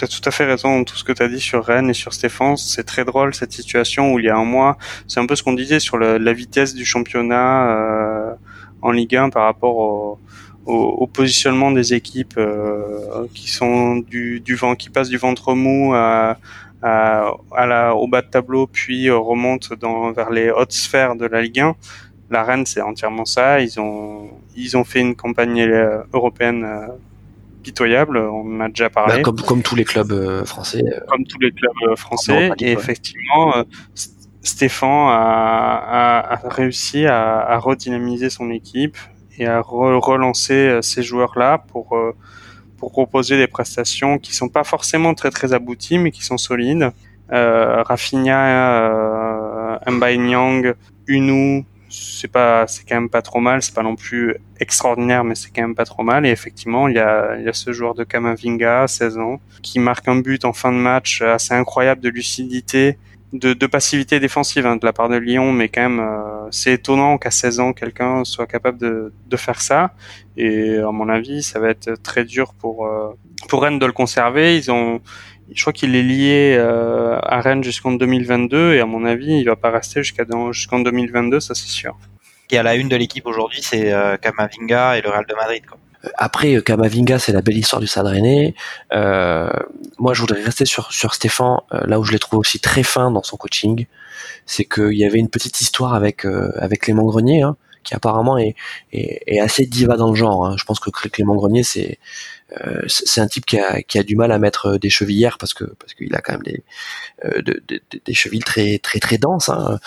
as 0.00 0.06
tout 0.06 0.20
à 0.26 0.30
fait 0.30 0.44
raison 0.44 0.78
dans 0.78 0.84
tout 0.84 0.96
ce 0.96 1.02
que 1.04 1.12
tu 1.12 1.22
as 1.22 1.28
dit 1.28 1.40
sur 1.40 1.64
Rennes 1.64 1.90
et 1.90 1.94
sur 1.94 2.12
Stéphane. 2.14 2.56
C'est 2.56 2.84
très 2.84 3.04
drôle 3.04 3.34
cette 3.34 3.52
situation 3.52 4.12
où 4.12 4.18
il 4.20 4.26
y 4.26 4.28
a 4.28 4.36
un 4.36 4.44
mois, 4.44 4.76
c'est 5.08 5.20
un 5.20 5.26
peu 5.26 5.34
ce 5.34 5.42
qu'on 5.42 5.54
disait 5.54 5.80
sur 5.80 5.96
le, 5.96 6.18
la 6.18 6.32
vitesse 6.32 6.74
du 6.74 6.84
championnat 6.84 7.70
euh, 7.70 8.34
en 8.82 8.92
Ligue 8.92 9.16
1 9.16 9.30
par 9.30 9.44
rapport 9.44 9.76
au, 9.76 10.20
au, 10.66 10.74
au 10.74 11.06
positionnement 11.06 11.72
des 11.72 11.94
équipes 11.94 12.34
euh, 12.38 13.26
qui 13.34 13.50
sont 13.50 13.96
du, 13.96 14.40
du 14.40 14.54
vent, 14.54 14.76
qui 14.76 14.90
passent 14.90 15.08
du 15.08 15.16
ventre 15.18 15.54
mou 15.54 15.92
à, 15.94 16.36
à, 16.82 17.30
à 17.56 17.66
la, 17.66 17.94
au 17.96 18.06
bas 18.06 18.22
de 18.22 18.28
tableau, 18.28 18.66
puis 18.66 19.10
remontent 19.10 19.74
dans, 19.80 20.12
vers 20.12 20.30
les 20.30 20.50
hautes 20.50 20.72
sphères 20.72 21.16
de 21.16 21.26
la 21.26 21.42
Ligue 21.42 21.60
1. 21.60 21.74
La 22.30 22.42
Rennes, 22.44 22.66
c'est 22.66 22.80
entièrement 22.82 23.24
ça. 23.24 23.60
Ils 23.60 23.80
ont, 23.80 24.30
ils 24.56 24.76
ont 24.76 24.84
fait 24.84 25.00
une 25.00 25.14
campagne 25.16 25.60
euh, 25.60 26.02
européenne 26.12 26.64
euh, 26.64 26.86
pitoyable, 27.66 28.18
on 28.18 28.56
en 28.56 28.60
a 28.60 28.68
déjà 28.68 28.88
parlé. 28.90 29.16
Bah, 29.16 29.22
comme, 29.22 29.40
comme 29.40 29.62
tous 29.62 29.74
les 29.74 29.84
clubs 29.84 30.12
euh, 30.12 30.44
français. 30.44 30.84
Euh, 30.86 31.00
comme 31.08 31.24
tous 31.26 31.38
les 31.40 31.50
clubs 31.50 31.90
euh, 31.90 31.96
français. 31.96 32.50
Et 32.60 32.72
effectivement, 32.72 33.64
Stéphane 34.42 35.08
a, 35.10 36.22
a, 36.22 36.34
a 36.34 36.48
réussi 36.48 37.06
à, 37.06 37.40
à, 37.40 37.58
redynamiser 37.58 38.30
son 38.30 38.50
équipe 38.50 38.96
et 39.38 39.46
à 39.46 39.60
re 39.60 39.98
relancer 40.00 40.78
ces 40.80 41.02
joueurs-là 41.02 41.64
pour, 41.70 41.96
pour 42.78 42.92
proposer 42.92 43.36
des 43.36 43.48
prestations 43.48 44.18
qui 44.18 44.32
sont 44.32 44.48
pas 44.48 44.64
forcément 44.64 45.14
très 45.14 45.30
très 45.30 45.52
abouties, 45.52 45.98
mais 45.98 46.12
qui 46.12 46.24
sont 46.24 46.38
solides. 46.38 46.92
Euh, 47.32 47.82
Rafinha, 47.82 48.40
euh, 49.80 49.90
Mbaye 49.90 50.18
Nyang, 50.18 50.74
Unu, 51.08 51.64
c'est 51.98 52.28
pas 52.28 52.66
c'est 52.66 52.84
quand 52.88 52.96
même 52.96 53.08
pas 53.08 53.22
trop 53.22 53.40
mal 53.40 53.62
c'est 53.62 53.74
pas 53.74 53.82
non 53.82 53.96
plus 53.96 54.36
extraordinaire 54.60 55.24
mais 55.24 55.34
c'est 55.34 55.50
quand 55.54 55.62
même 55.62 55.74
pas 55.74 55.84
trop 55.84 56.02
mal 56.02 56.26
et 56.26 56.30
effectivement 56.30 56.88
il 56.88 56.96
y 56.96 56.98
a 56.98 57.36
il 57.38 57.44
y 57.44 57.48
a 57.48 57.52
ce 57.52 57.72
joueur 57.72 57.94
de 57.94 58.04
Kamavinga 58.04 58.86
16 58.86 59.18
ans 59.18 59.40
qui 59.62 59.78
marque 59.78 60.06
un 60.08 60.16
but 60.16 60.44
en 60.44 60.52
fin 60.52 60.72
de 60.72 60.78
match 60.78 61.22
assez 61.22 61.54
incroyable 61.54 62.00
de 62.00 62.08
lucidité 62.08 62.98
de, 63.32 63.66
passivité 63.66 64.20
défensive 64.20 64.66
hein, 64.66 64.76
de 64.76 64.86
la 64.86 64.92
part 64.92 65.08
de 65.08 65.16
Lyon 65.16 65.52
mais 65.52 65.68
quand 65.68 65.82
même 65.82 66.00
euh, 66.00 66.48
c'est 66.50 66.74
étonnant 66.74 67.18
qu'à 67.18 67.30
16 67.30 67.60
ans 67.60 67.72
quelqu'un 67.72 68.24
soit 68.24 68.46
capable 68.46 68.78
de, 68.78 69.12
de 69.26 69.36
faire 69.36 69.60
ça. 69.60 69.92
Et 70.36 70.76
à 70.76 70.90
mon 70.92 71.08
avis, 71.08 71.42
ça 71.42 71.58
va 71.58 71.70
être 71.70 71.94
très 72.02 72.24
dur 72.24 72.54
pour 72.54 72.88
pour 73.48 73.62
Rennes 73.62 73.78
de 73.78 73.86
le 73.86 73.92
conserver. 73.92 74.56
Ils 74.56 74.70
ont 74.70 75.00
je 75.52 75.60
crois 75.60 75.72
qu'il 75.72 75.94
est 75.94 76.02
lié 76.02 76.56
euh, 76.58 77.18
à 77.22 77.40
Rennes 77.40 77.62
jusqu'en 77.62 77.92
2022 77.92 78.74
et 78.74 78.80
à 78.80 78.86
mon 78.86 79.04
avis, 79.04 79.38
il 79.38 79.44
va 79.44 79.56
pas 79.56 79.70
rester 79.70 80.02
jusqu'à 80.02 80.24
jusqu'en 80.50 80.80
2022, 80.80 81.40
ça 81.40 81.54
c'est 81.54 81.68
sûr. 81.68 81.96
Qui 82.48 82.56
à 82.56 82.62
la 82.62 82.74
une 82.74 82.88
de 82.88 82.96
l'équipe 82.96 83.26
aujourd'hui, 83.26 83.60
c'est 83.62 83.92
euh, 83.92 84.16
Kamavinga 84.16 84.98
et 84.98 85.02
le 85.02 85.10
Real 85.10 85.24
de 85.26 85.34
Madrid. 85.34 85.64
Quoi. 85.66 85.78
Après, 86.16 86.54
euh, 86.54 86.60
Kamavinga, 86.60 87.18
c'est 87.18 87.32
la 87.32 87.42
belle 87.42 87.58
histoire 87.58 87.80
du 87.80 87.86
Stade 87.86 88.06
Euh, 88.92 89.50
moi, 89.98 90.14
je 90.14 90.20
voudrais 90.20 90.42
rester 90.42 90.64
sur, 90.64 90.92
sur 90.92 91.14
Stéphane, 91.14 91.58
là 91.72 91.98
où 91.98 92.04
je 92.04 92.12
l'ai 92.12 92.18
trouvé 92.18 92.38
aussi 92.38 92.60
très 92.60 92.84
fin 92.84 93.10
dans 93.10 93.22
son 93.22 93.36
coaching. 93.36 93.86
C'est 94.46 94.64
qu'il 94.64 94.94
y 94.94 95.04
avait 95.04 95.18
une 95.18 95.28
petite 95.28 95.60
histoire 95.60 95.94
avec, 95.94 96.24
avec 96.56 96.82
Clément 96.82 97.04
Grenier, 97.04 97.42
hein, 97.42 97.56
qui 97.82 97.94
apparemment 97.94 98.36
est, 98.36 98.54
est, 98.92 99.22
est, 99.26 99.40
assez 99.40 99.66
diva 99.66 99.96
dans 99.96 100.10
le 100.10 100.14
genre. 100.14 100.46
Hein. 100.46 100.56
Je 100.58 100.64
pense 100.64 100.78
que 100.78 100.90
Clément 100.90 101.34
Grenier, 101.34 101.62
c'est 101.62 101.92
euh, 101.92 102.35
c'est 102.86 103.20
un 103.20 103.26
type 103.26 103.44
qui 103.44 103.58
a, 103.58 103.82
qui 103.82 103.98
a 103.98 104.02
du 104.02 104.16
mal 104.16 104.30
à 104.30 104.38
mettre 104.38 104.66
euh, 104.66 104.78
des 104.78 104.90
chevillères 104.90 105.36
parce 105.38 105.52
que 105.52 105.64
parce 105.64 105.94
qu'il 105.94 106.14
a 106.14 106.20
quand 106.20 106.34
même 106.34 106.42
des 106.42 106.62
euh, 107.24 107.42
de, 107.42 107.62
de, 107.66 107.80
des 108.04 108.14
chevilles 108.14 108.40
très 108.40 108.78
très 108.78 109.00
très 109.00 109.18
denses. 109.18 109.48
Hein. 109.48 109.78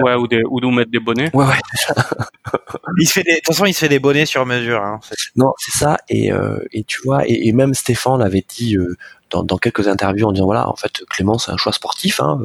Ouais, 0.00 0.14
ou, 0.14 0.26
des, 0.26 0.42
ou 0.48 0.58
de 0.60 0.66
mettre 0.68 0.90
des 0.90 0.98
bonnets. 0.98 1.30
Ouais, 1.34 1.44
ouais. 1.44 1.60
il 2.98 3.06
se 3.06 3.12
fait 3.12 3.22
des, 3.22 3.32
de 3.32 3.36
toute 3.36 3.48
façon, 3.48 3.66
il 3.66 3.74
se 3.74 3.80
fait 3.80 3.90
des 3.90 3.98
bonnets 3.98 4.24
sur 4.24 4.46
mesure. 4.46 4.82
Hein. 4.82 5.00
Non, 5.36 5.52
c'est 5.58 5.78
ça. 5.78 5.98
Et, 6.08 6.32
euh, 6.32 6.60
et 6.72 6.82
tu 6.84 7.00
vois, 7.04 7.28
et, 7.28 7.48
et 7.48 7.52
même 7.52 7.74
Stéphane 7.74 8.18
l'avait 8.18 8.44
dit 8.48 8.76
euh, 8.76 8.96
dans, 9.28 9.42
dans, 9.42 9.58
quelques 9.58 9.88
interviews 9.88 10.26
en 10.26 10.32
disant 10.32 10.46
voilà, 10.46 10.66
en 10.68 10.76
fait, 10.76 11.04
Clément, 11.10 11.36
c'est 11.36 11.50
un 11.50 11.58
choix 11.58 11.74
sportif. 11.74 12.20
Hein. 12.20 12.40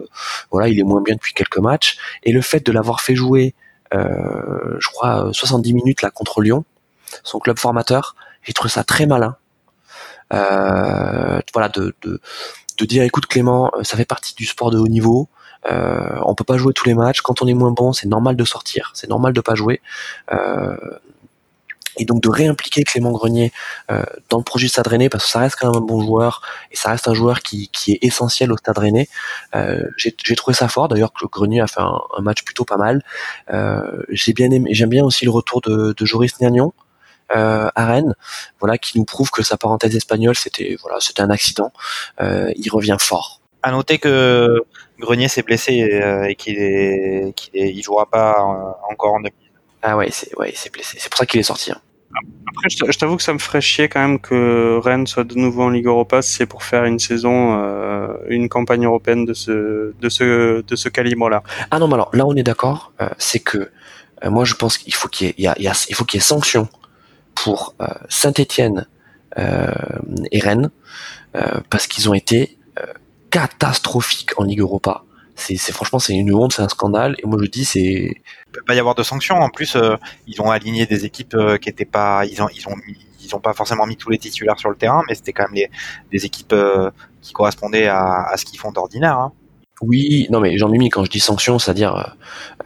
Voilà, 0.51 0.68
il 0.68 0.78
est 0.78 0.84
moins 0.84 1.01
bien 1.01 1.16
depuis 1.16 1.34
quelques 1.34 1.60
matchs. 1.60 1.97
Et 2.24 2.34
le 2.34 2.41
fait 2.41 2.66
de 2.66 2.72
l'avoir 2.74 2.99
fait 2.99 3.16
jouer, 3.16 3.55
euh, 3.93 4.76
je 4.80 4.89
crois, 4.89 5.30
70 5.32 5.74
minutes 5.74 6.01
là 6.01 6.12
contre 6.12 6.41
Lyon, 6.41 6.66
son 7.24 7.39
club 7.39 7.60
formateur, 7.60 8.18
j'ai 8.43 8.51
trouvé 8.51 8.70
ça 8.70 8.84
très 8.84 9.05
malin 9.05 9.38
euh, 9.38 9.47
voilà, 10.32 11.70
de, 11.74 11.96
de, 12.02 12.22
de, 12.78 12.86
dire 12.86 13.04
écoute 13.04 13.26
Clément, 13.28 13.72
euh, 13.78 13.84
ça 13.84 13.98
fait 13.98 14.06
partie 14.06 14.36
du 14.36 14.46
sport 14.46 14.72
de 14.72 14.78
haut 14.78 14.88
niveau. 14.88 15.30
Euh, 15.70 16.20
on 16.24 16.36
peut 16.36 16.44
pas 16.44 16.58
jouer 16.58 16.74
tous 16.74 16.86
les 16.86 16.94
matchs. 16.94 17.22
Quand 17.22 17.42
on 17.42 17.48
est 17.48 17.54
moins 17.54 17.72
bon, 17.72 17.94
c'est 17.94 18.08
normal 18.08 18.36
de 18.36 18.46
sortir. 18.46 18.92
C'est 18.94 19.10
normal 19.10 19.34
de 19.34 19.42
pas 19.42 19.56
jouer. 19.56 19.82
Euh, 20.32 20.76
et 21.98 22.06
donc 22.06 22.22
de 22.22 22.30
réimpliquer 22.30 22.84
Clément 22.84 23.12
Grenier 23.12 23.52
euh, 23.92 24.04
dans 24.30 24.38
le 24.38 24.44
projet 24.44 24.68
de 24.68 24.72
Stade 24.72 24.88
parce 25.10 25.26
que 25.26 25.30
ça 25.30 25.40
reste 25.40 25.58
quand 25.60 25.72
même 25.72 25.84
un 25.84 25.86
bon 25.86 26.02
joueur 26.02 26.42
et 26.72 26.76
ça 26.76 26.92
reste 26.92 27.08
un 27.08 27.14
joueur 27.14 27.42
qui, 27.42 27.70
qui 27.70 27.94
est 27.94 28.00
essentiel 28.02 28.52
au 28.52 28.58
Stade 28.58 28.78
Rennais. 28.78 29.08
Euh, 29.56 29.84
j'ai 29.98 30.36
trouvé 30.36 30.56
ça 30.56 30.68
fort. 30.68 30.88
D'ailleurs, 30.88 31.12
que 31.14 31.26
Grenier 31.26 31.62
a 31.62 31.68
fait 31.68 31.82
un, 31.82 32.00
un, 32.18 32.22
match 32.22 32.44
plutôt 32.44 32.66
pas 32.66 32.78
mal. 32.78 33.04
Euh, 33.52 34.04
j'ai 34.10 34.34
bien 34.34 34.52
aimé, 34.52 34.70
j'aime 34.74 34.90
bien 34.90 35.04
aussi 35.04 35.26
le 35.26 35.32
retour 35.32 35.62
de, 35.62 35.94
de 35.98 36.06
Joris 36.06 36.40
Nagnon 36.40 36.74
euh, 37.36 37.70
à 37.76 37.86
Rennes, 37.86 38.16
voilà, 38.60 38.78
qui 38.78 38.98
nous 38.98 39.06
prouve 39.06 39.30
que 39.32 39.44
sa 39.44 39.58
parenthèse 39.58 39.96
espagnole, 39.96 40.36
c'était 40.36 40.78
voilà, 40.82 41.00
c'était 41.00 41.22
un 41.22 41.30
accident. 41.30 41.72
Euh, 42.22 42.52
il 42.56 42.70
revient 42.70 42.98
fort. 43.00 43.42
À 43.64 43.72
noter 43.72 43.98
que 43.98 44.64
Grenier 45.00 45.28
s'est 45.28 45.44
blessé 45.44 45.82
euh, 45.82 46.24
et 46.24 46.36
qu'il 46.36 46.58
est, 46.58 47.34
qu'il 47.36 47.58
est, 47.58 47.74
il 47.74 47.84
jouera 47.84 48.06
pas 48.06 48.42
encore 48.90 49.16
en 49.16 49.20
2000. 49.20 49.34
Ah 49.82 49.98
ouais, 49.98 50.10
c'est 50.12 50.36
ouais, 50.38 50.54
c'est 50.56 50.72
blessé. 50.72 50.98
C'est 51.00 51.10
pour 51.10 51.18
ça 51.18 51.26
qu'il 51.26 51.40
est 51.40 51.44
sorti. 51.44 51.72
Hein. 51.72 51.82
Après, 52.50 52.70
je 52.70 52.98
t'avoue 52.98 53.18
que 53.18 53.24
ça 53.24 53.34
me 53.34 53.40
ferait 53.40 53.62
chier 53.62 53.90
quand 53.90 54.00
même 54.00 54.20
que 54.20 54.80
Rennes 54.84 55.06
soit 55.06 55.24
de 55.24 55.36
nouveau 55.36 55.64
en 55.64 55.70
Ligue 55.70 55.88
Europa 55.88 56.22
si 56.22 56.34
c'est 56.34 56.46
pour 56.46 56.64
faire 56.64 56.86
une 56.86 57.00
saison, 57.00 57.58
euh, 57.60 58.08
une 58.30 58.50
campagne 58.50 58.86
européenne 58.86 59.26
de 59.26 59.34
ce, 59.34 59.94
de 60.00 60.10
ce, 60.10 60.62
de 60.62 60.76
ce 60.76 60.90
calibre-là. 60.90 61.44
Ah 61.70 61.80
non, 61.80 61.88
mais 61.88 61.96
alors 61.96 62.10
là, 62.14 62.26
on 62.26 62.36
est 62.36 62.44
d'accord. 62.44 62.94
Euh, 63.02 63.10
c'est 63.18 63.40
que 63.40 63.70
euh, 64.24 64.30
moi, 64.32 64.46
je 64.46 64.56
pense 64.56 64.78
qu'il 64.78 64.94
faut 64.94 65.08
qu'il 65.08 65.28
y 65.28 65.30
ait, 65.30 65.36
il 65.38 65.44
y 65.44 65.68
a, 65.68 65.86
il 65.90 65.96
faut 65.96 66.06
qu'il 66.06 66.18
y 66.18 66.22
ait 66.22 66.26
sanction 66.26 66.68
pour 67.44 67.76
euh, 67.82 67.88
Saint-Étienne 68.10 68.88
euh, 69.38 69.72
et 70.32 70.40
Rennes 70.40 70.72
euh, 71.36 71.60
parce 71.70 71.88
qu'ils 71.88 72.10
ont 72.10 72.14
été 72.14 72.58
catastrophiques 73.30 74.40
en 74.40 74.44
Ligue 74.44 74.62
Europa. 74.62 75.04
C'est, 75.36 75.58
franchement 75.72 76.00
c'est 76.00 76.14
une 76.14 76.34
honte, 76.34 76.54
c'est 76.54 76.62
un 76.62 76.70
scandale. 76.70 77.16
Et 77.20 77.28
moi 77.28 77.38
je 77.42 77.48
dis 77.48 77.66
c'est. 77.66 77.80
Il 77.82 78.52
peut 78.52 78.62
pas 78.66 78.74
y 78.74 78.80
avoir 78.80 78.96
de 78.96 79.04
sanctions. 79.04 79.36
En 79.36 79.50
plus, 79.50 79.78
ils 80.26 80.42
ont 80.42 80.50
aligné 80.50 80.86
des 80.86 81.06
équipes 81.06 81.36
qui 81.62 81.70
étaient 81.70 81.86
pas, 81.86 82.26
ils 82.26 82.42
ont, 82.42 82.50
ils 82.50 82.68
ont 82.68 82.76
ils 83.22 83.36
ont 83.36 83.40
pas 83.40 83.54
forcément 83.54 83.86
mis 83.86 83.98
tous 83.98 84.10
les 84.10 84.18
titulaires 84.18 84.58
sur 84.58 84.70
le 84.70 84.76
terrain, 84.76 85.04
mais 85.08 85.16
c'était 85.16 85.34
quand 85.34 85.44
même 85.44 85.54
les, 85.54 85.70
des 86.12 86.26
équipes 86.26 86.56
qui 87.22 87.34
correspondaient 87.34 87.88
à, 87.88 88.24
à 88.32 88.38
ce 88.38 88.46
qu'ils 88.46 88.60
font 88.60 88.72
d'ordinaire. 88.72 89.18
Hein. 89.18 89.34
Oui, 89.82 90.28
non 90.32 90.40
mais 90.40 90.58
Jean-Mimi, 90.58 90.90
quand 90.90 91.06
je 91.06 91.12
dis 91.12 91.20
sanction, 91.20 91.60
c'est-à-dire 91.60 92.16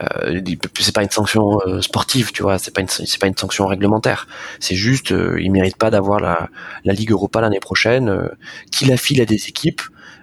euh, 0.02 0.40
c'est 0.78 0.94
pas 0.94 1.02
une 1.02 1.10
sanction 1.10 1.60
euh, 1.66 1.82
sportive, 1.82 2.32
tu 2.32 2.42
vois, 2.42 2.58
c'est 2.58 2.74
pas 2.74 2.80
une 2.80 2.88
c'est 2.88 3.20
pas 3.20 3.26
une 3.26 3.36
sanction 3.36 3.66
réglementaire. 3.66 4.26
C'est 4.60 4.76
juste, 4.76 5.12
euh, 5.12 5.38
il 5.40 5.52
mérite 5.52 5.76
pas 5.76 5.90
d'avoir 5.90 6.20
la, 6.20 6.48
la 6.84 6.94
Ligue 6.94 7.10
Europa 7.10 7.42
l'année 7.42 7.60
prochaine, 7.60 8.08
euh, 8.08 8.28
qu'il 8.70 8.90
affile 8.92 9.20
à 9.20 9.26
des 9.26 9.48
équipes 9.48 9.82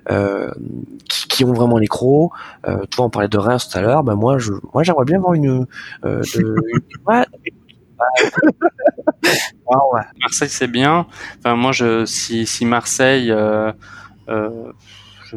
euh, 0.10 0.52
qui, 1.08 1.28
qui, 1.28 1.46
ont 1.46 1.54
vraiment 1.54 1.78
les 1.78 1.88
crocs. 1.88 2.32
Euh, 2.68 2.86
toi, 2.88 3.06
on 3.06 3.10
parlait 3.12 3.28
de 3.28 3.38
Reims 3.38 3.70
tout 3.70 3.78
à 3.78 3.82
l'heure. 3.82 4.04
Ben 4.04 4.16
moi, 4.16 4.40
je, 4.40 4.54
moi, 4.74 4.82
j'aimerais 4.82 5.06
bien 5.06 5.20
voir 5.20 5.34
une. 5.36 5.68
Euh, 6.06 6.22
de, 6.22 6.56
ouais, 9.68 10.02
Marseille, 10.22 10.50
c'est 10.50 10.68
bien. 10.68 11.06
Enfin, 11.38 11.56
moi, 11.56 11.72
je 11.72 12.06
si 12.06 12.48
si 12.48 12.66
Marseille 12.66 13.30
euh, 13.32 13.72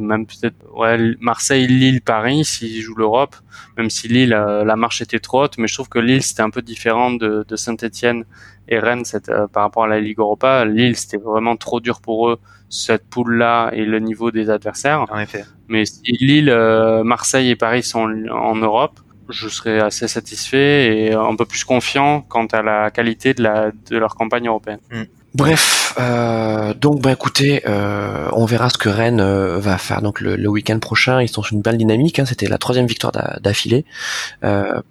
même 0.01 0.27
peut-être 0.27 0.57
ouais, 0.75 1.15
Marseille, 1.21 1.67
Lille, 1.67 2.01
Paris 2.01 2.45
s'ils 2.45 2.81
jouent 2.81 2.97
l'Europe, 2.97 3.37
même 3.77 3.91
si 3.91 4.09
Lille 4.09 4.33
euh, 4.33 4.65
la 4.65 4.77
marche 4.77 5.03
était 5.03 5.19
trop 5.19 5.45
haute, 5.45 5.59
mais 5.59 5.67
je 5.67 5.75
trouve 5.75 5.89
que 5.89 5.99
Lille 5.99 6.23
c'était 6.23 6.43
un 6.43 6.51
peu 6.51 6.63
différent 6.63 7.13
de, 7.13 7.45
de 7.47 7.57
Saint-Etienne 7.57 8.25
et 8.69 8.79
Rennes 8.79 9.05
euh, 9.29 9.47
par 9.49 9.65
rapport 9.65 9.85
à 9.85 9.89
la 9.89 10.01
Ligue 10.01 10.19
Europa. 10.19 10.65
Lille 10.65 10.97
c'était 10.97 11.19
vraiment 11.19 11.57
trop 11.57 11.81
dur 11.81 12.01
pour 12.01 12.31
eux 12.31 12.39
cette 12.69 13.07
poule 13.09 13.37
là 13.37 13.71
et 13.73 13.85
le 13.85 13.99
niveau 13.99 14.31
des 14.31 14.49
adversaires. 14.49 15.07
En 15.11 15.19
effet. 15.19 15.45
Mais 15.69 15.85
si 15.85 16.01
Lille, 16.21 16.51
euh, 16.51 17.05
Marseille 17.05 17.51
et 17.51 17.57
Paris 17.57 17.83
sont 17.83 18.11
en 18.31 18.57
Europe, 18.57 18.99
je 19.29 19.49
serais 19.49 19.81
assez 19.81 20.09
satisfait 20.09 20.97
et 20.97 21.13
un 21.13 21.37
peu 21.37 21.45
plus 21.45 21.65
confiant 21.65 22.23
quant 22.23 22.47
à 22.47 22.63
la 22.63 22.91
qualité 22.91 23.35
de, 23.35 23.43
la, 23.43 23.71
de 23.91 23.97
leur 23.97 24.15
campagne 24.15 24.49
européenne. 24.49 24.81
Mm. 24.91 25.03
Bref, 25.35 25.95
euh, 25.99 26.75
donc 26.75 27.01
bah 27.01 27.13
écoutez, 27.13 27.63
euh, 27.67 28.29
on 28.33 28.45
verra 28.45 28.69
ce 28.69 28.77
que 28.77 28.91
Rennes 28.91 29.21
euh, 29.21 29.59
va 29.59 29.79
faire 29.79 30.03
donc 30.03 30.21
le, 30.21 30.47
week-end 30.47 30.79
prochain. 30.79 31.23
Ils 31.23 31.29
sont 31.29 31.43
sur 31.43 31.55
une 31.55 31.63
belle 31.63 31.79
dynamique. 31.79 32.19
Hein, 32.19 32.27
C'était 32.27 32.49
la 32.49 32.59
troisième 32.59 32.87
victoire 32.87 33.13
d'affilée. 33.41 33.87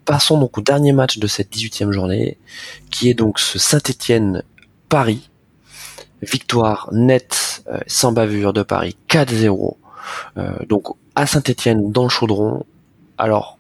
Passons 0.06 0.40
donc 0.40 0.58
au 0.58 0.62
dernier 0.62 0.94
match 0.94 1.20
de 1.20 1.28
cette 1.28 1.56
18e 1.56 1.92
journée, 1.92 2.40
qui 2.90 3.10
est 3.10 3.14
donc 3.14 3.40
ce 3.40 3.60
Saint-Étienne 3.60 4.44
Paris. 4.90 5.30
Victoire 6.24 6.90
nette, 6.92 7.64
sans 7.88 8.12
bavure 8.12 8.54
de 8.54 8.64
Paris, 8.64 8.96
4-0. 9.10 9.76
donc 10.68 10.88
à 11.16 11.28
Saint-Étienne 11.28 11.92
dans 11.92 12.04
le 12.04 12.10
chaudron. 12.10 12.66
Alors 13.18 13.60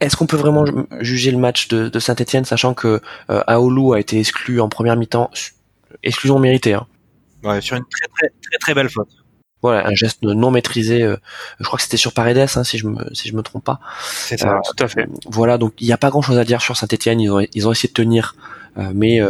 est-ce 0.00 0.16
qu'on 0.16 0.26
peut 0.26 0.36
vraiment 0.36 0.64
juger 1.00 1.30
le 1.30 1.38
match 1.38 1.68
de, 1.68 1.98
Saint-Etienne, 1.98 2.44
sachant 2.44 2.74
que 2.74 3.00
euh, 3.30 3.42
Aoulou 3.46 3.92
a 3.92 4.00
été 4.00 4.18
exclu 4.18 4.60
en 4.60 4.68
première 4.68 4.96
mi-temps, 4.96 5.30
exclusion 6.02 6.38
méritée. 6.38 6.74
Hein. 6.74 6.86
Ouais, 7.44 7.60
sur 7.60 7.76
une 7.76 7.84
très 7.84 8.08
très 8.08 8.28
très 8.28 8.58
très 8.58 8.74
belle 8.74 8.88
faute. 8.88 9.08
Voilà, 9.62 9.86
un 9.86 9.94
geste 9.94 10.22
non 10.22 10.50
maîtrisé. 10.50 11.02
Euh, 11.02 11.16
je 11.58 11.66
crois 11.66 11.76
que 11.76 11.82
c'était 11.82 11.98
sur 11.98 12.14
Paredes, 12.14 12.38
hein, 12.38 12.64
si 12.64 12.78
je 12.78 12.86
me 12.86 13.14
si 13.14 13.28
je 13.28 13.36
me 13.36 13.42
trompe 13.42 13.64
pas. 13.64 13.80
C'est 14.10 14.38
ça, 14.38 14.56
euh, 14.56 14.60
tout 14.64 14.82
à 14.82 14.88
fait. 14.88 15.06
Voilà, 15.26 15.58
donc 15.58 15.74
il 15.80 15.86
n'y 15.86 15.92
a 15.92 15.98
pas 15.98 16.08
grand-chose 16.08 16.38
à 16.38 16.44
dire 16.44 16.62
sur 16.62 16.76
Saint-Etienne. 16.78 17.20
Ils 17.20 17.30
ont 17.30 17.46
ils 17.52 17.68
ont 17.68 17.72
essayé 17.72 17.88
de 17.88 17.94
tenir, 17.94 18.36
mais 18.76 19.20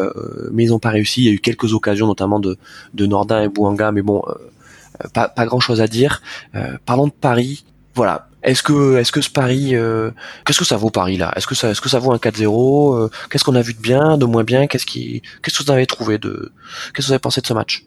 mais 0.53 0.64
ils 0.64 0.68
n'ont 0.68 0.79
pas 0.79 0.91
réussi. 0.91 1.23
Il 1.23 1.27
y 1.27 1.31
a 1.31 1.33
eu 1.33 1.41
quelques 1.41 1.75
occasions, 1.75 2.07
notamment 2.07 2.39
de 2.39 2.59
de 2.95 3.07
Nordin 3.07 3.43
et 3.43 3.49
Bouanga, 3.49 3.91
mais 3.91 4.03
bon, 4.03 4.23
pas 5.12 5.29
pas 5.29 5.47
grand-chose 5.47 5.81
à 5.81 5.89
dire. 5.89 6.23
parlons 6.87 7.09
de 7.09 7.12
Paris. 7.12 7.64
Voilà, 7.97 8.30
est-ce 8.43 8.62
que, 8.62 8.97
est-ce 8.97 9.12
que 9.12 9.20
ce 9.20 9.30
pari, 9.30 9.74
euh, 9.74 10.11
qu'est-ce 10.45 10.59
que 10.59 10.64
ça 10.64 10.76
vaut 10.76 10.91
Paris 10.91 11.18
là? 11.18 11.32
Est-ce 11.36 11.47
que 11.47 11.55
ça, 11.55 11.70
est-ce 11.70 11.80
que 11.80 11.88
ça 11.91 11.99
vaut 11.99 12.12
un 12.12 12.16
4-0 12.16 12.97
euh, 12.97 13.09
Qu'est-ce 13.30 13.45
qu'on 13.45 13.55
a 13.55 13.61
vu 13.61 13.74
de 13.74 13.80
bien, 13.80 14.16
de 14.16 14.24
moins 14.24 14.45
bien? 14.45 14.66
Qu'est-ce 14.66 14.86
qui, 14.86 15.22
qu'est-ce 15.43 15.59
que 15.59 15.64
vous 15.64 15.70
avez 15.70 15.86
trouvé 15.86 16.18
de, 16.18 16.51
qu'est-ce 16.95 17.07
que 17.07 17.09
vous 17.09 17.12
avez 17.12 17.18
pensé 17.18 17.43
de 17.43 17.47
ce 17.47 17.53
match? 17.53 17.84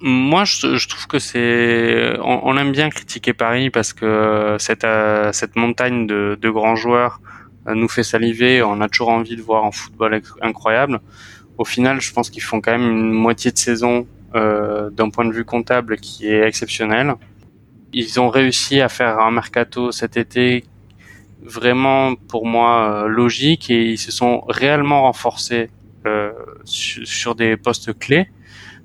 Moi, 0.00 0.44
je, 0.44 0.88
trouve 0.88 1.06
que 1.06 1.18
c'est, 1.18 2.18
on, 2.22 2.56
aime 2.58 2.70
bien 2.70 2.90
critiquer 2.90 3.32
Paris 3.32 3.70
parce 3.70 3.94
que 3.94 4.56
cette, 4.60 4.84
euh, 4.84 5.32
cette 5.32 5.56
montagne 5.56 6.06
de, 6.06 6.38
de, 6.40 6.50
grands 6.50 6.76
joueurs 6.76 7.20
nous 7.66 7.88
fait 7.88 8.02
saliver. 8.02 8.62
On 8.62 8.80
a 8.82 8.88
toujours 8.88 9.08
envie 9.08 9.36
de 9.36 9.42
voir 9.42 9.64
un 9.64 9.72
football 9.72 10.20
incroyable. 10.42 11.00
Au 11.58 11.64
final, 11.64 12.00
je 12.00 12.12
pense 12.12 12.28
qu'ils 12.28 12.42
font 12.42 12.60
quand 12.60 12.72
même 12.72 12.88
une 12.88 13.10
moitié 13.10 13.50
de 13.50 13.58
saison 13.58 14.06
d'un 14.34 15.08
point 15.08 15.24
de 15.24 15.32
vue 15.32 15.46
comptable 15.46 15.96
qui 15.96 16.28
est 16.28 16.46
exceptionnel 16.46 17.14
ils 17.96 18.20
ont 18.20 18.28
réussi 18.28 18.82
à 18.82 18.90
faire 18.90 19.18
un 19.20 19.30
mercato 19.30 19.90
cet 19.90 20.18
été 20.18 20.64
vraiment 21.42 22.14
pour 22.14 22.46
moi 22.46 22.72
euh, 22.74 23.08
logique 23.08 23.70
et 23.70 23.82
ils 23.92 23.98
se 23.98 24.12
sont 24.12 24.42
réellement 24.48 25.02
renforcés 25.02 25.70
euh, 26.04 26.30
sur, 26.64 27.34
des 27.34 27.56
postes 27.56 27.98
clés. 27.98 28.28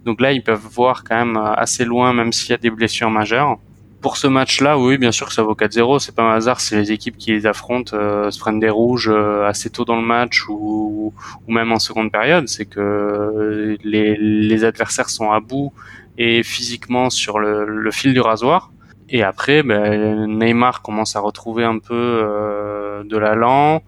Donc 0.06 0.22
là, 0.22 0.32
ils 0.32 0.42
peuvent 0.42 0.66
voir 0.66 1.04
quand 1.04 1.18
même 1.18 1.36
assez 1.36 1.84
loin, 1.84 2.14
même 2.14 2.32
s'il 2.32 2.52
y 2.52 2.54
a 2.54 2.58
des 2.58 2.70
blessures 2.70 3.12
majeures. 3.12 3.58
pour 4.00 4.16
ce 4.16 4.28
match-là, 4.28 4.80
oui, 4.80 4.98
bien 4.98 5.12
sûr 5.12 5.28
que 5.28 5.34
ça 5.34 5.44
vaut 5.44 5.56
4-0. 5.56 6.00
C'est 6.00 6.16
pas 6.16 6.24
un 6.24 6.34
hasard 6.34 6.62
si 6.62 6.76
les 6.76 6.92
équipes 6.94 7.18
qui 7.18 7.32
les 7.34 7.46
affrontent 7.46 7.96
se 8.32 8.40
prennent 8.40 8.60
des 8.60 8.70
rouges 8.70 9.12
assez 9.46 9.70
tôt 9.70 9.86
dans 9.86 9.98
le 9.98 10.08
match 10.18 10.48
ou, 10.50 11.14
ou 11.48 11.52
même 11.52 11.72
en 11.72 11.78
seconde 11.80 12.12
période. 12.12 12.48
C'est 12.48 12.66
que 12.66 13.78
les, 13.84 14.18
les 14.18 14.64
adversaires 14.64 15.10
sont 15.10 15.32
à 15.32 15.40
bout 15.40 15.72
et 16.18 16.42
physiquement 16.42 17.12
sur 17.12 17.38
le, 17.38 17.66
le 17.66 17.92
fil 17.92 18.14
du 18.14 18.22
rasoir. 18.22 18.72
Et 19.14 19.24
après, 19.24 19.62
ben, 19.62 20.26
Neymar 20.40 20.82
commence 20.82 21.18
à 21.18 21.20
retrouver 21.20 21.66
un 21.66 21.80
peu 21.80 21.94
euh, 21.94 23.04
de 23.04 23.18
l'allant. 23.18 23.84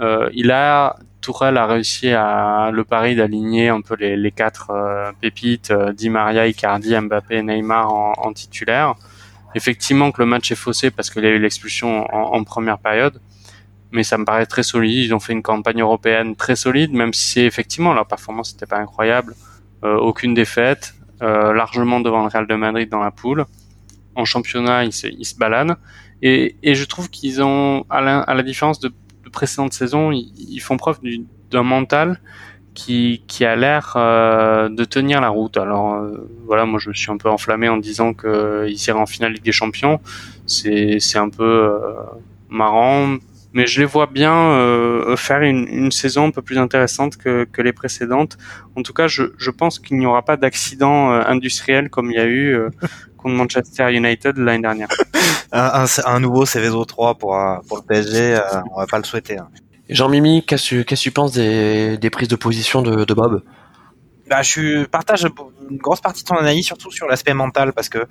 Euh, 0.00 0.30
il 0.32 0.50
a 0.50 0.96
Tourelle 1.20 1.56
a 1.56 1.66
réussi 1.66 2.08
à 2.08 2.70
le 2.72 2.82
pari 2.82 3.14
d'aligner 3.14 3.68
un 3.68 3.80
peu 3.80 3.94
les, 3.94 4.16
les 4.16 4.32
quatre 4.32 4.70
euh, 4.70 5.12
pépites, 5.20 5.70
euh, 5.70 5.92
Di 5.92 6.10
Maria, 6.10 6.48
Icardi, 6.48 6.98
Mbappé, 6.98 7.42
Neymar 7.42 7.94
en, 7.94 8.12
en, 8.18 8.32
titulaire. 8.32 8.94
Effectivement 9.54 10.10
que 10.10 10.20
le 10.20 10.26
match 10.26 10.50
est 10.50 10.56
faussé 10.56 10.90
parce 10.90 11.10
qu'il 11.10 11.22
y 11.22 11.26
a 11.26 11.30
eu 11.30 11.38
l'expulsion 11.38 12.12
en, 12.12 12.34
en, 12.34 12.42
première 12.42 12.78
période, 12.78 13.20
mais 13.92 14.02
ça 14.02 14.18
me 14.18 14.24
paraît 14.24 14.46
très 14.46 14.64
solide. 14.64 15.04
Ils 15.04 15.14
ont 15.14 15.20
fait 15.20 15.32
une 15.32 15.42
campagne 15.42 15.80
européenne 15.80 16.34
très 16.34 16.56
solide, 16.56 16.92
même 16.92 17.12
si 17.12 17.40
effectivement 17.40 17.92
leur 17.92 18.06
performance 18.06 18.54
n'était 18.54 18.66
pas 18.66 18.78
incroyable. 18.78 19.34
Euh, 19.84 19.96
aucune 19.96 20.34
défaite, 20.34 20.94
largement 21.20 22.00
devant 22.00 22.22
le 22.22 22.28
Real 22.28 22.48
de 22.48 22.54
Madrid 22.56 22.88
dans 22.88 22.98
la 22.98 23.12
poule 23.12 23.46
en 24.14 24.24
championnat, 24.24 24.84
ils 24.84 24.92
se, 24.92 25.38
baladent. 25.38 25.76
Et, 26.22 26.54
je 26.62 26.84
trouve 26.84 27.10
qu'ils 27.10 27.42
ont, 27.42 27.84
à 27.90 28.00
la, 28.00 28.42
différence 28.42 28.80
de, 28.80 28.88
de 29.24 29.30
précédentes 29.30 29.72
saisons, 29.72 30.12
ils, 30.12 30.60
font 30.60 30.76
preuve 30.76 31.00
d'un 31.50 31.62
mental 31.62 32.20
qui, 32.74 33.44
a 33.44 33.56
l'air 33.56 33.94
euh, 33.96 34.68
de 34.68 34.84
tenir 34.84 35.20
la 35.20 35.28
route. 35.28 35.56
Alors 35.56 35.94
euh, 35.94 36.28
voilà, 36.46 36.64
moi 36.64 36.78
je 36.80 36.88
me 36.88 36.94
suis 36.94 37.10
un 37.10 37.16
peu 37.16 37.28
enflammé 37.28 37.68
en 37.68 37.76
disant 37.76 38.14
qu'ils 38.14 38.28
euh, 38.30 38.70
iraient 38.70 38.98
en 38.98 39.06
finale 39.06 39.32
Ligue 39.32 39.44
des 39.44 39.52
Champions. 39.52 40.00
C'est 40.46 40.98
un 41.16 41.28
peu 41.28 41.78
marrant, 42.48 43.16
mais 43.52 43.66
je 43.66 43.80
les 43.80 43.86
vois 43.86 44.06
bien 44.06 44.56
faire 45.16 45.42
une, 45.42 45.90
saison 45.90 46.26
un 46.26 46.30
peu 46.30 46.42
plus 46.42 46.58
intéressante 46.58 47.16
que, 47.16 47.62
les 47.62 47.72
précédentes. 47.72 48.36
En 48.76 48.82
tout 48.82 48.92
cas, 48.92 49.06
je, 49.08 49.50
pense 49.50 49.78
qu'il 49.78 49.98
n'y 49.98 50.06
aura 50.06 50.22
pas 50.22 50.36
d'accident 50.36 51.10
industriel 51.10 51.90
comme 51.90 52.10
il 52.10 52.16
y 52.16 52.20
a 52.20 52.26
eu 52.26 52.58
contre 53.22 53.36
Manchester 53.36 53.92
United 53.92 54.36
l'année 54.36 54.62
dernière. 54.62 54.88
un, 55.52 55.84
un, 55.84 55.86
un, 56.04 56.20
nouveau 56.20 56.44
Céveso 56.44 56.84
3 56.84 57.14
pour, 57.14 57.38
pour 57.68 57.78
le 57.78 57.82
PSG, 57.82 58.40
on 58.74 58.80
va 58.80 58.86
pas 58.86 58.98
le 58.98 59.04
souhaiter. 59.04 59.38
Hein. 59.38 59.48
Jean-Mimi, 59.88 60.44
qu'est-ce 60.44 60.82
que 60.82 60.94
tu 60.94 61.10
penses 61.10 61.32
des, 61.32 61.98
des 61.98 62.10
prises 62.10 62.28
de 62.28 62.36
position 62.36 62.82
de, 62.82 63.04
de 63.04 63.14
Bob? 63.14 63.42
Bah, 64.28 64.40
je 64.40 64.84
partage 64.84 65.26
une 65.68 65.76
grosse 65.76 66.00
partie 66.00 66.22
de 66.22 66.28
ton 66.28 66.36
analyse, 66.36 66.64
surtout 66.64 66.90
sur 66.90 67.06
l'aspect 67.06 67.34
mental, 67.34 67.72
parce 67.72 67.88
que 67.88 68.06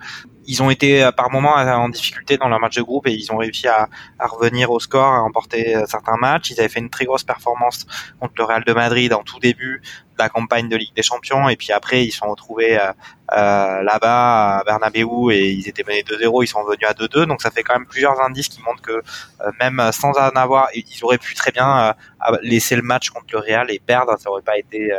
ils 0.45 0.61
ont 0.61 0.69
été 0.69 1.09
par 1.17 1.31
moments 1.31 1.55
en 1.55 1.89
difficulté 1.89 2.37
dans 2.37 2.47
leur 2.47 2.59
match 2.59 2.75
de 2.75 2.81
groupe 2.81 3.07
et 3.07 3.13
ils 3.13 3.31
ont 3.31 3.37
réussi 3.37 3.67
à, 3.67 3.87
à 4.19 4.27
revenir 4.27 4.69
au 4.69 4.79
score, 4.79 5.03
à 5.03 5.19
remporter 5.21 5.75
certains 5.87 6.17
matchs. 6.17 6.51
Ils 6.51 6.59
avaient 6.59 6.69
fait 6.69 6.79
une 6.79 6.89
très 6.89 7.05
grosse 7.05 7.23
performance 7.23 7.87
contre 8.19 8.33
le 8.37 8.43
Real 8.43 8.63
de 8.63 8.73
Madrid 8.73 9.13
en 9.13 9.23
tout 9.23 9.39
début 9.39 9.81
la 10.21 10.29
campagne 10.29 10.69
de 10.69 10.75
Ligue 10.75 10.93
des 10.95 11.03
Champions, 11.03 11.49
et 11.49 11.55
puis 11.55 11.71
après 11.71 12.05
ils 12.05 12.11
sont 12.11 12.29
retrouvés 12.29 12.77
euh, 12.77 12.91
euh, 13.33 13.81
là-bas 13.83 14.59
à 14.59 14.63
Bernabeu 14.63 15.31
et 15.31 15.51
ils 15.51 15.67
étaient 15.67 15.83
menés 15.83 16.03
2-0, 16.03 16.43
ils 16.43 16.47
sont 16.47 16.61
revenus 16.63 16.87
à 16.87 16.93
2-2, 16.93 17.25
donc 17.25 17.41
ça 17.41 17.51
fait 17.51 17.63
quand 17.63 17.73
même 17.73 17.85
plusieurs 17.85 18.19
indices 18.21 18.49
qui 18.49 18.61
montrent 18.61 18.81
que 18.81 18.91
euh, 18.91 19.51
même 19.59 19.91
sans 19.91 20.11
en 20.11 20.35
avoir, 20.45 20.67
ils 20.73 21.03
auraient 21.03 21.17
pu 21.17 21.33
très 21.33 21.51
bien 21.51 21.95
laisser 22.41 22.75
le 22.75 22.83
match 22.83 23.09
contre 23.09 23.27
le 23.33 23.39
Real 23.39 23.71
et 23.71 23.79
perdre, 23.79 24.17
ça 24.19 24.29
aurait 24.29 24.41
pas 24.41 24.57
été 24.57 24.91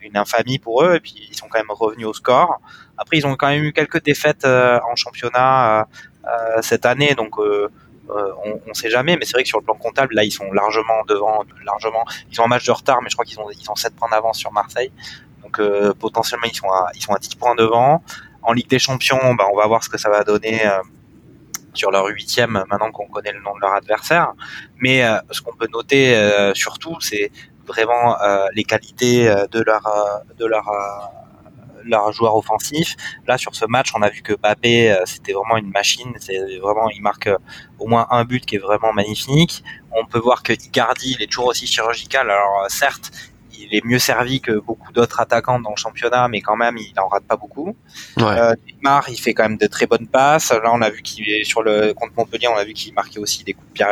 une 0.00 0.16
infamie 0.16 0.58
pour 0.58 0.84
eux. 0.84 0.94
Et 0.94 1.00
puis 1.00 1.14
ils 1.30 1.36
sont 1.36 1.48
quand 1.48 1.58
même 1.58 1.70
revenus 1.70 2.06
au 2.06 2.14
score. 2.14 2.60
Après 2.96 3.16
ils 3.18 3.26
ont 3.26 3.34
quand 3.34 3.48
même 3.48 3.64
eu 3.64 3.72
quelques 3.72 4.02
défaites 4.02 4.44
en 4.44 4.94
championnat 4.94 5.88
cette 6.62 6.86
année. 6.86 7.14
Donc 7.14 7.34
on, 8.44 8.60
on 8.66 8.74
sait 8.74 8.90
jamais 8.90 9.16
mais 9.16 9.24
c'est 9.24 9.32
vrai 9.32 9.42
que 9.42 9.48
sur 9.48 9.58
le 9.58 9.64
plan 9.64 9.74
comptable 9.74 10.14
là 10.14 10.24
ils 10.24 10.30
sont 10.30 10.50
largement 10.52 11.04
devant 11.08 11.44
largement 11.64 12.04
ils 12.30 12.40
ont 12.40 12.44
un 12.44 12.48
match 12.48 12.66
de 12.66 12.72
retard 12.72 13.00
mais 13.02 13.10
je 13.10 13.14
crois 13.14 13.24
qu'ils 13.24 13.40
ont 13.40 13.50
ils 13.50 13.70
ont 13.70 13.76
7 13.76 13.94
points 13.94 14.08
d'avance 14.10 14.38
sur 14.38 14.52
Marseille. 14.52 14.92
Donc 15.42 15.60
potentiellement 15.98 16.46
ils 16.46 16.56
sont 16.56 16.68
à 16.68 16.90
ils 16.94 17.02
sont 17.02 17.12
à 17.12 17.18
10 17.18 17.34
points 17.36 17.54
devant. 17.54 18.02
En 18.42 18.52
Ligue 18.52 18.68
des 18.68 18.78
Champions, 18.78 19.34
bah, 19.34 19.44
on 19.52 19.56
va 19.56 19.66
voir 19.66 19.84
ce 19.84 19.88
que 19.88 19.98
ça 19.98 20.08
va 20.08 20.24
donner 20.24 20.62
sur 21.74 21.90
leur 21.90 22.06
huitième 22.06 22.64
maintenant 22.68 22.90
qu'on 22.90 23.06
connaît 23.06 23.32
le 23.32 23.40
nom 23.40 23.54
de 23.54 23.60
leur 23.60 23.74
adversaire. 23.74 24.32
Mais 24.78 25.04
euh, 25.04 25.18
ce 25.30 25.40
qu'on 25.40 25.54
peut 25.54 25.68
noter 25.72 26.16
euh, 26.16 26.54
surtout, 26.54 27.00
c'est 27.00 27.30
vraiment 27.66 28.20
euh, 28.20 28.46
les 28.54 28.64
qualités 28.64 29.32
de 29.50 29.60
leur 29.62 29.82
de 30.38 30.46
leur 30.46 30.68
leur 31.84 32.12
joueur 32.12 32.36
offensif. 32.36 32.96
Là, 33.26 33.38
sur 33.38 33.54
ce 33.54 33.64
match, 33.66 33.92
on 33.94 34.02
a 34.02 34.08
vu 34.08 34.22
que 34.22 34.34
Mbappé, 34.34 34.96
c'était 35.06 35.32
vraiment 35.32 35.56
une 35.56 35.70
machine. 35.70 36.12
C'est 36.18 36.58
vraiment, 36.58 36.88
il 36.90 37.02
marque 37.02 37.28
au 37.78 37.86
moins 37.86 38.06
un 38.10 38.24
but 38.24 38.44
qui 38.44 38.56
est 38.56 38.58
vraiment 38.58 38.92
magnifique. 38.92 39.64
On 39.92 40.04
peut 40.06 40.18
voir 40.18 40.42
que 40.42 40.52
Icardi, 40.52 41.16
il 41.18 41.22
est 41.22 41.26
toujours 41.26 41.46
aussi 41.46 41.66
chirurgical. 41.66 42.30
Alors, 42.30 42.66
certes, 42.68 43.10
il 43.60 43.74
est 43.74 43.84
mieux 43.84 43.98
servi 43.98 44.40
que 44.40 44.52
beaucoup 44.52 44.92
d'autres 44.92 45.20
attaquants 45.20 45.60
dans 45.60 45.70
le 45.70 45.76
championnat, 45.76 46.28
mais 46.28 46.40
quand 46.40 46.56
même, 46.56 46.76
il 46.76 46.98
en 46.98 47.08
rate 47.08 47.24
pas 47.24 47.36
beaucoup. 47.36 47.76
Ouais. 48.16 48.24
Euh, 48.24 48.54
Neymar, 48.66 49.08
il 49.08 49.18
fait 49.20 49.34
quand 49.34 49.44
même 49.44 49.58
de 49.58 49.66
très 49.66 49.86
bonnes 49.86 50.06
passes. 50.06 50.50
Là, 50.50 50.70
on 50.72 50.82
a 50.82 50.90
vu 50.90 51.02
qu'il 51.02 51.28
est 51.28 51.44
sur 51.44 51.62
le 51.62 51.92
contre 51.92 52.12
Montpellier, 52.16 52.48
on 52.48 52.56
a 52.56 52.64
vu 52.64 52.72
qu'il 52.72 52.94
marquait 52.94 53.18
aussi 53.18 53.44
des 53.44 53.54
coups 53.54 53.82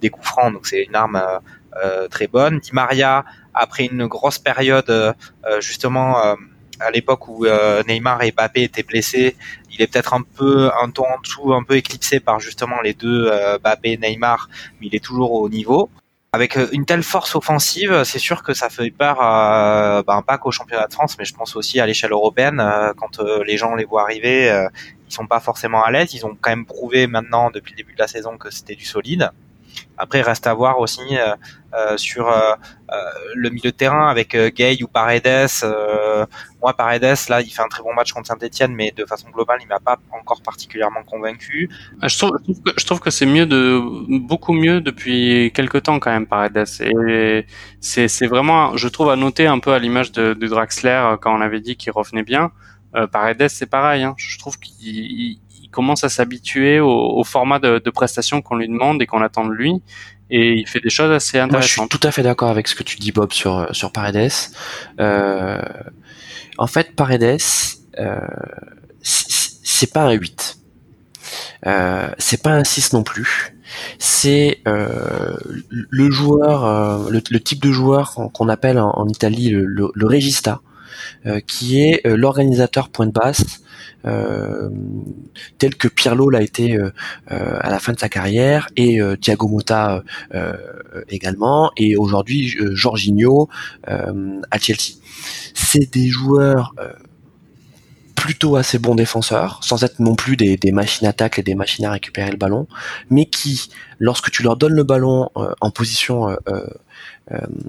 des 0.00 0.10
coups 0.10 0.26
francs, 0.26 0.52
donc 0.52 0.66
c'est 0.66 0.82
une 0.82 0.94
arme 0.94 1.16
euh, 1.16 1.38
euh, 1.84 2.08
très 2.08 2.26
bonne. 2.26 2.58
Di 2.58 2.70
Maria, 2.72 3.24
après 3.54 3.86
une 3.86 4.06
grosse 4.06 4.38
période, 4.38 4.90
euh, 4.90 5.12
justement. 5.60 6.36
À 6.80 6.90
l'époque 6.90 7.28
où 7.28 7.44
euh, 7.44 7.82
Neymar 7.88 8.22
et 8.22 8.32
Mbappé 8.32 8.62
étaient 8.62 8.82
blessés, 8.82 9.36
il 9.72 9.82
est 9.82 9.86
peut-être 9.86 10.14
un 10.14 10.22
peu 10.22 10.70
un 10.82 10.90
ton 10.90 11.04
en 11.04 11.20
dessous, 11.20 11.52
un 11.52 11.62
peu 11.62 11.76
éclipsé 11.76 12.20
par 12.20 12.40
justement 12.40 12.80
les 12.82 12.94
deux 12.94 13.28
euh, 13.30 13.58
Mbappé 13.58 13.98
Neymar, 13.98 14.48
mais 14.80 14.88
il 14.88 14.94
est 14.94 15.04
toujours 15.04 15.32
au 15.32 15.48
niveau 15.48 15.90
avec 16.32 16.56
euh, 16.56 16.68
une 16.72 16.84
telle 16.84 17.02
force 17.02 17.34
offensive, 17.34 18.04
c'est 18.04 18.18
sûr 18.18 18.42
que 18.42 18.52
ça 18.52 18.68
fait 18.68 18.90
peur, 18.90 19.18
euh, 19.22 20.02
ben, 20.02 20.22
pas 20.22 20.38
qu'au 20.38 20.50
championnat 20.50 20.86
de 20.86 20.92
France, 20.92 21.16
mais 21.18 21.24
je 21.24 21.34
pense 21.34 21.56
aussi 21.56 21.80
à 21.80 21.86
l'échelle 21.86 22.12
européenne. 22.12 22.60
Euh, 22.60 22.92
quand 22.96 23.20
euh, 23.20 23.42
les 23.44 23.56
gens 23.56 23.74
les 23.74 23.84
voient 23.84 24.02
arriver, 24.02 24.66
ils 25.08 25.12
sont 25.12 25.26
pas 25.26 25.40
forcément 25.40 25.82
à 25.82 25.90
l'aise. 25.90 26.12
Ils 26.14 26.26
ont 26.26 26.36
quand 26.40 26.50
même 26.50 26.66
prouvé 26.66 27.06
maintenant 27.06 27.50
depuis 27.50 27.72
le 27.72 27.78
début 27.78 27.94
de 27.94 27.98
la 27.98 28.08
saison 28.08 28.36
que 28.36 28.50
c'était 28.50 28.74
du 28.74 28.84
solide. 28.84 29.30
Après, 29.96 30.20
il 30.20 30.22
reste 30.22 30.46
à 30.46 30.54
voir 30.54 30.78
aussi 30.78 31.00
euh, 31.12 31.34
euh, 31.74 31.96
sur 31.96 32.28
euh, 32.28 32.54
le 33.34 33.50
milieu 33.50 33.70
de 33.70 33.76
terrain 33.76 34.08
avec 34.08 34.36
Gay 34.36 34.82
ou 34.82 34.86
Paredes. 34.86 35.48
moi, 36.62 36.72
Paredes, 36.74 37.18
là, 37.28 37.40
il 37.40 37.50
fait 37.50 37.62
un 37.62 37.68
très 37.68 37.82
bon 37.82 37.94
match 37.94 38.12
contre 38.12 38.28
Saint-Etienne, 38.28 38.74
mais 38.74 38.92
de 38.96 39.04
façon 39.04 39.28
globale, 39.30 39.58
il 39.62 39.68
m'a 39.68 39.80
pas 39.80 39.98
encore 40.12 40.42
particulièrement 40.42 41.02
convaincu. 41.04 41.68
Ah, 42.00 42.08
je 42.08 42.18
trouve, 42.18 42.38
je 42.76 42.84
trouve 42.86 43.00
que, 43.00 43.10
c'est 43.10 43.26
mieux 43.26 43.46
de 43.46 43.80
beaucoup 44.18 44.52
mieux 44.52 44.80
depuis 44.80 45.52
quelques 45.54 45.82
temps 45.84 45.98
quand 45.98 46.10
même, 46.10 46.26
Paredes. 46.26 46.64
Et 46.80 47.46
c'est 47.80 48.26
vraiment, 48.26 48.76
je 48.76 48.88
trouve, 48.88 49.10
à 49.10 49.16
noter 49.16 49.46
un 49.46 49.58
peu 49.58 49.72
à 49.72 49.78
l'image 49.78 50.12
de, 50.12 50.34
de 50.34 50.46
Draxler 50.46 51.16
quand 51.20 51.36
on 51.36 51.40
avait 51.40 51.60
dit 51.60 51.76
qu'il 51.76 51.92
revenait 51.92 52.22
bien. 52.22 52.52
Euh, 52.94 53.06
Paredes, 53.06 53.48
c'est 53.48 53.66
pareil. 53.66 54.02
Hein. 54.02 54.14
Je 54.16 54.38
trouve 54.38 54.58
qu'il 54.58 55.38
il 55.68 55.70
commence 55.70 56.02
à 56.02 56.08
s'habituer 56.08 56.80
au, 56.80 57.18
au, 57.18 57.24
format 57.24 57.58
de, 57.58 57.78
de 57.78 57.90
prestation 57.90 58.40
qu'on 58.40 58.56
lui 58.56 58.68
demande 58.68 59.02
et 59.02 59.06
qu'on 59.06 59.20
attend 59.20 59.46
de 59.46 59.52
lui. 59.52 59.82
Et 60.30 60.54
il 60.54 60.66
fait 60.66 60.80
des 60.80 60.90
choses 60.90 61.10
assez 61.10 61.38
intéressantes. 61.38 61.52
Moi, 61.52 61.60
je 61.60 61.90
suis 61.90 62.00
tout 62.00 62.06
à 62.06 62.10
fait 62.10 62.22
d'accord 62.22 62.48
avec 62.48 62.68
ce 62.68 62.74
que 62.74 62.82
tu 62.82 62.96
dis, 62.96 63.12
Bob, 63.12 63.32
sur, 63.32 63.68
sur 63.72 63.92
Paredes. 63.92 64.30
Euh, 65.00 65.62
en 66.58 66.66
fait, 66.66 66.94
Paredes, 66.96 67.38
euh, 67.98 68.18
c'est 69.02 69.92
pas 69.92 70.02
un 70.02 70.12
8. 70.12 70.58
Euh, 71.66 72.08
c'est 72.18 72.42
pas 72.42 72.52
un 72.52 72.64
6 72.64 72.92
non 72.92 73.02
plus. 73.02 73.54
C'est 73.98 74.60
euh, 74.66 75.36
le 75.68 76.10
joueur, 76.10 76.64
euh, 76.64 77.10
le, 77.10 77.22
le, 77.30 77.40
type 77.40 77.62
de 77.62 77.70
joueur 77.70 78.14
qu'on 78.32 78.48
appelle 78.48 78.78
en, 78.78 78.90
en 78.90 79.06
Italie 79.08 79.50
le, 79.50 79.64
le, 79.64 79.90
le 79.94 80.06
regista, 80.06 80.52
euh, 80.52 80.67
qui 81.46 81.80
est 81.80 82.06
euh, 82.06 82.16
l'organisateur 82.16 82.88
point 82.88 83.06
de 83.06 83.12
basse, 83.12 83.60
euh, 84.04 84.70
tel 85.58 85.74
que 85.74 85.88
Pirlo 85.88 86.30
l'a 86.30 86.42
été 86.42 86.76
euh, 86.76 86.90
à 87.26 87.70
la 87.70 87.78
fin 87.78 87.92
de 87.92 87.98
sa 87.98 88.08
carrière 88.08 88.68
et 88.76 89.00
euh, 89.00 89.16
Thiago 89.16 89.48
Motta 89.48 90.02
également 91.08 91.72
et 91.76 91.96
aujourd'hui 91.96 92.54
Jorginho 92.72 93.48
à 93.86 94.58
Chelsea. 94.58 94.94
C'est 95.54 95.92
des 95.92 96.08
joueurs 96.08 96.74
plutôt 98.14 98.56
assez 98.56 98.78
bons 98.78 98.94
défenseurs, 98.94 99.60
sans 99.62 99.84
être 99.84 100.00
non 100.00 100.14
plus 100.14 100.36
des, 100.36 100.56
des, 100.56 100.72
machines 100.72 101.06
à 101.06 101.12
tacle 101.12 101.40
et 101.40 101.42
des 101.42 101.54
machines 101.54 101.84
à 101.84 101.92
récupérer 101.92 102.30
le 102.30 102.36
ballon, 102.36 102.66
mais 103.10 103.26
qui, 103.26 103.70
lorsque 103.98 104.30
tu 104.30 104.42
leur 104.42 104.56
donnes 104.56 104.72
le 104.72 104.82
ballon 104.82 105.30
en 105.34 105.70
position 105.70 106.28
euh, 106.28 106.36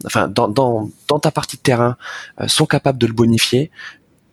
enfin 0.06 0.27
dans, 0.27 0.48
dans, 0.48 0.90
dans, 1.07 1.19
ta 1.19 1.31
partie 1.31 1.57
de 1.57 1.61
terrain, 1.61 1.98
euh, 2.40 2.48
sont 2.48 2.65
capables 2.65 2.98
de 2.98 3.07
le 3.07 3.14
bonifier 3.14 3.72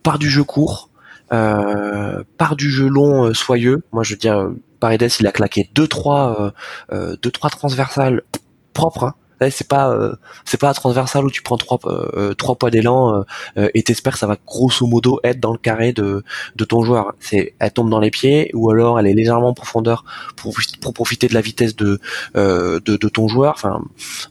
par 0.02 0.18
du 0.18 0.30
jeu 0.30 0.44
court, 0.44 0.90
euh, 1.32 2.22
par 2.38 2.56
du 2.56 2.70
jeu 2.70 2.88
long 2.88 3.32
soyeux. 3.34 3.82
Moi, 3.92 4.02
je 4.04 4.14
veux 4.14 4.18
dire, 4.18 4.50
Paredes, 4.80 5.10
il 5.18 5.26
a 5.26 5.32
claqué 5.32 5.68
deux 5.74 5.88
trois, 5.88 6.52
deux 6.92 7.30
trois 7.30 7.50
transversales 7.50 8.22
propres. 8.72 9.04
Hein. 9.04 9.14
C'est 9.50 9.68
pas 9.68 9.90
euh, 9.90 10.14
c'est 10.44 10.60
pas 10.60 10.72
transversal 10.74 11.24
où 11.24 11.30
tu 11.30 11.42
prends 11.42 11.56
trois 11.56 11.78
euh, 11.86 12.34
trois 12.34 12.56
poids 12.56 12.70
d'élan 12.70 13.24
euh, 13.58 13.68
et 13.74 13.82
t'espères 13.82 14.14
que 14.14 14.18
ça 14.18 14.26
va 14.26 14.36
grosso 14.46 14.86
modo 14.86 15.20
être 15.24 15.40
dans 15.40 15.52
le 15.52 15.58
carré 15.58 15.92
de 15.92 16.24
de 16.56 16.64
ton 16.64 16.82
joueur. 16.82 17.14
C'est 17.20 17.54
elle 17.58 17.72
tombe 17.72 17.90
dans 17.90 18.00
les 18.00 18.10
pieds 18.10 18.50
ou 18.54 18.70
alors 18.70 18.98
elle 18.98 19.06
est 19.06 19.14
légèrement 19.14 19.48
en 19.48 19.54
profondeur 19.54 20.04
pour 20.36 20.56
pour 20.80 20.94
profiter 20.94 21.28
de 21.28 21.34
la 21.34 21.40
vitesse 21.40 21.76
de 21.76 22.00
de, 22.34 22.78
de 22.78 23.08
ton 23.08 23.28
joueur. 23.28 23.54
Enfin, 23.54 23.82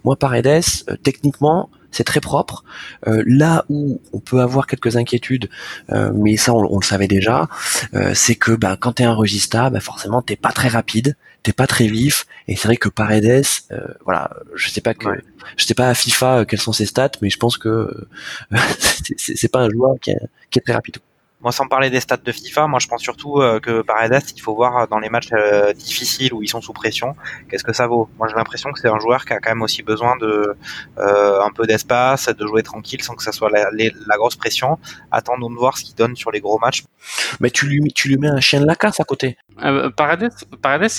moi 0.04 0.16
Paredes 0.16 0.64
techniquement 1.04 1.70
c'est 1.92 2.04
très 2.04 2.20
propre. 2.20 2.66
là 3.06 3.64
où 3.70 4.02
on 4.12 4.20
peut 4.20 4.42
avoir 4.42 4.68
quelques 4.68 4.98
inquiétudes, 4.98 5.50
mais 6.14 6.36
ça 6.36 6.54
on, 6.54 6.80
le 6.80 6.86
savait 6.86 7.08
déjà, 7.08 7.48
c'est 8.14 8.36
que 8.36 8.52
ben, 8.52 8.76
quand 8.76 8.94
t'es 8.94 9.06
un 9.06 9.14
regista, 9.14 9.70
ben, 9.70 9.80
forcément 9.80 10.22
t'es 10.22 10.36
pas 10.36 10.52
très 10.52 10.68
rapide, 10.68 11.16
t'es 11.46 11.54
pas 11.54 11.68
très 11.68 11.88
vif. 11.88 12.26
Et 12.48 12.56
c'est 12.56 12.68
vrai 12.68 12.78
que 12.78 12.90
Paredes 12.90 13.46
euh, 13.72 13.88
voilà 14.04 14.30
je 14.56 14.70
sais 14.70 14.82
pas 14.82 14.94
que 14.94 15.08
je 15.58 15.66
sais 15.66 15.74
pas 15.74 15.90
à 15.90 15.94
FIFA 15.94 16.40
euh, 16.40 16.46
quelles 16.46 16.60
sont 16.60 16.74
ses 16.74 16.86
stats 16.86 17.12
mais 17.22 17.30
je 17.30 17.38
pense 17.38 17.58
que 17.58 17.70
euh, 17.70 18.08
c'est 19.18 19.52
pas 19.52 19.62
un 19.62 19.70
joueur 19.70 19.96
qui 20.00 20.12
est 20.12 20.62
très 20.64 20.74
rapide 20.74 20.98
moi, 21.46 21.52
sans 21.52 21.68
parler 21.68 21.92
des 21.92 22.00
stats 22.00 22.18
de 22.18 22.32
FIFA, 22.32 22.66
moi 22.66 22.80
je 22.80 22.88
pense 22.88 23.04
surtout 23.04 23.40
euh, 23.40 23.60
que 23.60 23.84
Paredes, 23.84 24.24
il 24.36 24.42
faut 24.42 24.56
voir 24.56 24.78
euh, 24.78 24.88
dans 24.88 24.98
les 24.98 25.10
matchs 25.10 25.30
euh, 25.32 25.74
difficiles 25.74 26.34
où 26.34 26.42
ils 26.42 26.48
sont 26.48 26.60
sous 26.60 26.74
pression, 26.74 27.16
qu'est-ce 27.48 27.64
que 27.64 27.72
ça 27.72 27.86
vaut? 27.86 28.10
Moi, 28.18 28.28
j'ai 28.28 28.34
l'impression 28.34 28.72
que 28.72 28.80
c'est 28.80 28.88
un 28.88 28.98
joueur 28.98 29.26
qui 29.26 29.34
a 29.34 29.40
quand 29.40 29.52
même 29.52 29.62
aussi 29.62 29.84
besoin 29.84 30.18
de 30.18 30.56
un 30.98 31.52
peu 31.54 31.68
d'espace, 31.68 32.30
de 32.30 32.48
jouer 32.48 32.64
tranquille 32.64 33.04
sans 33.04 33.14
que 33.14 33.22
ça 33.22 33.32
soit 33.32 33.52
la, 33.52 34.18
grosse 34.18 34.36
pression. 34.36 34.80
Attendons 35.12 35.52
de 35.52 35.56
voir 35.56 35.78
ce 35.78 35.84
qu'il 35.84 35.94
donne 35.94 36.16
sur 36.16 36.32
les 36.32 36.40
gros 36.40 36.58
matchs. 36.58 36.84
Mais 37.40 37.52
tu 37.52 37.68
lui, 37.68 37.80
tu 37.94 38.08
lui 38.08 38.18
mets 38.18 38.30
un 38.30 38.40
chien 38.40 38.60
de 38.60 38.66
la 38.66 38.76
casse 38.76 39.00
à 39.00 39.04
côté. 39.04 39.38
Paredes, 39.96 40.34
Paredes 40.64 40.90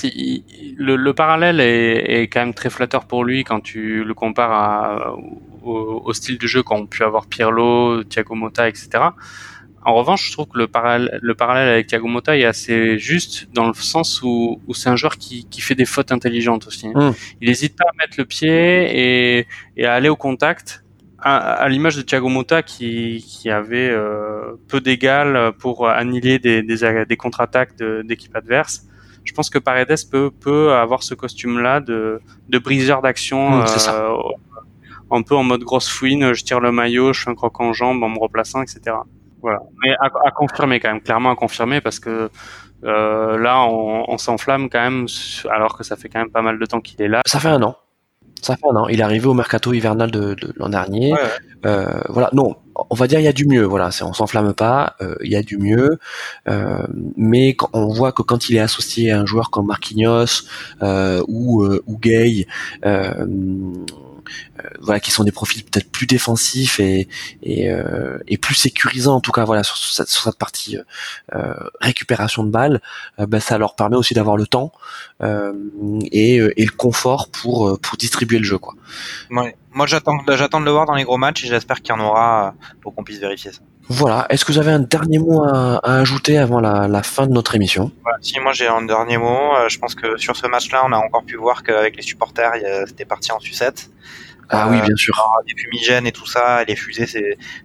le, 0.76 1.12
parallèle 1.12 1.60
est, 1.60 2.22
est, 2.22 2.28
quand 2.28 2.40
même 2.40 2.54
très 2.54 2.70
flatteur 2.70 3.06
pour 3.06 3.24
lui 3.24 3.42
quand 3.42 3.60
tu 3.60 4.04
le 4.04 4.14
compares 4.14 4.52
à, 4.52 5.16
au, 5.64 6.02
au, 6.04 6.12
style 6.12 6.38
de 6.38 6.46
jeu 6.46 6.62
qu'ont 6.62 6.86
pu 6.86 7.02
avoir 7.02 7.26
Pirlo, 7.26 8.04
Thiago 8.04 8.34
Motta, 8.36 8.68
etc. 8.68 8.88
En 9.86 9.94
revanche, 9.94 10.26
je 10.26 10.32
trouve 10.32 10.48
que 10.48 10.58
le 10.58 10.66
parallèle, 10.66 11.20
le 11.22 11.34
parallèle 11.36 11.68
avec 11.68 11.86
Thiago 11.86 12.08
Motta 12.08 12.36
est 12.36 12.44
assez 12.44 12.98
juste 12.98 13.48
dans 13.52 13.68
le 13.68 13.72
sens 13.72 14.20
où, 14.20 14.60
où 14.66 14.74
c'est 14.74 14.88
un 14.88 14.96
joueur 14.96 15.16
qui, 15.16 15.46
qui, 15.48 15.60
fait 15.60 15.76
des 15.76 15.84
fautes 15.84 16.10
intelligentes 16.10 16.66
aussi. 16.66 16.88
Mmh. 16.88 17.12
Il 17.40 17.48
n'hésite 17.48 17.76
pas 17.76 17.84
à 17.84 17.92
mettre 17.96 18.16
le 18.18 18.24
pied 18.24 18.48
et, 18.50 19.46
et 19.76 19.86
à 19.86 19.94
aller 19.94 20.08
au 20.08 20.16
contact, 20.16 20.84
à, 21.20 21.36
à 21.36 21.68
l'image 21.68 21.94
de 21.94 22.02
Thiago 22.02 22.28
Motta 22.28 22.64
qui, 22.64 23.24
qui 23.28 23.48
avait 23.48 23.88
euh, 23.88 24.56
peu 24.66 24.80
d'égal 24.80 25.52
pour 25.56 25.88
annihiler 25.88 26.40
des, 26.40 26.64
des, 26.64 27.04
des 27.08 27.16
contre-attaques 27.16 27.76
d'équipes 28.02 28.34
adverses. 28.34 28.88
Je 29.22 29.32
pense 29.34 29.50
que 29.50 29.60
Paredes 29.60 30.10
peut, 30.10 30.32
peut 30.32 30.72
avoir 30.72 31.04
ce 31.04 31.14
costume-là 31.14 31.78
de, 31.78 32.20
de 32.48 32.58
briseur 32.58 33.02
d'action. 33.02 33.58
Mmh, 33.58 33.64
euh, 33.90 34.16
un 35.12 35.22
peu 35.22 35.36
en 35.36 35.44
mode 35.44 35.62
grosse 35.62 35.88
fouine, 35.88 36.32
je 36.32 36.42
tire 36.42 36.58
le 36.58 36.72
maillot, 36.72 37.12
je 37.12 37.22
fais 37.22 37.30
un 37.30 37.36
croc 37.36 37.60
en 37.60 37.72
jambe 37.72 38.02
en 38.02 38.08
me 38.08 38.18
replaçant, 38.18 38.62
etc. 38.62 38.96
Voilà. 39.42 39.60
Mais 39.84 39.94
à, 40.00 40.06
à, 40.24 40.30
confirmer 40.30 40.80
quand 40.80 40.92
même, 40.92 41.00
clairement 41.00 41.30
à 41.30 41.36
confirmer 41.36 41.80
parce 41.80 42.00
que 42.00 42.30
euh, 42.84 43.38
là, 43.38 43.62
on, 43.62 44.04
on 44.08 44.18
s'enflamme 44.18 44.68
quand 44.68 44.80
même, 44.80 45.06
alors 45.50 45.76
que 45.76 45.84
ça 45.84 45.96
fait 45.96 46.08
quand 46.08 46.20
même 46.20 46.30
pas 46.30 46.42
mal 46.42 46.58
de 46.58 46.66
temps 46.66 46.80
qu'il 46.80 47.00
est 47.02 47.08
là. 47.08 47.22
Ça 47.26 47.40
fait 47.40 47.48
un 47.48 47.62
an. 47.62 47.76
Ça 48.42 48.54
fait 48.54 48.66
un 48.70 48.76
an. 48.76 48.88
Il 48.88 49.00
est 49.00 49.02
arrivé 49.02 49.26
au 49.26 49.34
mercato 49.34 49.72
hivernal 49.72 50.10
de, 50.10 50.34
de 50.34 50.52
l'an 50.56 50.68
dernier. 50.68 51.12
Ouais, 51.12 51.18
Euh, 51.64 52.00
voilà. 52.10 52.28
Non, 52.32 52.56
on 52.90 52.94
va 52.94 53.06
dire 53.08 53.18
il 53.18 53.24
y 53.24 53.28
a 53.28 53.32
du 53.32 53.46
mieux. 53.46 53.64
Voilà, 53.64 53.88
on 54.02 54.12
s'enflamme 54.12 54.52
pas. 54.52 54.94
Euh, 55.00 55.16
il 55.22 55.32
y 55.32 55.36
a 55.36 55.42
du 55.42 55.56
mieux, 55.58 55.98
mais 57.16 57.54
quand 57.54 57.70
on 57.72 57.88
voit 57.88 58.12
que 58.12 58.22
quand 58.22 58.48
il 58.50 58.56
est 58.56 58.60
associé 58.60 59.10
à 59.10 59.20
un 59.20 59.26
joueur 59.26 59.50
comme 59.50 59.66
Marquinhos 59.66 60.44
ou 61.26 61.64
ou 61.64 61.98
Gay 61.98 62.46
voilà, 64.80 65.00
qui 65.00 65.10
sont 65.10 65.24
des 65.24 65.32
profils 65.32 65.64
peut-être 65.64 65.90
plus 65.90 66.06
défensifs 66.06 66.80
et 66.80 67.08
et, 67.42 67.70
euh, 67.70 68.18
et, 68.28 68.38
plus 68.38 68.54
sécurisants 68.54 69.16
en 69.16 69.20
tout 69.20 69.32
cas 69.32 69.44
voilà 69.44 69.62
sur, 69.62 69.76
cette, 69.76 70.08
sur 70.08 70.24
cette 70.24 70.38
partie 70.38 70.78
euh, 71.34 71.54
récupération 71.80 72.44
de 72.44 72.50
balles, 72.50 72.80
bah, 73.18 73.40
ça 73.40 73.58
leur 73.58 73.74
permet 73.74 73.96
aussi 73.96 74.14
d'avoir 74.14 74.36
le 74.36 74.46
temps 74.46 74.72
et, 75.22 76.36
et, 76.36 76.64
le 76.64 76.76
confort 76.76 77.28
pour 77.30 77.78
pour 77.80 77.96
distribuer 77.96 78.38
le 78.38 78.44
jeu 78.44 78.58
quoi. 78.58 78.74
Ouais. 79.30 79.56
Moi 79.72 79.86
j'attends 79.86 80.18
j'attends 80.28 80.60
de 80.60 80.64
le 80.64 80.70
voir 80.70 80.86
dans 80.86 80.94
les 80.94 81.04
gros 81.04 81.18
matchs 81.18 81.44
et 81.44 81.48
j'espère 81.48 81.82
qu'il 81.82 81.94
y 81.94 81.98
en 81.98 82.00
aura 82.00 82.54
pour 82.82 82.94
qu'on 82.94 83.04
puisse 83.04 83.18
vérifier 83.18 83.52
ça. 83.52 83.60
Voilà. 83.88 84.26
Est-ce 84.30 84.44
que 84.44 84.52
vous 84.52 84.58
avez 84.58 84.72
un 84.72 84.80
dernier 84.80 85.18
mot 85.18 85.44
à, 85.44 85.76
à 85.76 85.98
ajouter 85.98 86.38
avant 86.38 86.58
la, 86.60 86.88
la, 86.88 87.02
fin 87.04 87.26
de 87.26 87.32
notre 87.32 87.54
émission? 87.54 87.92
Si, 88.20 88.38
moi 88.40 88.52
j'ai 88.52 88.66
un 88.66 88.82
dernier 88.82 89.16
mot. 89.16 89.52
je 89.68 89.78
pense 89.78 89.94
que 89.94 90.16
sur 90.16 90.36
ce 90.36 90.46
match-là, 90.46 90.82
on 90.86 90.92
a 90.92 90.96
encore 90.96 91.24
pu 91.24 91.36
voir 91.36 91.62
qu'avec 91.62 91.96
les 91.96 92.02
supporters, 92.02 92.52
c'était 92.86 93.04
parti 93.04 93.30
en 93.32 93.38
sucette. 93.38 93.90
Ah 94.48 94.68
oui, 94.70 94.80
bien 94.80 94.94
sûr. 94.96 95.14
Les 95.46 95.54
fumigènes 95.56 96.06
et 96.06 96.12
tout 96.12 96.26
ça, 96.26 96.62
les 96.64 96.76
fusées, 96.76 97.06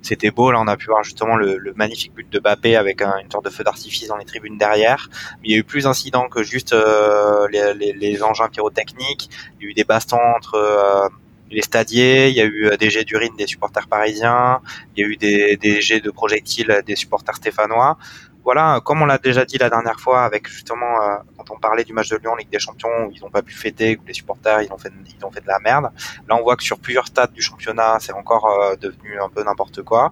c'était 0.02 0.32
beau. 0.32 0.52
Là, 0.52 0.60
on 0.60 0.68
a 0.68 0.78
pu 0.78 0.88
voir 0.88 1.04
justement 1.04 1.36
le, 1.36 1.58
le 1.58 1.74
magnifique 1.74 2.14
but 2.14 2.30
de 2.30 2.40
Bappé 2.40 2.76
avec 2.76 3.02
un, 3.02 3.20
une 3.20 3.30
sorte 3.30 3.46
de 3.46 3.50
feu 3.52 3.64
d'artifice 3.64 4.08
dans 4.08 4.18
les 4.18 4.26
tribunes 4.26 4.58
derrière. 4.58 5.10
Mais 5.42 5.50
il 5.50 5.52
y 5.52 5.56
a 5.56 5.58
eu 5.58 5.64
plus 5.64 5.84
d'incidents 5.84 6.28
que 6.28 6.44
juste 6.44 6.74
euh, 6.74 7.48
les, 7.52 7.74
les, 7.76 7.94
les, 7.94 8.24
engins 8.24 8.50
pyrotechniques. 8.50 9.30
Il 9.60 9.64
y 9.64 9.68
a 9.68 9.70
eu 9.72 9.74
des 9.74 9.84
bastons 9.84 10.18
entre 10.36 10.56
euh, 10.56 11.08
les 11.52 11.62
stadiers. 11.62 12.30
Il 12.30 12.36
y 12.36 12.42
a 12.42 12.46
eu 12.46 12.68
euh, 12.68 12.78
des 12.78 12.90
jets 12.90 13.04
d'urine 13.04 13.36
des 13.38 13.48
supporters 13.48 13.88
parisiens. 13.88 14.62
Il 14.96 15.02
y 15.02 15.06
a 15.06 15.08
eu 15.08 15.18
des, 15.18 15.58
des 15.58 15.82
jets 15.82 16.02
de 16.02 16.10
projectiles 16.10 16.82
des 16.86 16.96
supporters 16.96 17.36
stéphanois 17.36 17.98
voilà, 18.44 18.82
comme 18.84 19.02
on 19.02 19.06
l'a 19.06 19.18
déjà 19.18 19.46
dit 19.46 19.58
la 19.58 19.70
dernière 19.70 20.00
fois, 20.00 20.24
avec 20.24 20.48
justement 20.48 21.02
euh, 21.02 21.18
quand 21.38 21.52
on 21.52 21.60
parlait 21.60 21.84
du 21.84 21.94
match 21.94 22.10
de 22.10 22.18
Lyon 22.18 22.36
Ligue 22.36 22.50
des 22.50 22.60
Champions 22.60 23.06
où 23.06 23.12
ils 23.12 23.22
n'ont 23.22 23.30
pas 23.30 23.44
pu 23.44 23.54
fêter, 23.54 23.98
où 23.98 24.06
les 24.06 24.14
supporters 24.14 24.64
ils 24.64 24.72
ont 24.74 24.78
fait 24.78 24.92
ils 25.18 25.26
ont 25.26 25.32
fait 25.32 25.42
de 25.42 25.48
la 25.48 25.60
merde. 25.60 25.92
Là, 26.28 26.36
on 26.36 26.42
voit 26.42 26.56
que 26.56 26.64
sur 26.64 26.80
plusieurs 26.80 27.08
stades 27.08 27.32
du 27.34 27.42
championnat, 27.42 27.98
c'est 28.00 28.14
encore 28.14 28.48
euh, 28.48 28.76
devenu 28.76 29.20
un 29.20 29.30
peu 29.30 29.44
n'importe 29.44 29.84
quoi. 29.84 30.12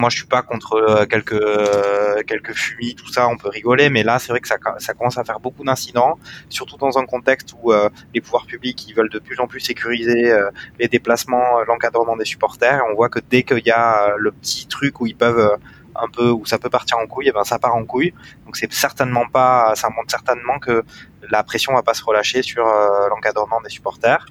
Moi, 0.00 0.10
je 0.10 0.16
suis 0.16 0.26
pas 0.26 0.42
contre 0.42 0.74
euh, 0.74 1.06
quelques 1.06 1.40
quelques 2.26 2.52
fumis, 2.54 2.96
tout 2.96 3.12
ça, 3.12 3.28
on 3.28 3.36
peut 3.36 3.48
rigoler, 3.48 3.90
mais 3.90 4.02
là, 4.02 4.18
c'est 4.18 4.32
vrai 4.32 4.40
que 4.40 4.48
ça, 4.48 4.56
ça 4.78 4.94
commence 4.94 5.16
à 5.16 5.22
faire 5.22 5.38
beaucoup 5.38 5.62
d'incidents, 5.62 6.18
surtout 6.48 6.76
dans 6.76 6.98
un 6.98 7.06
contexte 7.06 7.54
où 7.62 7.72
les 8.12 8.20
pouvoirs 8.20 8.46
publics 8.46 8.88
ils 8.88 8.94
veulent 8.94 9.10
de 9.10 9.20
plus 9.20 9.38
en 9.38 9.46
plus 9.46 9.60
sécuriser 9.60 10.36
les 10.80 10.88
déplacements, 10.88 11.60
l'encadrement 11.68 12.16
des 12.16 12.24
supporters. 12.24 12.82
on 12.90 12.94
voit 12.94 13.08
que 13.08 13.20
dès 13.20 13.44
qu'il 13.44 13.64
y 13.64 13.70
a 13.70 14.14
le 14.18 14.32
petit 14.32 14.66
truc 14.66 15.00
où 15.00 15.06
ils 15.06 15.16
peuvent 15.16 15.56
un 15.94 16.08
peu 16.08 16.30
où 16.30 16.44
ça 16.46 16.58
peut 16.58 16.70
partir 16.70 16.98
en 16.98 17.06
couille, 17.06 17.28
et 17.28 17.32
ben 17.32 17.44
ça 17.44 17.58
part 17.58 17.74
en 17.74 17.84
couille. 17.84 18.14
Donc 18.44 18.56
c'est 18.56 18.72
certainement 18.72 19.26
pas, 19.28 19.72
ça 19.74 19.88
montre 19.90 20.10
certainement 20.10 20.58
que 20.58 20.84
la 21.30 21.42
pression 21.42 21.74
va 21.74 21.82
pas 21.82 21.94
se 21.94 22.04
relâcher 22.04 22.42
sur 22.42 22.66
euh, 22.66 23.08
l'encadrement 23.08 23.60
des 23.60 23.70
supporters. 23.70 24.26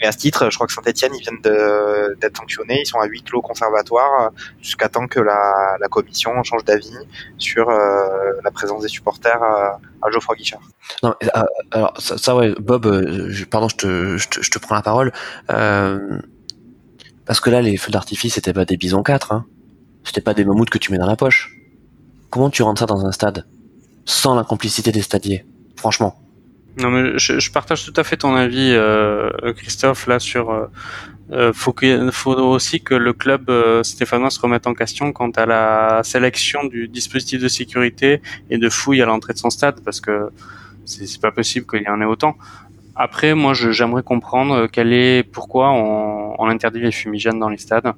Et 0.00 0.06
à 0.06 0.10
ce 0.10 0.18
titre, 0.18 0.50
je 0.50 0.56
crois 0.56 0.66
que 0.66 0.72
Saint-Etienne, 0.72 1.12
ils 1.14 1.20
viennent 1.20 1.40
d'être 1.40 2.36
sanctionnés. 2.36 2.80
Ils 2.80 2.86
sont 2.86 2.98
à 2.98 3.06
huit 3.06 3.22
clos 3.22 3.40
conservatoires 3.40 4.32
jusqu'à 4.60 4.88
temps 4.88 5.06
que 5.06 5.20
la, 5.20 5.76
la, 5.78 5.86
commission 5.86 6.42
change 6.42 6.64
d'avis 6.64 6.96
sur 7.38 7.70
euh, 7.70 8.32
la 8.42 8.50
présence 8.50 8.82
des 8.82 8.88
supporters 8.88 9.40
à, 9.40 9.78
à 10.02 10.10
Geoffroy 10.10 10.34
Guichard. 10.34 10.60
Non, 11.04 11.14
euh, 11.22 11.42
alors 11.70 11.94
ça, 12.00 12.18
ça, 12.18 12.34
ouais, 12.34 12.52
Bob, 12.58 12.84
je, 13.28 13.44
pardon, 13.44 13.68
je 13.68 13.76
te, 13.76 14.16
je 14.16 14.28
te, 14.28 14.42
je 14.42 14.50
te 14.50 14.58
prends 14.58 14.74
la 14.74 14.82
parole. 14.82 15.12
parce 15.46 17.38
que 17.40 17.50
là, 17.50 17.62
les 17.62 17.76
feux 17.76 17.92
d'artifice, 17.92 18.34
c'était 18.34 18.52
pas 18.52 18.64
des 18.64 18.76
bisons 18.76 19.04
4, 19.04 19.30
hein. 19.30 19.46
C'était 20.04 20.20
pas 20.20 20.34
des 20.34 20.44
mammouths 20.44 20.70
que 20.70 20.78
tu 20.78 20.92
mets 20.92 20.98
dans 20.98 21.06
la 21.06 21.16
poche. 21.16 21.56
Comment 22.30 22.50
tu 22.50 22.62
rentres 22.62 22.80
ça 22.80 22.86
dans 22.86 23.04
un 23.04 23.12
stade 23.12 23.46
sans 24.04 24.34
la 24.34 24.44
complicité 24.44 24.90
des 24.90 25.02
stadiers 25.02 25.44
Franchement? 25.76 26.16
Non 26.78 26.90
mais 26.90 27.18
je, 27.18 27.38
je, 27.38 27.52
partage 27.52 27.84
tout 27.84 27.92
à 27.96 28.04
fait 28.04 28.16
ton 28.16 28.34
avis, 28.34 28.72
euh, 28.72 29.30
Christophe, 29.56 30.06
là 30.06 30.18
sur. 30.18 30.50
Euh, 30.50 30.66
euh 31.30 31.52
faut, 31.52 31.74
faut 32.12 32.32
aussi 32.32 32.80
que 32.80 32.94
le 32.94 33.12
club 33.12 33.50
euh, 33.50 33.82
stéphanois 33.82 34.30
se 34.30 34.40
remette 34.40 34.66
en 34.66 34.74
question 34.74 35.12
quant 35.12 35.30
à 35.30 35.44
la 35.44 36.00
sélection 36.02 36.64
du 36.64 36.88
dispositif 36.88 37.42
de 37.42 37.48
sécurité 37.48 38.22
et 38.48 38.56
de 38.58 38.68
fouille 38.70 39.02
à 39.02 39.06
l'entrée 39.06 39.34
de 39.34 39.38
son 39.38 39.50
stade, 39.50 39.80
parce 39.84 40.00
que 40.00 40.30
c'est 40.86 41.20
pas 41.20 41.30
possible 41.30 41.66
qu'il 41.66 41.82
y 41.82 41.88
en 41.88 42.00
ait 42.00 42.06
autant. 42.06 42.36
Après, 42.94 43.34
moi, 43.34 43.52
j'aimerais 43.54 44.02
comprendre 44.02 44.66
quel 44.66 44.92
est 44.92 45.22
pourquoi 45.22 45.70
on, 45.70 46.34
on 46.38 46.48
interdit 46.48 46.80
les 46.80 46.92
fumigènes 46.92 47.38
dans 47.38 47.48
les 47.48 47.58
stades 47.58 47.92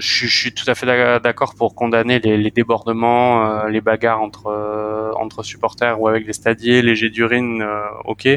je, 0.00 0.26
je, 0.26 0.38
suis 0.38 0.52
tout 0.52 0.68
à 0.68 0.74
fait 0.74 0.86
d'accord 1.20 1.54
pour 1.54 1.74
condamner 1.74 2.18
les, 2.18 2.36
les 2.36 2.50
débordements, 2.50 3.46
euh, 3.46 3.68
les 3.68 3.80
bagarres 3.80 4.20
entre 4.20 4.46
euh, 4.46 5.12
entre 5.14 5.42
supporters 5.42 6.00
ou 6.00 6.08
avec 6.08 6.26
les 6.26 6.32
stadiers, 6.32 6.82
les 6.82 6.96
jets 6.96 7.10
d'urine, 7.10 7.62
euh, 7.62 7.84
ok. 8.04 8.28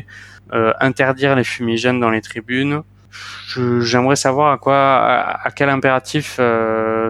interdire 0.52 1.36
les 1.36 1.44
fumigènes 1.44 2.00
dans 2.00 2.10
les 2.10 2.22
tribunes. 2.22 2.84
J'aimerais 3.56 4.16
savoir 4.16 4.52
à 4.52 4.58
quoi, 4.58 4.78
à, 5.44 5.52
quel 5.52 5.70
impératif 5.70 6.40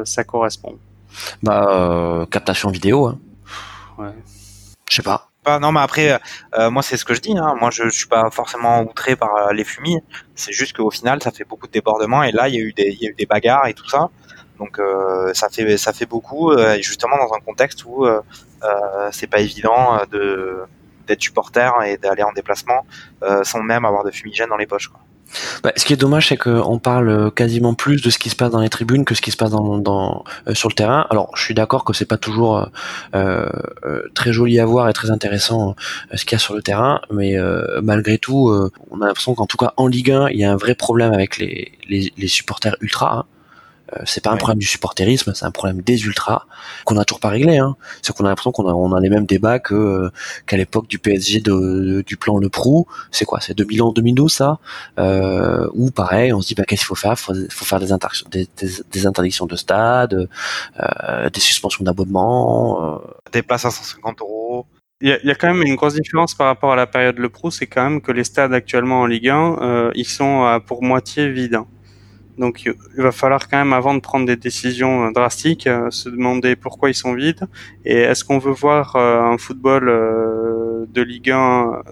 ça 0.05 0.23
correspond. 0.23 0.77
Bah 1.41 2.25
captation 2.29 2.69
vidéo. 2.69 3.07
Hein. 3.07 3.19
Ouais. 3.97 4.13
Je 4.89 4.95
sais 4.97 5.01
pas. 5.01 5.29
Pas, 5.43 5.59
non, 5.59 5.73
mais 5.73 5.81
après, 5.81 6.19
moi, 6.71 6.81
c'est 6.81 6.95
ce 6.95 7.03
que 7.03 7.13
je 7.13 7.19
dis. 7.19 7.37
Hein. 7.37 7.55
Moi, 7.59 7.69
je, 7.69 7.83
je 7.83 7.89
suis 7.89 8.07
pas 8.07 8.29
forcément 8.31 8.81
outré 8.81 9.17
par 9.17 9.51
les 9.51 9.65
fumis. 9.65 9.99
C'est 10.35 10.53
juste 10.53 10.73
qu'au 10.75 10.89
final, 10.89 11.21
ça 11.21 11.31
fait 11.31 11.43
beaucoup 11.43 11.67
de 11.67 11.71
débordements. 11.73 12.23
Et 12.23 12.31
là, 12.31 12.47
il 12.47 12.55
y 12.55 12.57
a 12.57 12.61
eu 12.61 12.71
des, 12.71 12.89
il 12.97 13.01
y 13.01 13.07
a 13.07 13.09
eu 13.09 13.13
des 13.13 13.25
bagarres 13.25 13.67
et 13.67 13.73
tout 13.73 13.87
ça. 13.89 14.09
Donc 14.63 14.79
euh, 14.79 15.33
ça 15.33 15.49
fait 15.49 15.77
ça 15.77 15.91
fait 15.91 16.05
beaucoup, 16.05 16.51
euh, 16.51 16.77
justement 16.81 17.17
dans 17.17 17.33
un 17.35 17.39
contexte 17.39 17.83
où 17.85 18.05
euh, 18.05 18.21
c'est 19.11 19.27
pas 19.27 19.39
évident 19.39 19.99
de 20.09 20.59
d'être 21.05 21.21
supporter 21.21 21.69
et 21.85 21.97
d'aller 21.97 22.23
en 22.23 22.31
déplacement 22.31 22.85
sans 23.43 23.61
même 23.61 23.83
avoir 23.83 24.05
de 24.05 24.11
fumigène 24.11 24.47
dans 24.47 24.55
les 24.55 24.67
poches. 24.67 24.87
Quoi. 24.87 25.01
Bah, 25.63 25.73
ce 25.75 25.83
qui 25.83 25.91
est 25.91 25.97
dommage, 25.97 26.29
c'est 26.29 26.37
qu'on 26.37 26.79
parle 26.79 27.31
quasiment 27.31 27.73
plus 27.73 28.01
de 28.01 28.09
ce 28.09 28.17
qui 28.17 28.29
se 28.29 28.37
passe 28.37 28.51
dans 28.51 28.61
les 28.61 28.69
tribunes 28.69 29.03
que 29.03 29.15
ce 29.15 29.21
qui 29.21 29.31
se 29.31 29.35
passe 29.35 29.51
sur 30.53 30.69
le 30.69 30.75
terrain. 30.75 31.05
Alors, 31.09 31.35
je 31.35 31.43
suis 31.43 31.53
d'accord 31.53 31.83
que 31.83 31.91
c'est 31.91 32.05
pas 32.05 32.17
toujours 32.17 32.69
très 34.13 34.31
joli 34.31 34.61
à 34.61 34.65
voir 34.65 34.87
et 34.87 34.93
très 34.93 35.11
intéressant 35.11 35.75
ce 36.13 36.23
qu'il 36.23 36.33
y 36.33 36.35
a 36.35 36.39
sur 36.39 36.53
le 36.53 36.61
terrain, 36.61 37.01
mais 37.11 37.35
malgré 37.81 38.17
tout, 38.17 38.49
on 38.91 39.01
a 39.01 39.07
l'impression 39.07 39.35
qu'en 39.35 39.47
tout 39.47 39.57
cas 39.57 39.73
en 39.75 39.87
Ligue 39.87 40.11
1, 40.11 40.29
il 40.29 40.39
y 40.39 40.45
a 40.45 40.51
un 40.53 40.57
vrai 40.57 40.75
problème 40.75 41.11
avec 41.11 41.37
les 41.37 42.27
supporters 42.27 42.77
ultra. 42.79 43.13
Hein. 43.13 43.25
Euh, 43.97 44.03
c'est 44.05 44.23
pas 44.23 44.31
un 44.31 44.37
problème 44.37 44.59
du 44.59 44.65
supporterisme, 44.65 45.33
c'est 45.35 45.45
un 45.45 45.51
problème 45.51 45.81
des 45.81 46.05
ultras 46.05 46.45
qu'on 46.85 46.97
a 46.97 47.05
toujours 47.05 47.19
pas 47.19 47.29
réglé. 47.29 47.57
Hein. 47.57 47.75
C'est 48.01 48.15
qu'on 48.15 48.25
a 48.25 48.29
l'impression 48.29 48.51
qu'on 48.51 48.67
a, 48.67 48.73
on 48.73 48.93
a 48.93 48.99
les 48.99 49.09
mêmes 49.09 49.25
débats 49.25 49.59
que 49.59 49.73
euh, 49.73 50.09
qu'à 50.45 50.57
l'époque 50.57 50.87
du 50.87 50.99
PSG 50.99 51.41
de, 51.41 52.03
du 52.05 52.17
plan 52.17 52.37
Le 52.37 52.49
Prou. 52.49 52.87
C'est 53.11 53.25
quoi 53.25 53.39
C'est 53.41 53.55
2011, 53.55 53.93
2012 53.93 54.33
ça? 54.33 54.59
Euh, 54.99 55.67
Ou 55.73 55.91
pareil, 55.91 56.33
on 56.33 56.41
se 56.41 56.47
dit 56.47 56.55
bah 56.55 56.63
qu'est-ce 56.63 56.81
qu'il 56.81 56.87
faut 56.87 56.95
faire? 56.95 57.17
Faut, 57.17 57.33
faut 57.49 57.65
faire 57.65 57.79
des, 57.79 57.91
interdictions, 57.91 58.27
des, 58.31 58.47
des, 58.91 59.05
interdictions 59.05 59.45
de 59.45 59.55
stade, 59.55 60.27
euh, 60.79 61.29
des 61.29 61.39
suspensions 61.39 61.83
d'abonnement, 61.83 62.95
euh... 62.95 62.97
des 63.31 63.41
places 63.41 63.65
à 63.65 63.71
150 63.71 64.21
euros. 64.21 64.65
Il 65.01 65.09
y, 65.09 65.11
a, 65.11 65.19
il 65.21 65.27
y, 65.27 65.31
a, 65.31 65.35
quand 65.35 65.53
même 65.53 65.61
une 65.63 65.75
grosse 65.75 65.95
différence 65.95 66.33
par 66.33 66.47
rapport 66.47 66.71
à 66.71 66.77
la 66.77 66.87
période 66.87 67.17
Le 67.17 67.27
Prou, 67.27 67.51
c'est 67.51 67.67
quand 67.67 67.83
même 67.83 68.01
que 68.01 68.13
les 68.13 68.23
stades 68.23 68.53
actuellement 68.53 69.01
en 69.01 69.05
Ligue 69.05 69.27
1, 69.27 69.57
euh, 69.61 69.91
ils 69.95 70.07
sont 70.07 70.61
pour 70.65 70.81
moitié 70.81 71.29
vides. 71.29 71.55
Hein. 71.55 71.67
Donc 72.37 72.65
il 72.65 73.01
va 73.01 73.11
falloir 73.11 73.47
quand 73.47 73.57
même, 73.57 73.73
avant 73.73 73.93
de 73.93 73.99
prendre 73.99 74.25
des 74.25 74.35
décisions 74.35 75.05
euh, 75.05 75.11
drastiques, 75.11 75.67
euh, 75.67 75.91
se 75.91 76.09
demander 76.09 76.55
pourquoi 76.55 76.89
ils 76.89 76.95
sont 76.95 77.13
vides 77.13 77.47
et 77.85 77.97
est-ce 77.97 78.23
qu'on 78.23 78.39
veut 78.39 78.51
voir 78.51 78.95
euh, 78.95 79.21
un 79.21 79.37
football 79.37 79.85
de 79.85 81.01
Ligue 81.01 81.31
1 81.31 81.83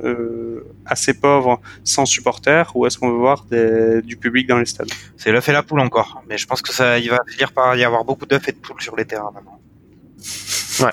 assez 0.86 1.14
pauvre 1.14 1.62
sans 1.84 2.06
supporters 2.06 2.76
ou 2.76 2.86
est-ce 2.86 2.98
qu'on 2.98 3.10
veut 3.10 3.18
voir 3.18 3.46
des, 3.50 4.02
du 4.02 4.18
public 4.18 4.48
dans 4.48 4.58
les 4.58 4.66
stades? 4.66 4.92
C'est 5.18 5.32
l'œuf 5.32 5.48
et 5.50 5.52
la 5.52 5.64
poule 5.64 5.80
encore, 5.80 6.24
mais 6.28 6.38
je 6.38 6.48
pense 6.48 6.62
que 6.62 6.74
ça, 6.74 6.98
il 6.98 7.10
va 7.10 7.20
finir 7.28 7.52
par 7.52 7.76
y 7.76 7.84
avoir 7.84 8.04
beaucoup 8.04 8.26
d'œufs 8.26 8.48
et 8.48 8.52
de 8.52 8.58
poules 8.58 8.82
sur 8.82 8.96
les 8.96 9.06
terrains 9.06 9.32
maintenant. 9.34 9.60
Ouais. 10.80 10.92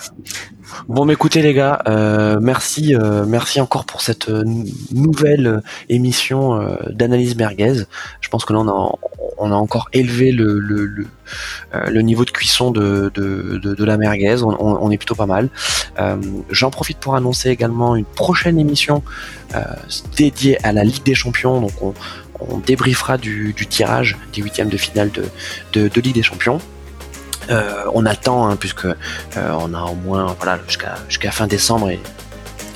Bon, 0.88 1.04
mais 1.04 1.14
écoutez 1.14 1.42
les 1.42 1.54
gars, 1.54 1.82
euh, 1.88 2.38
merci, 2.40 2.94
euh, 2.94 3.24
merci 3.26 3.60
encore 3.60 3.84
pour 3.84 4.00
cette 4.00 4.28
euh, 4.28 4.44
nouvelle 4.92 5.62
émission 5.88 6.60
d'analyse 6.90 7.36
merguez. 7.36 7.84
Je 8.20 8.28
pense 8.28 8.44
que 8.44 8.52
là 8.52 8.60
on 8.60 9.50
a, 9.52 9.54
encore 9.54 9.88
élevé 9.92 10.32
le, 10.32 11.06
niveau 12.02 12.24
de 12.24 12.30
cuisson 12.30 12.70
de, 12.70 13.84
la 13.84 13.96
merguez. 13.96 14.42
On, 14.42 14.90
est 14.90 14.98
plutôt 14.98 15.14
pas 15.14 15.26
mal. 15.26 15.48
J'en 16.50 16.70
profite 16.70 16.98
pour 16.98 17.14
annoncer 17.14 17.50
également 17.50 17.96
une 17.96 18.04
prochaine 18.04 18.58
émission 18.58 19.02
dédiée 20.16 20.64
à 20.64 20.72
la 20.72 20.84
Ligue 20.84 21.02
des 21.02 21.14
Champions. 21.14 21.60
Donc 21.60 21.72
on, 21.82 22.58
débriefera 22.58 23.18
du, 23.18 23.54
tirage 23.68 24.16
des 24.34 24.42
huitièmes 24.42 24.68
de 24.68 24.76
finale 24.76 25.10
de 25.72 26.00
Ligue 26.00 26.14
des 26.14 26.22
Champions. 26.22 26.60
Euh, 27.50 27.84
on 27.94 28.04
attend, 28.04 28.48
hein, 28.48 28.56
puisque 28.56 28.84
euh, 28.84 28.94
on 29.36 29.72
a 29.74 29.82
au 29.82 29.94
moins 29.94 30.34
voilà 30.38 30.58
jusqu'à 30.66 30.96
jusqu'à 31.08 31.30
fin 31.30 31.46
décembre 31.46 31.90
et, 31.90 32.00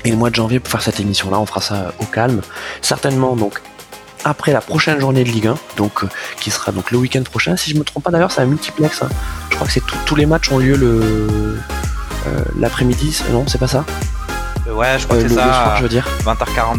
et, 0.05 0.11
le 0.11 0.17
mois 0.17 0.31
de 0.31 0.35
janvier 0.35 0.61
pour 0.61 0.71
faire 0.71 0.83
cette 0.83 1.01
émission-là. 1.01 1.39
On 1.39 1.47
fera 1.47 1.61
ça 1.61 1.93
au 2.01 2.05
calme, 2.05 2.41
certainement. 2.81 3.37
Donc 3.37 3.61
après 4.25 4.53
la 4.53 4.61
prochaine 4.61 4.99
journée 4.99 5.25
de 5.25 5.29
Ligue 5.29 5.49
1, 5.49 5.57
donc 5.77 6.05
euh, 6.05 6.09
qui 6.41 6.51
sera 6.51 6.73
donc 6.73 6.91
le 6.91 6.99
week-end 6.99 7.23
prochain. 7.23 7.57
Si 7.57 7.71
je 7.71 7.77
me 7.77 7.85
trompe 7.85 8.05
pas 8.05 8.11
d'ailleurs, 8.11 8.33
c'est 8.33 8.41
un 8.41 8.47
multiplex. 8.47 9.03
Hein. 9.03 9.09
Je 9.51 9.57
crois 9.57 9.67
que 9.67 9.73
c'est 9.73 9.83
tous 10.07 10.17
les 10.17 10.27
matchs 10.27 10.51
ont 10.51 10.59
lieu 10.59 10.77
le 10.77 11.59
l'après-midi. 12.59 13.21
Non, 13.31 13.45
c'est 13.49 13.59
pas 13.59 13.67
ça? 13.67 13.85
Ouais, 14.71 14.97
je 14.99 15.05
crois 15.05 15.17
que 15.17 15.29
c'est 15.29 15.35
ça. 15.35 15.45
Le 15.45 15.53
soir, 15.53 15.77
je 15.79 15.83
veux 15.83 15.89
dire. 15.89 16.09
20h45, 16.25 16.79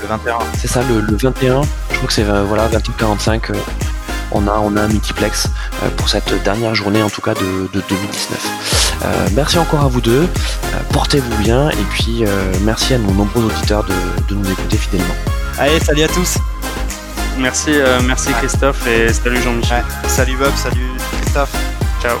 le 0.00 0.06
21. 0.06 0.38
C'est 0.56 0.68
ça, 0.68 0.80
le, 0.88 1.00
le, 1.00 1.16
21. 1.16 1.62
Je 1.62 1.96
crois 1.96 2.06
que 2.06 2.12
c'est 2.12 2.22
voilà 2.22 2.68
20h45 2.68 3.52
on 4.32 4.46
a, 4.46 4.58
on 4.58 4.76
a 4.76 4.82
un 4.82 4.88
multiplex 4.88 5.48
euh, 5.82 5.90
pour 5.96 6.08
cette 6.08 6.32
dernière 6.42 6.74
journée 6.74 7.02
en 7.02 7.10
tout 7.10 7.20
cas 7.20 7.34
de, 7.34 7.68
2019. 7.72 8.98
Euh, 9.04 9.28
merci 9.34 9.58
encore 9.58 9.84
à 9.84 9.88
vous 9.88 10.00
deux, 10.00 10.22
euh, 10.22 10.76
portez-vous 10.92 11.36
bien 11.42 11.70
et 11.70 11.84
puis 11.90 12.24
merci 12.62 12.94
à 12.94 12.98
nos 12.98 13.12
nombreux 13.12 13.44
auditeurs 13.44 13.84
de, 13.84 14.34
nous 14.34 14.50
écouter 14.50 14.76
fidèlement. 14.76 15.14
Allez, 15.58 15.80
salut 15.80 16.02
à 16.02 16.08
tous 16.08 16.36
Merci, 17.38 17.70
merci 18.04 18.32
Christophe 18.32 18.84
et 18.88 19.12
salut 19.12 19.40
Jean-Michel. 19.40 19.84
Salut 20.08 20.36
Bob, 20.36 20.52
salut 20.56 20.90
Christophe. 21.20 21.52
Ciao. 22.02 22.18